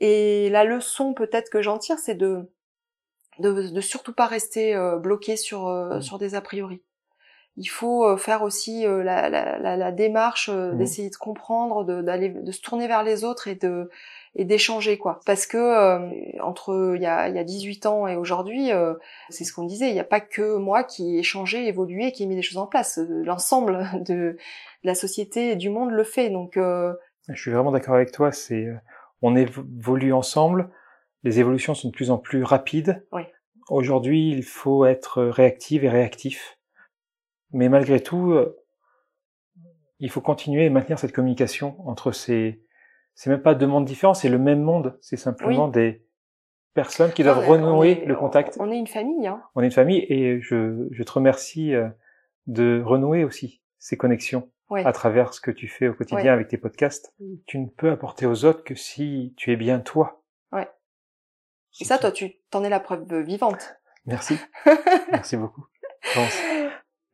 Et 0.00 0.48
la 0.50 0.64
leçon 0.64 1.12
peut-être 1.12 1.50
que 1.50 1.60
j'en 1.62 1.78
tire, 1.78 1.98
c'est 1.98 2.14
de 2.14 2.50
de, 3.40 3.68
de 3.70 3.80
surtout 3.80 4.12
pas 4.12 4.26
rester 4.26 4.74
euh, 4.74 4.96
bloqué 4.96 5.36
sur 5.36 5.68
Mmh. 5.68 6.02
sur 6.02 6.18
des 6.18 6.34
a 6.34 6.40
priori. 6.40 6.82
Il 7.56 7.66
faut 7.68 8.16
faire 8.16 8.42
aussi 8.42 8.84
la, 8.84 9.28
la, 9.28 9.58
la, 9.58 9.76
la, 9.76 9.92
démarche 9.92 10.48
Mmh. 10.48 10.76
d'essayer 10.76 11.10
de 11.10 11.16
comprendre, 11.16 11.84
d'aller 12.02 12.28
de, 12.28 12.52
se 12.52 12.60
tourner 12.60 12.86
vers 12.86 13.02
les 13.02 13.24
autres 13.24 13.48
et 13.48 13.56
de 13.56 13.90
et 14.34 14.44
d'échanger 14.44 14.98
quoi. 14.98 15.20
Parce 15.26 15.46
que 15.46 16.40
entre 16.40 16.94
il 16.96 17.02
y 17.02 17.06
a, 17.06 17.28
il 17.28 17.34
y 17.34 17.38
a 17.38 17.44
18 17.44 17.86
ans 17.86 18.06
et 18.06 18.16
aujourd'hui, 18.16 18.70
c'est 19.30 19.44
ce 19.44 19.52
qu'on 19.52 19.64
disait, 19.64 19.88
il 19.88 19.94
n'y 19.94 20.00
a 20.00 20.04
pas 20.04 20.20
que 20.20 20.56
moi 20.56 20.84
qui 20.84 21.18
ai 21.18 21.22
changé, 21.22 21.66
évolué, 21.66 22.12
qui 22.12 22.22
ai 22.22 22.26
mis 22.26 22.36
des 22.36 22.42
choses 22.42 22.58
en 22.58 22.66
place. 22.66 22.98
L'ensemble 23.08 23.86
de, 24.06 24.36
la 24.84 24.94
société 24.94 25.50
et 25.50 25.56
du 25.56 25.70
monde 25.70 25.90
le 25.90 26.04
fait. 26.04 26.30
Donc 26.30 26.56
je 26.56 26.94
suis 27.34 27.50
vraiment 27.50 27.72
d'accord 27.72 27.94
avec 27.94 28.12
toi. 28.12 28.32
C'est 28.32 28.68
on 29.22 29.36
évolue 29.36 30.12
ensemble. 30.12 30.70
Les 31.24 31.40
évolutions 31.40 31.74
sont 31.74 31.88
de 31.88 31.94
plus 31.94 32.10
en 32.10 32.18
plus 32.18 32.44
rapides. 32.44 33.04
Oui. 33.12 33.22
Aujourd'hui, 33.68 34.30
il 34.30 34.44
faut 34.44 34.86
être 34.86 35.22
réactif 35.24 35.82
et 35.82 35.88
réactif. 35.88 36.58
Mais 37.52 37.68
malgré 37.68 38.00
tout, 38.00 38.34
il 39.98 40.10
faut 40.10 40.20
continuer 40.20 40.64
et 40.64 40.70
maintenir 40.70 40.98
cette 40.98 41.12
communication 41.12 41.76
entre 41.88 42.12
ces, 42.12 42.60
c'est 43.18 43.30
même 43.30 43.42
pas 43.42 43.56
deux 43.56 43.66
mondes 43.66 43.84
différents, 43.84 44.14
c'est 44.14 44.28
le 44.28 44.38
même 44.38 44.62
monde. 44.62 44.96
C'est 45.00 45.16
simplement 45.16 45.66
oui. 45.66 45.72
des 45.72 46.06
personnes 46.72 47.10
qui 47.10 47.24
doivent 47.24 47.44
renouer 47.44 48.04
le 48.06 48.14
contact. 48.14 48.56
On 48.60 48.70
est 48.70 48.78
une 48.78 48.86
famille. 48.86 49.26
Hein. 49.26 49.42
On 49.56 49.62
est 49.62 49.66
une 49.66 49.72
famille 49.72 50.06
et 50.08 50.40
je, 50.40 50.86
je 50.92 51.02
te 51.02 51.10
remercie 51.10 51.72
de 52.46 52.80
renouer 52.80 53.24
aussi 53.24 53.60
ces 53.80 53.96
connexions 53.96 54.48
ouais. 54.70 54.86
à 54.86 54.92
travers 54.92 55.34
ce 55.34 55.40
que 55.40 55.50
tu 55.50 55.66
fais 55.66 55.88
au 55.88 55.94
quotidien 55.94 56.22
ouais. 56.22 56.28
avec 56.28 56.46
tes 56.46 56.58
podcasts. 56.58 57.12
Tu 57.46 57.58
ne 57.58 57.66
peux 57.66 57.90
apporter 57.90 58.24
aux 58.24 58.44
autres 58.44 58.62
que 58.62 58.76
si 58.76 59.34
tu 59.36 59.50
es 59.50 59.56
bien 59.56 59.80
toi. 59.80 60.22
Ouais. 60.52 60.68
Et 61.80 61.84
ça, 61.84 61.98
toi, 61.98 62.12
tu 62.12 62.36
t'en 62.50 62.62
es 62.62 62.68
la 62.68 62.78
preuve 62.78 63.12
vivante. 63.22 63.80
Merci. 64.06 64.38
Merci 65.10 65.36
beaucoup. 65.36 65.66
Je, 66.02 66.14
pense, 66.14 66.42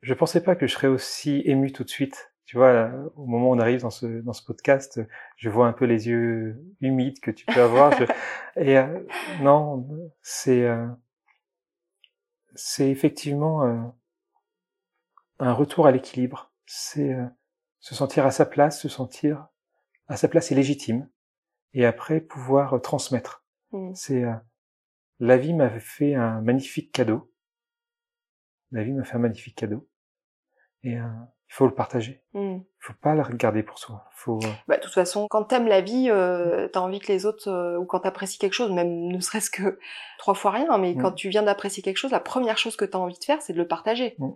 je 0.03 0.13
pensais 0.15 0.43
pas 0.43 0.55
que 0.55 0.67
je 0.67 0.75
serais 0.75 0.89
aussi 0.89 1.41
ému 1.47 1.73
tout 1.73 1.85
de 1.85 1.89
suite. 1.89 2.34
Tu 2.47 2.59
vois, 2.59 2.91
au 3.17 3.25
moment 3.25 3.51
où 3.51 3.55
on 3.55 3.59
arrive 3.59 3.81
dans 3.81 3.91
ce 3.91 4.21
dans 4.21 4.35
ce 4.35 4.45
podcast, 4.45 5.01
je 5.37 5.49
vois 5.49 5.67
un 5.67 5.73
peu 5.73 5.87
les 5.87 6.09
yeux 6.09 6.63
humides 6.81 7.21
que 7.21 7.31
tu 7.31 7.47
peux 7.47 7.63
avoir. 7.63 7.97
je... 7.99 8.05
Et 8.61 8.77
euh, 8.77 9.01
non, 9.41 9.89
c'est 10.21 10.65
euh, 10.65 10.87
c'est 12.55 12.91
effectivement 12.91 13.65
euh, 13.65 13.81
un 15.39 15.53
retour 15.53 15.87
à 15.87 15.91
l'équilibre. 15.91 16.53
C'est 16.67 17.13
euh, 17.15 17.27
se 17.81 17.95
sentir 17.95 18.27
à 18.27 18.31
sa 18.31 18.47
place, 18.47 18.81
se 18.81 18.89
sentir 18.89 19.49
à 20.09 20.17
sa 20.17 20.29
place 20.29 20.53
et 20.53 20.55
légitime, 20.55 21.09
et 21.73 21.87
après 21.87 22.21
pouvoir 22.21 22.81
transmettre. 22.83 23.45
Mmh. 23.73 23.95
C'est 23.95 24.25
euh, 24.25 24.35
la 25.21 25.37
vie 25.37 25.55
m'a 25.55 25.71
fait 25.81 26.15
un 26.15 26.41
magnifique 26.41 26.93
cadeau. 26.93 27.31
La 28.71 28.83
vie 28.83 28.93
m'a 28.93 29.05
fait 29.05 29.17
un 29.17 29.21
magnifique 29.21 29.57
cadeau. 29.57 29.89
Et 30.83 30.99
euh, 30.99 31.09
il 31.49 31.55
faut 31.55 31.67
le 31.67 31.75
partager. 31.75 32.23
Il 32.35 32.63
faut 32.81 32.95
pas 33.01 33.15
le 33.15 33.23
regarder 33.23 33.63
pour 33.63 33.79
soi. 33.79 34.05
Faut. 34.13 34.41
Bah, 34.67 34.77
de 34.77 34.83
toute 34.83 34.93
façon, 34.93 35.27
quand 35.29 35.45
t'aimes 35.45 35.69
la 35.69 35.81
vie, 35.81 36.09
euh, 36.11 36.69
t'as 36.69 36.81
envie 36.81 36.99
que 36.99 37.13
les 37.13 37.27
autres, 37.27 37.49
euh, 37.49 37.79
ou 37.79 37.85
quand 37.85 38.01
t'apprécies 38.01 38.39
quelque 38.39 38.55
chose, 38.55 38.73
même 38.73 39.07
ne 39.07 39.21
serait-ce 39.21 39.51
que 39.51 39.79
trois 40.19 40.35
fois 40.35 40.51
rien, 40.51 40.77
mais 40.79 40.95
mmh. 40.95 41.03
quand 41.03 41.13
tu 41.13 41.29
viens 41.29 41.43
d'apprécier 41.43 41.83
quelque 41.83 41.99
chose, 41.99 42.11
la 42.11 42.21
première 42.21 42.59
chose 42.59 42.77
que 42.77 42.85
t'as 42.85 42.99
envie 42.99 43.19
de 43.19 43.25
faire, 43.25 43.41
c'est 43.43 43.53
de 43.53 43.59
le 43.59 43.69
partager. 43.69 44.17
Mmh. 44.19 44.31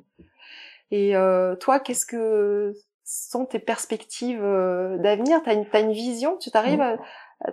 Et 0.91 1.17
euh, 1.17 1.57
toi, 1.57 1.81
qu'est-ce 1.81 2.07
que 2.07 2.75
sont 3.05 3.47
tes 3.47 3.59
perspectives 3.59 4.41
d'avenir? 4.41 5.41
T'as 5.43 5.55
une, 5.55 5.67
as 5.73 5.81
une 5.81 5.93
vision? 5.93 6.37
Tu 6.37 6.51
t'arrives 6.51 6.81
à 6.81 6.99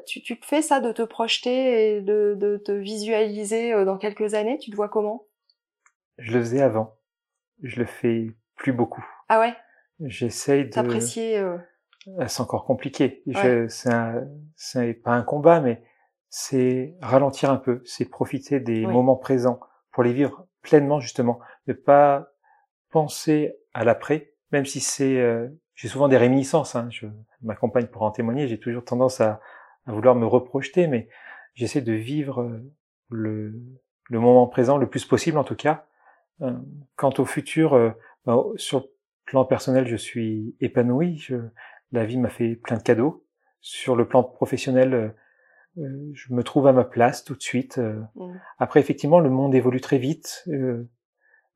tu, 0.05 0.21
fais 0.41 0.61
ça 0.61 0.79
de 0.79 0.91
te 0.91 1.03
projeter 1.03 1.97
et 1.97 2.01
de, 2.01 2.35
de 2.37 2.57
te 2.57 2.71
visualiser 2.71 3.85
dans 3.85 3.97
quelques 3.97 4.33
années? 4.33 4.57
Tu 4.57 4.71
te 4.71 4.75
vois 4.75 4.89
comment? 4.89 5.27
Je 6.17 6.33
le 6.33 6.39
faisais 6.39 6.61
avant. 6.61 6.97
Je 7.61 7.79
le 7.79 7.85
fais 7.85 8.27
plus 8.55 8.73
beaucoup. 8.73 9.05
Ah 9.29 9.39
ouais? 9.39 9.53
J'essaye 10.01 10.65
de... 10.65 10.69
T'apprécier... 10.69 11.37
Euh... 11.39 11.57
C'est 12.27 12.41
encore 12.41 12.65
compliqué. 12.65 13.23
Ouais. 13.25 13.65
C'est 13.67 14.93
pas 15.03 15.11
un 15.11 15.23
combat, 15.23 15.59
mais 15.59 15.81
c'est 16.29 16.95
ralentir 17.01 17.49
un 17.49 17.57
peu. 17.57 17.81
C'est 17.85 18.05
profiter 18.05 18.59
des 18.59 18.85
Oui. 18.85 18.93
moments 18.93 19.15
présents 19.15 19.59
pour 19.91 20.03
les 20.03 20.13
vivre 20.13 20.45
pleinement, 20.61 20.99
justement. 20.99 21.39
Ne 21.67 21.73
pas 21.73 22.31
penser 22.91 23.55
à 23.73 23.83
l'après, 23.83 24.33
même 24.51 24.65
si 24.65 24.79
c'est... 24.79 25.17
euh, 25.17 25.47
J'ai 25.73 25.87
souvent 25.87 26.07
des 26.07 26.17
réminiscences. 26.17 26.75
Hein. 26.75 26.87
Je, 26.91 27.07
ma 27.41 27.55
compagne 27.55 27.87
pour 27.87 28.03
en 28.03 28.11
témoigner. 28.11 28.47
J'ai 28.47 28.59
toujours 28.59 28.85
tendance 28.85 29.21
à 29.21 29.41
à 29.87 29.91
vouloir 29.91 30.15
me 30.15 30.25
reprojeter, 30.25 30.87
mais 30.87 31.07
j'essaie 31.53 31.81
de 31.81 31.93
vivre 31.93 32.59
le, 33.09 33.53
le 34.09 34.19
moment 34.19 34.47
présent 34.47 34.77
le 34.77 34.89
plus 34.89 35.05
possible 35.05 35.37
en 35.37 35.43
tout 35.43 35.55
cas. 35.55 35.85
Euh, 36.41 36.53
quant 36.95 37.13
au 37.19 37.25
futur, 37.25 37.75
euh, 37.75 37.91
bah, 38.25 38.37
sur 38.55 38.87
plan 39.25 39.45
personnel, 39.45 39.87
je 39.87 39.95
suis 39.95 40.55
épanoui. 40.61 41.17
Je, 41.17 41.35
la 41.91 42.05
vie 42.05 42.17
m'a 42.17 42.29
fait 42.29 42.55
plein 42.55 42.77
de 42.77 42.83
cadeaux. 42.83 43.25
Sur 43.61 43.95
le 43.95 44.07
plan 44.07 44.23
professionnel, 44.23 45.15
euh, 45.77 46.11
je 46.13 46.33
me 46.33 46.43
trouve 46.43 46.67
à 46.67 46.73
ma 46.73 46.83
place 46.83 47.23
tout 47.23 47.35
de 47.35 47.41
suite. 47.41 47.77
Mmh. 48.15 48.33
Après, 48.59 48.79
effectivement, 48.79 49.19
le 49.19 49.29
monde 49.29 49.55
évolue 49.55 49.81
très 49.81 49.97
vite. 49.97 50.43
Euh, 50.47 50.87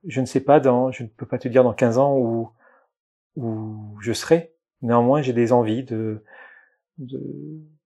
je 0.07 0.21
ne 0.21 0.25
sais 0.25 0.39
pas 0.41 0.59
dans, 0.59 0.91
je 0.91 1.03
ne 1.03 1.07
peux 1.09 1.25
pas 1.25 1.37
te 1.37 1.47
dire 1.47 1.63
dans 1.63 1.73
15 1.73 1.97
ans 1.97 2.17
où 2.17 2.49
où 3.35 3.97
je 4.01 4.11
serai. 4.11 4.53
Néanmoins, 4.81 5.21
j'ai 5.21 5.33
des 5.33 5.51
envies 5.53 5.83
de, 5.83 6.23
de 6.97 7.21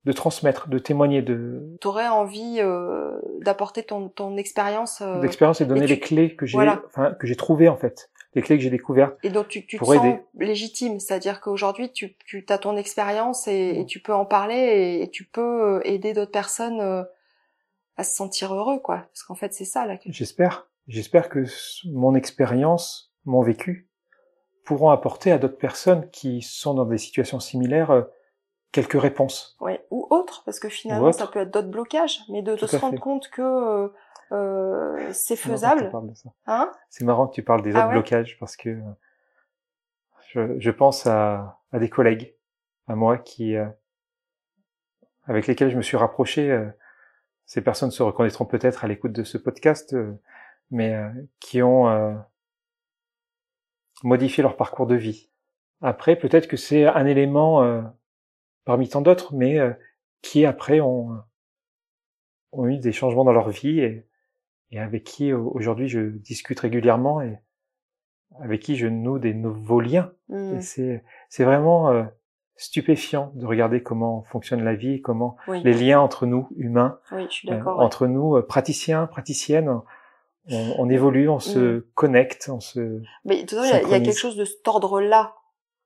de 0.06 0.12
transmettre, 0.12 0.68
de 0.68 0.80
témoigner, 0.80 1.22
de 1.22 1.78
T'aurais 1.80 2.10
envie 2.10 2.58
euh, 2.60 3.18
d'apporter 3.40 3.84
ton, 3.84 4.10
ton 4.10 4.36
expérience 4.36 5.02
euh, 5.02 5.22
d'expérience 5.22 5.62
et 5.62 5.66
donner 5.66 5.84
et 5.84 5.88
tu- 5.88 5.94
les 5.94 6.00
clés 6.00 6.36
que 6.36 6.46
j'ai, 6.46 6.58
voilà. 6.58 6.82
enfin 6.88 7.14
que 7.14 7.26
j'ai 7.26 7.38
trouvées 7.38 7.70
en 7.70 7.78
fait, 7.78 8.12
les 8.36 8.42
clés 8.42 8.58
que 8.58 8.64
j'ai 8.64 8.70
découvertes. 8.70 9.18
et 9.24 9.30
donc 9.30 9.48
tu, 9.48 9.66
tu 9.66 9.78
te 9.78 9.84
pour 9.84 9.94
sens 9.94 10.04
aider. 10.06 10.20
légitime, 10.40 11.00
c'est-à-dire 11.00 11.40
qu'aujourd'hui 11.42 11.92
tu, 11.92 12.16
tu 12.26 12.46
as 12.50 12.58
ton 12.58 12.76
expérience 12.78 13.48
et, 13.48 13.80
et 13.80 13.86
tu 13.86 14.00
peux 14.02 14.14
en 14.14 14.26
parler 14.26 14.56
et, 14.56 15.04
et 15.04 15.10
tu 15.10 15.26
peux 15.26 15.76
euh, 15.78 15.82
aider 15.84 16.14
d'autres 16.14 16.32
personnes 16.32 16.80
euh, 16.82 17.04
à 17.96 18.04
se 18.04 18.16
sentir 18.16 18.54
heureux, 18.54 18.80
quoi. 18.80 18.98
Parce 19.12 19.24
qu'en 19.24 19.36
fait 19.36 19.54
c'est 19.54 19.66
ça 19.66 19.86
là. 19.86 19.98
que- 19.98 20.12
J'espère, 20.12 20.68
j'espère 20.88 21.30
que 21.30 21.44
mon 21.86 22.16
expérience, 22.16 23.14
mon 23.26 23.42
vécu, 23.42 23.88
pourront 24.66 24.90
apporter 24.90 25.32
à 25.32 25.38
d'autres 25.38 25.58
personnes 25.58 26.10
qui 26.10 26.42
sont 26.42 26.74
dans 26.74 26.86
des 26.86 26.98
situations 26.98 27.40
similaires 27.40 27.92
euh, 27.92 28.02
quelques 28.72 29.00
réponses. 29.00 29.56
Ouais. 29.60 29.86
Ou 29.92 30.08
autre, 30.10 30.42
parce 30.46 30.60
que 30.60 30.70
finalement 30.70 31.10
autre. 31.10 31.20
ça 31.20 31.28
peut 31.28 31.42
être 31.42 31.52
d'autres 31.52 31.68
blocages, 31.70 32.22
mais 32.30 32.42
de, 32.42 32.56
de 32.56 32.66
se 32.66 32.78
rendre 32.78 32.96
fait. 32.96 33.00
compte 33.00 33.30
que 33.30 33.42
euh, 33.42 33.90
euh, 34.32 35.12
c'est 35.12 35.36
faisable, 35.36 35.92
hein? 36.48 36.72
C'est 36.90 37.04
marrant 37.04 37.28
que 37.28 37.34
tu 37.36 37.44
parles 37.44 37.62
des 37.62 37.76
Ah 37.76 37.80
autres 37.80 37.88
ouais? 37.88 37.94
blocages 37.94 38.38
parce 38.40 38.56
que 38.58 38.80
je, 40.30 40.60
je 40.60 40.72
pense 40.72 41.06
à, 41.06 41.60
à 41.72 41.80
des 41.80 41.90
collègues 41.90 42.36
à 42.88 42.96
moi 42.96 43.18
qui 43.18 43.56
euh, 43.56 43.68
avec 45.26 45.48
lesquels 45.48 45.70
je 45.72 45.78
me 45.78 45.82
suis 45.82 45.98
rapproché. 45.98 46.52
euh, 46.52 46.70
ces 47.46 47.62
personnes 47.62 47.92
se 47.92 48.02
reconnaîtront 48.02 48.46
peut-être 48.46 48.86
à 48.86 48.88
l'écoute 48.88 49.12
de 49.12 49.24
ce 49.24 49.38
podcast, 49.38 49.94
euh, 49.94 50.14
mais 50.72 50.98
qui 51.40 51.62
ont 51.62 52.18
modifié 54.02 54.42
leur 54.42 54.56
parcours 54.56 54.88
de 54.88 54.96
vie. 54.96 55.30
Après, 55.82 56.16
peut-être 56.16 56.48
que 56.48 56.58
c'est 56.58 56.86
un 56.86 57.06
élément 57.06 57.84
parmi 58.66 58.88
tant 58.90 59.02
d'autres, 59.02 59.36
mais 59.36 59.60
qui 60.22 60.46
après 60.46 60.80
ont, 60.80 61.22
ont 62.54 62.66
eu 62.68 62.78
des 62.80 62.94
changements 62.94 63.26
dans 63.26 63.34
leur 63.34 63.50
vie 63.50 63.82
et, 63.82 64.08
et 64.74 64.80
avec 64.80 65.04
qui 65.06 65.32
aujourd'hui 65.32 65.88
je 65.88 66.00
discute 66.18 66.60
régulièrement 66.60 67.22
et 67.22 67.40
avec 68.42 68.62
qui 68.62 68.76
je 68.76 68.88
noue 68.88 69.20
des 69.20 69.34
nouveaux 69.34 69.80
liens. 69.80 70.12
Et 70.32 70.60
c'est 70.62 71.04
c'est 71.30 71.44
vraiment 71.46 71.90
euh, 71.92 72.04
stupéfiant 72.56 73.32
de 73.36 73.46
regarder 73.46 73.84
comment 73.84 74.24
fonctionne 74.24 74.64
la 74.64 74.74
vie, 74.76 75.02
comment 75.02 75.38
Oui. 75.48 75.62
les 75.64 75.74
liens 75.74 76.00
entre 76.00 76.26
nous 76.26 76.48
humains, 76.56 77.00
oui, 77.12 77.26
je 77.30 77.34
suis 77.34 77.50
euh, 77.52 77.58
ouais. 77.62 77.72
entre 77.78 78.08
nous 78.08 78.36
euh, 78.38 78.42
praticiens, 78.46 79.06
praticiennes, 79.08 79.70
on, 80.50 80.76
on 80.80 80.90
évolue, 80.90 81.30
on 81.30 81.40
se 81.40 81.86
connecte, 81.96 82.50
on 82.52 82.60
se 82.60 83.02
Mais 83.26 83.44
de 83.44 83.48
toute 83.48 83.60
façon, 83.60 83.80
il 83.86 83.90
y 83.92 83.94
a- 83.94 83.98
y, 83.98 84.04
quelque 84.04 84.18
chose 84.18 84.36
de 84.36 84.46
cet 84.46 84.68
ordre-là 84.68 85.36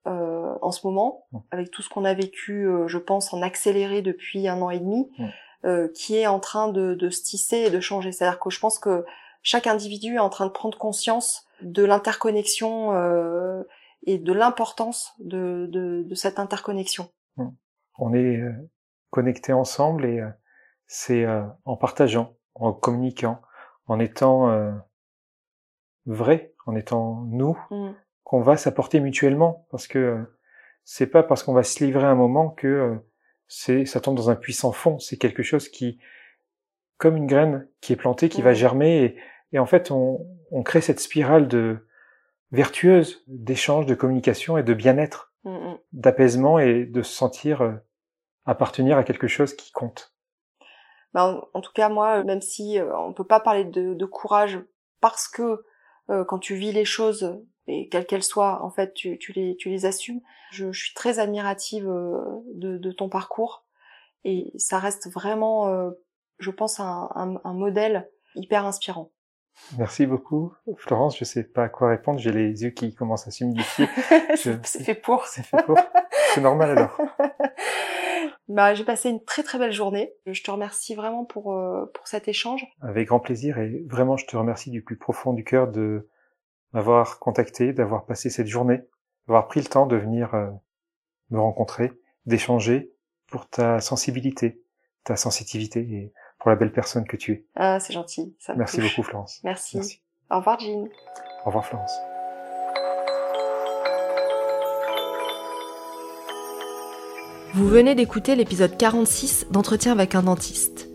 euh, 0.08 0.56
en 0.62 0.72
ce 0.72 0.88
moment, 0.88 1.28
avec 1.52 1.70
tout 1.72 1.82
ce 1.82 1.90
qu'on 1.90 2.06
a 2.06 2.14
vécu, 2.14 2.68
je 2.88 2.98
pense, 2.98 3.34
en 3.34 3.42
accéléré 3.42 4.02
depuis 4.02 4.48
un 4.48 4.62
an 4.62 4.70
et 4.70 4.80
demi. 4.80 5.12
Euh, 5.66 5.88
qui 5.96 6.16
est 6.16 6.28
en 6.28 6.40
train 6.40 6.68
de, 6.70 6.94
de 6.94 7.10
se 7.10 7.24
tisser 7.24 7.58
et 7.58 7.70
de 7.70 7.80
changer. 7.80 8.12
C'est-à-dire 8.12 8.40
que 8.40 8.50
je 8.50 8.60
pense 8.60 8.80
que 8.80 9.06
chaque 9.42 9.68
individu 9.68 10.16
est 10.16 10.20
en 10.20 10.30
train 10.30 10.46
de 10.46 10.52
prendre 10.52 10.78
conscience 10.78 11.46
de 11.62 11.84
l'interconnexion 11.84 12.94
euh, 12.94 13.64
et 14.06 14.18
de 14.20 14.34
l'importance 14.34 15.14
de, 15.20 15.68
de, 15.72 16.04
de 16.04 16.16
cette 16.16 16.40
interconnexion. 16.40 17.10
on 17.98 18.14
est 18.14 18.38
euh, 18.38 18.52
connectés 19.10 19.54
ensemble 19.54 20.06
et 20.06 20.20
euh, 20.20 20.30
c'est 20.86 21.26
euh, 21.26 21.44
en 21.66 21.76
partageant, 21.78 22.36
en 22.56 22.74
communiquant, 22.74 23.42
en 23.88 24.00
étant 24.00 24.50
euh, 24.52 24.72
vrai, 26.06 26.54
en 26.66 26.76
étant 26.76 27.24
nous, 27.30 27.58
Mm. 27.72 27.92
qu'on 28.24 28.42
va 28.42 28.58
s'apporter 28.58 29.00
mutuellement 29.00 29.66
parce 29.72 29.88
que 29.88 30.26
c'est 30.84 31.08
pas 31.08 31.24
parce 31.24 31.44
qu'on 31.44 31.54
va 31.54 31.64
se 31.64 31.84
livrer 31.84 32.06
un 32.06 32.16
moment 32.16 32.50
que 32.50 32.68
euh, 32.68 32.96
c'est 33.48 33.86
ça 33.86 34.00
tombe 34.02 34.16
dans 34.16 34.30
un 34.30 34.36
puissant 34.36 34.72
fond, 34.72 35.00
c'est 35.00 35.18
quelque 35.18 35.44
chose 35.44 35.70
qui 35.70 36.00
comme 36.98 37.16
une 37.16 37.28
graine 37.28 37.68
qui 37.82 37.94
est 37.94 37.98
plantée, 37.98 38.30
qui 38.30 38.42
va 38.42 38.54
germer, 38.54 39.04
et, 39.04 39.18
et 39.54 39.60
en 39.60 39.66
fait, 39.66 39.92
on, 39.92 40.26
on, 40.52 40.64
crée 40.64 40.82
cette 40.82 41.00
spirale 41.00 41.48
de 41.48 41.88
vertueuse 42.52 43.24
d'échange, 43.28 43.86
de 43.86 43.96
communication 43.96 44.58
et 44.58 44.64
de 44.64 44.74
bien-être, 44.74 45.32
mm, 45.44 45.52
mm. 45.52 45.78
d'apaisement 45.94 46.60
et 46.60 46.86
de 46.86 47.02
se 47.04 47.14
sentir 47.14 47.62
euh, 47.62 47.74
appartenir 48.46 48.98
à 48.98 49.04
quelque 49.04 49.28
chose 49.28 49.56
qui 49.56 49.72
compte. 49.72 50.14
Ben, 51.14 51.42
en, 51.54 51.62
tout 51.62 51.72
cas, 51.74 51.90
moi, 51.90 52.24
même 52.24 52.42
si 52.42 52.80
euh, 52.80 52.96
on 52.98 53.14
peut 53.14 53.24
pas 53.24 53.40
parler 53.40 53.66
de, 53.66 53.94
de 53.94 54.06
courage 54.06 54.60
parce 55.00 55.28
que 55.28 55.64
euh, 56.10 56.24
quand 56.26 56.40
tu 56.40 56.56
vis 56.56 56.72
les 56.72 56.86
choses 56.86 57.40
et 57.68 57.90
quelles 57.90 58.06
qu'elles 58.06 58.24
soient, 58.24 58.64
en 58.64 58.70
fait, 58.70 58.94
tu, 58.94 59.18
tu, 59.18 59.34
les, 59.34 59.56
tu 59.58 59.70
les 59.70 59.86
assumes. 59.86 60.22
Je, 60.52 60.72
je 60.72 60.86
suis 60.86 60.94
très 60.94 61.20
admirative 61.20 61.86
de, 61.86 62.78
de, 62.78 62.92
ton 62.92 63.10
parcours 63.10 63.66
et 64.24 64.54
ça 64.58 64.80
reste 64.80 65.12
vraiment, 65.12 65.92
je 66.40 66.52
pense, 66.52 66.80
un, 66.80 67.10
un, 67.16 67.36
un 67.44 67.54
modèle 67.54 68.10
hyper 68.36 68.66
inspirant. 68.66 69.12
Merci 69.78 70.06
beaucoup, 70.06 70.54
Florence. 70.78 71.18
Je 71.18 71.26
sais 71.26 71.44
pas 71.44 71.64
à 71.64 71.70
quoi 71.70 71.90
répondre. 71.90 72.20
J'ai 72.20 72.32
les 72.32 72.64
yeux 72.64 72.70
qui 72.70 72.94
commencent 72.94 73.28
à 73.28 73.32
s'humidifier. 73.32 73.88
c'est 74.36 74.64
fait 74.64 74.96
pour. 74.96 75.26
C'est 75.26 75.44
fait 75.44 75.64
pour. 75.66 75.78
C'est 76.34 76.42
normal 76.42 76.72
alors. 76.72 76.98
Bah, 78.50 78.74
j'ai 78.74 78.86
passé 78.86 79.10
une 79.10 79.22
très 79.22 79.44
très 79.44 79.60
belle 79.60 79.74
journée. 79.74 80.14
Je 80.26 80.42
te 80.42 80.50
remercie 80.50 80.96
vraiment 80.96 81.26
pour 81.26 81.54
euh, 81.54 81.86
pour 81.94 82.08
cet 82.08 82.30
échange. 82.30 82.66
Avec 82.82 83.10
grand 83.10 83.20
plaisir 83.20 83.58
et 83.58 83.84
vraiment 83.88 84.16
je 84.16 84.26
te 84.26 84.38
remercie 84.38 84.72
du 84.72 84.82
plus 84.82 84.96
profond 84.96 85.34
du 85.34 85.44
cœur 85.44 85.70
de 85.70 86.08
m'avoir 86.78 87.18
contacté, 87.18 87.74
d'avoir 87.74 88.06
passé 88.06 88.30
cette 88.30 88.46
journée, 88.46 88.82
d'avoir 89.28 89.48
pris 89.48 89.62
le 89.62 89.66
temps 89.66 89.88
de 89.88 89.96
venir 89.96 90.36
euh, 90.36 90.48
me 91.32 91.40
rencontrer, 91.40 91.92
d'échanger 92.28 92.94
pour 93.26 93.50
ta 93.50 93.82
sensibilité, 93.82 94.62
ta 95.04 95.16
sensitivité 95.16 95.80
et 95.80 96.14
pour 96.38 96.52
la 96.52 96.56
belle 96.56 96.72
personne 96.72 97.08
que 97.08 97.18
tu 97.18 97.32
es. 97.32 97.46
Ah, 97.56 97.80
c'est 97.80 97.94
gentil. 97.94 98.36
Ça 98.38 98.54
Merci 98.54 98.80
beaucoup, 98.80 99.02
Florence. 99.02 99.42
Merci. 99.44 99.78
Merci. 99.78 100.04
Au 100.30 100.38
revoir, 100.38 100.60
Jean. 100.60 100.88
Au 101.42 101.46
revoir, 101.48 101.66
Florence. 101.66 101.98
Vous 107.56 107.68
venez 107.68 107.96
d'écouter 107.96 108.36
l'épisode 108.36 108.78
46 108.78 109.48
d'Entretien 109.50 109.94
avec 109.94 110.14
un 110.14 110.22
dentiste. 110.22 110.87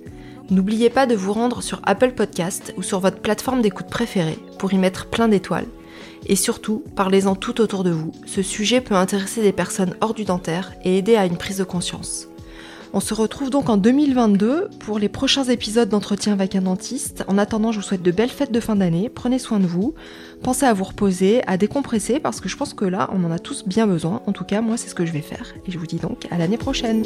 N'oubliez 0.52 0.90
pas 0.90 1.06
de 1.06 1.14
vous 1.14 1.32
rendre 1.32 1.62
sur 1.62 1.80
Apple 1.84 2.12
Podcast 2.12 2.74
ou 2.76 2.82
sur 2.82 3.00
votre 3.00 3.20
plateforme 3.20 3.62
d'écoute 3.62 3.86
préférée 3.86 4.38
pour 4.58 4.74
y 4.74 4.76
mettre 4.76 5.06
plein 5.06 5.26
d'étoiles. 5.26 5.66
Et 6.26 6.36
surtout, 6.36 6.84
parlez-en 6.94 7.34
tout 7.36 7.62
autour 7.62 7.84
de 7.84 7.90
vous. 7.90 8.12
Ce 8.26 8.42
sujet 8.42 8.82
peut 8.82 8.94
intéresser 8.94 9.40
des 9.40 9.52
personnes 9.52 9.94
hors 10.02 10.12
du 10.12 10.24
dentaire 10.24 10.74
et 10.84 10.98
aider 10.98 11.16
à 11.16 11.24
une 11.24 11.38
prise 11.38 11.56
de 11.56 11.64
conscience. 11.64 12.28
On 12.92 13.00
se 13.00 13.14
retrouve 13.14 13.48
donc 13.48 13.70
en 13.70 13.78
2022 13.78 14.68
pour 14.78 14.98
les 14.98 15.08
prochains 15.08 15.44
épisodes 15.44 15.88
d'entretien 15.88 16.34
avec 16.34 16.54
un 16.54 16.60
dentiste. 16.60 17.24
En 17.28 17.38
attendant, 17.38 17.72
je 17.72 17.78
vous 17.78 17.86
souhaite 17.86 18.02
de 18.02 18.10
belles 18.10 18.28
fêtes 18.28 18.52
de 18.52 18.60
fin 18.60 18.76
d'année. 18.76 19.08
Prenez 19.08 19.38
soin 19.38 19.58
de 19.58 19.66
vous. 19.66 19.94
Pensez 20.42 20.66
à 20.66 20.74
vous 20.74 20.84
reposer, 20.84 21.40
à 21.46 21.56
décompresser 21.56 22.20
parce 22.20 22.42
que 22.42 22.50
je 22.50 22.58
pense 22.58 22.74
que 22.74 22.84
là, 22.84 23.08
on 23.14 23.24
en 23.24 23.30
a 23.30 23.38
tous 23.38 23.64
bien 23.66 23.86
besoin. 23.86 24.20
En 24.26 24.32
tout 24.32 24.44
cas, 24.44 24.60
moi, 24.60 24.76
c'est 24.76 24.90
ce 24.90 24.94
que 24.94 25.06
je 25.06 25.12
vais 25.12 25.22
faire. 25.22 25.54
Et 25.66 25.70
je 25.70 25.78
vous 25.78 25.86
dis 25.86 25.96
donc 25.96 26.26
à 26.30 26.36
l'année 26.36 26.58
prochaine. 26.58 27.04